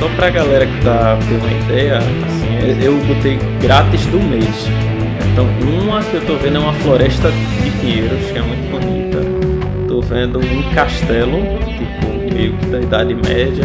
Só 0.00 0.08
pra 0.16 0.30
galera 0.30 0.66
que 0.66 0.80
tá 0.80 1.16
tendo 1.28 1.44
uma 1.44 1.52
ideia, 1.52 1.98
assim, 1.98 2.82
eu 2.82 2.96
botei 3.06 3.38
grátis 3.60 4.04
do 4.06 4.18
mês. 4.18 4.66
Então, 5.34 5.46
uma 5.84 6.00
que 6.00 6.14
eu 6.14 6.24
tô 6.26 6.36
vendo 6.36 6.56
é 6.56 6.60
uma 6.60 6.72
floresta 6.74 7.28
de 7.30 7.70
pinheiros, 7.80 8.30
que 8.30 8.38
é 8.38 8.42
muito 8.42 8.70
bonita. 8.70 9.18
Tô 9.88 10.00
vendo 10.00 10.38
um 10.38 10.62
castelo, 10.74 11.38
tipo, 11.66 12.32
meio 12.34 12.52
que 12.56 12.66
da 12.66 12.80
Idade 12.80 13.14
Média. 13.14 13.64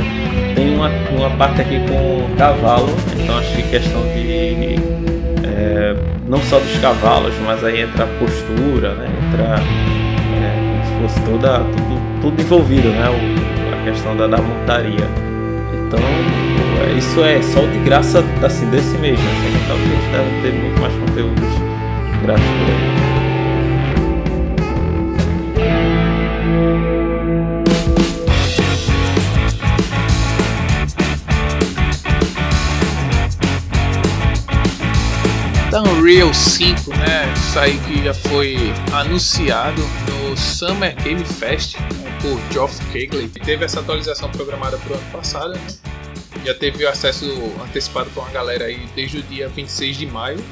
Tem 0.56 0.74
uma, 0.76 0.90
uma 1.16 1.30
parte 1.38 1.62
aqui 1.62 1.80
com 1.88 2.36
cavalo, 2.38 2.90
então 3.22 3.38
acho 3.38 3.56
que 3.56 3.62
questão 3.64 4.02
de. 4.02 4.76
é, 5.46 5.96
não 6.28 6.40
só 6.42 6.58
dos 6.60 6.76
cavalos, 6.80 7.34
mas 7.46 7.64
aí 7.64 7.82
entra 7.82 8.04
a 8.04 8.08
postura, 8.08 8.96
né? 8.96 9.08
Entra. 9.28 9.56
é, 10.42 10.82
como 10.98 11.08
se 11.08 11.14
fosse 11.14 11.30
toda, 11.30 11.60
tudo, 11.60 12.22
tudo 12.22 12.42
envolvido, 12.42 12.90
né? 12.90 13.10
O- 13.10 13.76
a 13.80 13.84
questão 13.92 14.18
da, 14.18 14.26
da 14.28 14.38
montaria. 14.38 15.08
Então, 15.88 16.00
isso 16.98 17.24
é 17.24 17.42
só 17.42 17.62
de 17.62 17.80
graça 17.80 18.24
assim, 18.44 18.70
desse 18.70 18.98
mês, 18.98 19.20
né? 19.20 19.32
Sem 19.42 19.52
contar 19.54 19.76
que 19.76 19.90
eles 19.90 20.12
devem 20.12 20.42
ter 20.42 20.54
muito 20.54 20.82
mais 20.82 20.94
conteúdos 20.96 21.50
grátis 22.22 22.46
por 22.46 22.70
aí. 22.70 23.00
Da 35.72 35.84
Unreal 35.84 36.34
5, 36.34 36.90
né? 36.92 37.32
Isso 37.36 37.60
aí 37.60 37.78
que 37.80 38.04
já 38.04 38.14
foi 38.14 38.74
anunciado 38.92 39.82
no 40.08 40.36
Summer 40.36 40.96
Game 41.04 41.24
Fest 41.24 41.78
né, 41.80 42.18
por 42.22 42.40
Geoff 42.52 42.84
Keighley. 42.92 43.28
Teve 43.28 43.66
essa 43.66 43.80
atualização 43.80 44.30
programada 44.32 44.78
pro 44.78 44.96
ano 44.96 45.12
passado, 45.12 45.54
né? 45.54 45.89
Já 46.50 46.56
teve 46.56 46.84
o 46.84 46.90
acesso 46.90 47.26
antecipado 47.64 48.10
pra 48.10 48.24
uma 48.24 48.32
galera 48.32 48.66
aí 48.66 48.84
desde 48.96 49.20
o 49.20 49.22
dia 49.22 49.48
26 49.48 49.98
de 49.98 50.08
maio 50.08 50.44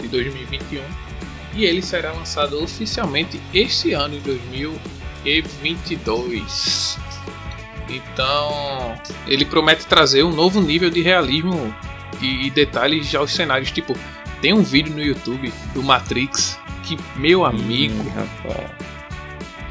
de 0.00 0.06
2021. 0.06 0.80
E 1.56 1.64
ele 1.64 1.82
será 1.82 2.12
lançado 2.12 2.62
oficialmente 2.62 3.40
este 3.52 3.92
ano, 3.92 4.14
em 4.14 4.20
2022. 4.20 6.96
Então, 7.88 8.94
ele 9.26 9.44
promete 9.44 9.86
trazer 9.86 10.22
um 10.22 10.30
novo 10.30 10.60
nível 10.60 10.88
de 10.88 11.02
realismo 11.02 11.74
e, 12.22 12.46
e 12.46 12.50
detalhes 12.50 13.12
aos 13.12 13.32
cenários. 13.32 13.72
Tipo, 13.72 13.96
tem 14.40 14.52
um 14.52 14.62
vídeo 14.62 14.94
no 14.94 15.02
YouTube 15.02 15.52
do 15.74 15.82
Matrix 15.82 16.60
que, 16.84 16.96
meu 17.16 17.44
amigo, 17.44 17.94
Hum, 17.94 18.99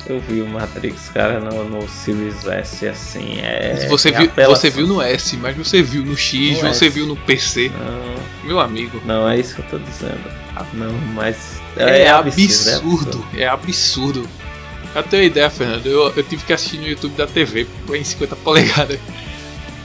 rapaz. 0.10 0.20
Eu 0.20 0.20
vi 0.20 0.42
o 0.42 0.48
Matrix, 0.48 1.10
cara, 1.10 1.40
no, 1.40 1.64
no 1.70 1.88
Series 1.88 2.46
S, 2.46 2.88
assim, 2.88 3.40
é... 3.40 3.88
você, 3.88 4.10
é 4.10 4.12
viu, 4.12 4.30
apelação. 4.30 4.56
você 4.56 4.70
viu 4.70 4.88
no 4.88 5.02
S, 5.02 5.38
mas 5.38 5.56
você 5.56 5.82
viu 5.82 6.04
no 6.04 6.18
X, 6.18 6.62
No 6.62 6.74
você 6.74 6.86
S. 6.86 6.90
viu 6.90 7.06
no 7.06 7.16
PC. 7.16 7.70
Não, 7.70 8.48
Meu 8.48 8.60
amigo, 8.60 9.02
não, 9.06 9.30
é 9.30 9.40
isso 9.40 9.56
que 9.56 9.62
eu 9.62 9.66
tô 9.66 9.78
dizendo. 9.80 10.40
Não, 10.74 10.92
mas... 11.14 11.62
é, 11.78 12.10
absurdo, 12.10 12.70
absurdo, 12.70 13.28
é 13.38 13.48
absurdo. 13.48 14.28
Pra 14.92 15.04
ter 15.04 15.18
uma 15.18 15.24
ideia, 15.24 15.50
Fernando, 15.50 15.86
eu, 15.86 16.12
eu 16.16 16.24
tive 16.24 16.44
que 16.44 16.52
assistir 16.52 16.80
no 16.80 16.88
YouTube 16.88 17.16
da 17.16 17.28
TV 17.28 17.68
em 17.94 18.04
50 18.04 18.36
polegadas. 18.38 19.00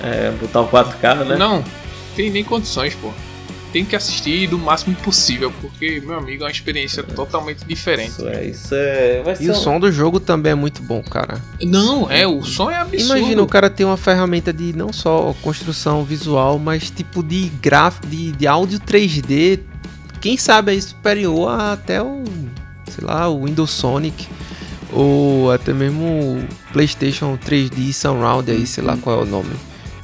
É, 0.02 0.30
botar 0.40 0.62
o 0.62 0.68
4K, 0.68 1.24
né? 1.24 1.36
Não, 1.36 1.62
tem 2.16 2.30
nem 2.30 2.42
condições, 2.42 2.94
pô. 2.94 3.12
Tem 3.74 3.84
que 3.84 3.96
assistir 3.96 4.46
do 4.46 4.56
máximo 4.56 4.94
possível, 4.94 5.52
porque, 5.60 6.00
meu 6.06 6.16
amigo, 6.16 6.44
é 6.44 6.46
uma 6.46 6.52
experiência 6.52 7.02
totalmente 7.02 7.64
diferente. 7.66 8.10
Isso 8.10 8.28
é, 8.28 8.44
isso 8.46 8.68
é... 8.72 9.20
Vai 9.24 9.36
E 9.40 9.48
o 9.48 9.50
um- 9.50 9.54
som 9.56 9.80
do 9.80 9.90
jogo 9.90 10.20
também 10.20 10.52
é 10.52 10.54
muito 10.54 10.80
bom, 10.80 11.02
cara. 11.02 11.42
Não, 11.60 12.08
é, 12.08 12.24
o 12.24 12.40
som 12.44 12.70
é 12.70 12.76
absurdo. 12.76 13.04
Imagina 13.18 13.42
o 13.42 13.48
cara 13.48 13.68
ter 13.68 13.84
uma 13.84 13.96
ferramenta 13.96 14.52
de 14.52 14.72
não 14.76 14.92
só 14.92 15.34
construção 15.42 16.04
visual, 16.04 16.56
mas 16.56 16.88
tipo 16.88 17.20
de 17.20 17.48
gráfico, 17.60 18.06
de, 18.06 18.30
de 18.30 18.46
áudio 18.46 18.78
3D. 18.78 19.58
Quem 20.20 20.36
sabe 20.36 20.70
aí 20.70 20.80
superior 20.80 21.48
a 21.48 21.72
até 21.72 22.00
o, 22.00 22.22
sei 22.88 23.04
lá, 23.04 23.28
o 23.28 23.44
Windows 23.44 23.72
Sonic. 23.72 24.28
Ou 24.92 25.50
até 25.50 25.72
mesmo 25.72 26.04
o 26.04 26.44
PlayStation 26.72 27.36
3D 27.36 27.92
Surround 27.92 28.48
aí, 28.48 28.64
sei 28.68 28.84
lá 28.84 28.96
qual 28.96 29.18
é 29.18 29.22
o 29.24 29.26
nome. 29.26 29.50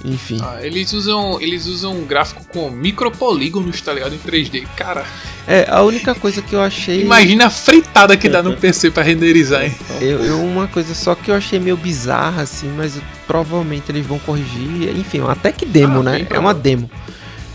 Enfim. 0.05 0.39
Ah, 0.43 0.59
eles 0.63 0.93
usam 0.93 1.39
eles 1.41 1.67
usam 1.67 1.93
um 1.95 2.05
gráfico 2.07 2.43
com 2.53 2.71
micropolígonos, 2.71 3.81
tá 3.83 3.93
ligado? 3.93 4.15
Em 4.15 4.19
3D. 4.19 4.67
Cara, 4.77 5.05
É, 5.47 5.67
a 5.69 5.83
única 5.83 6.15
coisa 6.15 6.41
que 6.41 6.55
eu 6.55 6.63
achei. 6.63 7.03
imagina 7.03 7.47
a 7.47 7.51
fritada 7.51 8.17
que 8.17 8.29
dá 8.29 8.43
no 8.43 8.57
PC 8.59 8.91
pra 8.91 9.03
renderizar, 9.03 9.65
hein? 9.65 9.75
Eu, 10.01 10.25
eu- 10.25 10.41
uma 10.43 10.67
coisa 10.69 10.95
só 10.95 11.15
que 11.15 11.31
eu 11.31 11.35
achei 11.35 11.59
meio 11.59 11.77
bizarra, 11.77 12.43
assim, 12.43 12.69
mas 12.77 12.95
provavelmente 13.27 13.91
eles 13.91 14.07
vão 14.07 14.19
corrigir. 14.19 14.97
Enfim, 14.97 15.21
até 15.29 15.53
que 15.53 15.67
demo, 15.67 16.01
Ah, 16.01 16.03
né? 16.03 16.13
bem 16.21 16.27
É 16.31 16.39
uma 16.39 16.55
demo. 16.55 16.91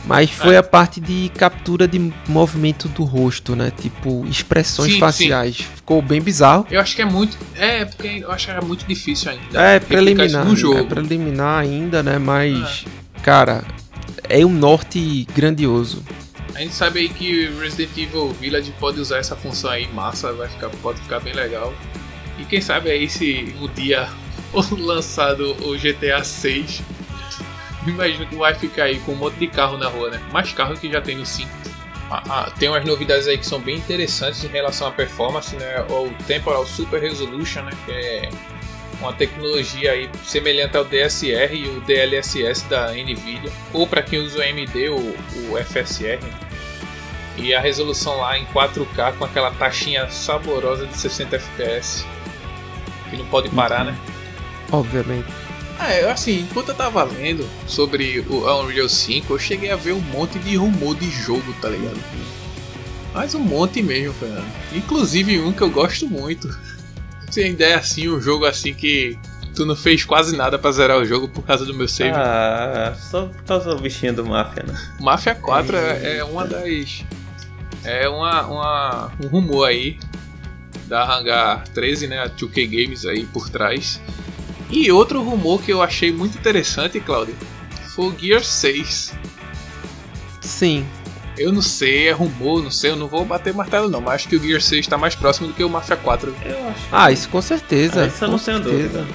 Mas 0.06 0.30
foi 0.30 0.54
É. 0.54 0.58
a 0.58 0.64
parte 0.64 1.00
de 1.02 1.32
captura 1.36 1.88
de 1.88 2.12
movimento 2.28 2.88
do 2.88 3.04
rosto, 3.04 3.56
né? 3.56 3.72
Tipo, 3.72 4.26
expressões 4.28 4.94
Sim, 4.94 5.00
faciais. 5.00 5.58
Ficou 5.58 6.02
bem 6.02 6.22
bizarro. 6.22 6.68
Eu 6.70 6.80
acho 6.80 6.96
que 6.96 7.02
é 7.02 7.06
muito. 7.06 7.38
É, 7.56 7.86
porque 7.86 8.20
eu 8.22 8.32
acho 8.32 8.46
que 8.46 8.52
é 8.52 8.62
muito 8.62 8.86
difícil 8.86 9.32
ainda. 9.32 9.60
É 9.60 9.74
replicar 9.74 10.04
isso 10.04 10.14
preliminar. 10.14 10.46
No 10.46 10.56
jogo. 10.56 10.80
É 10.80 10.84
preliminar 10.84 11.60
ainda, 11.60 12.04
né? 12.04 12.20
Mas, 12.20 12.86
cara, 13.24 13.64
é 14.30 14.46
um 14.46 14.54
norte 14.54 15.28
grandioso. 15.36 16.04
A 16.54 16.60
gente 16.60 16.74
sabe 16.76 17.00
aí 17.00 17.10
que 17.10 17.48
Resident 17.60 17.98
Evil 17.98 18.30
Village 18.40 18.72
pode 18.80 19.00
usar 19.00 19.18
essa 19.18 19.36
função 19.36 19.70
aí, 19.72 19.88
massa, 19.94 20.32
vai 20.34 20.48
ficar, 20.48 20.70
pode 20.70 21.02
ficar 21.02 21.20
bem 21.20 21.34
legal. 21.34 21.74
E 22.40 22.46
quem 22.46 22.62
sabe 22.62 22.90
aí 22.92 23.10
se 23.10 23.54
um 23.60 23.68
dia 23.68 24.08
lançado 24.78 25.52
o 25.66 25.78
GTA 25.78 26.24
6, 26.24 26.82
imagino 27.88 28.26
que 28.26 28.36
vai 28.36 28.54
ficar 28.56 28.86
aí 28.86 29.00
com 29.00 29.14
um 29.14 29.16
monte 29.16 29.36
de 29.36 29.48
carro 29.48 29.78
na 29.78 29.88
rua, 29.88 30.10
né? 30.10 30.22
Mais 30.32 30.52
carro 30.52 30.76
que 30.76 30.92
já 30.92 31.02
tem 31.02 31.16
no 31.16 31.26
5. 31.26 31.50
Ah, 32.10 32.24
ah, 32.30 32.52
tem 32.60 32.70
umas 32.70 32.86
novidades 32.86 33.28
aí 33.28 33.38
que 33.38 33.46
são 33.46 33.60
bem 33.60 33.78
interessantes 33.78 34.44
em 34.44 34.48
relação 34.48 34.88
à 34.88 34.92
performance, 34.92 35.56
né? 35.56 35.82
O 35.90 36.12
Temporal 36.26 36.66
Super 36.66 37.02
Resolution, 37.02 37.64
né? 37.64 37.72
Que 37.86 37.92
é 37.92 38.30
uma 39.00 39.14
tecnologia 39.14 39.92
aí 39.92 40.10
semelhante 40.24 40.78
ao 40.78 40.86
DSR 40.86 41.54
e 41.54 41.68
o 41.68 41.82
DLSS 41.82 42.66
da 42.70 42.92
Nvidia, 42.92 43.52
ou 43.74 43.86
para 43.88 44.02
quem 44.02 44.20
usa 44.20 44.40
o 44.40 44.42
AMD, 44.42 44.90
o, 44.90 45.52
o 45.52 45.64
FSR. 45.64 46.20
E 47.38 47.54
a 47.54 47.60
resolução 47.60 48.18
lá 48.18 48.38
em 48.38 48.46
4K 48.46 49.18
com 49.18 49.26
aquela 49.26 49.52
taxinha 49.52 50.10
saborosa 50.10 50.86
de 50.86 50.98
60 50.98 51.36
FPS, 51.36 52.06
que 53.10 53.18
não 53.18 53.26
pode 53.26 53.50
parar, 53.50 53.84
né? 53.84 53.96
Obviamente. 54.72 55.45
Ah, 55.78 55.94
eu 55.94 56.10
assim, 56.10 56.42
enquanto 56.42 56.70
eu 56.70 56.76
tava 56.76 57.04
lendo 57.04 57.48
sobre 57.68 58.20
o 58.30 58.62
Unreal 58.62 58.88
5, 58.88 59.34
eu 59.34 59.40
cheguei 59.40 59.72
a 59.72 59.76
ver 59.76 59.94
um 59.94 60.02
monte 60.02 60.40
de 60.40 60.56
rumor 60.56 60.96
de 60.96 61.10
jogo, 61.10 61.54
tá 61.62 61.70
ligado? 61.70 62.00
Mas 63.14 63.34
um 63.36 63.40
monte 63.40 63.82
mesmo, 63.82 64.14
Fernando. 64.14 64.46
Inclusive 64.74 65.40
um 65.40 65.52
que 65.52 65.62
eu 65.62 65.70
gosto 65.70 66.08
muito. 66.08 66.48
Você 67.30 67.48
ideia 67.48 67.78
assim, 67.78 68.08
um 68.08 68.22
jogo 68.22 68.46
assim 68.46 68.74
que 68.74 69.18
tu 69.56 69.66
não 69.66 69.76
fez 69.76 70.04
quase 70.04 70.36
nada 70.36 70.60
pra 70.60 70.72
zerar 70.72 70.98
o 70.98 71.06
jogo 71.06 71.28
por 71.28 71.44
causa 71.44 71.66
do 71.66 71.74
meu 71.74 71.88
save. 71.88 72.12
Ah, 72.14 72.94
só 72.98 73.26
por 73.28 73.44
causa 73.44 73.74
do 73.74 73.82
bichinho 73.82 74.14
do 74.14 74.26
Mafia, 74.26 74.64
né? 74.64 74.74
Mafia 75.00 75.34
4 75.34 75.76
é, 75.76 76.18
é 76.18 76.24
uma 76.24 76.46
das. 76.46 77.04
É 77.84 78.10
uma, 78.10 78.42
uma, 78.48 79.12
um 79.24 79.28
rumor 79.28 79.68
aí 79.68 79.98
da 80.88 81.04
Hangar 81.04 81.64
13, 81.70 82.08
né? 82.08 82.20
A 82.20 82.30
2K 82.30 82.68
Games 82.68 83.06
aí 83.06 83.26
por 83.26 83.50
trás. 83.50 84.02
E 84.70 84.92
outro 84.92 85.22
rumor 85.22 85.62
que 85.62 85.72
eu 85.72 85.82
achei 85.82 86.12
muito 86.12 86.38
interessante, 86.38 87.00
Claudio, 87.00 87.36
foi 87.96 88.06
o 88.08 88.16
Gear 88.20 88.44
6. 88.44 89.14
Sim. 90.42 90.86
Eu 91.38 91.52
não 91.52 91.62
sei, 91.62 92.08
é 92.08 92.12
rumor, 92.12 92.64
não 92.64 92.72
sei, 92.72 92.92
eu 92.92 92.96
não 92.96 93.08
vou 93.08 93.26
bater 93.26 93.54
martelo 93.54 93.90
não, 93.90 94.00
mas 94.00 94.16
acho 94.16 94.30
que 94.30 94.38
o 94.38 94.40
Gear 94.40 94.62
6 94.62 94.88
tá 94.88 94.98
mais 94.98 95.16
próximo 95.16 95.48
do 95.50 95.54
que 95.54 95.64
o 95.64 95.70
Mafia 95.70 95.98
4. 95.98 96.34
Eu 96.46 96.68
acho. 96.70 96.80
Ah, 96.92 97.12
isso 97.12 97.28
com 97.30 97.42
certeza. 97.42 98.04
Ah, 98.04 98.08
isso 98.08 98.24
eu 98.24 98.28
com 98.30 98.32
não 98.34 98.40
tenho 98.40 98.64
certeza. 98.64 99.00
dúvida. 99.00 99.06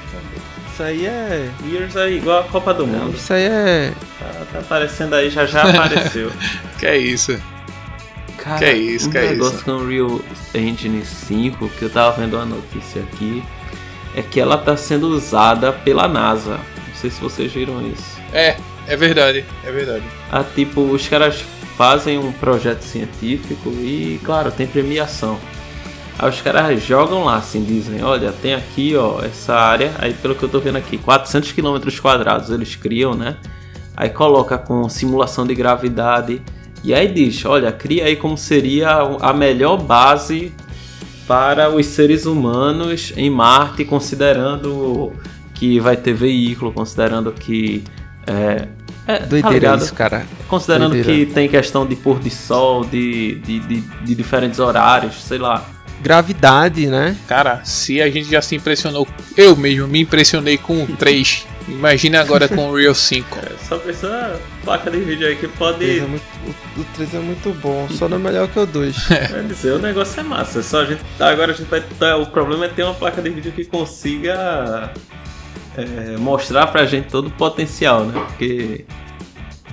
Isso 0.73 0.83
aí 0.83 1.07
é. 1.07 1.51
Gears 1.69 1.97
é 1.97 2.11
igual 2.13 2.41
a 2.41 2.45
Copa 2.45 2.73
do 2.75 2.87
Não, 2.87 3.07
Mundo. 3.07 3.17
isso 3.17 3.33
aí 3.33 3.43
é. 3.43 3.93
Tá, 4.19 4.47
tá 4.53 4.59
aparecendo 4.61 5.15
aí, 5.15 5.31
já 5.31 5.45
já 5.47 5.63
apareceu. 5.69 6.31
Que 6.79 6.87
é 6.87 6.97
isso? 6.99 7.39
Cara, 8.39 8.59
Que 8.59 8.65
é 8.67 8.77
isso, 8.77 9.09
um 9.09 9.11
que 9.13 9.19
é 9.19 9.29
negócio 9.31 9.57
isso? 9.57 9.65
com 9.65 9.73
o 9.73 9.83
Unreal 9.83 10.21
Engine 10.55 11.05
5, 11.05 11.69
que 11.71 11.83
eu 11.83 11.91
tava 11.91 12.19
vendo 12.21 12.35
uma 12.37 12.47
notícia 12.47 13.03
aqui, 13.03 13.43
é 14.15 14.23
que 14.23 14.41
ela 14.41 14.59
tá 14.59 14.77
sendo 14.77 15.09
usada 15.09 15.73
pela 15.73 16.09
NASA. 16.09 16.59
Não 16.89 16.95
sei 16.95 17.11
se 17.11 17.21
vocês 17.21 17.53
viram 17.53 17.81
isso. 17.87 18.19
É, 18.33 18.57
é 18.87 18.97
verdade, 18.97 19.45
é 19.65 19.71
verdade. 19.71 20.05
Ah, 20.31 20.45
tipo, 20.45 20.81
os 20.81 21.07
caras 21.09 21.45
fazem 21.77 22.19
um 22.19 22.33
projeto 22.33 22.83
científico 22.83 23.71
e, 23.71 24.21
claro, 24.25 24.51
tem 24.51 24.67
premiação. 24.67 25.39
Aí 26.19 26.29
os 26.29 26.43
caras 26.43 26.83
jogam 26.83 27.25
lá, 27.25 27.37
assim, 27.37 27.65
dizem, 27.65 28.03
olha, 28.03 28.31
tem 28.31 28.53
aqui, 28.53 28.95
ó, 28.95 29.23
essa 29.25 29.55
área, 29.55 29.93
aí 29.99 30.13
pelo 30.13 30.35
que 30.35 30.43
eu 30.43 30.49
tô 30.49 30.61
vendo 30.61 30.77
aqui, 30.77 30.99
400 30.99 31.53
km 31.53 31.79
quadrados 32.03 32.51
eles 32.51 32.77
criam, 32.77 33.15
né? 33.15 33.37
Aí 33.97 34.11
coloca 34.11 34.59
com 34.59 34.87
simulação 34.89 35.47
de 35.47 35.55
gravidade, 35.55 36.43
e 36.85 36.93
aí 36.93 37.09
diz, 37.09 37.45
olha, 37.47 37.73
cria 37.73 38.05
aí 38.05 38.17
como 38.17 38.37
seria 38.37 38.91
a 39.21 39.33
melhor 39.33 39.79
base 39.79 40.53
para 41.31 41.71
os 41.71 41.87
seres 41.87 42.27
humanos 42.27 43.13
em 43.17 43.31
Marte, 43.31 43.85
considerando 43.85 45.13
que 45.55 45.79
vai 45.79 45.97
ter 45.97 46.13
veículo, 46.13 46.73
considerando 46.73 47.31
que... 47.31 47.85
É, 48.27 48.67
é, 49.07 49.19
tá 49.19 49.27
Doideira 49.27 49.55
ligado? 49.55 49.85
isso, 49.85 49.95
cara. 49.95 50.27
Considerando 50.49 50.91
Doideira. 50.91 51.27
que 51.27 51.33
tem 51.33 51.49
questão 51.49 51.87
de 51.87 51.95
pôr 51.95 52.19
de 52.19 52.31
sol, 52.31 52.85
de, 52.85 53.37
de, 53.45 53.61
de, 53.61 53.81
de 53.81 54.15
diferentes 54.17 54.59
horários, 54.59 55.23
sei 55.23 55.39
lá. 55.39 55.65
Gravidade, 56.03 56.89
né? 56.89 57.17
Cara, 57.29 57.61
se 57.63 58.03
a 58.03 58.11
gente 58.11 58.29
já 58.29 58.43
se 58.43 58.57
impressionou, 58.57 59.07
eu 59.37 59.55
mesmo 59.55 59.87
me 59.87 60.01
impressionei 60.01 60.59
com 60.59 60.83
o 60.83 60.87
3, 60.97 61.47
imagina 61.71 62.21
agora 62.21 62.49
com 62.49 62.69
o 62.71 62.77
Real 62.77 62.95
5. 62.95 63.39
É, 63.41 63.65
só 63.69 63.79
precisa 63.79 64.39
placa 64.65 64.91
de 64.91 64.99
vídeo 65.01 65.27
aí 65.27 65.37
que 65.37 65.47
O 65.47 65.51
pode 65.51 65.79
3 65.79 66.03
é 66.03 66.07
muito, 66.07 66.23
o, 66.77 66.81
o 66.81 66.85
3 66.95 67.15
é 67.15 67.19
muito 67.19 67.53
bom, 67.61 67.89
só 67.91 68.09
não 68.09 68.17
é 68.17 68.21
melhor 68.21 68.49
que 68.49 68.59
o 68.59 68.67
2. 68.67 68.97
vai 69.31 69.45
dizer, 69.45 69.73
o 69.73 69.79
negócio 69.79 70.21
é 70.21 70.23
massa. 70.23 70.63
Só 70.63 70.81
a 70.83 70.85
gente, 70.85 71.01
agora 71.19 71.53
a 71.53 71.55
gente 71.55 71.69
vai. 71.69 71.81
tá, 71.99 72.17
o 72.17 72.27
problema 72.27 72.67
é 72.67 72.69
ter 72.69 72.83
uma 72.83 72.95
placa 72.95 73.23
de 73.23 73.31
vídeo 73.31 73.53
que 73.53 73.65
consiga 73.65 74.93
é, 75.77 76.17
mostrar 76.19 76.67
pra 76.69 76.85
gente 76.87 77.09
todo 77.09 77.29
o 77.29 77.31
potencial, 77.31 78.05
né? 78.05 78.21
Porque 78.29 78.85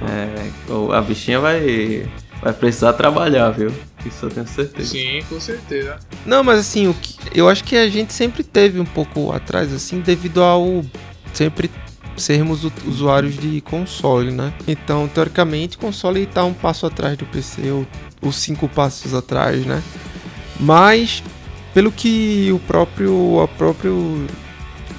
é, 0.02 0.72
o- 0.72 0.92
a 0.92 1.02
bichinha 1.02 1.40
vai, 1.40 2.08
vai 2.42 2.54
precisar 2.54 2.94
trabalhar, 2.94 3.50
viu? 3.52 3.72
Isso 4.06 4.26
eu 4.26 4.30
tenho 4.30 4.48
certeza. 4.48 4.90
Sim, 4.90 5.20
com 5.28 5.40
certeza. 5.40 5.98
Não, 6.26 6.44
mas 6.44 6.60
assim, 6.60 6.88
o 6.88 6.94
que, 6.94 7.16
eu 7.34 7.50
acho 7.50 7.64
que 7.64 7.76
a 7.76 7.90
gente 7.90 8.14
sempre 8.14 8.44
teve 8.44 8.80
um 8.80 8.86
pouco 8.86 9.32
atrás, 9.34 9.74
assim, 9.74 10.00
devido 10.00 10.42
ao 10.42 10.86
sempre 11.34 11.70
sermos 12.18 12.64
usuários 12.86 13.38
de 13.38 13.62
console, 13.62 14.32
né? 14.32 14.54
Então, 14.68 15.08
teoricamente, 15.08 15.78
console 15.78 16.26
tá 16.26 16.44
um 16.44 16.54
passo 16.54 16.86
atrás 16.86 17.18
do 17.18 17.26
PC, 17.26 17.72
ou, 17.72 17.88
ou 18.22 18.32
cinco 18.32 18.68
passos 18.68 19.14
atrás, 19.14 19.66
né? 19.66 19.82
Mas, 20.60 21.24
pelo 21.74 21.92
que 21.92 22.52
o 22.52 22.60
próprio, 22.60 23.14
o 23.14 23.48
próprio 23.58 24.26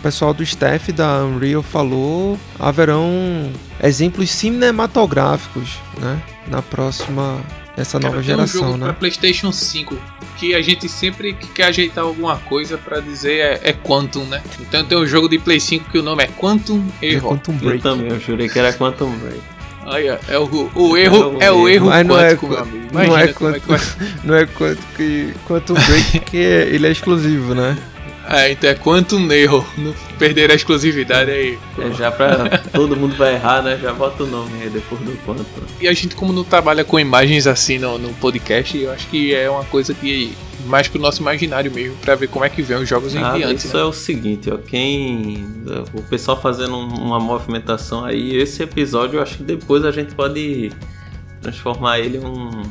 pessoal 0.02 0.32
do 0.32 0.42
staff 0.42 0.92
da 0.92 1.24
Unreal 1.24 1.62
falou, 1.62 2.38
haverão 2.58 3.52
exemplos 3.82 4.30
cinematográficos, 4.30 5.78
né? 5.98 6.22
Na 6.46 6.62
próxima, 6.62 7.40
essa 7.80 7.98
nova 7.98 8.18
um 8.18 8.22
geração, 8.22 8.62
jogo 8.62 8.76
né? 8.78 8.84
pra 8.86 8.92
PlayStation 8.94 9.52
5 9.52 9.96
que 10.36 10.54
a 10.54 10.62
gente 10.62 10.88
sempre 10.88 11.32
que 11.34 11.46
quer 11.48 11.64
ajeitar 11.64 12.04
alguma 12.04 12.36
coisa 12.36 12.78
pra 12.78 13.00
dizer 13.00 13.38
é, 13.38 13.60
é 13.64 13.72
Quantum, 13.72 14.24
né? 14.24 14.42
Então 14.60 14.84
tem 14.84 14.96
um 14.98 15.06
jogo 15.06 15.28
de 15.28 15.38
Play 15.38 15.58
5 15.60 15.90
que 15.90 15.98
o 15.98 16.02
nome 16.02 16.22
é 16.24 16.26
Quantum 16.28 16.84
É 17.02 17.06
Error. 17.12 17.30
Quantum 17.32 17.52
Eu 17.52 17.58
Break. 17.58 17.82
também, 17.82 18.08
eu 18.08 18.20
jurei 18.20 18.48
que 18.48 18.58
era 18.58 18.72
Quantum 18.72 19.10
Break. 19.18 19.40
Olha, 19.86 20.20
é 20.28 20.38
o, 20.38 20.70
o 20.74 20.96
erro, 20.96 21.36
é 21.40 21.50
o 21.50 21.66
erro 21.68 21.86
Mas 21.86 22.06
não 22.06 22.18
é 22.18 22.28
quântico, 22.28 22.46
meu 22.48 22.56
quan- 22.56 22.62
amigo. 22.62 22.86
não 22.92 23.16
é 23.16 23.22
é 23.24 23.26
que 23.28 23.34
quanto-. 23.34 23.96
Não 24.24 24.34
é 24.34 24.46
quanto 24.46 24.82
que 24.96 25.34
Quantum 25.46 25.74
Break 25.74 26.18
que 26.20 26.36
é- 26.36 26.68
ele 26.68 26.86
é 26.86 26.90
exclusivo, 26.90 27.54
né? 27.54 27.76
É, 28.30 28.52
então 28.52 28.68
é 28.68 28.74
Quantum 28.74 29.30
Error. 29.32 29.64
Não 29.78 29.94
perder 30.18 30.50
a 30.50 30.54
exclusividade 30.54 31.30
aí. 31.30 31.58
É 31.78 31.90
já 31.92 32.10
pra. 32.10 32.58
todo 32.72 32.94
mundo 32.96 33.16
vai 33.16 33.34
errar, 33.34 33.62
né? 33.62 33.78
Já 33.80 33.92
bota 33.92 34.24
o 34.24 34.26
nome 34.26 34.50
aí 34.62 34.68
depois 34.68 35.00
do 35.00 35.12
Quantum. 35.24 35.44
E 35.80 35.88
a 35.88 35.92
gente, 35.92 36.14
como 36.14 36.32
não 36.32 36.44
trabalha 36.44 36.84
com 36.84 36.98
imagens 37.00 37.46
assim 37.46 37.78
no, 37.78 37.98
no 37.98 38.12
podcast, 38.14 38.76
eu 38.76 38.92
acho 38.92 39.06
que 39.08 39.34
é 39.34 39.48
uma 39.48 39.64
coisa 39.64 39.94
que 39.94 40.32
mais 40.66 40.88
pro 40.88 41.00
nosso 41.00 41.22
imaginário 41.22 41.70
mesmo, 41.72 41.96
pra 41.98 42.14
ver 42.14 42.28
como 42.28 42.44
é 42.44 42.48
que 42.50 42.60
vem 42.60 42.76
os 42.76 42.88
jogos 42.88 43.14
em 43.14 43.22
Ah, 43.22 43.32
diante. 43.32 43.64
isso 43.66 43.74
né? 43.76 43.82
é 43.82 43.86
o 43.86 43.92
seguinte, 43.92 44.50
ó, 44.50 44.58
quem 44.58 45.46
o 45.94 46.02
pessoal 46.02 46.38
fazendo 46.38 46.76
um- 46.76 46.88
uma 47.06 47.18
movimentação 47.20 48.04
aí, 48.04 48.36
esse 48.36 48.62
episódio 48.62 49.18
eu 49.18 49.22
acho 49.22 49.38
que 49.38 49.44
depois 49.44 49.84
a 49.84 49.90
gente 49.92 50.14
pode 50.14 50.70
transformar 51.40 52.00
ele 52.00 52.18
em 52.18 52.24
um 52.24 52.62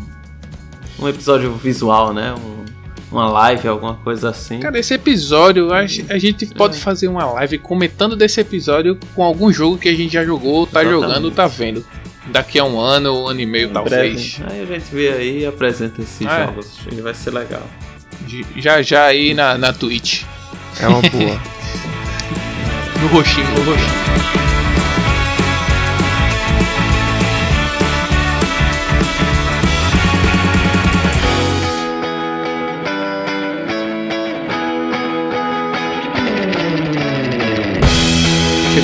um 1.00 1.08
episódio 1.08 1.54
visual, 1.54 2.14
né? 2.14 2.34
Um- 2.34 2.66
uma 3.12 3.30
live, 3.30 3.68
alguma 3.68 3.96
coisa 3.96 4.30
assim. 4.30 4.60
Cara, 4.60 4.78
esse 4.80 4.94
episódio, 4.94 5.74
a, 5.74 5.80
a 5.80 6.18
gente 6.18 6.46
pode 6.48 6.78
fazer 6.78 7.08
uma 7.08 7.26
live 7.34 7.58
comentando 7.58 8.16
desse 8.16 8.40
episódio 8.42 8.98
com 9.16 9.24
algum 9.24 9.52
jogo 9.52 9.78
que 9.78 9.88
a 9.90 9.96
gente 9.96 10.14
já 10.14 10.26
jogou, 10.26 10.68
tá 10.68 10.82
Exatamente. 10.84 11.08
jogando, 11.08 11.32
tá 11.32 11.48
vendo. 11.48 11.86
Daqui 12.28 12.60
a 12.60 12.66
um 12.66 12.78
ano, 12.80 13.24
um 13.24 13.28
ano 13.28 13.40
e 13.40 13.46
meio, 13.46 13.70
Em 13.70 13.74
talvez. 13.74 14.38
breve. 14.40 14.54
Aí 14.54 14.62
a 14.62 14.66
gente 14.66 14.94
vê 14.94 15.10
aí 15.14 15.40
e 15.44 15.46
apresenta 15.46 16.02
esses 16.02 16.28
Ah, 16.28 16.40
é. 16.40 16.46
jogos. 16.48 16.78
E 16.92 17.02
vai 17.02 17.14
ser 17.14 17.32
legal. 17.32 17.64
Já 18.58 18.82
já 18.82 19.06
aí 19.06 19.34
na, 19.34 19.58
na 19.58 19.72
Twitch. 19.72 20.24
É 20.82 20.88
uma 20.88 21.02
boa. 21.02 21.42
No 23.00 23.08
roxinho, 23.10 23.46
no 23.52 23.64
roxinho. 23.64 24.47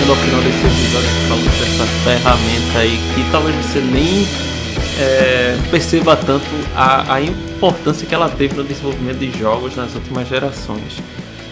Ao 0.01 0.15
final 0.15 0.41
desse 0.41 0.57
episódio 0.57 1.09
falando 1.27 1.59
dessa 1.59 1.85
ferramenta 2.03 2.79
aí 2.79 2.97
que 3.13 3.31
talvez 3.31 3.55
você 3.57 3.79
nem 3.79 4.27
é, 4.99 5.55
perceba 5.69 6.15
tanto 6.15 6.47
a, 6.75 7.13
a, 7.13 7.21
importância 7.21 8.07
que 8.07 8.15
ela 8.15 8.27
teve 8.27 8.55
no 8.55 8.63
desenvolvimento 8.63 9.19
de 9.19 9.37
jogos 9.37 9.75
nas 9.75 9.93
últimas 9.93 10.27
gerações. 10.27 10.97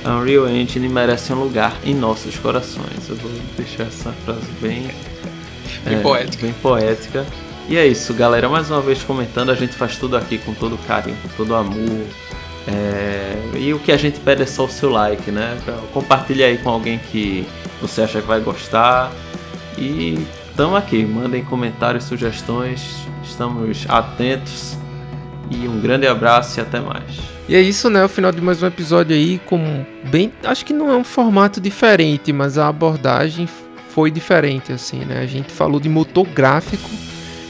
A 0.03 0.15
Unreal 0.15 0.49
Engine 0.49 0.89
merece 0.89 1.31
um 1.31 1.35
lugar 1.35 1.77
em 1.85 1.93
nossos 1.93 2.35
corações. 2.35 3.07
Eu 3.07 3.15
vou 3.17 3.31
deixar 3.55 3.83
essa 3.83 4.11
frase 4.25 4.47
bem, 4.59 4.89
bem, 5.85 5.97
é, 5.97 6.01
poética. 6.01 6.43
bem 6.43 6.53
poética. 6.53 7.25
E 7.69 7.77
é 7.77 7.85
isso, 7.85 8.11
galera. 8.11 8.49
Mais 8.49 8.71
uma 8.71 8.81
vez 8.81 9.03
comentando, 9.03 9.51
a 9.51 9.55
gente 9.55 9.73
faz 9.73 9.97
tudo 9.97 10.17
aqui 10.17 10.39
com 10.39 10.55
todo 10.55 10.79
carinho, 10.87 11.15
com 11.21 11.29
todo 11.37 11.53
amor. 11.53 12.07
É... 12.67 13.35
E 13.55 13.71
o 13.71 13.77
que 13.77 13.91
a 13.91 13.97
gente 13.97 14.19
pede 14.19 14.41
é 14.41 14.47
só 14.47 14.65
o 14.65 14.69
seu 14.69 14.89
like, 14.89 15.29
né? 15.29 15.59
Compartilhe 15.93 16.43
aí 16.43 16.57
com 16.57 16.71
alguém 16.71 16.99
que 17.11 17.45
você 17.81 18.01
acha 18.03 18.21
que 18.21 18.27
vai 18.27 18.39
gostar. 18.39 19.11
E 19.77 20.25
estamos 20.49 20.77
aqui. 20.77 21.03
Mandem 21.03 21.43
comentários, 21.43 22.03
sugestões. 22.03 23.07
Estamos 23.23 23.85
atentos. 23.89 24.77
E 25.49 25.67
um 25.67 25.81
grande 25.81 26.07
abraço 26.07 26.59
e 26.59 26.61
até 26.61 26.79
mais. 26.79 27.19
E 27.49 27.55
é 27.55 27.61
isso, 27.61 27.89
né? 27.89 28.03
O 28.05 28.07
final 28.07 28.31
de 28.31 28.39
mais 28.39 28.63
um 28.63 28.67
episódio 28.67 29.13
aí 29.13 29.39
com 29.45 29.85
bem, 30.09 30.31
acho 30.43 30.63
que 30.63 30.71
não 30.71 30.89
é 30.89 30.95
um 30.95 31.03
formato 31.03 31.59
diferente, 31.59 32.31
mas 32.31 32.57
a 32.57 32.69
abordagem 32.69 33.49
foi 33.89 34.09
diferente 34.09 34.71
assim, 34.71 34.99
né? 34.99 35.19
A 35.19 35.25
gente 35.25 35.51
falou 35.51 35.77
de 35.77 35.89
motor 35.89 36.25
gráfico, 36.25 36.89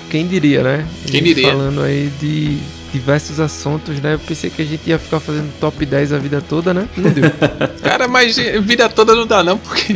quem 0.10 0.26
diria, 0.26 0.64
né? 0.64 0.88
Quem 1.06 1.22
diria? 1.22 1.52
Falando 1.52 1.84
aí 1.84 2.12
de 2.20 2.58
diversos 2.92 3.40
assuntos, 3.40 4.00
né? 4.02 4.16
Eu 4.16 4.20
pensei 4.20 4.50
que 4.50 4.62
a 4.62 4.66
gente 4.66 4.90
ia 4.90 5.00
ficar 5.00 5.20
fazendo 5.20 5.52
top 5.60 5.86
10 5.86 6.14
a 6.14 6.18
vida 6.18 6.42
toda, 6.42 6.74
né? 6.74 6.88
Não 6.98 7.10
deu. 7.12 7.24
Cara, 7.82 8.08
mas 8.08 8.36
vida 8.36 8.90
toda 8.90 9.16
não 9.16 9.26
dá 9.26 9.44
não, 9.44 9.58
porque 9.58 9.94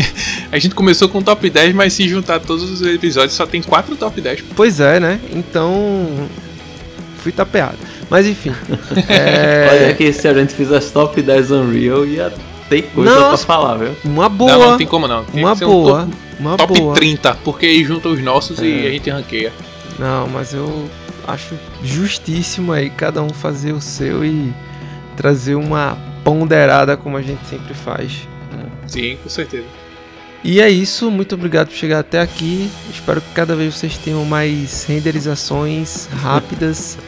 a 0.52 0.58
gente 0.58 0.74
começou 0.74 1.10
com 1.10 1.22
top 1.22 1.50
10, 1.50 1.74
mas 1.76 1.94
se 1.94 2.08
juntar 2.08 2.40
todos 2.40 2.70
os 2.70 2.82
episódios 2.82 3.34
só 3.34 3.46
tem 3.46 3.62
4 3.62 3.96
top 3.96 4.22
10. 4.22 4.44
Pois 4.56 4.80
é, 4.80 5.00
né? 5.00 5.20
Então 5.32 6.30
fui 7.18 7.32
tapeado. 7.32 7.78
Mas 8.10 8.28
enfim. 8.28 8.54
é... 9.10 9.68
Olha 9.72 9.94
que 9.96 10.14
se 10.14 10.28
a 10.28 10.34
gente 10.34 10.54
fizesse 10.54 10.92
top 10.92 11.22
10 11.22 11.52
Unreal, 11.52 12.06
ia 12.06 12.32
ter 12.70 12.84
coisa 12.94 13.14
Nossa, 13.14 13.46
pra 13.46 13.56
falar, 13.56 13.78
viu? 13.78 13.96
Uma 14.06 14.30
boa. 14.30 14.52
Não, 14.52 14.70
não 14.72 14.78
tem 14.78 14.88
como 14.88 15.08
não. 15.08 15.24
Tem 15.26 15.44
uma 15.44 15.56
boa. 15.56 16.04
Um 16.04 16.06
top, 16.06 16.18
uma 16.40 16.58
top 16.58 16.80
boa. 16.80 16.96
30, 16.96 17.38
porque 17.44 17.66
aí 17.66 17.84
junta 17.84 18.10
os 18.10 18.22
nossos 18.22 18.60
é. 18.60 18.66
e 18.66 18.88
a 18.88 18.92
gente 18.92 19.10
ranqueia. 19.10 19.52
Não, 20.00 20.28
mas 20.28 20.54
eu 20.54 20.90
acho 21.28 21.56
justíssimo 21.84 22.72
aí 22.72 22.90
cada 22.90 23.22
um 23.22 23.30
fazer 23.30 23.74
o 23.74 23.82
seu 23.82 24.24
e 24.24 24.54
trazer 25.16 25.56
uma 25.56 25.98
ponderada 26.24 26.98
como 26.98 27.18
a 27.18 27.22
gente 27.22 27.46
sempre 27.48 27.74
faz. 27.74 28.28
Né? 28.52 28.66
Sim, 28.88 29.18
com 29.22 29.30
certeza. 29.30 29.66
E 30.44 30.62
é 30.62 30.70
isso, 30.70 31.10
muito 31.10 31.34
obrigado 31.34 31.70
por 31.70 31.76
chegar 31.76 32.00
até 32.00 32.22
aqui. 32.22 32.70
Espero 32.92 33.20
que 33.20 33.32
cada 33.34 33.56
vez 33.56 33.74
vocês 33.74 33.98
tenham 33.98 34.24
mais 34.26 34.84
renderizações 34.84 36.08
rápidas. 36.22 36.98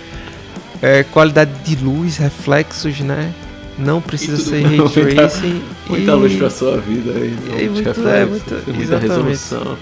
É, 0.80 1.04
qualidade 1.04 1.50
de 1.64 1.84
luz, 1.84 2.18
reflexos, 2.18 3.00
né? 3.00 3.34
Não 3.80 4.00
precisa 4.00 4.38
ser 4.38 4.64
ray 4.64 4.78
tracing. 5.16 5.64
Muita, 5.90 6.12
e... 6.12 6.14
luz 6.14 6.36
pra 6.36 6.52
sua 6.52 6.78
vida 6.78 7.14
aí. 7.14 7.36
E 7.60 7.68
muito, 7.68 7.88
reflexo, 7.88 8.08
é, 8.08 8.26
muito, 8.26 8.54
muita 8.54 8.82
exatamente. 8.84 9.08
resolução. 9.08 9.78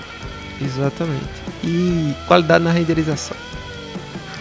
Exatamente. 0.61 1.25
E 1.65 2.13
qualidade 2.27 2.63
na 2.63 2.71
renderização. 2.71 3.35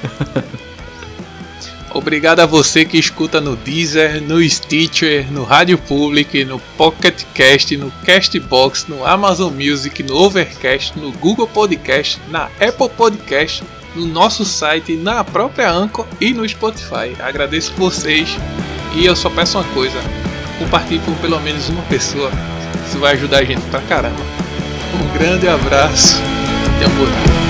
Obrigado 1.94 2.40
a 2.40 2.46
você 2.46 2.84
que 2.84 2.98
escuta 2.98 3.40
no 3.40 3.54
Deezer, 3.54 4.20
no 4.20 4.42
Stitcher, 4.42 5.30
no 5.30 5.44
Rádio 5.44 5.78
Public, 5.78 6.44
no 6.44 6.58
Pocket 6.76 7.22
Cast, 7.32 7.76
no 7.76 7.90
Castbox, 8.04 8.86
no 8.88 9.06
Amazon 9.06 9.52
Music, 9.54 10.02
no 10.02 10.16
Overcast, 10.16 10.98
no 10.98 11.12
Google 11.12 11.46
Podcast, 11.46 12.20
na 12.30 12.46
Apple 12.60 12.88
Podcast 12.96 13.62
no 13.94 14.06
nosso 14.06 14.44
site, 14.44 14.96
na 14.96 15.22
própria 15.22 15.70
Anchor 15.70 16.06
e 16.20 16.32
no 16.32 16.48
Spotify. 16.48 17.14
Agradeço 17.20 17.72
vocês 17.74 18.36
e 18.94 19.06
eu 19.06 19.14
só 19.14 19.30
peço 19.30 19.58
uma 19.58 19.64
coisa: 19.68 19.98
compartilhe 20.58 21.00
com 21.00 21.14
pelo 21.14 21.40
menos 21.40 21.68
uma 21.68 21.82
pessoa. 21.82 22.30
Isso 22.86 22.98
vai 22.98 23.14
ajudar 23.14 23.38
a 23.38 23.44
gente 23.44 23.62
pra 23.70 23.80
caramba. 23.82 24.20
Um 24.94 25.18
grande 25.18 25.48
abraço 25.48 26.16
até 26.76 26.86
um 26.86 26.96
bom 26.96 27.04
dia. 27.04 27.43